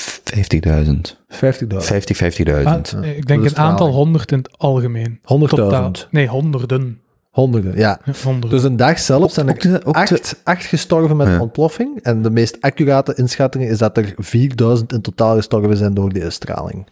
50.000. 0.00 1.16
50.000. 1.28 1.76
50, 1.76 2.38
50.000. 2.46 2.64
Ah, 2.64 3.06
ik 3.16 3.26
denk 3.26 3.44
een 3.44 3.56
aantal 3.56 3.90
honderd 3.92 4.32
in 4.32 4.38
het 4.38 4.58
algemeen. 4.58 5.18
100.000. 5.18 5.22
Totaal. 5.48 5.92
Nee, 6.10 6.26
honderden. 6.26 7.00
Honderden, 7.30 7.76
ja. 7.76 8.00
Honderden. 8.22 8.50
Dus 8.50 8.62
een 8.62 8.76
dag 8.76 8.98
zelf 8.98 9.32
zijn 9.32 9.48
ook 9.50 9.62
er 9.62 9.86
ook 9.86 9.94
acht, 9.96 10.40
acht 10.44 10.64
gestorven 10.64 11.16
met 11.16 11.26
Ja. 11.26 11.34
een 11.34 11.40
ontploffing. 11.40 12.00
En 12.02 12.22
de 12.22 12.30
meest 12.30 12.56
accurate 12.60 13.14
inschatting 13.14 13.64
is 13.64 13.78
dat 13.78 13.96
er 13.96 14.14
4000 14.16 14.92
in 14.92 15.00
totaal 15.00 15.36
gestorven 15.36 15.76
zijn 15.76 15.94
door 15.94 16.12
die 16.12 16.30
straling. 16.30 16.86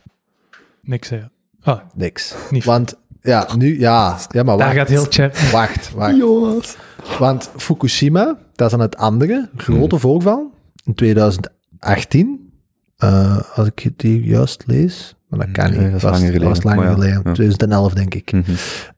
Niks, 0.83 1.09
hè. 1.09 1.21
Ah, 1.63 1.81
Niks. 1.95 2.35
Niet 2.51 2.65
Want, 2.65 2.95
ja, 3.23 3.49
nu, 3.59 3.79
ja, 3.81 4.19
ja 4.31 4.43
maar 4.43 4.57
daar 4.57 4.67
wacht. 4.67 4.79
gaat 4.79 4.89
heel 4.89 5.07
chat. 5.09 5.51
Wacht, 5.51 5.93
wacht. 5.95 6.77
Want 7.19 7.51
Fukushima, 7.57 8.39
dat 8.55 8.67
is 8.67 8.73
dan 8.73 8.81
het 8.81 8.97
andere 8.97 9.49
grote 9.57 9.99
voorval, 9.99 10.51
in 10.85 10.95
2018, 10.95 12.51
eh, 12.97 13.39
als 13.55 13.67
ik 13.69 13.79
het 13.79 14.03
hier 14.03 14.21
juist 14.21 14.63
lees, 14.67 15.17
maar 15.29 15.39
dat 15.39 15.51
kan 15.51 15.71
Nee, 15.71 15.79
niet, 15.79 15.87
dat 15.91 15.97
is 15.97 16.03
was, 16.03 16.13
langer 16.13 16.27
geleden. 16.27 16.49
was 16.49 16.63
langer 16.63 16.79
Maar 16.79 16.89
ja, 16.89 16.95
geleden, 16.95 17.23
ja. 17.25 17.33
2011 17.33 17.93
denk 17.93 18.15
ik. 18.15 18.33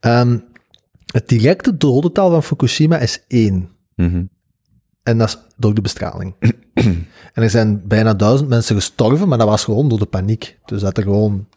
Ehm, 0.01 0.39
het 1.13 1.29
directe 1.29 1.77
dodental 1.77 2.31
van 2.31 2.43
Fukushima 2.43 2.99
is 2.99 3.25
1. 3.29 3.69
mhm. 3.95 4.25
En 5.03 5.19
dat 5.19 5.29
is 5.29 5.39
door 5.57 5.75
de 5.75 5.81
bestraling. 5.81 6.35
en 7.35 7.43
er 7.43 7.51
zijn 7.51 7.87
bijna 7.87 8.15
duizend 8.15 8.49
mensen 8.49 8.75
gestorven, 8.75 9.29
maar 9.29 9.39
dat 9.39 9.49
was 9.49 9.65
gewoon 9.65 9.89
door 9.89 9.99
de 9.99 10.07
paniek. 10.07 10.59
Dus 10.65 10.81
dat 10.81 10.97
er 10.97 11.03
gewoon... 11.03 11.49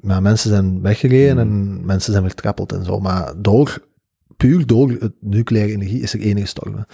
Ja, 0.00 0.20
mensen 0.20 0.50
zijn 0.50 0.80
weggereden 0.82 1.38
en 1.38 1.84
mensen 1.86 2.12
zijn 2.12 2.24
vertrappeld 2.24 2.72
en 2.72 2.84
zo. 2.84 3.00
Maar 3.00 3.32
door, 3.36 3.84
puur 4.36 4.66
door 4.66 4.90
het 4.90 5.12
nucleaire 5.20 5.72
energie 5.72 6.00
is 6.00 6.14
er 6.14 6.20
één 6.20 6.40
gestorven. 6.40 6.86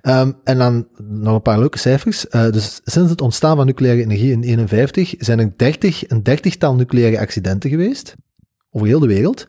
Ehm, 0.00 0.32
en 0.44 0.58
dan 0.58 0.88
nog 1.08 1.34
een 1.34 1.42
paar 1.42 1.58
leuke 1.58 1.78
cijfers. 1.78 2.28
Eh, 2.28 2.50
dus 2.50 2.80
sinds 2.84 3.10
het 3.10 3.20
ontstaan 3.20 3.56
van 3.56 3.66
nucleaire 3.66 4.02
energie 4.02 4.32
in 4.32 4.40
1951 4.40 5.14
zijn 5.18 5.38
er 5.38 5.52
30, 5.56 6.10
een 6.10 6.22
dertigtal 6.22 6.74
nucleaire 6.74 7.18
accidenten 7.18 7.70
geweest. 7.70 8.16
Over 8.70 8.86
heel 8.86 8.98
de 9.00 9.06
wereld. 9.06 9.46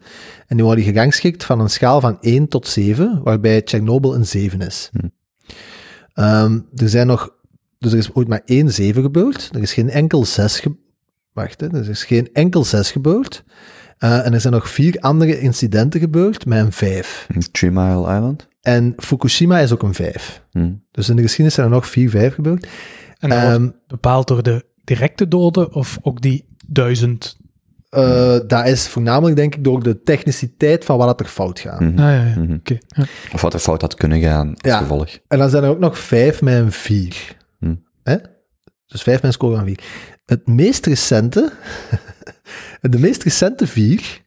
En 0.48 0.56
die 0.56 0.66
worden 0.66 0.84
gerangschikt 0.84 1.44
van 1.44 1.60
een 1.60 1.70
schaal 1.70 2.02
van 2.02 2.18
1 2.22 2.48
tot 2.48 2.68
7, 2.68 3.22
waarbij 3.24 3.62
Chernobyl 3.66 4.16
een 4.16 4.28
7 4.28 4.60
is. 4.62 4.90
Ehm, 6.14 6.60
er 6.76 6.90
zijn 6.90 7.08
nog, 7.08 7.30
dus 7.78 7.92
er 7.92 7.98
is 7.98 8.14
ooit 8.14 8.28
maar 8.28 8.42
één 8.46 8.74
7 8.74 9.02
gebeurd. 9.02 9.50
Er 9.54 9.62
is 9.62 9.74
geen 9.74 9.90
enkel 9.90 10.26
6 10.26 10.60
ge, 10.60 10.76
wacht, 11.34 11.62
hè, 11.62 11.68
er 11.68 11.90
is 11.90 12.04
geen 12.04 12.30
enkel 12.34 12.64
6 12.64 12.92
gebeurd. 12.92 13.44
Eh, 13.98 14.26
en 14.26 14.34
er 14.34 14.42
zijn 14.42 14.54
nog 14.54 14.70
vier 14.70 15.00
andere 15.00 15.40
incidenten 15.40 16.00
gebeurd 16.00 16.46
met 16.46 16.66
een 16.66 16.72
5. 16.72 17.28
Three 17.52 17.72
Mile 17.72 18.16
Island. 18.16 18.48
En 18.62 18.94
Fukushima 18.98 19.60
is 19.60 19.72
ook 19.72 19.84
een 19.84 19.94
5. 19.94 20.44
Hm. 20.52 20.72
Dus 20.92 21.10
in 21.10 21.16
de 21.16 21.22
geschiedenis 21.22 21.54
zijn 21.54 21.68
er 21.68 21.74
nog 21.74 21.88
4, 21.88 22.10
5 22.10 22.34
gebeurd. 22.34 22.68
En 23.20 23.30
dat 23.30 23.38
Ehm, 23.38 23.62
wordt 23.62 23.88
bepaald 23.88 24.28
door 24.28 24.44
de 24.44 24.66
directe 24.84 25.28
doden 25.28 25.74
of 25.74 25.98
ook 26.02 26.22
die 26.22 26.46
duizend. 26.68 27.38
Eh, 27.92 28.40
dat 28.48 28.68
is 28.68 28.88
voornamelijk, 28.88 29.36
denk 29.36 29.56
ik, 29.56 29.64
door 29.64 29.84
de 29.84 30.02
techniciteit 30.02 30.86
van 30.86 30.98
wat 30.98 31.20
er 31.20 31.26
fout 31.26 31.60
gaat. 31.60 31.80
Mhm. 31.80 31.92
Ah, 31.92 31.98
ja, 31.98 32.24
ja. 32.26 32.40
Mhm. 32.40 32.54
Oké. 32.54 32.78
ja. 32.88 33.04
Of 33.34 33.42
wat 33.42 33.54
er 33.54 33.60
fout 33.60 33.82
had 33.82 33.96
kunnen 33.96 34.22
gaan 34.22 34.48
als 34.48 34.72
Ja. 34.72 34.78
gevolg. 34.78 35.18
En 35.28 35.38
dan 35.38 35.50
zijn 35.50 35.64
er 35.64 35.70
ook 35.70 35.80
nog 35.80 35.98
vijf 36.00 36.42
met 36.42 36.54
een 36.56 36.72
vier. 36.72 37.38
Hm. 37.60 37.76
Hè? 38.04 38.16
Dus 38.86 39.02
vijf 39.02 39.16
met 39.16 39.24
een 39.26 39.32
score 39.34 39.56
van 39.56 39.66
vier. 39.66 39.80
Het 40.26 40.48
meest 40.48 40.86
recente 40.86 41.52
En 42.82 42.92
de 42.92 43.00
meest 43.00 43.24
recente 43.24 43.68
vier 43.68 44.22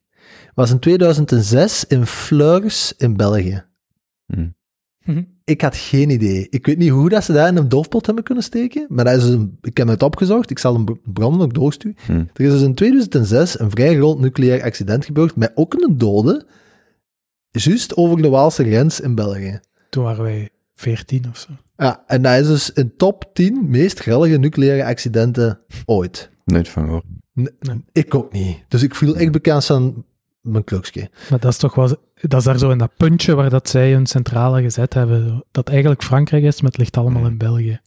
was 0.54 0.70
in 0.70 0.78
2006 0.78 1.84
in 1.84 2.06
Fleurs 2.06 2.94
in 2.96 3.16
België. 3.16 3.64
Hm. 4.26 5.22
Ik 5.44 5.60
had 5.60 5.76
geen 5.76 6.10
idee. 6.10 6.46
Ik 6.50 6.66
weet 6.66 6.78
niet 6.78 6.90
hoe 6.90 7.08
dat 7.08 7.24
ze 7.24 7.32
daar 7.32 7.48
in 7.48 7.56
een 7.56 7.68
doofpot 7.68 8.06
hebben 8.06 8.24
kunnen 8.24 8.44
steken, 8.44 8.86
maar 8.88 9.04
dat 9.04 9.16
is 9.16 9.24
een, 9.24 9.58
ik 9.62 9.76
heb 9.76 9.88
het 9.88 10.02
opgezocht. 10.02 10.50
Ik 10.50 10.58
zal 10.58 10.74
een 10.74 10.84
br- 10.84 10.92
bron 11.12 11.42
ook 11.42 11.54
doorsturen. 11.54 11.96
Hm. 12.06 12.12
Er 12.12 12.44
is 12.44 12.50
dus 12.50 12.62
in 12.62 12.74
2006 12.74 13.58
een 13.60 13.70
vrij 13.70 13.96
groot 13.96 14.18
nucleair 14.20 14.62
accident 14.62 15.04
gebeurd 15.04 15.36
met 15.36 15.52
ook 15.54 15.74
een 15.74 15.98
dode, 15.98 16.46
juist 17.50 17.96
over 17.96 18.22
de 18.22 18.28
Waalse 18.28 18.64
grens 18.64 19.00
in 19.00 19.14
België. 19.14 19.60
Toen 19.90 20.04
waren 20.04 20.22
wij 20.24 20.48
14 20.74 21.24
of 21.30 21.38
zo. 21.38 21.48
Ja, 21.76 22.04
en 22.06 22.22
dat 22.22 22.40
is 22.40 22.46
dus 22.46 22.72
in 22.72 22.92
top 22.96 23.30
10 23.32 23.70
meest 23.70 23.98
grillige 24.00 24.36
nucleaire 24.36 24.84
accidenten 24.84 25.58
ooit. 25.84 26.30
Nooit 26.44 26.68
van 26.68 26.84
gehoord. 26.84 27.04
N- 27.34 27.84
Ik 27.92 28.14
ook 28.14 28.32
niet. 28.32 28.64
Dus 28.68 28.82
ik 28.82 28.94
viel 28.94 29.16
echt 29.16 29.32
bekend 29.32 29.70
aan 29.70 30.04
mijn 30.44 30.64
klukje. 30.64 31.10
Maar 31.30 31.38
dat 31.38 31.50
is 31.52 31.56
toch 31.58 31.74
wel, 31.74 31.88
dat 32.20 32.38
is 32.38 32.44
daar 32.44 32.58
zo 32.58 32.70
in 32.70 32.78
dat 32.78 32.96
puntje 32.96 33.34
waar 33.34 33.50
dat 33.50 33.68
zij 33.68 33.92
hun 33.92 34.06
centrale 34.06 34.62
gezet 34.62 34.94
hebben. 34.94 35.44
Dat 35.50 35.68
eigenlijk 35.68 36.02
Frankrijk 36.02 36.42
is, 36.44 36.60
maar 36.60 36.70
het 36.70 36.80
ligt 36.80 36.96
allemaal 36.96 37.26
in 37.26 37.38
België. 37.38 37.80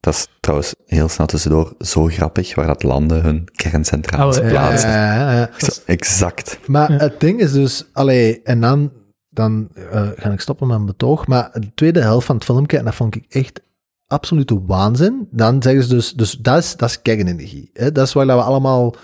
Dat 0.00 0.14
is 0.14 0.26
trouwens 0.40 0.74
heel 0.86 1.08
snel 1.08 1.26
tussendoor 1.26 1.74
zo 1.78 2.04
grappig 2.06 2.54
waar 2.54 2.66
dat 2.66 2.82
landen 2.82 3.22
hun 3.22 3.48
kerncentrales 3.52 4.38
Oh, 4.38 4.44
ja, 4.44 4.50
plaatsen. 4.50 4.90
Ja, 4.90 5.14
ja, 5.14 5.32
ja. 5.32 5.50
Zo, 5.58 5.80
Exact. 5.86 6.58
Maar 6.66 6.92
Ja. 6.92 6.98
het 6.98 7.20
ding 7.20 7.40
is 7.40 7.52
dus, 7.52 7.84
allee, 7.92 8.42
en 8.42 8.60
dan, 8.60 8.92
dan 9.30 9.68
eh, 9.74 10.08
ga 10.16 10.30
ik 10.30 10.40
stoppen 10.40 10.66
met 10.66 10.76
mijn 10.76 10.88
betoog. 10.90 11.26
Maar 11.26 11.50
de 11.52 11.74
tweede 11.74 12.00
helft 12.00 12.26
van 12.26 12.34
het 12.36 12.44
filmpje, 12.44 12.78
en 12.78 12.84
dat 12.84 12.94
vond 12.94 13.14
ik 13.14 13.24
echt 13.28 13.60
absolute 14.06 14.60
waanzin. 14.66 15.28
Dan 15.30 15.62
zeggen 15.62 15.82
ze 15.82 15.88
dus, 15.88 16.12
dus 16.12 16.32
dat 16.32 16.58
is, 16.58 16.76
dat 16.76 16.88
is 16.88 17.02
kernenergie. 17.02 17.70
Hè? 17.72 17.92
Dat 17.92 18.06
is 18.06 18.12
waar 18.12 18.26
dat 18.26 18.36
we 18.38 18.44
allemaal 18.44 18.94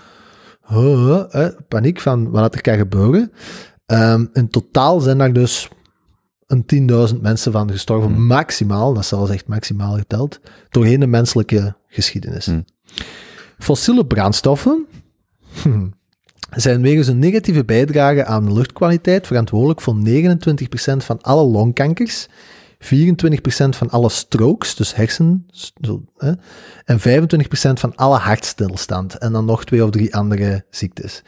huh, 0.71 1.05
huh, 1.05 1.23
hè, 1.29 1.51
paniek 1.67 1.99
van 1.99 2.29
wat 2.29 2.55
er 2.55 2.61
kan 2.61 2.77
gebeuren. 2.77 3.31
Ehm, 3.85 4.25
in 4.33 4.49
totaal 4.49 4.99
zijn 4.99 5.17
daar 5.17 5.33
dus 5.33 5.69
een 6.47 6.65
10.000 6.65 7.21
mensen 7.21 7.51
van 7.51 7.71
gestorven, 7.71 8.11
Hmm. 8.13 8.25
maximaal, 8.25 8.93
dat 8.93 9.03
is 9.03 9.09
zelfs 9.09 9.31
echt 9.31 9.47
maximaal 9.47 9.95
geteld, 9.95 10.39
doorheen 10.69 10.99
de 10.99 11.07
menselijke 11.07 11.75
geschiedenis. 11.87 12.45
Hmm. 12.45 12.65
Fossiele 13.57 14.05
brandstoffen 14.05 14.85
hm, 15.61 15.87
zijn 16.65 16.81
wegens 16.81 17.07
een 17.07 17.19
negatieve 17.19 17.65
bijdrage 17.65 18.25
aan 18.25 18.45
de 18.45 18.53
luchtkwaliteit 18.53 19.27
verantwoordelijk 19.27 19.81
voor 19.81 19.95
29% 19.95 20.97
van 20.97 21.21
alle 21.21 21.43
longkankers, 21.43 22.27
24% 22.27 22.31
van 23.75 23.89
alle 23.89 24.09
strokes, 24.09 24.75
dus 24.75 24.95
hersen, 24.95 25.45
zo, 25.81 26.03
hè, 26.17 26.31
en 26.85 26.99
25% 26.99 27.79
van 27.79 27.95
alle 27.95 28.17
hartstilstand. 28.17 29.17
En 29.17 29.31
dan 29.31 29.45
nog 29.45 29.65
twee 29.65 29.83
of 29.83 29.89
drie 29.89 30.15
andere 30.15 30.65
ziektes. 30.69 31.21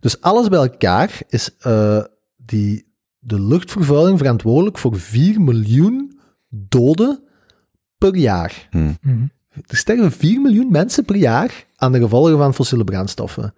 Dus 0.00 0.20
alles 0.20 0.48
bij 0.48 0.58
elkaar 0.58 1.20
is 1.28 1.56
eh, 1.58 2.04
die, 2.36 2.86
de 3.18 3.40
luchtvervuiling 3.40 4.18
verantwoordelijk 4.18 4.78
voor 4.78 4.98
4 4.98 5.40
miljoen 5.40 6.18
doden 6.48 7.22
per 7.98 8.16
jaar. 8.16 8.68
Hm. 8.70 8.92
Mhm. 9.00 9.26
Er 9.66 9.76
sterven 9.76 10.12
4 10.12 10.40
miljoen 10.40 10.70
mensen 10.70 11.04
per 11.04 11.16
jaar 11.16 11.66
aan 11.76 11.92
de 11.92 12.00
gevolgen 12.00 12.38
van 12.38 12.54
fossiele 12.54 12.84
brandstoffen. 12.84 13.54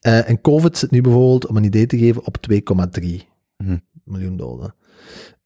Eh, 0.00 0.28
en 0.28 0.40
COVID 0.40 0.78
zit 0.78 0.90
nu 0.90 1.00
bijvoorbeeld, 1.00 1.46
om 1.46 1.56
een 1.56 1.64
idee 1.64 1.86
te 1.86 1.98
geven, 1.98 2.26
op 2.26 2.36
2,3 2.40 3.28
Mhm. 3.56 3.78
miljoen 4.04 4.36
doden. 4.36 4.74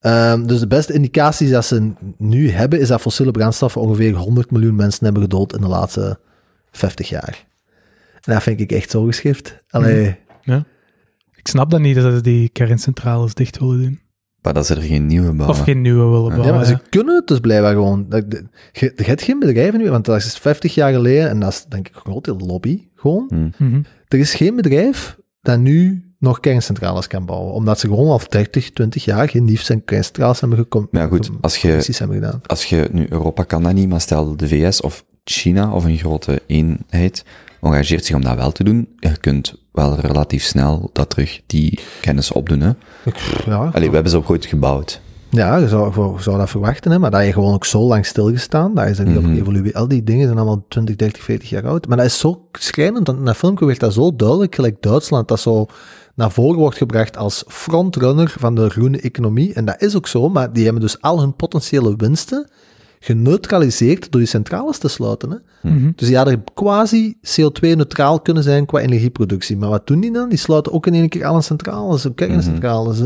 Ehm, 0.01 0.47
dus 0.47 0.61
de 0.61 0.67
beste 0.67 0.93
indicaties 0.93 1.51
dat 1.51 1.65
ze 1.65 1.93
nu 2.19 2.51
hebben, 2.51 2.81
is 2.81 2.89
dat 2.89 3.01
fossiele 3.01 3.31
brandstoffen 3.31 3.81
ongeveer 3.81 4.15
100 4.15 4.51
miljoen 4.51 4.75
mensen 4.75 5.05
hebben 5.05 5.23
gedood 5.23 5.55
in 5.55 5.61
de 5.61 5.69
laatste 5.69 6.19
50 6.71 7.09
jaar. 7.09 7.47
En 8.21 8.33
dat 8.33 8.43
vind 8.43 8.61
ik 8.61 8.73
echt 8.73 8.91
zo 8.91 9.05
geschift. 9.05 9.59
Allee, 9.71 10.17
Ik 11.35 11.49
snap 11.49 11.71
dat 11.71 11.81
niet 11.81 11.97
dat 11.97 12.15
ze 12.15 12.21
die 12.21 12.49
kerncentrales 12.49 13.35
dicht 13.35 13.59
willen 13.59 13.83
doen. 13.83 14.01
Maar 14.43 14.55
dat 14.55 14.67
ze 14.67 14.75
er 14.75 14.83
geen 14.83 15.07
nieuwe 15.07 15.33
bouwen. 15.33 15.59
Of 15.59 15.65
geen 15.65 15.81
nieuwe 15.81 16.05
willen 16.05 16.23
Ja, 16.23 16.29
bouwen. 16.29 16.47
Ja, 16.47 16.55
maar 16.55 16.65
ze 16.65 16.73
ja. 16.73 16.83
kunnen 16.89 17.15
het 17.15 17.27
dus 17.27 17.41
blijkbaar 17.41 17.73
gewoon. 17.73 18.07
Je 18.09 18.93
je 18.97 19.05
hebt 19.05 19.23
geen 19.23 19.39
bedrijven 19.39 19.81
nu, 19.81 19.91
want 19.91 20.05
dat 20.05 20.17
is 20.17 20.39
50 20.39 20.75
jaar 20.75 20.93
geleden 20.93 21.29
en 21.29 21.41
dat 21.41 21.53
is 21.53 21.65
denk 21.69 21.89
ik 21.89 21.95
een 21.95 22.01
groot 22.01 22.25
deel 22.25 22.39
lobby 22.39 22.89
gewoon. 22.95 23.27
Hm. 23.29 23.65
Mhm. 23.65 23.83
Er 24.09 24.19
is 24.19 24.35
geen 24.35 24.57
bedrijf 24.57 25.17
dat 25.41 25.59
nu 25.59 26.05
nog 26.25 26.41
kerncentrales 26.41 27.07
kan 27.07 27.25
bouwen, 27.27 27.53
omdat 27.53 27.79
ze 27.79 27.87
gewoon 27.89 28.09
al 28.11 28.21
30, 28.29 28.71
20 28.71 29.05
jaar 29.05 29.29
geen 29.29 29.45
nieuws 29.45 29.69
en 29.71 29.85
kerncentrales 29.85 30.41
hebben 30.41 30.59
gekomen. 30.59 30.89
Maar 30.93 31.03
ja, 31.03 31.09
goed, 31.09 31.31
als 31.41 31.57
je- 31.57 31.95
hebben 31.99 32.17
gedaan. 32.17 32.41
Als 32.47 32.65
je 32.65 32.89
nu, 32.93 33.07
Europa 33.09 33.43
kan 33.43 33.63
dat 33.63 33.73
niet, 33.73 33.89
maar 33.89 34.01
stel 34.01 34.37
de 34.37 34.49
VS 34.49 34.81
of 34.81 35.05
China 35.25 35.73
of 35.73 35.85
een 35.85 35.97
grote 35.99 36.43
eenheid 36.47 37.25
engageert 37.61 38.05
zich 38.05 38.17
om 38.17 38.23
dat 38.23 38.37
wel 38.37 38.53
te 38.53 38.65
doen, 38.65 38.89
je 38.99 39.17
kunt 39.17 39.55
wel 39.73 40.01
relatief 40.01 40.43
snel 40.45 40.91
dat 40.93 41.11
terug 41.11 41.41
die 41.47 41.79
kennis 42.01 42.33
opdoen. 42.33 42.61
Hè? 42.61 42.71
Ja, 43.47 43.71
Allee, 43.73 43.89
we 43.89 43.95
hebben 43.95 44.11
ze 44.13 44.17
ook 44.17 44.31
ooit 44.31 44.47
gebouwd. 44.47 45.01
ja 45.31 45.57
je, 45.57 45.69
zou, 45.69 46.15
je 46.17 46.23
zou 46.23 46.39
dat 46.39 46.51
verwachten, 46.51 46.91
hè, 46.91 46.99
maar 46.99 47.11
dat 47.11 47.25
je 47.25 47.33
gewoon 47.33 47.55
ook 47.55 47.65
zo 47.65 47.81
lang 47.81 48.07
stilgestaan, 48.07 48.75
dat 48.75 48.87
is 48.89 48.99
er 48.99 49.07
niet 49.07 49.21
Mhm. 49.21 49.29
op 49.31 49.35
geëvolueerd. 49.37 49.75
Al 49.75 49.89
die 49.89 50.03
dingen 50.05 50.27
zijn 50.27 50.37
allemaal 50.39 50.65
20, 50.69 50.97
30, 50.97 51.23
40 51.23 51.49
jaar 51.51 51.67
oud. 51.67 51.87
Maar 51.89 51.97
dat 51.97 52.07
is 52.07 52.19
zo 52.19 52.47
schrijnend, 52.53 53.07
want 53.07 53.19
in 53.19 53.25
dat 53.25 53.37
filmpje 53.37 53.67
werd 53.67 53.81
dat 53.81 53.93
zo 53.93 54.17
duidelijk, 54.17 54.55
gelijk 54.55 54.83
Duitsland, 54.83 55.29
dat 55.29 55.41
zo 55.41 55.67
naar 56.15 56.31
voren 56.31 56.59
wordt 56.59 56.77
gebracht 56.77 57.17
als 57.17 57.45
frontrunner 57.49 58.35
van 58.39 58.55
de 58.55 58.71
groene 58.71 59.01
economie. 59.01 59.53
En 59.55 59.65
dat 59.65 59.83
is 59.83 59.97
ook 59.97 60.07
zo, 60.07 60.29
maar 60.29 60.53
die 60.53 60.65
hebben 60.65 60.83
dus 60.83 61.01
al 61.01 61.21
hun 61.21 61.35
potentiële 61.35 61.95
winsten 61.97 62.49
geneutraliseerd 63.01 64.11
door 64.11 64.21
die 64.21 64.29
centrales 64.31 64.79
te 64.79 64.89
sluiten. 64.89 65.31
Hè. 65.31 65.37
Mhm. 65.71 65.91
Dus 65.97 66.07
die 66.09 66.17
hadden 66.17 66.45
quasi 66.55 67.17
CO2-neutraal 67.23 68.21
kunnen 68.21 68.43
zijn 68.43 68.67
qua 68.67 68.79
energieproductie. 68.81 69.57
Maar 69.57 69.69
wat 69.69 69.87
doen 69.87 70.01
die 70.01 70.13
dan? 70.13 70.29
Die 70.29 70.39
sluiten 70.39 70.73
ook 70.73 70.87
in 70.87 70.95
één 70.95 71.09
keer 71.09 71.25
alle 71.25 71.43
centrales, 71.43 72.07
ook 72.07 72.17
kerncentrales. 72.17 72.99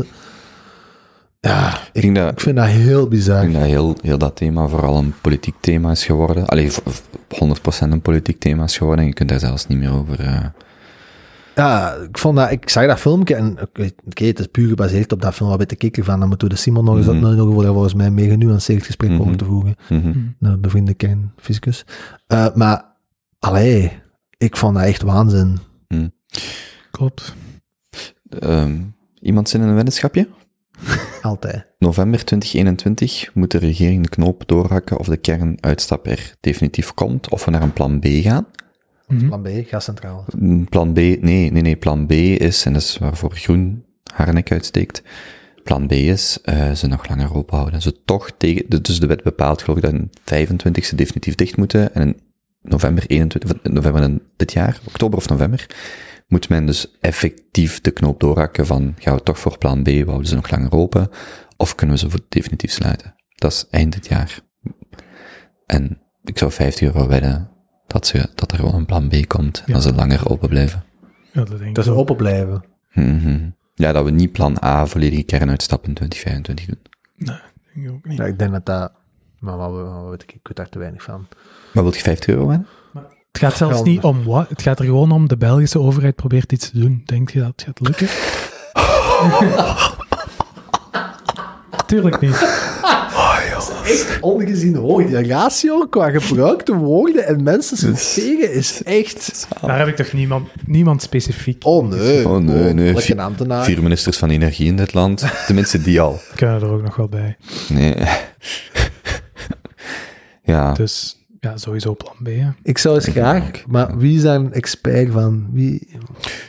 Ja, 1.39 1.73
Ik 1.73 1.89
ik, 1.93 2.01
denk 2.01 2.15
dat, 2.15 2.31
ik 2.31 2.39
vind 2.39 2.55
dat 2.57 2.65
heel 2.65 3.03
ik 3.03 3.09
bizar. 3.09 3.41
denk 3.41 3.53
dat 3.53 3.61
heel, 3.63 3.95
heel 4.01 4.17
dat 4.17 4.35
thema 4.35 4.67
vooral 4.67 4.97
een 4.97 5.13
politiek 5.21 5.55
thema 5.59 5.91
is 5.91 6.05
geworden. 6.05 6.45
Allee, 6.45 6.71
v- 6.71 6.77
v- 6.85 6.99
100% 7.43 7.91
een 7.91 8.01
politiek 8.01 8.39
thema 8.39 8.63
is 8.63 8.77
geworden 8.77 8.99
en 9.01 9.07
je 9.09 9.13
kunt 9.15 9.29
daar 9.29 9.39
zelfs 9.39 9.67
niet 9.67 9.77
meer 9.77 9.93
over... 9.93 10.19
eh, 10.19 10.45
Ja, 11.59 11.93
ik, 11.93 12.17
vond 12.17 12.35
dat, 12.37 12.51
ik 12.51 12.69
zag 12.69 12.85
dat 12.87 12.99
filmpje 12.99 13.35
en 13.35 13.57
oké, 13.61 14.25
het 14.25 14.39
is 14.39 14.47
puur 14.47 14.67
gebaseerd 14.67 15.11
op 15.11 15.21
dat 15.21 15.33
film. 15.33 15.49
Wat 15.49 15.57
weet 15.57 15.83
ik 15.83 15.97
er 15.97 16.03
van? 16.03 16.19
Dan 16.19 16.27
moeten 16.29 16.47
we 16.47 16.53
de 16.53 16.59
Simon 16.59 16.83
nog 16.85 16.97
eens 16.97 17.05
Mhm. 17.05 17.51
voor 17.51 17.63
daar 17.63 17.73
volgens 17.73 17.93
mij 17.93 18.05
een 18.05 18.13
mega 18.13 18.29
genuanceerd 18.29 18.85
gesprek 18.85 19.09
Mhm. 19.09 19.21
over 19.21 19.37
te 19.37 19.45
voegen. 19.45 19.75
mhm. 19.89 20.13
Een 20.39 20.61
bevriende 20.61 20.93
kernfysicus. 20.93 21.85
Eh, 22.27 22.47
maar, 22.53 22.85
allee, 23.39 23.91
ik 24.37 24.57
vond 24.57 24.75
dat 24.75 24.83
echt 24.85 25.01
waanzin. 25.01 25.57
Klopt. 26.91 27.33
Ehm, 28.29 28.81
iemand 29.19 29.49
zin 29.49 29.61
in 29.61 29.67
een 29.67 29.75
weddenschapje? 29.75 30.27
Altijd. 31.21 31.65
November 31.79 32.25
2021 32.25 33.29
moet 33.33 33.51
de 33.51 33.57
regering 33.57 34.03
de 34.03 34.09
knoop 34.09 34.43
doorhakken 34.47 34.97
of 34.99 35.07
de 35.07 35.17
kernuitstap 35.17 36.07
er 36.07 36.33
definitief 36.39 36.93
komt, 36.93 37.29
of 37.29 37.45
we 37.45 37.51
naar 37.51 37.61
een 37.61 37.73
plan 37.73 37.99
B 37.99 38.05
gaan. 38.05 38.45
Mhm. 39.09 39.27
Plan 39.27 39.41
B, 39.41 39.47
gascentrale. 39.67 40.23
Mm, 40.37 40.69
Plan 40.69 40.93
B, 40.93 40.97
nee, 40.97 41.19
nee, 41.21 41.51
nee, 41.51 41.75
plan 41.75 42.05
B 42.05 42.11
is, 42.11 42.65
en 42.65 42.73
dat 42.73 42.81
is 42.81 42.97
waarvoor 42.97 43.31
Groen 43.31 43.85
haar 44.13 44.33
nek 44.33 44.51
uitsteekt, 44.51 45.03
plan 45.63 45.87
B 45.87 45.91
is 45.91 46.41
eh, 46.41 46.71
ze 46.71 46.87
nog 46.87 47.07
langer 47.07 47.35
openhouden. 47.35 47.81
Ze 47.81 48.03
toch 48.05 48.31
tegen, 48.37 48.81
dus 48.81 48.99
de 48.99 49.07
wet 49.07 49.23
bepaalt 49.23 49.61
geloof 49.61 49.77
ik 49.77 49.83
dat 49.83 49.93
in 49.93 50.09
25 50.23 50.85
ze 50.85 50.95
definitief 50.95 51.35
dicht 51.35 51.57
moeten, 51.57 51.95
en 51.95 52.01
in 52.01 52.19
november 52.61 53.03
21, 53.07 53.51
of 53.53 53.71
november 53.71 54.19
dit 54.37 54.53
jaar, 54.53 54.79
oktober 54.87 55.17
of 55.17 55.29
november, 55.29 55.65
moet 56.27 56.49
men 56.49 56.65
dus 56.65 56.97
effectief 56.99 57.81
de 57.81 57.91
knoop 57.91 58.19
doorhakken 58.19 58.65
van, 58.65 58.95
gaan 58.99 59.15
we 59.15 59.23
toch 59.23 59.39
voor 59.39 59.57
plan 59.57 59.83
B, 59.83 59.87
houden 59.87 60.27
ze 60.27 60.35
nog 60.35 60.51
langer 60.51 60.71
open, 60.71 61.09
of 61.57 61.75
kunnen 61.75 61.95
we 61.95 62.09
ze 62.09 62.23
definitief 62.29 62.71
sluiten? 62.71 63.15
Dat 63.35 63.51
is 63.51 63.67
eind 63.69 63.93
dit 63.93 64.07
jaar. 64.07 64.39
En 65.65 66.01
ik 66.23 66.37
zou 66.37 66.51
50 66.51 66.81
euro 66.81 67.07
wedden 67.07 67.49
dat, 67.89 68.07
ze, 68.07 68.29
dat 68.35 68.51
er 68.51 68.57
gewoon 68.57 68.75
een 68.75 68.85
plan 68.85 69.07
B 69.07 69.27
komt 69.27 69.57
en 69.57 69.63
Ja. 69.65 69.73
dat 69.73 69.83
ze 69.83 69.93
langer 69.93 70.29
open 70.29 70.49
blijven. 70.49 70.83
Ja, 71.31 71.43
dat 71.43 71.47
denk 71.49 71.61
ik 71.69 71.75
Dat 71.75 71.83
ze 71.85 71.91
open 71.91 72.15
blijven. 72.15 72.63
Mhm. 72.93 73.49
Ja, 73.75 73.91
dat 73.91 74.03
we 74.03 74.11
niet 74.11 74.31
plan 74.31 74.57
A 74.63 74.85
volledige 74.85 75.23
kernuitstap 75.23 75.87
in 75.87 75.93
2025 75.93 76.65
doen. 76.65 76.79
Nee, 77.15 77.37
denk 77.73 77.85
ik 77.87 77.91
ook 77.93 78.05
niet. 78.07 78.17
Ja, 78.17 78.25
ik 78.25 78.39
denk 78.39 78.51
dat 78.51 78.65
dat... 78.65 78.91
Maar 79.39 79.57
wat, 79.57 79.71
wat 79.71 80.09
weet 80.09 80.23
ik, 80.23 80.31
ik 80.31 80.39
weet 80.47 80.55
daar 80.57 80.69
te 80.69 80.79
weinig 80.79 81.03
van. 81.03 81.27
Maar 81.73 81.83
wil 81.83 81.93
je 81.93 81.99
50 81.99 82.33
euro 82.33 82.47
wedden? 82.47 82.67
Het 83.31 83.41
gaat 83.41 83.57
zelfs 83.57 83.81
niet 83.83 84.03
om 84.03 84.23
wat. 84.23 84.49
Het 84.49 84.61
gaat 84.61 84.79
er 84.79 84.85
gewoon 84.85 85.11
om 85.11 85.27
de 85.27 85.37
Belgische 85.37 85.79
overheid 85.79 86.15
probeert 86.15 86.51
iets 86.51 86.69
te 86.69 86.79
doen. 86.79 87.01
Denk 87.05 87.29
je 87.29 87.39
dat 87.39 87.47
het 87.47 87.63
gaat 87.63 87.79
lukken? 87.79 88.07
Tuurlijk 91.87 92.19
niet. 92.21 92.37
Ongezien 94.21 94.75
hoog. 94.75 95.05
Die 95.05 95.27
ratio 95.27 95.85
qua 95.87 96.09
gebruikte 96.09 96.75
woorden 96.75 97.27
en 97.27 97.43
mensen 97.43 97.77
zijn 97.77 97.95
tegen 98.15 98.53
is 98.53 98.83
echt... 98.83 99.47
Daar 99.61 99.77
heb 99.77 99.87
ik 99.87 99.95
toch 99.95 100.13
niemand, 100.13 100.47
niemand 100.65 101.01
specifiek. 101.01 101.65
Oh 101.65 101.87
nee. 101.87 102.27
Oh, 102.27 102.37
nee, 102.37 102.73
nee. 102.73 102.93
Lekker 102.93 103.31
Vier-. 103.35 103.63
Vier 103.63 103.81
ministers 103.83 104.17
van 104.17 104.29
energie 104.29 104.67
in 104.67 104.75
dit 104.75 104.93
land. 104.93 105.25
Tenminste, 105.45 105.81
die 105.81 106.01
al. 106.01 106.19
Kunnen 106.35 106.61
er 106.61 106.69
ook 106.69 106.83
nog 106.83 106.95
wel 106.95 107.09
bij. 107.09 107.37
Nee. 107.69 107.95
ja, 110.43 110.73
Dus 110.73 111.17
ja, 111.39 111.57
sowieso 111.57 111.95
plan 111.95 112.15
B. 112.23 112.27
hè. 112.27 112.49
Ik 112.63 112.77
zou 112.77 112.95
eens 112.95 113.07
graag, 113.07 113.51
maar 113.67 113.97
wie 113.97 114.15
is 114.15 114.21
daar 114.21 114.35
een 114.35 114.53
expert 114.53 115.11
van? 115.11 115.49
Wie... 115.51 115.87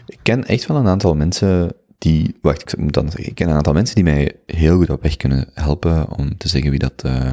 Ik 0.07 0.19
ken 0.23 0.47
echt 0.47 0.67
wel 0.67 0.77
een 0.77 0.89
aantal 0.89 1.15
mensen 1.15 1.73
die, 2.01 2.37
wacht, 2.41 2.73
ik 2.73 2.79
moet 2.79 2.93
dan 2.93 3.11
zeggen, 3.11 3.27
ik 3.29 3.35
ken 3.35 3.49
een 3.49 3.55
aantal 3.55 3.73
mensen 3.73 3.95
die 3.95 4.05
mij 4.05 4.33
heel 4.47 4.77
goed 4.77 4.91
op 4.91 5.03
weg 5.03 5.17
kunnen 5.17 5.49
helpen 5.55 6.19
om 6.19 6.37
te 6.37 6.49
zeggen 6.49 6.71
wie 6.71 6.79
dat, 6.79 7.03
eh, 7.03 7.33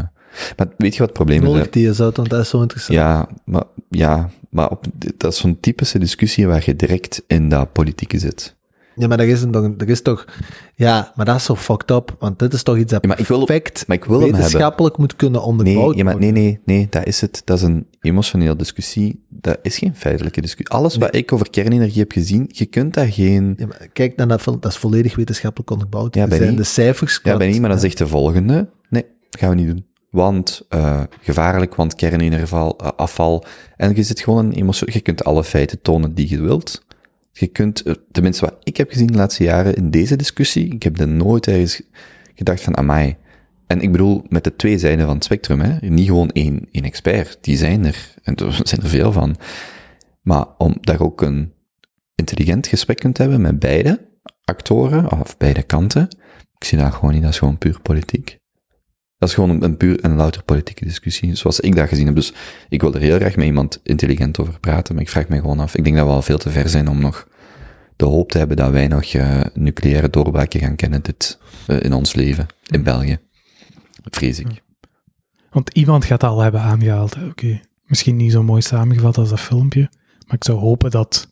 maar 0.58 0.68
weet 0.78 0.94
je 0.94 1.00
wat 1.00 1.08
het 1.08 1.18
probleem 1.18 1.42
is? 1.42 1.48
Nodig 1.48 1.70
die 1.70 1.88
eens 1.88 2.02
uit, 2.02 2.18
want 2.18 2.30
dat 2.30 2.42
is 2.42 2.50
zo 2.50 2.62
interessant. 2.62 3.00
Ja, 3.00 3.30
maar, 3.46 3.64
ja, 3.90 4.30
maar 4.50 4.70
op, 4.70 4.86
dat 5.18 5.32
is 5.32 5.40
zo'n 5.40 5.60
typische 5.60 6.00
discussie 6.00 6.48
waar 6.48 6.64
je 6.66 6.76
direct 6.76 7.24
in 7.28 7.50
dat 7.50 7.72
politieke 7.72 8.20
zit. 8.20 8.56
Ja, 8.98 9.08
maar 9.08 9.20
er 9.20 9.28
is, 9.28 9.42
een, 9.42 9.76
er 9.78 9.90
is 9.90 10.02
toch... 10.02 10.26
Ja, 10.76 11.12
maar 11.16 11.26
dat 11.26 11.36
is 11.36 11.44
zo 11.44 11.56
fucked 11.56 11.92
up, 11.92 12.16
want 12.20 12.40
dit 12.40 12.54
is 12.54 12.64
toch 12.64 12.78
iets 12.78 12.92
dat 12.92 13.02
Ja, 13.02 13.08
maar 13.08 13.20
ik 13.20 13.28
wil- 13.28 13.38
perfect 13.46 13.88
maar 13.88 13.98
ik 13.98 14.06
wil 14.06 14.20
hem 14.20 14.32
wetenschappelijk 14.32 14.98
moet 14.98 15.16
kunnen 15.16 15.44
onderbouwd 15.44 15.88
Nee, 15.88 15.98
ja, 15.98 16.04
maar 16.04 16.18
nee, 16.20 16.32
nee, 16.32 16.60
nee, 16.66 16.88
dat 16.90 17.06
is 17.06 17.22
het. 17.22 17.42
Dat 17.46 17.58
is 17.58 17.64
een 17.64 17.88
emotionele 18.02 18.56
discussie. 18.56 19.26
Dat 19.30 19.58
is 19.62 19.78
geen 19.78 19.96
feitelijke 19.96 20.42
discussie. 20.42 20.76
Alles 20.76 20.96
wat 20.96 21.16
ik 21.16 21.32
over 21.32 21.50
kernenergie 21.50 22.00
heb 22.00 22.12
gezien, 22.12 22.46
je 22.48 22.66
kunt 22.66 22.94
daar 22.94 23.08
geen... 23.12 23.54
Ja, 23.58 23.66
maar 23.66 23.88
kijk 23.94 24.16
naar 24.16 24.28
dat 24.28 24.42
film, 24.42 24.58
dat 24.60 24.72
is 24.72 24.78
volledig 24.78 25.16
wetenschappelijk 25.16 25.72
onderbouwd. 25.72 26.16
Ja, 26.16 26.28
bij 26.28 26.38
zijn 26.38 26.56
de 26.56 26.64
cijfers... 26.64 27.20
Ja, 27.24 27.38
ben 27.38 27.50
niet, 27.50 27.60
maar 27.62 27.70
dan 27.70 27.80
zegt 27.80 27.98
de 27.98 28.08
volgende. 28.08 28.70
Nee, 28.90 29.06
dat 29.30 29.40
gaan 29.40 29.50
we 29.50 29.56
niet 29.56 29.68
doen. 29.68 29.86
Want 30.10 30.62
eh, 30.70 31.04
gevaarlijk, 31.22 31.76
want 31.76 31.96
kernenergieafval. 31.96 32.78
eh, 32.78 32.88
afval. 32.96 33.46
En 33.76 33.96
je 33.96 34.04
zit 34.04 34.20
gewoon 34.20 34.46
een 34.46 34.52
emotie. 34.52 34.94
Je 34.94 35.00
kunt 35.00 35.24
alle 35.24 35.44
feiten 35.44 35.82
tonen 35.82 36.14
die 36.14 36.30
je 36.30 36.42
wilt. 36.42 36.86
Je 37.40 37.48
kunt, 37.48 37.84
tenminste 38.12 38.46
wat 38.46 38.58
ik 38.64 38.78
heb 38.78 38.92
gezien 38.92 39.08
de 39.08 39.18
laatste 39.18 39.44
jaren 39.44 39.76
in 39.76 39.92
deze 39.92 40.16
discussie, 40.16 40.74
ik 40.74 40.84
heb 40.84 41.00
er 41.00 41.08
nooit 41.08 41.48
ergens 41.48 41.82
gedacht 42.36 42.62
van, 42.62 42.78
amai. 42.78 43.16
En 43.68 43.82
ik 43.82 43.92
bedoel, 43.92 44.24
met 44.30 44.44
de 44.44 44.56
twee 44.56 44.78
zijden 44.78 45.06
van 45.06 45.16
het 45.16 45.24
spectrum, 45.24 45.60
hè. 45.60 45.88
Niet 45.90 46.08
gewoon 46.08 46.30
één, 46.30 46.68
één 46.72 46.84
expert. 46.84 47.38
Die 47.42 47.58
zijn 47.58 47.86
er. 47.86 48.14
En 48.24 48.36
er 48.36 48.60
zijn 48.68 48.82
er 48.82 48.90
veel 48.90 49.12
van. 49.12 49.36
Maar 50.22 50.46
om 50.58 50.78
daar 50.82 51.02
ook 51.02 51.22
een 51.22 51.54
intelligent 52.16 52.68
gesprek 52.68 52.98
kunt 52.98 53.18
hebben 53.18 53.42
met 53.42 53.60
beide 53.60 54.08
actoren, 54.44 55.12
of 55.12 55.38
beide 55.38 55.64
kanten, 55.64 56.08
ik 56.58 56.64
zie 56.64 56.78
dat 56.78 56.94
gewoon 56.94 57.14
niet, 57.14 57.22
dat 57.22 57.32
is 57.32 57.38
gewoon 57.38 57.58
puur 57.58 57.80
politiek. 57.82 58.38
Dat 59.18 59.30
is 59.30 59.36
gewoon 59.36 59.50
een, 59.50 59.64
een 59.64 59.78
puur 59.78 60.00
en 60.00 60.16
louter 60.16 60.44
politieke 60.44 60.86
discussie, 60.86 61.36
zoals 61.36 61.60
ik 61.60 61.76
dat 61.76 61.88
gezien 61.88 62.06
heb. 62.06 62.16
Dus 62.16 62.34
ik 62.70 62.82
wil 62.82 62.94
er 62.94 63.02
heel 63.02 63.18
graag 63.18 63.36
met 63.36 63.46
iemand 63.46 63.80
intelligent 63.84 64.40
over 64.40 64.60
praten, 64.60 64.94
maar 64.94 65.04
ik 65.04 65.10
vraag 65.10 65.28
me 65.28 65.40
gewoon 65.40 65.60
af, 65.60 65.76
ik 65.76 65.84
denk 65.84 65.96
dat 65.96 66.06
we 66.06 66.12
al 66.12 66.22
veel 66.22 66.38
te 66.38 66.50
ver 66.50 66.70
zijn 66.70 66.90
om 66.90 67.00
nog 67.00 67.28
de 67.96 68.06
hoop 68.06 68.32
te 68.32 68.38
hebben 68.38 68.58
dat 68.58 68.72
wij 68.72 68.88
nog 68.88 69.04
eh, 69.04 69.42
nucleaire 69.54 70.10
doorbraken 70.10 70.60
gaan 70.60 70.76
kennen 70.76 71.04
dit, 71.04 71.40
eh, 71.68 71.82
in 71.82 71.94
ons 71.94 72.14
leven, 72.14 72.46
in 72.66 72.84
België. 72.84 73.18
Vrees 74.04 74.40
ik. 74.40 74.48
Want 75.50 75.70
iemand 75.70 76.06
gaat 76.06 76.24
al 76.24 76.40
hebben 76.40 76.62
aangehaald. 76.62 77.18
Oké, 77.30 77.62
misschien 77.86 78.16
niet 78.16 78.32
zo 78.32 78.44
mooi 78.44 78.62
samengevat 78.62 79.18
als 79.18 79.30
dat 79.30 79.40
filmpje, 79.40 79.90
maar 80.26 80.36
ik 80.36 80.44
zou 80.44 80.58
hopen 80.60 80.92
dat 80.92 81.30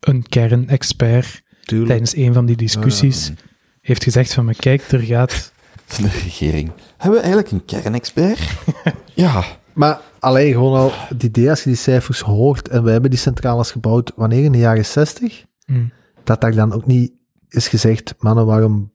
een 0.00 0.22
kernexpert 0.28 1.42
tijdens 1.60 2.16
een 2.16 2.32
van 2.32 2.46
die 2.46 2.56
discussies 2.56 3.32
heeft 3.80 4.02
gezegd 4.02 4.34
van, 4.34 4.44
maar 4.44 4.54
kijk, 4.54 4.92
er 4.92 5.00
gaat... 5.00 5.52
Van 5.94 6.04
de 6.04 6.10
regering. 6.10 6.70
Hebben 6.96 7.20
we 7.20 7.26
eigenlijk 7.26 7.50
een 7.50 7.64
kernexpert? 7.64 8.40
ja. 9.14 9.44
Maar 9.72 10.00
alleen 10.18 10.52
gewoon 10.52 10.78
al 10.78 10.90
het 10.94 11.22
idee 11.22 11.50
als 11.50 11.62
je 11.62 11.68
die 11.70 11.78
cijfers 11.78 12.20
hoort 12.20 12.68
en 12.68 12.84
we 12.84 12.90
hebben 12.90 13.10
die 13.10 13.18
centrales 13.18 13.70
gebouwd 13.70 14.12
wanneer 14.16 14.44
in 14.44 14.52
de 14.52 14.58
jaren 14.58 14.84
60, 14.86 15.44
Hm. 15.64 15.84
dat 16.24 16.40
daar 16.40 16.54
dan 16.54 16.72
ook 16.72 16.86
niet 16.86 17.12
is 17.48 17.68
gezegd, 17.68 18.14
mannen, 18.18 18.46
waarom 18.46 18.92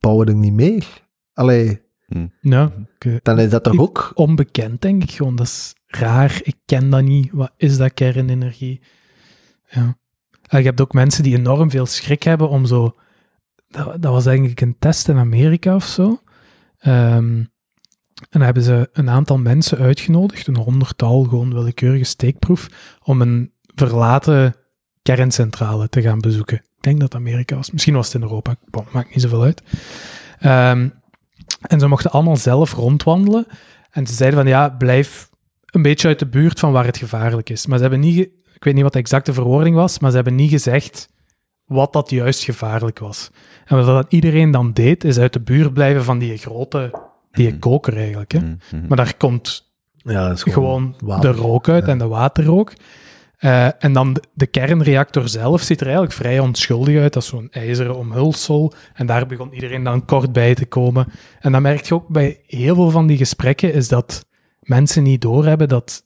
bouwen 0.00 0.26
we 0.26 0.32
er 0.32 0.38
niet 0.38 0.52
meer? 0.52 0.86
Allee, 1.32 1.82
Nou, 2.40 2.70
dan 3.22 3.38
is 3.38 3.50
dat 3.50 3.62
toch 3.62 3.72
Ik- 3.72 3.80
ook... 3.80 4.10
onbekend, 4.14 4.82
denk 4.82 5.02
ik 5.02 5.10
gewoon. 5.10 5.36
Dat 5.36 5.46
is 5.46 5.74
raar. 5.86 6.40
Ik 6.42 6.56
ken 6.64 6.90
dat 6.90 7.02
niet. 7.02 7.28
Wat 7.32 7.52
is 7.56 7.76
dat 7.76 7.94
kernenergie? 7.94 8.80
Ja. 9.68 9.96
En 10.48 10.58
je 10.58 10.64
hebt 10.64 10.80
ook 10.80 10.92
mensen 10.92 11.22
die 11.22 11.36
enorm 11.36 11.70
veel 11.70 11.86
schrik 11.86 12.22
hebben 12.22 12.48
om 12.48 12.66
zo... 12.66 12.94
Dat, 13.74 14.02
dat 14.02 14.12
was 14.12 14.26
eigenlijk 14.26 14.60
een 14.60 14.76
test 14.78 15.08
in 15.08 15.18
Amerika 15.18 15.74
of 15.74 15.84
zo. 15.84 16.20
Ehm, 16.78 17.44
en 18.30 18.40
hebben 18.40 18.62
ze 18.62 18.88
een 18.92 19.10
aantal 19.10 19.38
mensen 19.38 19.78
uitgenodigd, 19.78 20.46
een 20.46 20.56
honderdtal, 20.56 21.22
gewoon 21.22 21.54
willekeurige 21.54 22.04
steekproef, 22.04 22.68
om 23.02 23.20
een 23.20 23.52
verlaten 23.74 24.54
kerncentrale 25.02 25.88
te 25.88 26.02
gaan 26.02 26.20
bezoeken. 26.20 26.56
Ik 26.56 26.82
denk 26.82 27.00
dat 27.00 27.14
Amerika 27.14 27.56
was. 27.56 27.70
Misschien 27.70 27.94
was 27.94 28.06
het 28.06 28.14
in 28.14 28.22
Europa. 28.22 28.56
Maakt 28.92 29.10
niet 29.10 29.20
zoveel 29.20 29.42
uit. 29.42 29.62
Ehm, 30.38 30.88
en 31.60 31.80
ze 31.80 31.86
mochten 31.86 32.10
allemaal 32.10 32.36
zelf 32.36 32.72
rondwandelen. 32.72 33.46
En 33.90 34.06
ze 34.06 34.14
zeiden 34.14 34.38
van 34.38 34.48
ja, 34.48 34.68
blijf 34.68 35.30
een 35.64 35.82
beetje 35.82 36.08
uit 36.08 36.18
de 36.18 36.26
buurt 36.26 36.58
van 36.58 36.72
waar 36.72 36.84
het 36.84 36.96
gevaarlijk 36.96 37.50
is. 37.50 37.66
Maar 37.66 37.76
ze 37.76 37.82
hebben 37.82 38.00
niet, 38.00 38.18
ik 38.54 38.64
weet 38.64 38.74
niet 38.74 38.82
wat 38.82 38.92
de 38.92 38.98
exacte 38.98 39.32
verwoording 39.32 39.76
was, 39.76 39.98
maar 39.98 40.10
ze 40.10 40.16
hebben 40.16 40.34
niet 40.34 40.50
gezegd 40.50 41.08
wat 41.66 41.92
dat 41.92 42.10
juist 42.10 42.44
gevaarlijk 42.44 42.98
was. 42.98 43.30
En 43.64 43.76
wat 43.76 43.86
dat 43.86 44.12
iedereen 44.12 44.50
dan 44.50 44.72
deed, 44.72 45.04
is 45.04 45.18
uit 45.18 45.32
de 45.32 45.40
buurt 45.40 45.72
blijven 45.72 46.04
van 46.04 46.18
die 46.18 46.36
grote, 46.36 46.90
die 47.32 47.48
Mhm. 47.48 47.58
koker 47.58 47.96
eigenlijk. 47.96 48.32
Hè. 48.32 48.38
Mhm. 48.38 48.86
Maar 48.88 48.96
daar 48.96 49.16
komt 49.16 49.72
Ja, 50.06 50.28
dat 50.28 50.36
is 50.36 50.42
gewoon 50.52 50.94
de 51.20 51.30
rook 51.32 51.68
uit 51.68 51.86
Ja. 51.86 51.92
en 51.92 51.98
de 51.98 52.06
waterrook. 52.06 52.72
Eh, 53.38 53.84
en 53.84 53.92
dan 53.92 54.12
de, 54.12 54.22
de 54.32 54.46
kernreactor 54.46 55.28
zelf 55.28 55.62
ziet 55.62 55.80
er 55.80 55.84
eigenlijk 55.86 56.14
vrij 56.16 56.38
onschuldig 56.38 56.98
uit. 56.98 57.12
Dat 57.12 57.22
is 57.22 57.28
zo'n 57.28 57.48
ijzeren 57.50 57.96
omhulsel. 57.96 58.72
En 58.94 59.06
daar 59.06 59.26
begon 59.26 59.52
iedereen 59.54 59.82
dan 59.84 60.04
kort 60.04 60.32
bij 60.32 60.54
te 60.54 60.66
komen. 60.66 61.06
En 61.40 61.52
dan 61.52 61.62
merk 61.62 61.84
je 61.84 61.94
ook 61.94 62.08
bij 62.08 62.40
heel 62.46 62.74
veel 62.74 62.90
van 62.90 63.06
die 63.06 63.16
gesprekken 63.16 63.72
is 63.72 63.88
dat 63.88 64.26
mensen 64.60 65.02
niet 65.02 65.20
doorhebben 65.20 65.68
dat 65.68 66.04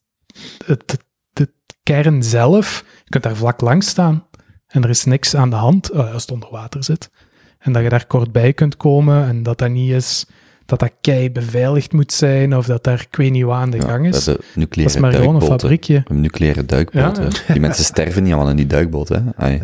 het, 0.67 0.83
het- 0.91 1.05
de 1.33 1.53
kern 1.83 2.23
zelf, 2.23 2.85
je 3.05 3.11
kunt 3.11 3.23
daar 3.25 3.37
vlak 3.37 3.61
langs 3.61 3.89
staan 3.89 4.27
en 4.69 4.83
er 4.83 4.91
is 4.91 5.05
niks 5.05 5.35
aan 5.37 5.51
de 5.51 5.57
hand 5.57 5.89
eh, 5.91 6.13
als 6.13 6.23
het 6.23 6.31
onder 6.31 6.49
water 6.51 6.85
zit. 6.85 7.11
En 7.59 7.73
dat 7.73 7.83
je 7.83 7.89
daar 7.89 8.07
kort 8.07 8.33
bij 8.33 8.53
kunt 8.53 8.77
komen 8.77 9.27
en 9.29 9.43
dat 9.43 9.59
dat 9.59 9.71
niet 9.71 9.91
is 9.91 10.27
dat 10.67 10.79
dat 10.79 10.93
kei 11.01 11.31
beveiligd 11.33 11.93
moet 11.93 12.13
zijn 12.13 12.57
of 12.57 12.67
dat 12.67 12.85
daar 12.85 13.07
ik 13.11 13.17
weet 13.17 13.31
niet 13.31 13.45
wat 13.45 13.55
aan 13.57 13.71
de 13.71 13.77
Ja, 13.77 13.83
gang 13.89 14.07
is. 14.07 14.25
Dat 14.25 14.39
nucleaire 14.55 14.95
is 14.97 15.01
maar 15.01 15.13
gewoon 15.13 15.35
een 15.35 15.43
fabriekje. 15.43 15.95
Hebben 15.95 16.21
nucleaire 16.21 16.65
duikboten. 16.65 17.23
Ja, 17.47 17.53
Die 17.53 17.61
mensen 17.61 17.85
sterven 17.85 18.23
niet 18.23 18.33
allemaal 18.33 18.51
in 18.51 18.57
die 18.57 18.67
duikboot, 18.67 19.09
hè. 19.09 19.17
Eh. 19.37 19.61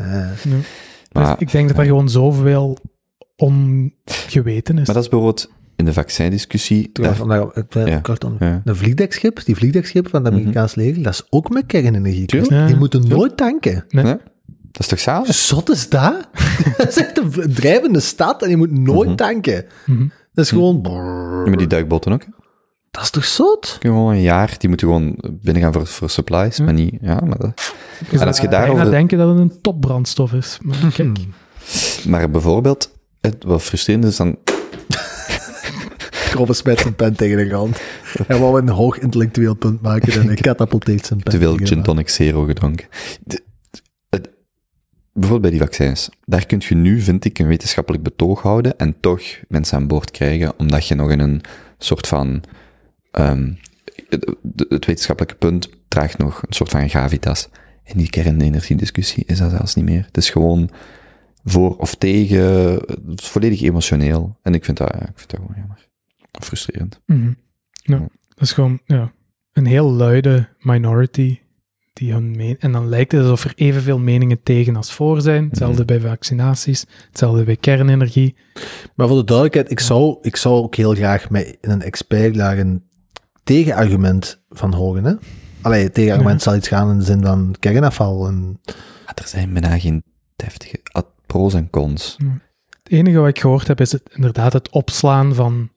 Maar, 1.12 1.24
dus 1.24 1.34
ik 1.38 1.50
denk 1.52 1.68
dat 1.68 1.78
er 1.78 1.84
gewoon 1.84 2.08
zoveel 2.08 2.78
ongeweten 3.36 4.78
is. 4.78 4.86
maar 4.86 4.94
dat 4.94 5.04
is 5.04 5.08
bijvoorbeeld 5.10 5.50
in 5.76 5.84
de 5.84 5.92
vaccindiscussie. 5.92 6.92
trouwens, 6.92 7.26
daar- 7.28 7.42
om 7.42 7.52
daar- 7.68 8.00
kort 8.00 8.24
om-. 8.24 8.36
Een 8.38 8.76
vliegdekschip, 8.76 9.44
die 9.44 9.56
vliegdekschip 9.56 10.08
van 10.08 10.20
het 10.24 10.32
Mhm. 10.32 10.40
Amerikaans 10.42 10.74
leger, 10.74 11.02
dat 11.02 11.12
is 11.12 11.26
ook 11.30 11.50
met 11.50 11.66
kernenergie. 11.66 12.26
Die 12.26 12.76
moeten 12.76 13.08
nooit 13.08 13.36
tanken. 13.36 13.84
Nee. 13.88 14.04
Nee? 14.04 14.16
Dat 14.74 14.82
is 14.82 14.86
toch 14.88 14.98
zalig? 15.00 15.34
Zot 15.34 15.70
is 15.70 15.88
dat? 15.88 16.14
dat 16.76 16.88
is 16.88 16.96
echt 16.96 17.18
een 17.18 17.54
drijvende 17.54 18.00
stad 18.00 18.42
en 18.42 18.50
je 18.50 18.56
moet 18.56 18.70
nooit 18.78 19.08
Mhm. 19.08 19.16
tanken. 19.16 19.64
Mhm. 19.86 20.06
Dat 20.32 20.44
is 20.44 20.50
gewoon... 20.50 20.80
Ja, 20.82 21.48
maar 21.50 21.56
die 21.56 21.66
duikboten 21.66 22.12
ook. 22.12 22.24
Dat 22.90 23.02
is 23.02 23.10
toch 23.10 23.24
zot? 23.24 23.76
Kun 23.80 23.90
je 23.90 23.96
gewoon 23.96 24.12
een 24.12 24.20
jaar, 24.22 24.54
die 24.58 24.68
moeten 24.68 24.86
gewoon 24.88 25.16
binnengaan 25.42 25.72
voor, 25.72 25.86
voor 25.86 26.10
supplies, 26.10 26.60
maar 26.60 26.72
niet, 26.72 26.94
ja, 27.00 27.20
maar 27.24 27.38
dat... 27.38 27.72
Ik 28.10 28.20
En 28.20 28.26
als 28.26 28.36
je 28.36 28.42
zou 28.42 28.48
daarover- 28.54 28.90
denken 28.90 29.18
dat 29.18 29.28
het 29.28 29.38
een 29.38 29.60
topbrandstof 29.60 30.32
is. 30.32 30.58
Maar 30.62 30.76
kijk, 30.94 31.18
Maar 32.08 32.30
bijvoorbeeld, 32.30 32.90
het, 33.20 33.44
wat 33.44 33.62
frustrerend 33.62 34.04
is 34.04 34.16
dan, 34.16 34.36
Grove 36.10 36.52
smijt 36.52 36.80
zijn 36.80 36.94
pen 36.94 37.14
tegen 37.16 37.36
de 37.36 37.48
rand. 37.48 37.80
Hij 38.26 38.38
wou 38.38 38.58
een 38.60 38.68
hoog 38.68 38.98
intellectueel 38.98 39.54
punt 39.54 39.82
maken 39.82 40.12
en 40.12 40.26
hij 40.26 40.34
katapulteert 40.50 41.06
zijn 41.06 41.22
pen 41.22 41.32
te 41.32 41.38
veel 41.38 41.50
tegen 41.52 41.64
de 41.66 41.72
gin 41.74 41.82
tonic 41.82 42.08
zero 42.08 42.44
gedronken. 42.44 42.86
De- 43.24 43.42
bijvoorbeeld 45.14 45.40
bij 45.40 45.50
die 45.50 45.68
vaccins, 45.68 46.08
daar 46.24 46.46
kun 46.46 46.62
je 46.68 46.74
nu, 46.74 47.00
vind 47.00 47.24
ik, 47.24 47.38
een 47.38 47.46
wetenschappelijk 47.46 48.02
betoog 48.02 48.42
houden 48.42 48.78
en 48.78 49.00
toch 49.00 49.22
mensen 49.48 49.76
aan 49.76 49.86
boord 49.86 50.10
krijgen, 50.10 50.58
omdat 50.58 50.88
je 50.88 50.94
nog 50.94 51.10
in 51.10 51.20
een 51.20 51.40
soort 51.78 52.06
van, 52.06 52.42
ehm, 53.10 53.52
het, 54.08 54.86
wetenschappelijke 54.86 55.36
punt 55.36 55.68
draagt 55.88 56.18
nog 56.18 56.42
een 56.46 56.52
soort 56.52 56.70
van 56.70 56.88
gravitas. 56.88 57.48
In 57.84 57.98
die 57.98 58.10
kernenergiediscussie 58.10 59.24
is 59.26 59.38
dat 59.38 59.50
zelfs 59.50 59.74
niet 59.74 59.84
meer. 59.84 60.04
Het 60.04 60.16
is 60.16 60.30
gewoon 60.30 60.70
voor 61.44 61.76
of 61.76 61.94
tegen, 61.94 62.42
het 63.08 63.20
is 63.20 63.28
volledig 63.28 63.62
emotioneel. 63.62 64.38
En 64.42 64.54
ik 64.54 64.64
vind 64.64 64.76
dat, 64.76 64.88
ja, 64.92 65.00
ik 65.00 65.18
vind 65.18 65.30
dat 65.30 65.40
gewoon 65.40 65.56
jammer. 65.56 65.88
Frustrerend. 66.40 67.00
mhm. 67.06 67.32
ja, 67.72 67.98
dat 68.28 68.40
is 68.40 68.52
gewoon 68.52 68.80
ja, 68.84 69.12
een 69.52 69.66
heel 69.66 69.90
luide 69.90 70.48
minority. 70.58 71.38
Die 71.94 72.12
hun 72.12 72.36
meen- 72.36 72.58
en 72.58 72.72
dan 72.72 72.88
lijkt 72.88 73.12
het 73.12 73.20
alsof 73.20 73.44
er 73.44 73.52
evenveel 73.54 73.98
meningen 73.98 74.42
tegen 74.42 74.76
als 74.76 74.92
voor 74.92 75.20
zijn. 75.20 75.48
Hetzelfde 75.48 75.84
bij 75.84 76.00
vaccinaties, 76.00 76.84
hetzelfde 77.08 77.44
bij 77.44 77.56
kernenergie. 77.56 78.36
Maar 78.94 79.08
voor 79.08 79.16
de 79.16 79.24
duidelijkheid, 79.24 79.70
ik 79.70 79.80
zou, 79.80 80.18
ik 80.22 80.36
zou 80.36 80.54
ook 80.54 80.74
heel 80.74 80.94
graag 80.94 81.30
met 81.30 81.58
een 81.60 81.82
expert 81.82 82.34
daar 82.34 82.58
een 82.58 82.82
tegenargument 83.44 84.42
van 84.50 84.74
horen. 84.74 85.04
Hè? 85.04 85.14
Allee, 85.60 85.82
het 85.82 85.94
tegenargument 85.94 86.42
zal 86.42 86.54
iets 86.56 86.68
gaan 86.68 86.90
in 86.90 86.98
de 86.98 87.04
zin 87.04 87.22
van 87.24 87.54
kernafval. 87.60 88.26
En, 88.26 88.60
Maar 89.04 89.14
er 89.14 89.28
zijn 89.28 89.52
bijna 89.52 89.78
geen 89.78 90.02
deftige 90.36 90.80
ad- 90.92 91.12
pro's 91.26 91.54
en 91.54 91.70
cons. 91.70 92.16
Het 92.82 92.92
enige 92.92 93.18
wat 93.18 93.28
ik 93.28 93.40
gehoord 93.40 93.66
heb 93.68 93.80
is 93.80 93.92
het, 93.92 94.02
inderdaad 94.14 94.52
het 94.52 94.70
opslaan 94.70 95.34
van 95.34 95.70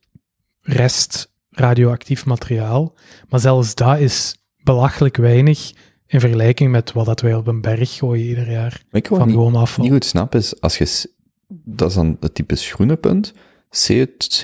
rest 0.61 1.31
radioactief 1.49 2.25
materiaal. 2.25 2.93
Maar 3.29 3.39
zelfs 3.39 3.75
dat 3.75 3.99
is 3.99 4.35
belachelijk 4.63 5.17
weinig 5.17 5.71
in 6.07 6.19
vergelijking 6.19 6.71
met 6.71 6.91
wat 6.91 7.05
dat 7.05 7.21
wij 7.21 7.33
op 7.35 7.47
een 7.47 7.61
berg 7.61 7.95
gooien 7.95 8.25
ieder 8.27 8.51
jaar. 8.51 8.81
Ik 8.91 9.07
Van 9.07 9.19
niet, 9.25 9.35
gewoon 9.35 9.55
afval. 9.55 9.83
niet 9.83 9.93
goed 9.93 10.05
snap 10.05 10.35
is, 10.35 10.61
als 10.61 10.77
je, 10.77 11.11
dat 11.47 11.89
is 11.89 11.95
dan 11.95 12.17
het 12.19 12.33
type 12.35 12.55
groene 12.55 12.95
punt, 12.95 13.33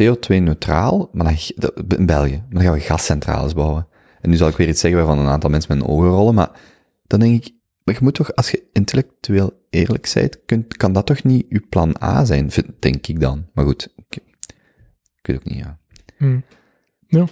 CO2-neutraal, 0.01 1.09
maar 1.11 1.51
dan, 1.55 1.71
in 1.97 2.05
België, 2.05 2.35
maar 2.37 2.49
dan 2.49 2.61
gaan 2.63 2.73
we 2.73 2.79
gascentrales 2.79 3.53
bouwen. 3.53 3.87
En 4.21 4.29
nu 4.29 4.35
zal 4.35 4.47
ik 4.47 4.55
weer 4.55 4.67
iets 4.67 4.79
zeggen 4.79 4.99
waarvan 5.05 5.25
een 5.25 5.31
aantal 5.31 5.49
mensen 5.49 5.77
met 5.77 5.85
hun 5.87 5.95
ogen 5.95 6.07
rollen, 6.09 6.33
maar 6.33 6.51
dan 7.07 7.19
denk 7.19 7.45
ik, 7.45 7.53
maar 7.83 7.95
je 7.95 7.99
moet 8.03 8.13
toch, 8.13 8.35
als 8.35 8.51
je 8.51 8.63
intellectueel 8.71 9.51
eerlijk 9.69 10.11
bent, 10.13 10.39
kunt, 10.45 10.77
kan 10.77 10.93
dat 10.93 11.05
toch 11.05 11.23
niet 11.23 11.45
je 11.49 11.59
plan 11.69 11.95
A 12.03 12.25
zijn, 12.25 12.51
vind- 12.51 12.81
denk 12.81 13.07
ik 13.07 13.19
dan. 13.19 13.45
Maar 13.53 13.65
goed, 13.65 13.93
ik, 13.95 14.15
ik 15.15 15.27
weet 15.27 15.35
ook 15.35 15.43
niet, 15.43 15.57
ja. 15.57 15.79
Hm. 16.17 16.39
Ja. 17.07 17.25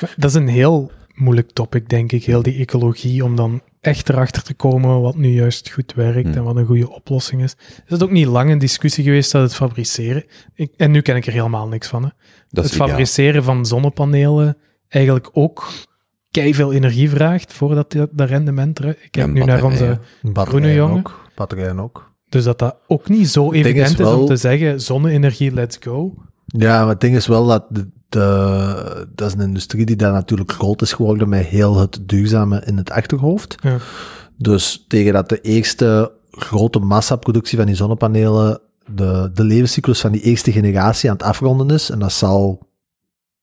Maar 0.00 0.14
Dat 0.16 0.30
is 0.30 0.36
een 0.36 0.48
heel 0.48 0.90
moeilijk 1.14 1.50
topic, 1.50 1.88
denk 1.88 2.12
ik, 2.12 2.24
heel 2.24 2.42
die 2.42 2.58
ecologie, 2.58 3.24
om 3.24 3.36
dan 3.36 3.62
echt 3.80 4.08
erachter 4.08 4.42
te 4.42 4.54
komen 4.54 5.00
wat 5.00 5.16
nu 5.16 5.28
juist 5.28 5.70
goed 5.70 5.92
werkt 5.94 6.36
en 6.36 6.44
wat 6.44 6.56
een 6.56 6.66
goede 6.66 6.90
oplossing 6.90 7.42
is. 7.42 7.56
Is 7.58 7.82
het 7.86 8.02
ook 8.02 8.10
niet 8.10 8.26
lang 8.26 8.50
een 8.50 8.58
discussie 8.58 9.04
geweest 9.04 9.32
dat 9.32 9.42
het 9.42 9.54
fabriceren, 9.54 10.24
ik, 10.54 10.72
en 10.76 10.90
nu 10.90 11.00
ken 11.00 11.16
ik 11.16 11.26
er 11.26 11.32
helemaal 11.32 11.68
niks 11.68 11.88
van, 11.88 12.02
hè. 12.02 12.08
Dat 12.48 12.64
het 12.64 12.72
ideaal. 12.72 12.88
fabriceren 12.88 13.44
van 13.44 13.66
zonnepanelen 13.66 14.56
eigenlijk 14.88 15.28
ook 15.32 15.68
veel 16.30 16.72
energie 16.72 17.10
vraagt 17.10 17.52
voordat 17.52 17.92
de, 17.92 18.08
de 18.12 18.24
rendement 18.24 18.78
er... 18.78 18.88
Ik 18.88 18.96
kijk 19.10 19.26
Ja, 19.26 19.32
nu 19.32 19.44
naar 19.44 19.64
onze... 19.64 19.98
Batterijen 20.22 20.74
jongen. 20.74 20.98
ook. 20.98 21.28
Batterijen 21.34 21.80
ook. 21.80 22.14
Dus 22.28 22.44
dat 22.44 22.58
dat 22.58 22.76
ook 22.86 23.08
niet 23.08 23.28
zo 23.28 23.50
is 23.50 23.64
evident 23.64 24.00
is, 24.00 24.06
om 24.06 24.26
te 24.26 24.36
zeggen, 24.36 24.80
zonne-energie, 24.80 25.52
let's 25.52 25.76
go. 25.80 26.14
Ja, 26.46 26.80
maar 26.80 26.88
het 26.88 27.00
ding 27.00 27.16
is 27.16 27.26
wel 27.26 27.46
dat 27.46 27.66
de, 27.68 27.88
de- 28.08 29.08
dat 29.14 29.28
is 29.28 29.34
een 29.34 29.40
industrie 29.40 29.86
die 29.86 29.96
daar 29.96 30.12
natuurlijk 30.12 30.52
groot 30.52 30.82
is 30.82 30.92
geworden 30.92 31.28
met 31.28 31.44
heel 31.46 31.76
het 31.78 31.98
duurzame 32.02 32.62
in 32.64 32.76
het 32.76 32.90
achterhoofd. 32.90 33.54
Ja. 33.62 33.76
Dus 34.38 34.84
tegen 34.88 35.12
dat 35.12 35.28
de 35.28 35.40
eerste 35.40 36.12
grote 36.30 36.78
massaproductie 36.78 37.58
van 37.58 37.66
die 37.66 37.74
zonnepanelen, 37.74 38.60
de, 38.94 39.30
de 39.34 39.44
levenscyclus 39.44 40.00
van 40.00 40.12
die 40.12 40.20
eerste 40.22 40.52
generatie 40.52 41.10
aan 41.10 41.16
het 41.16 41.24
afronden 41.24 41.70
is, 41.70 41.90
en 41.90 41.98
dat 41.98 42.12
zal, 42.12 42.68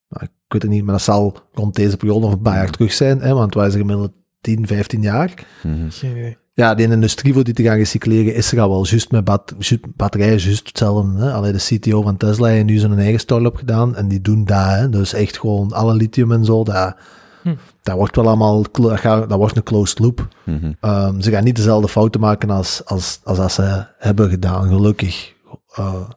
nou, 0.10 0.24
ik 0.26 0.32
weet 0.48 0.62
het 0.62 0.72
niet, 0.72 0.84
maar 0.84 0.94
dat 0.94 1.04
zal 1.04 1.38
rond 1.54 1.76
deze 1.76 1.98
periode 1.98 2.26
of 2.26 2.32
een 2.34 2.42
paar 2.42 2.56
jaar 2.56 2.70
terug 2.72 2.94
zijn, 2.94 3.20
hè, 3.22 3.34
want 3.34 3.54
wij 3.54 3.70
zijn 3.70 3.82
gemiddeld 3.82 4.12
10, 4.42 4.68
15 4.68 5.02
jaar. 5.02 5.34
Mhm. 5.64 5.90
Geen 5.90 6.12
idee. 6.12 6.38
Ja, 6.56 6.76
die 6.76 6.88
industrie 6.92 7.34
voor 7.34 7.44
die 7.44 7.54
te 7.54 7.64
gaan 7.64 7.78
recycleren 7.78 8.36
is 8.36 8.52
er 8.52 8.60
al 8.62 8.70
wel. 8.70 8.86
Juist 8.88 9.12
met 9.12 9.24
bat, 9.24 9.54
batterijen, 9.96 10.38
juist 10.38 10.68
hetzelfde. 10.68 11.22
Hè? 11.24 11.34
Allee, 11.34 11.52
de 11.52 11.58
CTO 11.78 12.02
van 12.02 12.18
Tesla 12.18 12.48
heeft 12.48 12.66
nu 12.66 12.78
zijn 12.78 13.00
eigen 13.00 13.20
start-up 13.20 13.56
gedaan 13.56 13.96
en 13.96 14.08
die 14.08 14.22
doen 14.22 14.46
dat. 14.46 14.66
Hè? 14.66 14.90
Dus 14.90 15.14
echt 15.14 15.40
gewoon 15.40 15.72
alle 15.72 15.94
lithium 15.94 16.32
en 16.32 16.46
zo. 16.46 16.64
Dat, 16.64 16.96
Hm. 17.42 17.56
dat 17.82 17.96
wordt 17.96 18.16
wel 18.16 18.28
allemaal, 18.28 18.66
dat, 18.72 19.00
gaat- 19.00 19.30
dat 19.30 19.38
wordt 19.38 19.56
een 19.58 19.64
closed 19.64 20.00
loop. 20.00 20.28
Mhm. 20.46 20.72
Ehm, 20.80 21.20
ze 21.22 21.32
gaan 21.32 21.44
niet 21.44 21.56
dezelfde 21.56 21.88
fouten 21.88 22.22
maken 22.22 22.50
als, 22.50 22.82
als, 22.86 23.20
als 23.24 23.38
dat 23.38 23.52
ze 23.52 23.86
hebben 23.98 24.30
gedaan, 24.30 24.68
gelukkig. 24.68 25.34
Eh, 25.76 26.10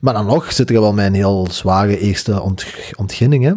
maar 0.00 0.14
dan 0.14 0.26
nog 0.26 0.52
zit 0.52 0.70
er 0.70 0.80
wel 0.80 0.98
een 0.98 1.14
heel 1.14 1.46
zware 1.50 1.98
eerste 1.98 2.40
ont, 2.42 2.66
ontginning. 2.96 3.44
Hè? 3.44 3.52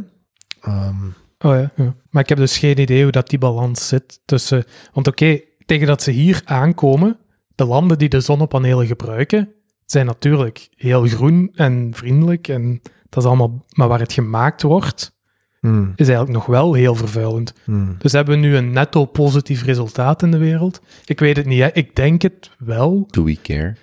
Ehm, 0.62 0.96
Oh 1.40 1.56
ja, 1.56 1.72
ja. 1.76 1.94
Maar 2.10 2.24
ik 2.24 2.30
heb 2.30 2.38
dus 2.38 2.58
geen 2.58 2.80
idee 2.80 3.04
hoe 3.04 3.12
dat 3.12 3.30
die 3.30 3.40
balans 3.40 3.88
zit 3.88 4.20
tussen... 4.26 4.64
Want 4.94 5.08
oké, 5.08 5.40
tegen 5.68 5.88
dat 5.88 6.02
ze 6.03 6.11
hier 6.11 6.41
aankomen, 6.45 7.18
de 7.56 7.65
landen 7.65 7.98
die 7.98 8.10
de 8.10 8.19
zonnepanelen 8.19 8.85
gebruiken, 8.88 9.49
zijn 9.85 10.06
natuurlijk 10.06 10.68
heel 10.76 11.06
groen 11.07 11.52
en 11.56 11.91
vriendelijk 11.95 12.48
en 12.48 12.81
dat 13.10 13.23
is 13.23 13.30
allemaal... 13.30 13.65
Maar 13.73 13.88
waar 13.88 13.99
het 13.99 14.14
gemaakt 14.14 14.61
wordt, 14.61 15.15
hmm, 15.60 15.91
is 15.95 16.07
eigenlijk 16.07 16.38
nog 16.38 16.45
wel 16.45 16.73
heel 16.73 16.95
vervuilend. 16.95 17.53
hmm. 17.64 17.95
Dus 17.99 18.11
hebben 18.11 18.34
we 18.39 18.45
nu 18.48 18.56
een 18.56 18.72
netto 18.72 19.06
positief 19.06 19.64
resultaat 19.64 20.22
in 20.23 20.31
de 20.31 20.38
wereld? 20.38 20.81
Ik 21.06 21.19
weet 21.19 21.38
het 21.38 21.45
niet, 21.45 21.60
hè. 21.61 21.69
ik 21.73 21.95
denk 21.95 22.22
het 22.22 22.52
wel. 22.57 23.07
Do 23.11 23.23
we 23.23 23.38
care? 23.41 23.76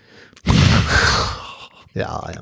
Ja, 1.93 2.31
ja. 2.33 2.41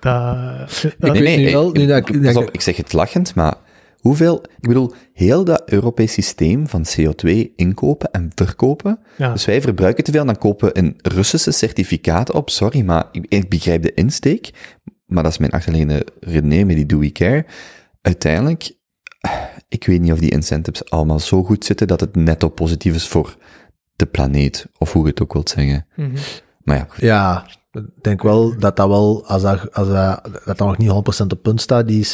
Dat, 0.00 0.84
Ik 0.84 0.98
nee, 0.98 1.12
nu 1.12 1.20
nee, 1.42 1.52
wel, 1.52 1.70
nu 1.72 1.86
dat 1.86 1.96
ik- 2.08 2.22
pas 2.22 2.32
dat 2.34 2.36
op, 2.36 2.48
ik- 2.48 2.54
ik 2.54 2.60
zeg 2.60 2.76
het 2.76 2.92
lachend, 2.92 3.34
maar 3.34 3.54
hoeveel... 4.00 4.42
Ik 4.42 4.68
bedoel, 4.68 4.92
heel 5.12 5.44
dat 5.44 5.62
Europees 5.66 6.12
systeem 6.12 6.68
van 6.68 6.84
CO2 6.96 7.54
inkopen 7.56 8.10
en 8.10 8.30
verkopen. 8.34 8.98
ja. 9.16 9.32
Dus 9.32 9.44
wij 9.44 9.60
verbruiken 9.60 10.04
te 10.04 10.12
veel, 10.12 10.24
dan 10.24 10.38
kopen 10.38 10.68
we 10.68 10.78
een 10.78 10.94
Russische 11.02 11.50
certificaten 11.50 12.34
op. 12.34 12.50
Sorry, 12.50 12.84
maar 12.84 13.08
ik, 13.12 13.26
ik 13.28 13.48
begrijp 13.48 13.82
de 13.82 13.94
insteek. 13.94 14.50
Maar 15.06 15.22
dat 15.22 15.32
is 15.32 15.38
mijn 15.38 15.52
achterliggende 15.52 16.06
redenering 16.20 16.66
met 16.66 16.76
die 16.76 16.86
Do 16.86 16.98
We 16.98 17.12
Care. 17.12 17.46
Uiteindelijk, 18.00 18.72
ik 19.68 19.86
weet 19.86 20.00
niet 20.00 20.12
of 20.12 20.18
die 20.18 20.30
incentives 20.30 20.90
allemaal 20.90 21.18
zo 21.18 21.42
goed 21.44 21.64
zitten 21.64 21.86
dat 21.86 22.00
het 22.00 22.16
netto 22.16 22.48
positief 22.48 22.94
is 22.94 23.08
voor 23.08 23.36
de 23.96 24.06
planeet. 24.06 24.66
Of 24.78 24.92
hoe 24.92 25.02
je 25.02 25.08
het 25.08 25.22
ook 25.22 25.32
wilt 25.32 25.48
zeggen. 25.48 25.86
Mhm. 25.96 26.16
Maar 26.62 26.76
ja, 26.76 26.86
goed. 26.88 27.00
Ja, 27.00 27.46
ik 27.72 28.02
denk 28.02 28.22
wel 28.22 28.58
dat 28.58 28.76
dat 28.76 28.88
wel, 28.88 29.26
als 29.26 29.42
dat, 29.42 29.74
als 29.74 29.88
dat, 29.88 30.24
dat 30.24 30.58
dat 30.58 30.58
nog 30.58 30.78
niet 30.78 31.22
100% 31.24 31.26
op 31.26 31.42
punt 31.42 31.60
staat, 31.60 31.86
die 31.86 32.04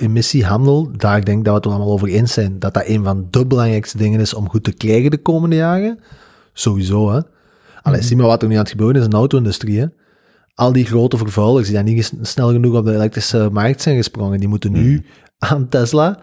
CO2-emissiehandel, 0.00 0.90
daar 0.96 1.16
ik 1.16 1.26
denk 1.26 1.44
dat 1.44 1.54
we 1.54 1.60
het 1.60 1.68
allemaal 1.68 1.92
over 1.92 2.08
eens 2.08 2.32
zijn, 2.32 2.58
dat 2.58 2.74
dat 2.74 2.86
een 2.86 3.04
van 3.04 3.26
de 3.30 3.46
belangrijkste 3.46 3.96
dingen 3.96 4.20
is 4.20 4.34
om 4.34 4.48
goed 4.48 4.64
te 4.64 4.72
krijgen 4.72 5.10
de 5.10 5.22
komende 5.22 5.56
jaren. 5.56 6.00
Sowieso, 6.52 7.12
hè. 7.12 7.20
Allee, 7.82 8.02
zie 8.02 8.16
maar 8.16 8.26
wat 8.26 8.42
er 8.42 8.48
nu 8.48 8.54
aan 8.54 8.60
het 8.60 8.70
gebeuren 8.70 8.96
is 8.96 9.04
in 9.04 9.10
de 9.10 9.16
auto-industrie, 9.16 9.80
hè. 9.80 9.86
Al 10.54 10.72
die 10.72 10.84
grote 10.84 11.16
vervuilers 11.16 11.66
die 11.66 11.76
dan 11.76 11.84
niet 11.84 12.12
snel 12.20 12.50
genoeg 12.50 12.74
op 12.76 12.84
de 12.84 12.94
elektrische 12.94 13.48
markt 13.52 13.82
zijn 13.82 13.96
gesprongen, 13.96 14.38
die 14.38 14.48
moeten 14.48 14.72
nu 14.72 15.06
aan 15.38 15.68
Tesla, 15.68 16.18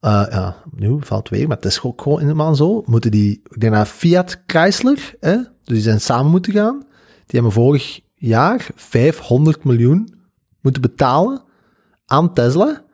eh, 0.00 0.26
ja, 0.30 0.56
nu 0.74 0.96
valt 1.00 1.28
weer, 1.28 1.48
maar 1.48 1.56
het 1.56 1.64
is 1.64 1.82
ook 1.82 2.02
gewoon 2.02 2.20
helemaal 2.20 2.54
zo, 2.54 2.82
moeten 2.86 3.10
die, 3.10 3.40
ik 3.50 3.60
denk 3.60 3.74
dat 3.74 3.88
Fiat 3.88 4.42
Chrysler, 4.46 5.14
hè, 5.20 5.36
dus 5.36 5.74
die 5.74 5.80
zijn 5.80 6.00
samen 6.00 6.30
moeten 6.30 6.52
gaan, 6.52 6.78
die 7.26 7.40
hebben 7.40 7.52
vorig 7.52 8.00
jaar 8.14 8.66
500 8.74 9.64
miljoen 9.64 10.14
moeten 10.60 10.82
betalen 10.82 11.42
aan 12.06 12.32
Tesla 12.32 12.84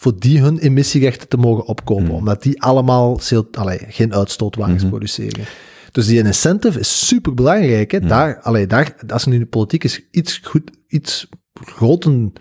voor 0.00 0.18
die 0.18 0.40
hun 0.40 0.58
emissierechten 0.58 1.28
te 1.28 1.36
mogen 1.36 1.66
opkopen, 1.66 2.04
Hmm. 2.04 2.14
omdat 2.14 2.42
die 2.42 2.62
allemaal 2.62 3.20
allee, 3.52 3.78
geen 3.88 4.14
uitstootwagens 4.14 4.80
Mhm. 4.82 4.88
produceren. 4.90 5.44
Dus 5.92 6.06
die 6.06 6.22
incentive 6.22 6.78
is 6.80 7.06
super 7.06 7.34
belangrijk. 7.34 7.90
Hè? 7.90 8.00
Daar, 8.00 8.40
allee, 8.40 8.66
daar, 8.66 8.94
als 9.08 9.22
er 9.24 9.28
nu 9.30 9.38
de 9.38 9.46
politiek 9.46 9.84
is 9.84 10.00
iets, 10.10 10.38
goed, 10.44 10.70
iets 10.88 11.28
grote, 11.54 12.32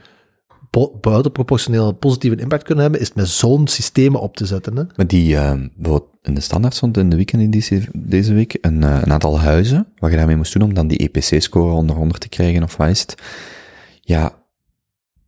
po- 0.69 0.97
buitenproportionele 1.01 1.93
positieve 1.93 2.35
impact 2.41 2.63
kunnen 2.63 2.83
hebben, 2.83 3.01
is 3.01 3.07
het 3.07 3.15
met 3.17 3.27
zo'n 3.27 3.67
systemen 3.67 4.21
op 4.21 4.37
te 4.37 4.45
zetten. 4.45 4.75
Hè? 4.77 4.83
Maar 4.95 5.07
die, 5.07 5.35
eh, 5.35 5.53
bijvoorbeeld 5.75 6.11
in 6.21 6.33
de 6.33 6.41
standaard 6.41 6.75
stond 6.75 6.97
in 6.97 7.09
de 7.09 7.15
weekendeditie 7.15 7.87
deze 7.93 8.33
week 8.33 8.57
een, 8.61 8.83
eh, 8.83 8.99
een 9.03 9.11
aantal 9.11 9.39
huizen, 9.39 9.87
wat 9.99 10.11
je 10.11 10.17
daarmee 10.17 10.35
moest 10.35 10.53
doen 10.53 10.61
om 10.61 10.73
dan 10.73 10.87
die 10.87 10.97
EPC-score 11.03 11.73
onder 11.73 11.95
100 11.95 12.21
te 12.21 12.29
krijgen, 12.29 12.63
of 12.63 12.77
wat 12.77 12.89
is 12.89 13.01
het? 13.01 13.15
Ja, 14.01 14.45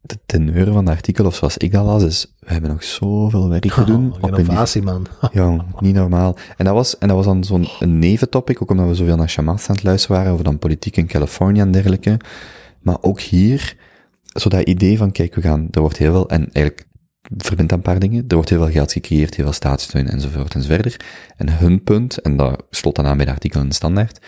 de 0.02 0.20
teneur 0.26 0.66
van 0.66 0.86
het 0.86 0.96
artikel, 0.96 1.26
of 1.26 1.36
zoals 1.36 1.58
ik 1.58 1.72
dat 1.72 1.86
las, 1.86 2.04
is, 2.04 2.34
we 2.40 2.52
hebben 2.52 2.70
nog 2.70 2.84
zoveel 2.84 3.50
werk 3.50 3.72
te 3.72 3.84
doen. 3.92 4.12
Oh, 4.12 4.24
op 4.24 4.32
een 4.32 4.40
innovatie, 4.40 4.82
man. 4.82 5.08
ja, 5.32 5.66
niet 5.80 5.96
normaal. 5.96 6.38
En 6.58 6.66
dat 6.66 6.74
was, 6.74 6.98
en 6.98 7.08
dat 7.08 7.18
was 7.18 7.26
dan 7.26 7.44
zo'n 7.44 7.68
neventopic, 7.80 8.62
ook 8.62 8.72
omdat 8.72 8.88
we 8.88 8.96
zoveel 8.96 9.16
naar 9.16 9.30
Shamas 9.30 9.70
aan 9.70 9.76
het 9.76 9.84
luisteren 9.84 10.16
waren, 10.16 10.32
over 10.32 10.44
dan 10.44 10.60
politiek 10.60 10.98
in 10.98 11.08
Californië 11.08 11.60
en 11.60 11.72
dergelijke. 11.72 12.18
Maar 12.82 12.98
ook 13.02 13.20
hier, 13.20 13.78
zo 14.24 14.50
dat 14.50 14.62
idee 14.68 14.98
van, 14.98 15.12
kijk, 15.12 15.36
we 15.36 15.42
gaan, 15.42 15.68
er 15.72 15.82
wordt 15.82 15.98
heel 15.98 16.12
veel, 16.12 16.30
en 16.30 16.52
eigenlijk 16.52 16.88
verbindt 17.38 17.70
dat 17.70 17.80
een 17.80 17.92
paar 17.92 18.00
dingen, 18.00 18.26
er 18.28 18.36
wordt 18.36 18.50
heel 18.50 18.64
veel 18.64 18.72
geld 18.72 18.92
gecreëerd, 18.92 19.36
heel 19.36 19.46
veel 19.46 19.54
staatssteun 19.54 20.08
enzovoort 20.08 20.56
enzoverder. 20.56 20.96
En 21.38 21.58
hun 21.58 21.84
punt, 21.84 22.18
en 22.18 22.38
dat 22.38 22.64
slot 22.70 22.96
dan 22.96 23.06
aan 23.06 23.18
bij 23.18 23.26
de 23.26 23.32
artikel 23.32 23.62
in 23.62 23.70
de 23.70 23.76
standaard, 23.76 24.20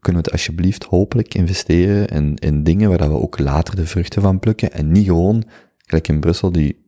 kunnen 0.00 0.22
we 0.22 0.28
het 0.28 0.38
alsjeblieft 0.38 0.84
hopelijk 0.84 1.34
investeren 1.34 2.06
in, 2.06 2.36
in 2.36 2.64
dingen 2.64 2.88
waar 2.88 2.98
dat 2.98 3.08
we 3.08 3.20
ook 3.20 3.38
later 3.38 3.76
de 3.76 3.86
vruchten 3.86 4.22
van 4.22 4.38
plukken, 4.38 4.72
en 4.72 4.92
niet 4.92 5.06
gewoon, 5.06 5.44
gelijk 5.86 6.08
in 6.08 6.20
Brussel, 6.20 6.52
die 6.52 6.80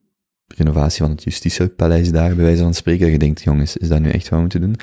renovatie 0.47 1.02
van 1.02 1.10
het 1.10 1.22
justitiepaleis 1.22 2.12
daar, 2.12 2.35
bij 2.35 2.44
wijze 2.44 2.62
van 2.62 2.74
spreken, 2.74 3.02
dat 3.02 3.12
je 3.12 3.18
denkt, 3.18 3.43
jongens, 3.43 3.76
is 3.76 3.89
dat 3.89 4.01
nu 4.01 4.10
echt 4.10 4.22
wat 4.22 4.31
we 4.31 4.40
moeten 4.40 4.60
doen? 4.60 4.76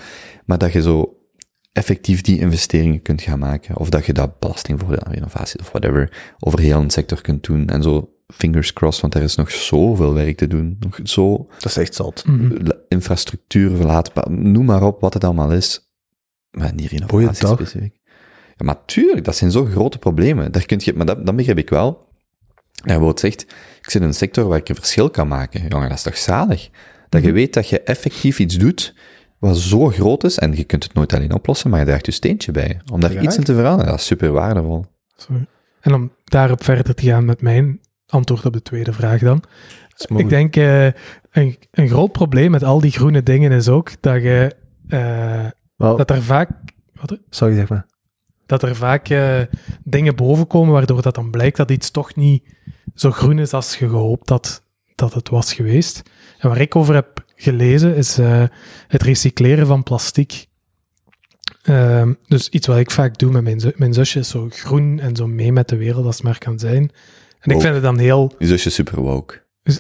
Maar 0.46 0.58
dat 0.58 0.74
je 0.74 0.82
zo 0.82 1.16
effectief 1.72 2.22
die 2.22 2.40
investeringen 2.40 3.02
kunt 3.02 3.22
gaan 3.22 3.40
maken, 3.40 3.78
of 3.78 3.90
dat 3.90 4.06
je 4.06 4.14
dat 4.14 4.40
belastingvoordeel 4.40 5.04
aan 5.04 5.14
renovatie 5.14 5.60
of 5.60 5.70
whatever 5.70 6.36
over 6.40 6.60
heel 6.60 6.80
een 6.80 6.90
sector 6.90 7.22
kunt 7.22 7.44
doen, 7.44 7.68
en 7.68 7.84
zo 7.84 8.14
fingers 8.28 8.74
crossed, 8.74 9.02
want 9.02 9.16
er 9.16 9.22
is 9.22 9.36
nog 9.36 9.52
zoveel 9.52 10.14
werk 10.14 10.38
te 10.38 10.48
doen, 10.48 10.78
nog 10.80 11.00
zo 11.04 11.48
Dat 11.60 11.66
is 11.66 11.78
echt 11.78 11.96
zot. 11.96 12.26
Mhm. 12.26 12.70
infrastructuur, 12.88 13.76
verlaatbaar, 13.76 14.32
noem 14.32 14.66
maar 14.66 14.84
op 14.84 15.02
wat 15.02 15.14
het 15.14 15.24
allemaal 15.24 15.52
is. 15.52 15.90
Maar 16.52 16.76
Boeiend, 16.76 17.12
renovatie 17.12 17.48
specifiek. 17.48 18.00
Ja, 18.62 18.68
maar 18.68 18.86
tuurlijk, 18.86 19.26
dat 19.26 19.36
zijn 19.36 19.52
zo 19.52 19.66
grote 19.66 19.98
problemen. 19.98 20.52
Daar 20.52 20.66
kun 20.66 20.80
je, 20.84 20.94
maar 20.94 21.06
dat, 21.06 21.26
dat 21.26 21.36
begrijp 21.36 21.58
ik 21.58 21.70
wel. 21.70 22.08
En 22.84 23.00
wat 23.00 23.20
zegt, 23.20 23.42
ik 23.82 23.90
zit 23.90 24.02
in 24.02 24.08
een 24.08 24.14
sector 24.14 24.48
waar 24.48 24.58
ik 24.58 24.70
een 24.70 24.76
verschil 24.76 25.10
kan 25.10 25.28
maken. 25.28 25.68
Jongen, 25.70 25.90
dat 25.90 25.98
is 25.98 26.04
toch 26.04 26.18
zalig? 26.18 26.70
Dat 27.10 27.20
Mhm. 27.22 27.30
je 27.30 27.36
weet 27.36 27.54
dat 27.54 27.70
je 27.70 27.82
effectief 27.82 28.40
iets 28.40 28.58
doet 28.58 28.96
wat 29.40 29.58
zo 29.58 29.88
groot 29.88 30.24
is, 30.24 30.38
en 30.38 30.56
je 30.56 30.64
kunt 30.64 30.84
het 30.84 30.94
nooit 30.94 31.14
alleen 31.14 31.34
oplossen, 31.34 31.70
maar 31.70 31.80
je 31.80 31.86
draagt 31.86 32.06
je 32.06 32.12
steentje 32.12 32.52
bij. 32.52 32.80
Om 32.92 33.00
daar 33.00 33.14
Ja. 33.14 33.22
iets 33.22 33.38
in 33.38 33.44
te 33.44 33.54
veranderen, 33.56 33.92
dat 33.92 34.00
is 34.00 34.06
super 34.06 34.32
waardevol. 34.32 34.86
Sorry. 35.16 35.46
En 35.82 35.94
om 35.94 36.12
daarop 36.24 36.64
verder 36.64 36.96
te 36.96 37.04
gaan 37.04 37.26
met 37.26 37.42
mijn 37.42 37.80
antwoord 38.08 38.46
op 38.46 38.54
de 38.54 38.62
tweede 38.62 38.94
vraag 38.94 39.20
dan. 39.20 39.44
Ik 40.16 40.30
denk, 40.30 40.56
eh, 40.56 40.86
een, 41.32 41.58
een 41.72 41.88
groot 41.90 42.12
probleem 42.12 42.52
met 42.52 42.64
al 42.64 42.80
die 42.82 42.92
groene 42.92 43.24
dingen 43.24 43.52
is 43.52 43.68
ook 43.68 43.92
dat 44.00 44.22
je, 44.22 44.56
eh, 44.88 45.46
dat 45.78 46.10
er 46.10 46.24
vaak, 46.24 46.50
wat, 46.94 47.18
sorry, 47.30 47.56
zeg 47.56 47.70
maar. 47.70 47.86
Dat 48.60 48.64
er 48.70 48.76
vaak 48.76 49.10
eh, 49.10 49.40
dingen 49.84 50.16
bovenkomen 50.16 50.74
waardoor 50.74 51.02
dat 51.02 51.16
dan 51.16 51.32
blijkt 51.32 51.58
dat 51.58 51.72
iets 51.72 51.92
toch 51.92 52.16
niet 52.16 52.44
zo 52.96 53.12
groen 53.12 53.40
is 53.40 53.54
als 53.54 53.78
je 53.78 53.90
gehoopt 53.90 54.30
had 54.30 54.64
dat 54.96 55.14
het 55.14 55.30
was 55.30 55.54
geweest. 55.54 56.02
En 56.40 56.50
waar 56.50 56.62
ik 56.62 56.76
over 56.76 56.94
heb 56.94 57.26
gelezen 57.36 57.96
is 57.96 58.18
eh, 58.18 58.44
het 58.88 59.02
recycleren 59.04 59.68
van 59.68 59.84
plastic. 59.84 60.46
Ehm, 61.62 62.14
dus 62.28 62.50
iets 62.50 62.68
wat 62.68 62.78
ik 62.78 62.92
vaak 62.92 63.18
doe 63.18 63.32
met 63.32 63.44
mijn, 63.44 63.60
zu- 63.60 63.74
mijn 63.76 63.94
zusje 63.94 64.20
is 64.20 64.30
zo 64.30 64.48
groen 64.50 65.00
en 65.00 65.16
zo 65.16 65.28
mee 65.28 65.52
met 65.52 65.70
de 65.70 65.78
wereld 65.78 66.06
als 66.06 66.16
het 66.16 66.24
maar 66.24 66.38
kan 66.38 66.60
zijn. 66.60 66.92
En 67.40 67.52
ik 67.52 67.62
vind 67.62 67.74
het 67.74 67.84
dan 67.84 67.98
heel... 67.98 68.34
Je 68.38 68.48
zusje 68.48 68.70
super 68.70 69.02
woke. 69.02 69.42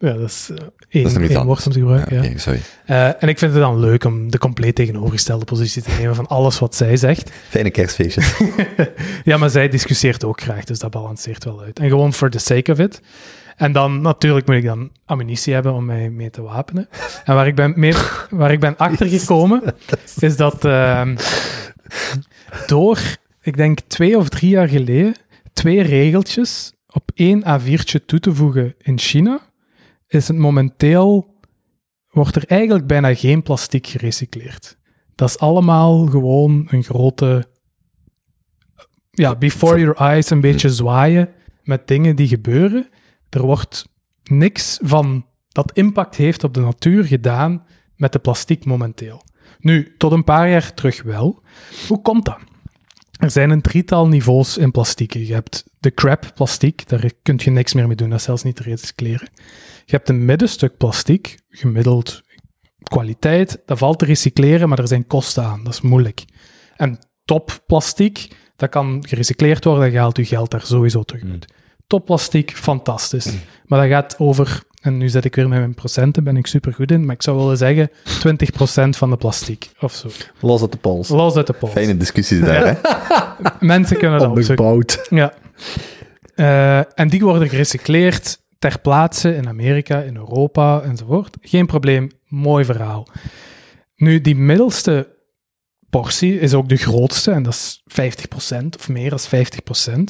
Ja, 0.00 0.12
dat 0.12 0.28
is 0.28 0.48
eh, 0.50 0.56
Dat 0.56 0.72
één, 0.88 1.04
is 1.04 1.36
woord 1.36 1.66
om 1.66 1.72
te 1.72 1.78
gebruiken. 1.78 2.16
Ja, 2.16 2.22
ja. 2.22 2.28
oké, 2.28 2.38
sorry. 2.38 2.60
Eh, 2.84 3.06
en 3.06 3.28
ik 3.28 3.38
vind 3.38 3.52
het 3.52 3.60
dan 3.60 3.80
leuk 3.80 4.04
om 4.04 4.30
de 4.30 4.38
compleet 4.38 4.74
tegenovergestelde 4.74 5.44
positie 5.44 5.82
te 5.82 5.90
nemen 5.98 6.14
van 6.14 6.26
alles 6.26 6.58
wat 6.58 6.74
zij 6.74 6.96
zegt. 6.96 7.30
Fijne 7.48 7.70
kerstfeestjes. 7.70 8.40
ja, 9.24 9.36
maar 9.36 9.50
zij 9.50 9.68
discussieert 9.68 10.24
ook 10.24 10.40
graag, 10.40 10.64
dus 10.64 10.78
dat 10.78 10.90
balanceert 10.90 11.44
wel 11.44 11.62
uit. 11.62 11.78
En 11.78 11.88
gewoon 11.88 12.12
for 12.12 12.30
the 12.30 12.38
sake 12.38 12.72
of 12.72 12.78
it. 12.78 13.00
En 13.56 13.72
dan 13.72 14.00
natuurlijk 14.00 14.46
moet 14.46 14.56
ik 14.56 14.64
dan 14.64 14.90
ammunitie 15.04 15.54
hebben 15.54 15.72
om 15.72 15.84
mij 15.84 16.10
mee 16.10 16.30
te 16.30 16.42
wapenen. 16.42 16.88
En 17.24 17.34
waar 17.34 17.46
ik 17.46 17.54
ben, 17.54 17.72
mee, 17.76 17.94
waar 18.30 18.52
ik 18.52 18.60
ben 18.60 18.76
achtergekomen, 18.86 19.62
is 20.18 20.36
dat 20.36 20.64
ehm, 20.64 21.16
door, 22.66 23.00
ik 23.42 23.56
denk 23.56 23.78
twee 23.86 24.18
of 24.18 24.28
drie 24.28 24.50
jaar 24.50 24.68
geleden, 24.68 25.14
twee 25.52 25.82
regeltjes 25.82 26.72
op 26.86 27.10
één 27.14 27.42
A4'tje 27.42 28.04
toe 28.06 28.20
te 28.20 28.34
voegen 28.34 28.74
in 28.78 28.98
China, 28.98 29.40
is 30.08 30.28
het 30.28 30.36
momenteel, 30.36 31.36
wordt 32.10 32.36
er 32.36 32.46
eigenlijk 32.46 32.86
bijna 32.86 33.14
geen 33.14 33.42
plastic 33.42 33.86
gerecycleerd. 33.86 34.78
Dat 35.14 35.28
is 35.28 35.38
allemaal 35.38 36.06
gewoon 36.06 36.66
een 36.70 36.82
grote, 36.82 37.48
ja, 39.10 39.36
before 39.36 39.78
your 39.78 39.96
eyes 39.96 40.30
een 40.30 40.40
beetje 40.40 40.70
zwaaien 40.70 41.28
met 41.62 41.88
dingen 41.88 42.16
die 42.16 42.28
gebeuren. 42.28 42.88
Er 43.28 43.42
wordt 43.42 43.88
niks 44.22 44.78
van 44.82 45.26
dat 45.48 45.72
impact 45.72 46.16
heeft 46.16 46.44
op 46.44 46.54
de 46.54 46.60
natuur 46.60 47.04
gedaan 47.04 47.66
met 47.96 48.12
de 48.12 48.18
plastic 48.18 48.64
momenteel. 48.64 49.22
Nu, 49.58 49.94
tot 49.96 50.12
een 50.12 50.24
paar 50.24 50.50
jaar 50.50 50.74
terug 50.74 51.02
wel. 51.02 51.42
Hoe 51.88 52.02
komt 52.02 52.24
dat? 52.24 52.38
Er 53.18 53.30
zijn 53.30 53.50
een 53.50 53.60
drietal 53.60 54.08
niveaus 54.08 54.58
in 54.58 54.70
plastieken. 54.70 55.26
Je 55.26 55.32
hebt 55.32 55.64
de 55.80 55.94
crap 55.94 56.30
plastiek, 56.34 56.88
daar 56.88 57.10
kun 57.22 57.40
je 57.42 57.50
niks 57.50 57.74
meer 57.74 57.86
mee 57.86 57.96
doen, 57.96 58.08
dat 58.08 58.18
is 58.18 58.24
zelfs 58.24 58.42
niet 58.42 58.56
te 58.56 58.62
recycleren. 58.62 59.28
Je 59.84 59.96
hebt 59.96 60.08
een 60.08 60.24
middenstuk 60.24 60.76
plastiek, 60.76 61.38
gemiddeld 61.48 62.22
kwaliteit, 62.82 63.62
dat 63.66 63.78
valt 63.78 63.98
te 63.98 64.04
recycleren, 64.04 64.68
maar 64.68 64.78
er 64.78 64.88
zijn 64.88 65.06
kosten 65.06 65.44
aan, 65.44 65.64
dat 65.64 65.72
is 65.72 65.80
moeilijk. 65.80 66.24
En 66.76 66.98
topplastiek, 67.24 68.28
dat 68.56 68.68
kan 68.68 69.04
gerecycleerd 69.08 69.64
worden, 69.64 69.92
dan 69.92 70.00
haalt 70.00 70.16
je 70.16 70.24
geld 70.24 70.50
daar 70.50 70.66
sowieso 70.66 71.02
terug 71.02 71.22
uit. 71.30 71.52
Topplastiek, 71.86 72.50
fantastisch. 72.56 73.32
Maar 73.66 73.80
dat 73.80 73.88
gaat 73.88 74.18
over, 74.18 74.62
en 74.80 74.96
nu 74.96 75.08
zet 75.08 75.24
ik 75.24 75.34
weer 75.34 75.48
met 75.48 75.58
mijn 75.58 75.74
procenten, 75.74 76.24
ben 76.24 76.36
ik 76.36 76.46
super 76.46 76.74
goed 76.74 76.90
in, 76.90 77.04
maar 77.06 77.14
ik 77.14 77.22
zou 77.22 77.36
willen 77.36 77.56
zeggen 77.56 77.90
20% 77.90 78.88
van 78.88 79.10
de 79.10 79.16
plastiek, 79.16 79.70
of 79.80 79.94
zo. 79.94 80.08
Los 80.40 80.60
uit 80.60 80.72
de 80.72 80.78
pols. 80.78 81.08
Los 81.08 81.36
uit 81.36 81.46
de 81.46 81.52
pols. 81.52 81.72
Fijne 81.72 81.96
discussies 81.96 82.40
daar, 82.40 82.66
hè? 82.66 82.74
Mensen 83.66 83.96
kunnen 83.96 84.20
dat 84.20 84.30
opzoeken. 84.30 84.84
Ja. 85.10 85.34
Eh, 86.34 86.98
en 86.98 87.08
die 87.08 87.20
worden 87.20 87.48
gerecycleerd 87.48 88.38
ter 88.58 88.80
plaatse 88.80 89.34
in 89.34 89.48
Amerika, 89.48 90.00
in 90.00 90.16
Europa 90.16 90.80
enzovoort. 90.80 91.36
Geen 91.40 91.66
probleem, 91.66 92.10
mooi 92.28 92.64
verhaal. 92.64 93.06
Nu, 93.96 94.20
die 94.20 94.36
middelste 94.36 95.16
portie 95.90 96.40
is 96.40 96.54
ook 96.54 96.68
de 96.68 96.76
grootste, 96.76 97.30
en 97.30 97.42
dat 97.42 97.52
is 97.52 97.82
50% 97.86 98.66
of 98.78 98.88
meer 98.88 99.10
dan 99.10 99.20
50%. 99.20 100.00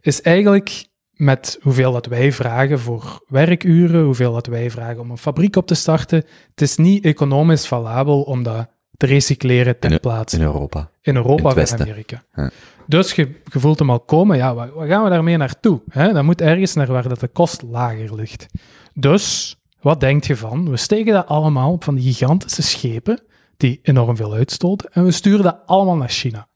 Is 0.00 0.20
eigenlijk 0.20 0.84
met 1.16 1.58
hoeveel 1.62 1.92
dat 1.92 2.06
wij 2.06 2.32
vragen 2.32 2.78
voor 2.80 3.24
werkuren, 3.28 4.04
hoeveel 4.04 4.32
dat 4.32 4.46
wij 4.46 4.70
vragen 4.70 5.00
om 5.00 5.10
een 5.10 5.18
fabriek 5.18 5.56
op 5.56 5.66
te 5.66 5.74
starten. 5.74 6.24
Het 6.50 6.60
is 6.60 6.76
niet 6.76 7.04
economisch 7.04 7.66
valabel 7.66 8.22
om 8.22 8.42
dat 8.42 8.68
te 8.96 9.06
recycleren 9.06 9.78
ter 9.78 9.90
In- 9.92 10.00
plaatse 10.00 10.36
In 10.36 10.42
Europa. 10.42 10.90
in 11.02 11.16
Europa 11.16 11.50
In 11.54 11.62
of. 11.62 11.72
Amerika. 11.72 12.22
Ja. 12.34 12.50
Dus 12.86 13.12
je, 13.12 13.28
je 13.52 13.60
voelt 13.60 13.78
hem 13.78 13.90
al 13.90 14.00
komen, 14.00 14.36
ja, 14.36 14.54
waar, 14.54 14.72
waar 14.74 14.86
gaan 14.86 15.04
we 15.04 15.10
daarmee 15.10 15.36
naartoe? 15.36 15.80
Hè? 15.88 16.12
Dat 16.12 16.24
moet 16.24 16.40
ergens 16.40 16.74
naar 16.74 16.86
waar 16.86 17.08
dat 17.08 17.20
de 17.20 17.28
kost 17.28 17.62
lager 17.62 18.14
ligt. 18.14 18.46
Dus, 18.94 19.56
wat 19.80 20.00
denk 20.00 20.24
je 20.24 20.36
van? 20.36 20.70
We 20.70 20.76
steken 20.76 21.12
dat 21.12 21.26
allemaal 21.26 21.72
op 21.72 21.84
van 21.84 21.94
die 21.94 22.12
gigantische 22.12 22.62
schepen, 22.62 23.20
die 23.56 23.78
enorm 23.82 24.16
veel 24.16 24.34
uitstoten, 24.34 24.92
en 24.92 25.04
we 25.04 25.10
sturen 25.10 25.42
dat 25.44 25.58
allemaal 25.66 25.96
naar 25.96 26.08
China. 26.08 26.48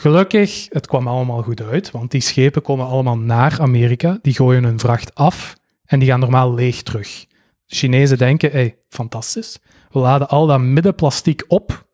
Gelukkig, 0.00 0.66
het 0.68 0.86
kwam 0.86 1.08
allemaal 1.08 1.42
goed 1.42 1.62
uit, 1.62 1.90
want 1.90 2.10
die 2.10 2.20
schepen 2.20 2.62
komen 2.62 2.86
allemaal 2.86 3.18
naar 3.18 3.60
Amerika, 3.60 4.18
die 4.22 4.34
gooien 4.34 4.64
hun 4.64 4.78
vracht 4.78 5.14
af 5.14 5.56
en 5.84 5.98
die 5.98 6.08
gaan 6.08 6.20
normaal 6.20 6.54
leeg 6.54 6.82
terug. 6.82 7.26
De 7.66 7.76
Chinezen 7.76 8.18
denken, 8.18 8.50
hey, 8.50 8.76
fantastisch, 8.88 9.58
we 9.90 9.98
laden 9.98 10.28
al 10.28 10.46
dat 10.46 10.60
middenplastiek 10.60 11.44
op, 11.48 11.86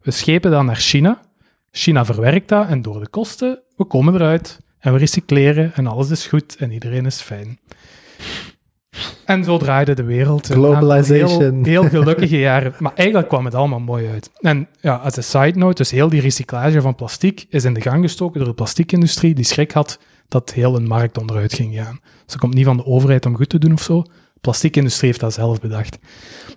we 0.00 0.10
schepen 0.10 0.50
dat 0.50 0.64
naar 0.64 0.76
China, 0.76 1.22
China 1.70 2.04
verwerkt 2.04 2.48
dat 2.48 2.68
en 2.68 2.82
door 2.82 3.00
de 3.00 3.08
kosten, 3.08 3.62
we 3.76 3.84
komen 3.84 4.14
eruit 4.14 4.58
en 4.78 4.92
we 4.92 4.98
recycleren 4.98 5.74
en 5.74 5.86
alles 5.86 6.10
is 6.10 6.26
goed 6.26 6.56
en 6.56 6.70
iedereen 6.70 7.06
is 7.06 7.20
fijn. 7.20 7.58
En 9.24 9.44
zo 9.44 9.58
draaide 9.58 9.94
de 9.94 10.02
wereld. 10.02 10.50
aantal 10.50 10.54
Globalization. 10.54 11.64
Heel, 11.64 11.82
heel 11.82 11.88
gelukkige 11.88 12.38
jaren. 12.38 12.74
Maar 12.78 12.92
eigenlijk 12.94 13.28
kwam 13.28 13.44
het 13.44 13.54
allemaal 13.54 13.80
mooi 13.80 14.08
uit. 14.08 14.30
En 14.40 14.68
ja, 14.80 14.94
als 14.94 15.16
een 15.16 15.24
side 15.24 15.58
note, 15.58 15.74
dus 15.74 15.90
heel 15.90 16.08
die 16.08 16.20
recyclage 16.20 16.80
van 16.80 16.94
plastic 16.94 17.46
is 17.48 17.64
in 17.64 17.74
de 17.74 17.80
gang 17.80 18.02
gestoken 18.02 18.38
door 18.38 18.48
de 18.48 18.54
plastiekindustrie, 18.54 19.34
die 19.34 19.44
schrik 19.44 19.72
had 19.72 19.98
dat 20.28 20.52
heel 20.52 20.76
een 20.76 20.86
markt 20.86 21.18
onderuit 21.18 21.54
ging 21.54 21.74
gaan. 21.74 21.98
Dus 22.02 22.26
dat 22.26 22.38
komt 22.38 22.54
niet 22.54 22.64
van 22.64 22.76
de 22.76 22.86
overheid 22.86 23.26
om 23.26 23.36
goed 23.36 23.48
te 23.48 23.58
doen 23.58 23.72
of 23.72 23.82
zo. 23.82 24.02
De 24.02 24.40
plastiekindustrie 24.40 25.08
heeft 25.08 25.20
dat 25.20 25.32
zelf 25.32 25.60
bedacht. 25.60 25.98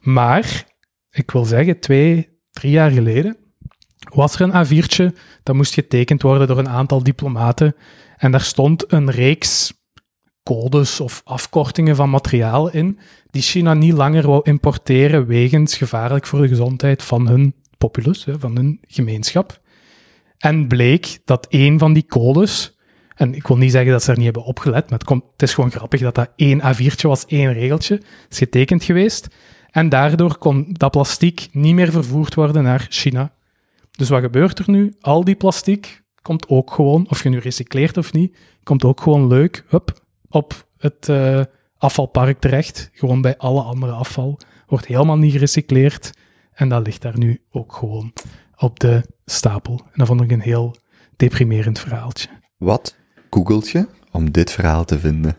Maar, 0.01 0.65
ik 1.09 1.31
wil 1.31 1.45
zeggen, 1.45 1.79
twee, 1.79 2.29
drie 2.51 2.71
jaar 2.71 2.91
geleden 2.91 3.37
was 4.13 4.39
er 4.39 4.41
een 4.41 4.65
A4'tje, 4.65 5.17
dat 5.43 5.55
moest 5.55 5.73
getekend 5.73 6.21
worden 6.21 6.47
door 6.47 6.57
een 6.57 6.69
aantal 6.69 7.03
diplomaten. 7.03 7.75
En 8.17 8.31
daar 8.31 8.41
stond 8.41 8.91
een 8.91 9.11
reeks 9.11 9.73
codes 10.45 10.99
of 10.99 11.21
afkortingen 11.23 11.95
van 11.95 12.09
materiaal 12.09 12.71
in, 12.71 12.99
die 13.31 13.41
China 13.41 13.73
niet 13.73 13.93
langer 13.93 14.27
wou 14.27 14.41
importeren 14.43 15.25
wegens 15.25 15.77
gevaarlijk 15.77 16.27
voor 16.27 16.41
de 16.41 16.47
gezondheid 16.47 17.03
van 17.03 17.27
hun 17.27 17.55
populus, 17.77 18.27
van 18.39 18.55
hun 18.55 18.79
gemeenschap. 18.87 19.61
En 20.37 20.67
bleek 20.67 21.19
dat 21.25 21.47
één 21.49 21.79
van 21.79 21.93
die 21.93 22.05
codes, 22.05 22.77
en 23.15 23.33
ik 23.33 23.47
wil 23.47 23.57
niet 23.57 23.71
zeggen 23.71 23.91
dat 23.91 24.03
ze 24.03 24.11
er 24.11 24.15
niet 24.15 24.25
hebben 24.25 24.43
opgelet, 24.43 24.89
maar 24.89 24.99
het, 24.99 25.07
komt, 25.07 25.23
het 25.31 25.41
is 25.41 25.53
gewoon 25.53 25.71
grappig 25.71 26.01
dat 26.01 26.15
dat 26.15 26.31
één 26.35 26.61
A4'tje 26.61 27.07
was, 27.07 27.25
één 27.25 27.53
regeltje, 27.53 28.01
is 28.29 28.37
getekend 28.37 28.83
geweest. 28.83 29.27
En 29.71 29.89
daardoor 29.89 30.37
kon 30.37 30.65
dat 30.69 30.91
plastic 30.91 31.47
niet 31.51 31.75
meer 31.75 31.91
vervoerd 31.91 32.35
worden 32.35 32.63
naar 32.63 32.85
China. 32.89 33.33
Dus 33.91 34.09
wat 34.09 34.21
gebeurt 34.21 34.59
er 34.59 34.69
nu? 34.69 34.95
Al 34.99 35.23
die 35.23 35.35
plastic 35.35 36.03
komt 36.21 36.49
ook 36.49 36.71
gewoon, 36.71 37.05
of 37.09 37.23
je 37.23 37.29
nu 37.29 37.37
recycleert 37.37 37.97
of 37.97 38.13
niet, 38.13 38.37
komt 38.63 38.83
ook 38.83 39.01
gewoon 39.01 39.27
leuk 39.27 39.63
hup, 39.67 40.03
op 40.35 40.65
het 40.77 41.09
eh, 41.09 41.41
afvalpark 41.77 42.39
terecht. 42.39 42.89
Gewoon 42.93 43.21
bij 43.21 43.37
alle 43.37 43.61
andere 43.61 43.91
afval. 43.91 44.39
Wordt 44.67 44.85
helemaal 44.85 45.17
niet 45.17 45.31
gerecycleerd. 45.31 46.11
En 46.53 46.69
dat 46.69 46.85
ligt 46.85 47.01
daar 47.01 47.17
nu 47.17 47.41
ook 47.51 47.73
gewoon 47.73 48.13
op 48.57 48.79
de 48.79 49.01
stapel. 49.25 49.79
En 49.83 49.91
dat 49.93 50.07
vond 50.07 50.21
ik 50.21 50.31
een 50.31 50.41
heel 50.41 50.75
deprimerend 51.15 51.79
verhaaltje. 51.79 52.27
Wat 52.57 52.95
googelt 53.29 53.69
je 53.69 53.87
om 54.11 54.31
dit 54.31 54.51
verhaal 54.51 54.85
te 54.85 54.99
vinden? 54.99 55.35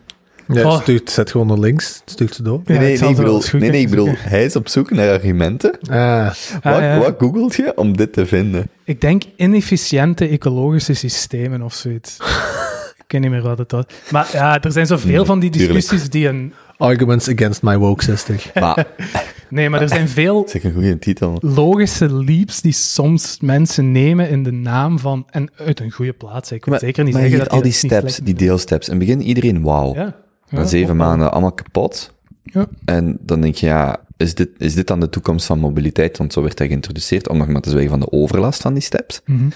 Ja, 0.47 0.65
Oh. 0.65 0.81
stuurt, 0.81 1.09
zet 1.11 1.31
gewoon 1.31 1.47
naar 1.47 1.59
links, 1.59 2.01
stuurt 2.05 2.35
ze 2.35 2.43
door. 2.43 2.61
Nee, 2.65 2.77
nee, 2.77 2.93
ik 2.93 2.99
nee, 3.01 3.15
bedoel, 3.15 3.41
nee, 3.51 3.69
nee, 3.69 3.81
ik 3.81 3.89
bedoel, 3.89 4.13
hij 4.17 4.45
is 4.45 4.55
op 4.55 4.67
zoek 4.67 4.91
naar 4.91 5.11
argumenten. 5.11 5.77
Ah, 5.89 6.25
Wat, 6.25 6.73
Ah, 6.73 6.81
ja. 6.81 6.97
wat 6.99 7.15
googelt 7.17 7.55
je 7.55 7.77
om 7.77 7.97
dit 7.97 8.13
te 8.13 8.25
vinden? 8.25 8.69
Ik 8.83 9.01
denk 9.01 9.23
inefficiënte 9.35 10.27
ecologische 10.27 10.93
systemen 10.93 11.61
of 11.61 11.73
zoiets. 11.73 12.17
ik 13.07 13.13
weet 13.13 13.21
niet 13.21 13.31
meer 13.31 13.41
wat 13.41 13.57
het 13.57 13.71
was. 13.71 13.83
Maar 14.11 14.29
ja, 14.31 14.61
er 14.61 14.71
zijn 14.71 14.85
zoveel 14.87 15.25
van 15.25 15.39
die 15.39 15.49
tuurlijk. 15.49 15.73
discussies 15.73 16.09
die 16.09 16.27
een... 16.27 16.53
arguments 16.77 17.29
against 17.29 17.61
my 17.61 17.77
woke 17.77 18.03
sister. 18.03 18.51
Maar, 18.59 18.87
Nee, 19.49 19.69
maar 19.69 19.81
er 19.81 19.87
zijn 19.89 20.07
veel 20.09 20.47
zeg 20.47 20.63
een 20.63 20.73
goede 20.73 20.99
titel. 20.99 21.37
logische 21.41 22.13
leaps 22.23 22.61
die 22.61 22.71
soms 22.71 23.37
mensen 23.41 23.91
nemen 23.91 24.29
in 24.29 24.43
de 24.43 24.51
naam 24.51 24.99
van... 24.99 25.27
En 25.29 25.49
uit 25.57 25.79
een 25.79 25.91
goede 25.91 26.13
plaats. 26.13 26.51
Ik 26.51 26.65
wil 26.65 26.73
Maar, 26.73 26.83
zeker 26.83 27.03
niet 27.03 27.13
maar 27.13 27.21
zeggen 27.21 27.39
je 27.39 27.43
dat 27.45 27.53
ziet 27.53 27.63
al 27.63 27.69
die 27.69 27.89
steps, 27.89 28.17
die 28.17 28.33
deelsteps. 28.33 28.89
In 28.89 28.95
het 28.95 29.05
begin 29.05 29.21
iedereen 29.21 29.61
wauw. 29.61 29.93
Ja. 29.93 30.15
Na 30.49 30.59
Ja, 30.59 30.65
zeven 30.65 30.95
maanden 30.95 31.31
allemaal 31.31 31.51
kapot. 31.51 32.13
Ja. 32.43 32.65
En 32.85 33.17
dan 33.21 33.41
denk 33.41 33.55
je, 33.55 33.65
ja, 33.65 33.97
is 34.17 34.35
dit, 34.35 34.49
is 34.57 34.73
dit 34.75 34.87
dan 34.87 34.99
de 34.99 35.09
toekomst 35.09 35.45
van 35.45 35.59
mobiliteit? 35.59 36.17
Want 36.17 36.33
zo 36.33 36.41
werd 36.41 36.57
dat 36.57 36.67
geïntroduceerd, 36.67 37.29
om 37.29 37.37
nog 37.37 37.47
maar 37.47 37.61
te 37.61 37.69
zwijgen 37.69 37.91
van 37.91 37.99
de 37.99 38.11
overlast 38.11 38.61
van 38.61 38.73
die 38.73 38.83
steps. 38.83 39.21
Mhm. 39.25 39.47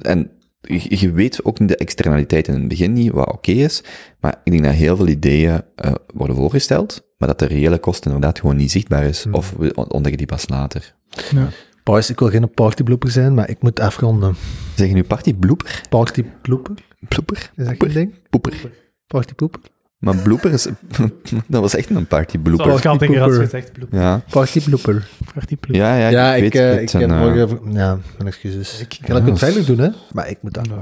En 0.00 0.30
je, 0.60 0.98
je 0.98 1.12
weet 1.12 1.44
ook 1.44 1.58
niet 1.58 1.68
de 1.68 1.76
externaliteiten 1.76 2.52
in 2.54 2.58
het 2.60 2.68
begin 2.68 2.92
niet, 2.92 3.12
wat 3.12 3.32
oké 3.32 3.50
is, 3.52 3.82
maar 4.20 4.40
ik 4.44 4.52
denk 4.52 4.64
dat 4.64 4.74
heel 4.74 4.96
veel 4.96 5.08
ideeën 5.08 5.62
eh, 5.74 5.92
worden 6.14 6.36
voorgesteld, 6.36 7.08
maar 7.18 7.28
dat 7.28 7.38
de 7.38 7.46
reële 7.46 7.78
kost 7.78 8.04
inderdaad 8.06 8.38
gewoon 8.40 8.56
niet 8.56 8.70
zichtbaar 8.70 9.04
is, 9.04 9.22
Hmm. 9.24 9.34
of 9.34 9.54
we 9.58 9.74
ontdekken 9.74 10.16
die 10.16 10.26
pas 10.26 10.48
later. 10.48 10.94
Ja. 11.30 11.48
Boys, 11.84 12.10
ik 12.10 12.18
wil 12.18 12.28
geen 12.28 12.50
partyblooper 12.50 13.10
zijn, 13.10 13.34
maar 13.34 13.50
ik 13.50 13.62
moet 13.62 13.80
afronden. 13.80 14.34
Zeg 14.76 14.88
je 14.88 14.94
nu 14.94 15.04
party 15.04 15.34
blooper? 15.34 15.82
Partyblooper? 15.88 16.74
Blooper? 17.08 17.50
Is 17.56 17.66
dat 17.66 17.74
geen 17.78 17.92
ding? 17.92 18.14
Poeper. 18.30 18.70
Partyblooper? 19.06 19.60
Maar 20.00 20.16
blooper 20.16 20.52
is, 20.52 20.66
dat 21.46 21.60
was 21.60 21.74
echt 21.74 21.90
een 21.90 22.06
party 22.06 22.38
blooper. 22.38 22.64
Zoals 22.64 22.80
Gantinger 22.80 23.20
had 23.20 23.32
gezegd, 23.34 23.72
bloep. 23.72 23.88
Ja, 23.92 24.20
Partyblooper. 24.30 25.08
Party 25.34 25.56
bloep. 25.56 25.76
ja, 25.76 25.96
ja, 25.96 26.08
Ja, 26.08 26.34
ik, 26.34 26.42
weet, 26.42 26.54
eh, 26.54 26.68
weet 26.74 26.92
ik 26.94 27.00
heb 27.00 27.10
eh, 27.10 27.18
morgen... 27.18 27.58
Ja, 27.72 27.98
mijn 28.16 28.28
excuses. 28.28 28.80
Ik 28.80 28.94
Ik- 28.94 29.06
kan 29.06 29.16
het 29.16 29.26
Ja, 29.26 29.36
veilig 29.36 29.66
doen, 29.66 29.78
hè. 29.78 29.88
Maar 30.12 30.28
ik 30.30 30.38
moet 30.40 30.52
dat... 30.54 30.66
Nou, 30.68 30.80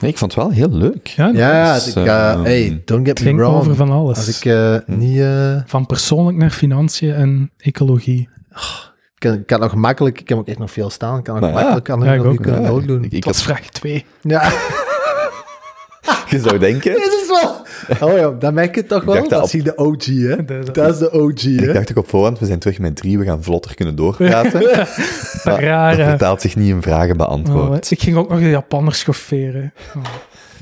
nee, 0.00 0.10
ik 0.10 0.18
vond 0.18 0.34
het 0.34 0.42
wel 0.42 0.52
heel 0.52 0.70
leuk. 0.70 1.06
Ja, 1.06 1.30
Ja, 1.34 1.74
Dus, 1.74 1.86
ik, 1.88 1.94
eh, 1.96 2.32
eh, 2.32 2.42
hey, 2.42 2.82
don't 2.84 3.06
get 3.06 3.24
me 3.24 3.34
wrong. 3.34 3.56
over 3.56 3.74
van 3.74 3.90
alles. 3.90 4.16
Als 4.16 4.36
ik 4.38 4.44
eh, 4.52 4.76
niet... 4.86 5.18
eh, 5.20 5.56
Van 5.66 5.86
persoonlijk 5.86 6.36
naar 6.36 6.50
financiën 6.50 7.14
en 7.14 7.50
ecologie. 7.58 8.28
ik 8.50 9.18
kan, 9.18 9.32
ik 9.34 9.46
kan 9.46 9.60
nog 9.60 9.74
makkelijk... 9.74 10.20
Ik 10.20 10.28
heb 10.28 10.38
ook 10.38 10.48
echt 10.48 10.58
nog 10.58 10.70
veel 10.70 10.90
staan. 10.90 11.18
Ik 11.18 11.24
kan 11.24 11.40
nog 11.40 11.48
ja. 11.48 11.54
makkelijk 11.54 11.90
aan 11.90 12.00
Ja, 12.00 12.12
ik 12.12 12.22
nog 12.22 12.26
ook. 12.32 12.42
kunnen 12.42 12.62
Ja, 12.62 12.68
doordoen. 12.68 13.04
ik, 13.04 13.12
ik 13.12 13.24
Dat 13.24 13.34
is 13.34 13.40
had, 13.44 13.56
vraag 13.56 13.68
2. 13.68 14.04
Ja, 14.22 14.52
je 16.30 16.38
zou 16.38 16.58
denken, 16.58 16.96
is 16.96 17.04
het 17.04 17.26
wel... 17.28 17.62
Oh 18.08 18.18
ja, 18.18 18.30
dan 18.30 18.54
merk 18.54 18.74
je 18.74 18.80
het 18.80 18.90
toch 18.90 19.04
wel. 19.04 19.28
dat 19.28 19.44
is 19.44 19.52
hier 19.52 19.64
de 19.64 19.76
OG, 19.76 20.04
hè. 20.04 20.44
Dat 20.72 20.92
is 20.92 20.98
de 20.98 21.12
OG, 21.12 21.42
ik 21.44 21.60
hè. 21.60 21.72
dacht 21.72 21.90
ook 21.90 21.96
op 21.96 22.08
voorhand, 22.08 22.38
we 22.38 22.46
zijn 22.46 22.58
terug 22.58 22.78
met 22.78 22.96
drie, 22.96 23.18
we 23.18 23.24
gaan 23.24 23.42
vlotter 23.42 23.74
kunnen 23.74 23.96
doorpraten. 23.96 24.62
Maar 25.44 25.62
Raar, 25.62 25.96
dat 25.96 26.08
vertaalt 26.08 26.40
zich 26.40 26.56
niet 26.56 26.68
in 26.68 26.82
vragen 26.82 27.16
beantwoord. 27.16 27.84
Oh, 27.84 27.90
ik 27.90 28.00
ging 28.02 28.16
ook 28.16 28.28
nog 28.28 28.38
de 28.38 28.48
Japanners 28.48 28.98
schofferen. 28.98 29.72
Oh. 29.96 30.02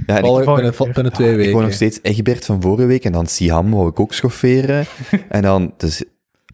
ja, 0.07 0.17
en 0.17 0.25
ik, 0.25 0.45
binnen, 0.45 0.75
binnen 0.93 1.13
twee 1.13 1.31
ik 1.31 1.37
weken. 1.37 1.53
woon 1.53 1.63
nog 1.63 1.73
steeds 1.73 1.99
Egbert 2.03 2.45
van 2.45 2.61
vorige 2.61 2.87
week 2.87 3.05
en 3.05 3.13
dan 3.13 3.27
Siam 3.27 3.71
wou 3.71 3.89
ik 3.89 4.01
ook 4.01 4.13
schofferen. 4.13 4.87
en 5.29 5.43
dan, 5.43 5.75
dus, 5.77 6.05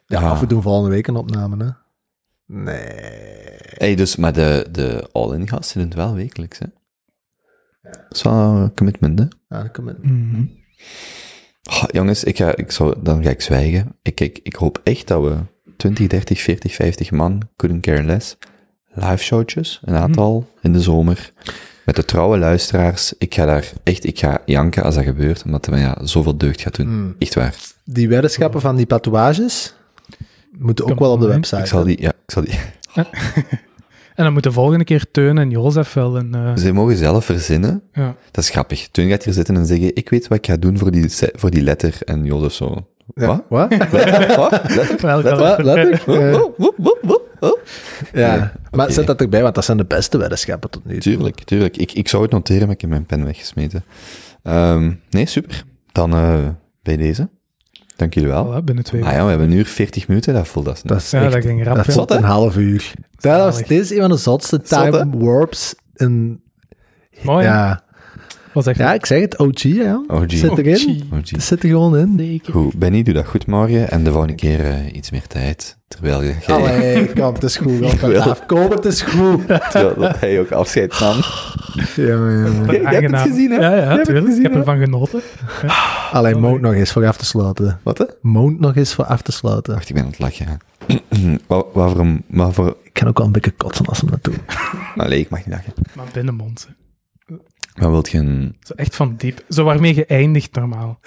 Ja, 0.07 0.21
ja. 0.21 0.33
of 0.33 0.41
we 0.41 0.47
doen 0.47 0.63
volgende 0.63 0.91
week 0.91 1.07
een 1.07 1.17
opname, 1.17 1.65
hè. 1.65 1.71
Nee. 2.47 3.57
Hey, 3.61 3.95
dus, 3.95 4.17
maar 4.17 4.33
de, 4.33 4.67
de 4.71 5.09
all-in 5.13 5.49
gasten 5.49 5.79
doen 5.79 5.89
het 5.89 5.97
wel 5.97 6.15
wekelijks, 6.15 6.59
hè? 6.59 6.67
Dat 7.91 8.17
is 8.17 8.23
wel 8.23 8.35
een 8.35 8.75
commitment, 8.75 9.19
hè? 9.19 9.25
Ja, 9.49 9.69
kan 9.69 9.85
met... 9.85 10.03
Mhm. 10.03 10.45
Oh, 11.71 11.85
jongens, 11.93 12.25
ik 12.25 12.37
ga, 12.37 12.57
ik 12.57 12.71
zou, 12.71 12.95
dan 13.03 13.23
ga 13.23 13.31
ik 13.31 13.41
zwijgen. 13.41 13.97
Ik, 14.03 14.21
ik, 14.21 14.41
ik 14.43 14.55
hoop 14.55 14.81
echt 14.85 15.07
dat 15.07 15.23
we 15.23 15.37
20, 15.77 16.07
30, 16.07 16.41
40, 16.41 16.75
50 16.75 17.11
man, 17.11 17.43
couldn't 17.57 17.83
care 17.83 18.03
less, 18.03 18.37
live 18.93 19.17
showtjes, 19.17 19.81
een 19.85 19.97
aantal 19.97 20.51
in 20.63 20.73
de 20.73 20.81
zomer, 20.81 21.33
met 21.85 21.97
de 21.97 22.05
trouwe 22.05 22.39
luisteraars. 22.39 23.15
Ik 23.19 23.35
ga 23.35 23.45
daar 23.45 23.73
echt, 23.83 24.05
ik 24.05 24.19
ga 24.19 24.43
janken 24.45 24.83
als 24.83 24.95
dat 24.95 25.05
gebeurt, 25.05 25.43
omdat 25.45 25.67
het 25.67 25.79
ja, 25.79 25.99
zoveel 26.03 26.37
deugd 26.37 26.61
gaat 26.61 26.77
doen. 26.77 26.87
Hmm. 26.87 27.15
Echt 27.19 27.35
waar. 27.35 27.55
Die 27.85 28.09
weddenschappen 28.09 28.61
van 28.61 28.77
die 28.77 28.87
tatoeages 28.87 29.75
moeten 30.59 30.85
ook 30.85 30.91
Kom 30.91 31.01
wel 31.01 31.13
op 31.13 31.21
de 31.21 31.27
website. 31.27 31.61
Ik 31.61 31.67
zal 31.67 31.85
die, 31.85 32.01
ja, 32.01 32.11
ik 32.11 32.31
zal 32.31 32.43
die, 32.43 32.59
En 34.19 34.25
dan 34.25 34.33
moeten 34.33 34.53
volgende 34.53 34.85
keer 34.85 35.05
Teun 35.11 35.39
en 35.39 35.51
Jozef 35.51 35.93
wel 35.93 36.17
een... 36.17 36.35
eh, 36.35 36.57
ze 36.57 36.73
mogen 36.73 36.97
zelf 36.97 37.25
verzinnen. 37.25 37.83
ja. 37.93 38.15
Dat 38.31 38.45
is 38.45 38.51
grappig. 38.51 38.89
Toen 38.89 39.09
gaat 39.09 39.25
hier 39.25 39.35
zitten 39.35 39.57
en 39.57 39.67
zeggen, 39.67 39.95
ik 39.97 40.09
weet 40.09 40.29
wat 40.29 40.39
ik 40.39 40.47
ga 40.47 40.57
doen 40.57 40.79
voor 40.79 40.91
die, 40.91 41.07
voor 41.35 41.51
die 41.51 41.63
letter. 41.63 41.95
En 42.05 42.25
Jozef 42.25 42.53
zo, 42.53 42.87
Ja. 43.15 43.27
wat? 43.27 43.45
Wat? 43.49 43.71
Letter? 43.93 44.37
Wat? 44.41 44.51
Letter? 44.75 44.97
Welke 45.01 45.35
Wat? 45.37 45.63
Letterlijk? 45.63 46.03
Woep, 46.37 46.55
woep, 46.57 46.75
woep, 46.77 46.99
woep, 47.03 47.23
woep. 47.41 47.61
ja, 48.13 48.53
maar 48.71 48.93
zet 48.93 49.07
dat 49.07 49.21
erbij, 49.21 49.43
want 49.43 49.55
dat 49.55 49.65
zijn 49.65 49.77
de 49.77 49.85
beste 49.85 50.19
weddenschappen 50.19 50.71
tot 50.71 50.85
nu 50.85 50.93
toe. 50.99 51.13
Tuurlijk, 51.13 51.45
tuurlijk. 51.45 51.77
Ik, 51.77 51.93
ik 51.93 52.09
zou 52.09 52.23
het 52.23 52.33
noteren, 52.33 52.63
maar 52.67 52.75
ik 52.75 52.81
heb 52.81 52.91
mijn 52.91 53.07
pen 53.07 53.25
weggesmeten. 53.25 53.85
Ehm, 54.43 54.93
nee, 55.11 55.27
super. 55.27 55.65
Dan 55.93 56.13
eh, 56.13 56.49
bij 56.83 56.97
deze. 56.97 57.29
Dank 57.99 58.15
jullie 58.15 58.29
wel. 58.29 58.47
Voilà, 58.47 58.65
binnen 58.65 58.85
twee 58.85 59.05
Ah 59.05 59.13
ja, 59.13 59.23
we 59.23 59.29
hebben 59.29 59.51
een 59.51 59.57
uur 59.57 59.67
40 59.67 60.09
minuten, 60.09 60.35
dat 60.35 60.49
voelt 60.49 60.65
dat. 60.65 60.81
Dat 60.85 60.99
is 60.99 61.11
Ja, 61.11 61.23
echt, 61.23 61.33
dat 61.33 61.43
ging 61.43 61.65
rap, 61.65 61.77
dat 61.77 61.87
zat 61.87 62.11
een 62.11 62.23
half 62.23 62.57
uur. 62.57 62.93
Dat 63.17 63.41
was, 63.41 63.57
dit 63.57 63.71
is 63.71 63.91
een 63.91 64.01
van 64.01 64.11
de 64.11 64.17
zotste 64.17 64.61
time 64.61 65.11
warps 65.19 65.75
in... 65.95 66.43
Mooi, 67.23 67.45
ja. 67.45 67.83
Was 68.59 68.67
echt 68.67 68.79
ja, 68.79 68.95
ik 68.95 69.07
zeg 69.07 69.21
het, 69.21 69.39
OG, 69.39 69.63
ja. 69.63 70.03
OG. 70.09 70.25
Zit 70.27 70.59
erin. 70.59 71.11
OG. 71.13 71.43
Zit 71.43 71.63
er 71.63 71.69
gewoon 71.69 71.97
in. 71.97 72.15
Zeker. 72.19 72.53
Goed, 72.53 72.79
Benny, 72.79 73.03
doe 73.03 73.15
dat 73.15 73.27
goed 73.27 73.47
morgen. 73.47 73.91
En 73.91 74.05
de 74.05 74.11
volgende 74.11 74.35
keer 74.35 74.65
eh, 74.65 74.95
iets 74.95 75.11
meer 75.11 75.27
tijd. 75.27 75.77
Terwijl 75.89 76.25
jij, 76.25 76.37
Allee, 76.47 77.13
kom, 77.13 77.35
het 77.35 77.43
is 77.43 77.57
goed. 77.57 78.01
Kom, 78.47 78.71
het 78.71 78.85
is 78.85 79.03
goed. 79.03 79.47
terwijl 79.47 79.95
dat 79.95 80.21
hij 80.21 80.41
ook 80.41 80.51
afscheid 80.51 81.01
nam. 81.01 81.17
Ja, 81.97 82.17
maar, 82.19 82.33
ja, 82.33 82.51
maar. 82.53 82.75
Je 82.75 82.87
hebt 82.87 83.11
het 83.11 83.21
gezien, 83.21 83.51
hè? 83.51 83.57
Ja, 83.57 83.75
Je 83.75 83.81
ja, 83.81 83.87
hebt 83.87 83.97
het 83.97 84.05
tuurlijk. 84.07 84.27
gezien, 84.27 84.45
ik 84.45 84.51
heb 84.51 84.59
ervan 84.59 84.79
genoten. 84.79 85.21
Alleen 86.13 86.41
Moont 86.41 86.61
nog 86.61 86.75
eens 86.75 86.93
voor 86.93 87.07
af 87.07 87.17
te 87.17 87.25
sluiten. 87.25 87.81
Wat 87.83 87.99
hè? 87.99 88.05
Moont 88.21 88.61
nog 88.61 88.77
eens 88.77 88.95
voor 88.95 89.05
af 89.05 89.23
te 89.23 89.33
sluiten. 89.33 89.75
Wacht, 89.75 89.89
ik 89.89 89.95
ben 89.95 90.05
aan 90.05 90.11
het 90.11 90.19
lachen. 90.19 90.59
Wat 92.27 92.55
voor... 92.55 92.77
Ik 92.83 92.93
kan 92.93 93.09
ook 93.09 93.19
wel 93.19 93.27
een 93.27 93.33
beetje 93.33 93.51
kotsen 93.51 93.87
als 93.87 94.01
hem 94.01 94.11
dat 94.11 94.25
doen. 94.25 94.39
Allee, 94.97 95.21
ik 95.21 95.31
mag 95.31 95.39
niet 95.47 95.55
lachen. 95.55 95.73
Maar 95.97 96.07
binnenmond. 96.13 96.69
Maar 97.81 97.91
wilt 97.91 98.11
je 98.11 98.19
een... 98.19 98.57
Zo 98.61 98.73
echt 98.77 98.97
van 98.97 99.15
diep. 99.17 99.45
Zo 99.49 99.65
waarmee 99.65 99.95
je 99.95 100.07
eindigt 100.07 100.55
normaal. 100.55 101.01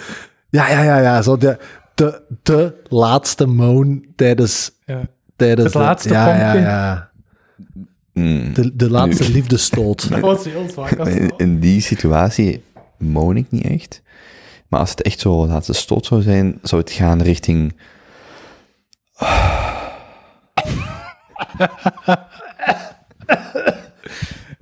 Ja, 0.50 0.70
ja, 0.70 0.84
ja, 0.84 0.98
ja. 1.00 1.22
Zo 1.22 1.38
de, 1.38 1.58
de, 1.96 2.22
de 2.44 2.74
laatste 2.84 3.46
moon 3.46 4.06
tijdens... 4.16 4.72
Ja. 4.86 5.02
tijdens 5.36 5.64
Het 5.64 5.74
de- 5.74 5.80
laatste 5.80 6.10
ja, 6.10 6.36
ja, 6.36 6.44
pompje. 6.52 6.60
ja. 6.68 7.10
Mm, 8.14 8.54
De, 8.54 8.76
de 8.76 8.90
laatste 8.90 9.24
Nu. 9.24 9.30
liefdestoot. 9.34 10.08
Dat 10.10 10.20
was 10.20 10.46
heel 10.46 10.70
zwak. 10.70 10.90
in, 10.92 11.34
in 11.38 11.60
die 11.60 11.82
situatie 11.82 12.64
moon 12.98 13.38
ik 13.38 13.52
niet 13.52 13.66
echt. 13.68 14.02
Maar 14.68 14.80
als 14.80 14.90
het 14.90 15.02
echt 15.02 15.20
zo 15.20 15.48
laatste 15.48 15.74
stoot 15.74 16.06
zou 16.06 16.22
zijn, 16.22 16.60
zou 16.62 16.82
het 16.82 16.92
gaan 16.92 17.22
richting... 17.22 17.76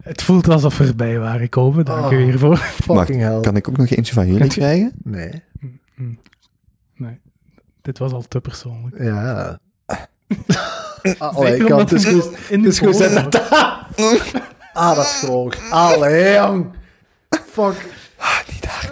Het 0.09 0.21
voelt 0.21 0.47
alsof 0.49 0.77
we 0.77 0.85
erbij 0.87 1.19
waren 1.19 1.39
gekomen. 1.39 1.85
Dank 1.85 2.05
Oh. 2.05 2.11
u 2.11 2.23
hiervoor. 2.23 2.57
Fucking 2.57 3.21
hell. 3.21 3.39
Kan 3.39 3.55
ik 3.55 3.67
ook 3.69 3.77
nog 3.77 3.89
eentje 3.89 4.13
van 4.13 4.27
jullie 4.27 4.47
krijgen? 4.47 4.91
Nee. 5.03 5.43
Nee, 6.95 7.19
dit 7.81 7.97
was 7.97 8.11
al 8.11 8.21
te 8.27 8.39
persoonlijk. 8.41 9.03
Ja. 9.03 9.59
Allee, 11.17 11.73
het 11.73 11.91
is 11.91 12.03
we 12.05 12.11
goed. 12.21 12.37
in 12.49 12.59
Het 12.63 12.67
is 12.73 12.79
de 12.79 12.85
goed, 12.85 12.97
boom- 12.97 13.15
het 13.15 13.49
aan. 13.49 13.87
Ah, 14.73 14.95
dat 14.95 15.05
is 15.05 15.21
groot. 15.23 15.57
Allee, 15.69 16.33
jong. 16.33 16.65
Fuck. 17.51 17.85
Niet 18.47 18.61
daar. 18.61 18.87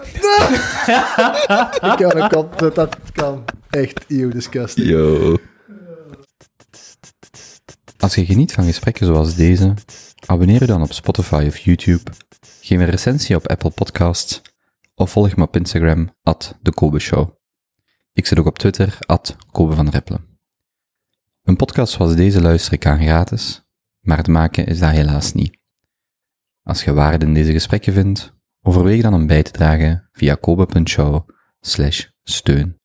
Ik 1.91 1.97
kan, 1.97 2.23
ik 2.23 2.29
kan, 2.29 2.47
dat, 2.55 2.75
dat 2.75 2.97
kan. 3.13 3.43
Echt 3.69 4.05
eeuw 4.07 4.29
disgusting. 4.29 4.87
Yo. 4.87 5.37
Als 7.97 8.15
je 8.15 8.25
geniet 8.25 8.53
van 8.53 8.63
gesprekken 8.65 9.05
zoals 9.05 9.35
deze, 9.35 9.73
abonneer 10.27 10.59
je 10.59 10.65
dan 10.65 10.81
op 10.81 10.93
Spotify 10.93 11.43
of 11.47 11.57
YouTube, 11.57 12.11
geef 12.61 12.79
een 12.79 12.85
recensie 12.85 13.35
op 13.35 13.47
Apple 13.47 13.69
Podcasts 13.69 14.41
of 14.95 15.11
volg 15.11 15.35
me 15.35 15.43
op 15.43 15.55
Instagram, 15.55 16.15
at 16.23 16.57
de 16.61 16.73
Kobe 16.73 16.99
Show. 16.99 17.35
Ik 18.13 18.25
zit 18.25 18.39
ook 18.39 18.45
op 18.45 18.57
Twitter, 18.57 18.97
at 18.99 19.35
van 19.51 19.89
Rippelen. 19.89 20.39
Een 21.43 21.55
podcast 21.55 21.93
zoals 21.93 22.15
deze 22.15 22.41
luister 22.41 22.73
ik 22.73 22.85
aan 22.85 23.01
gratis, 23.01 23.67
maar 23.99 24.17
het 24.17 24.27
maken 24.27 24.65
is 24.65 24.79
dat 24.79 24.91
helaas 24.91 25.33
niet. 25.33 25.57
Als 26.63 26.83
je 26.83 26.93
waarde 26.93 27.25
in 27.25 27.33
deze 27.33 27.51
gesprekken 27.51 27.93
vindt, 27.93 28.33
overweeg 28.61 29.01
dan 29.01 29.13
om 29.13 29.27
bij 29.27 29.43
te 29.43 29.51
dragen 29.51 30.09
via 30.11 30.35
kobe.show 30.35 31.29
steun. 32.23 32.79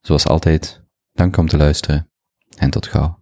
Zoals 0.00 0.26
altijd, 0.26 0.84
dank 1.12 1.36
om 1.36 1.48
te 1.48 1.56
luisteren 1.56 2.10
en 2.56 2.70
tot 2.70 2.86
gauw. 2.86 3.19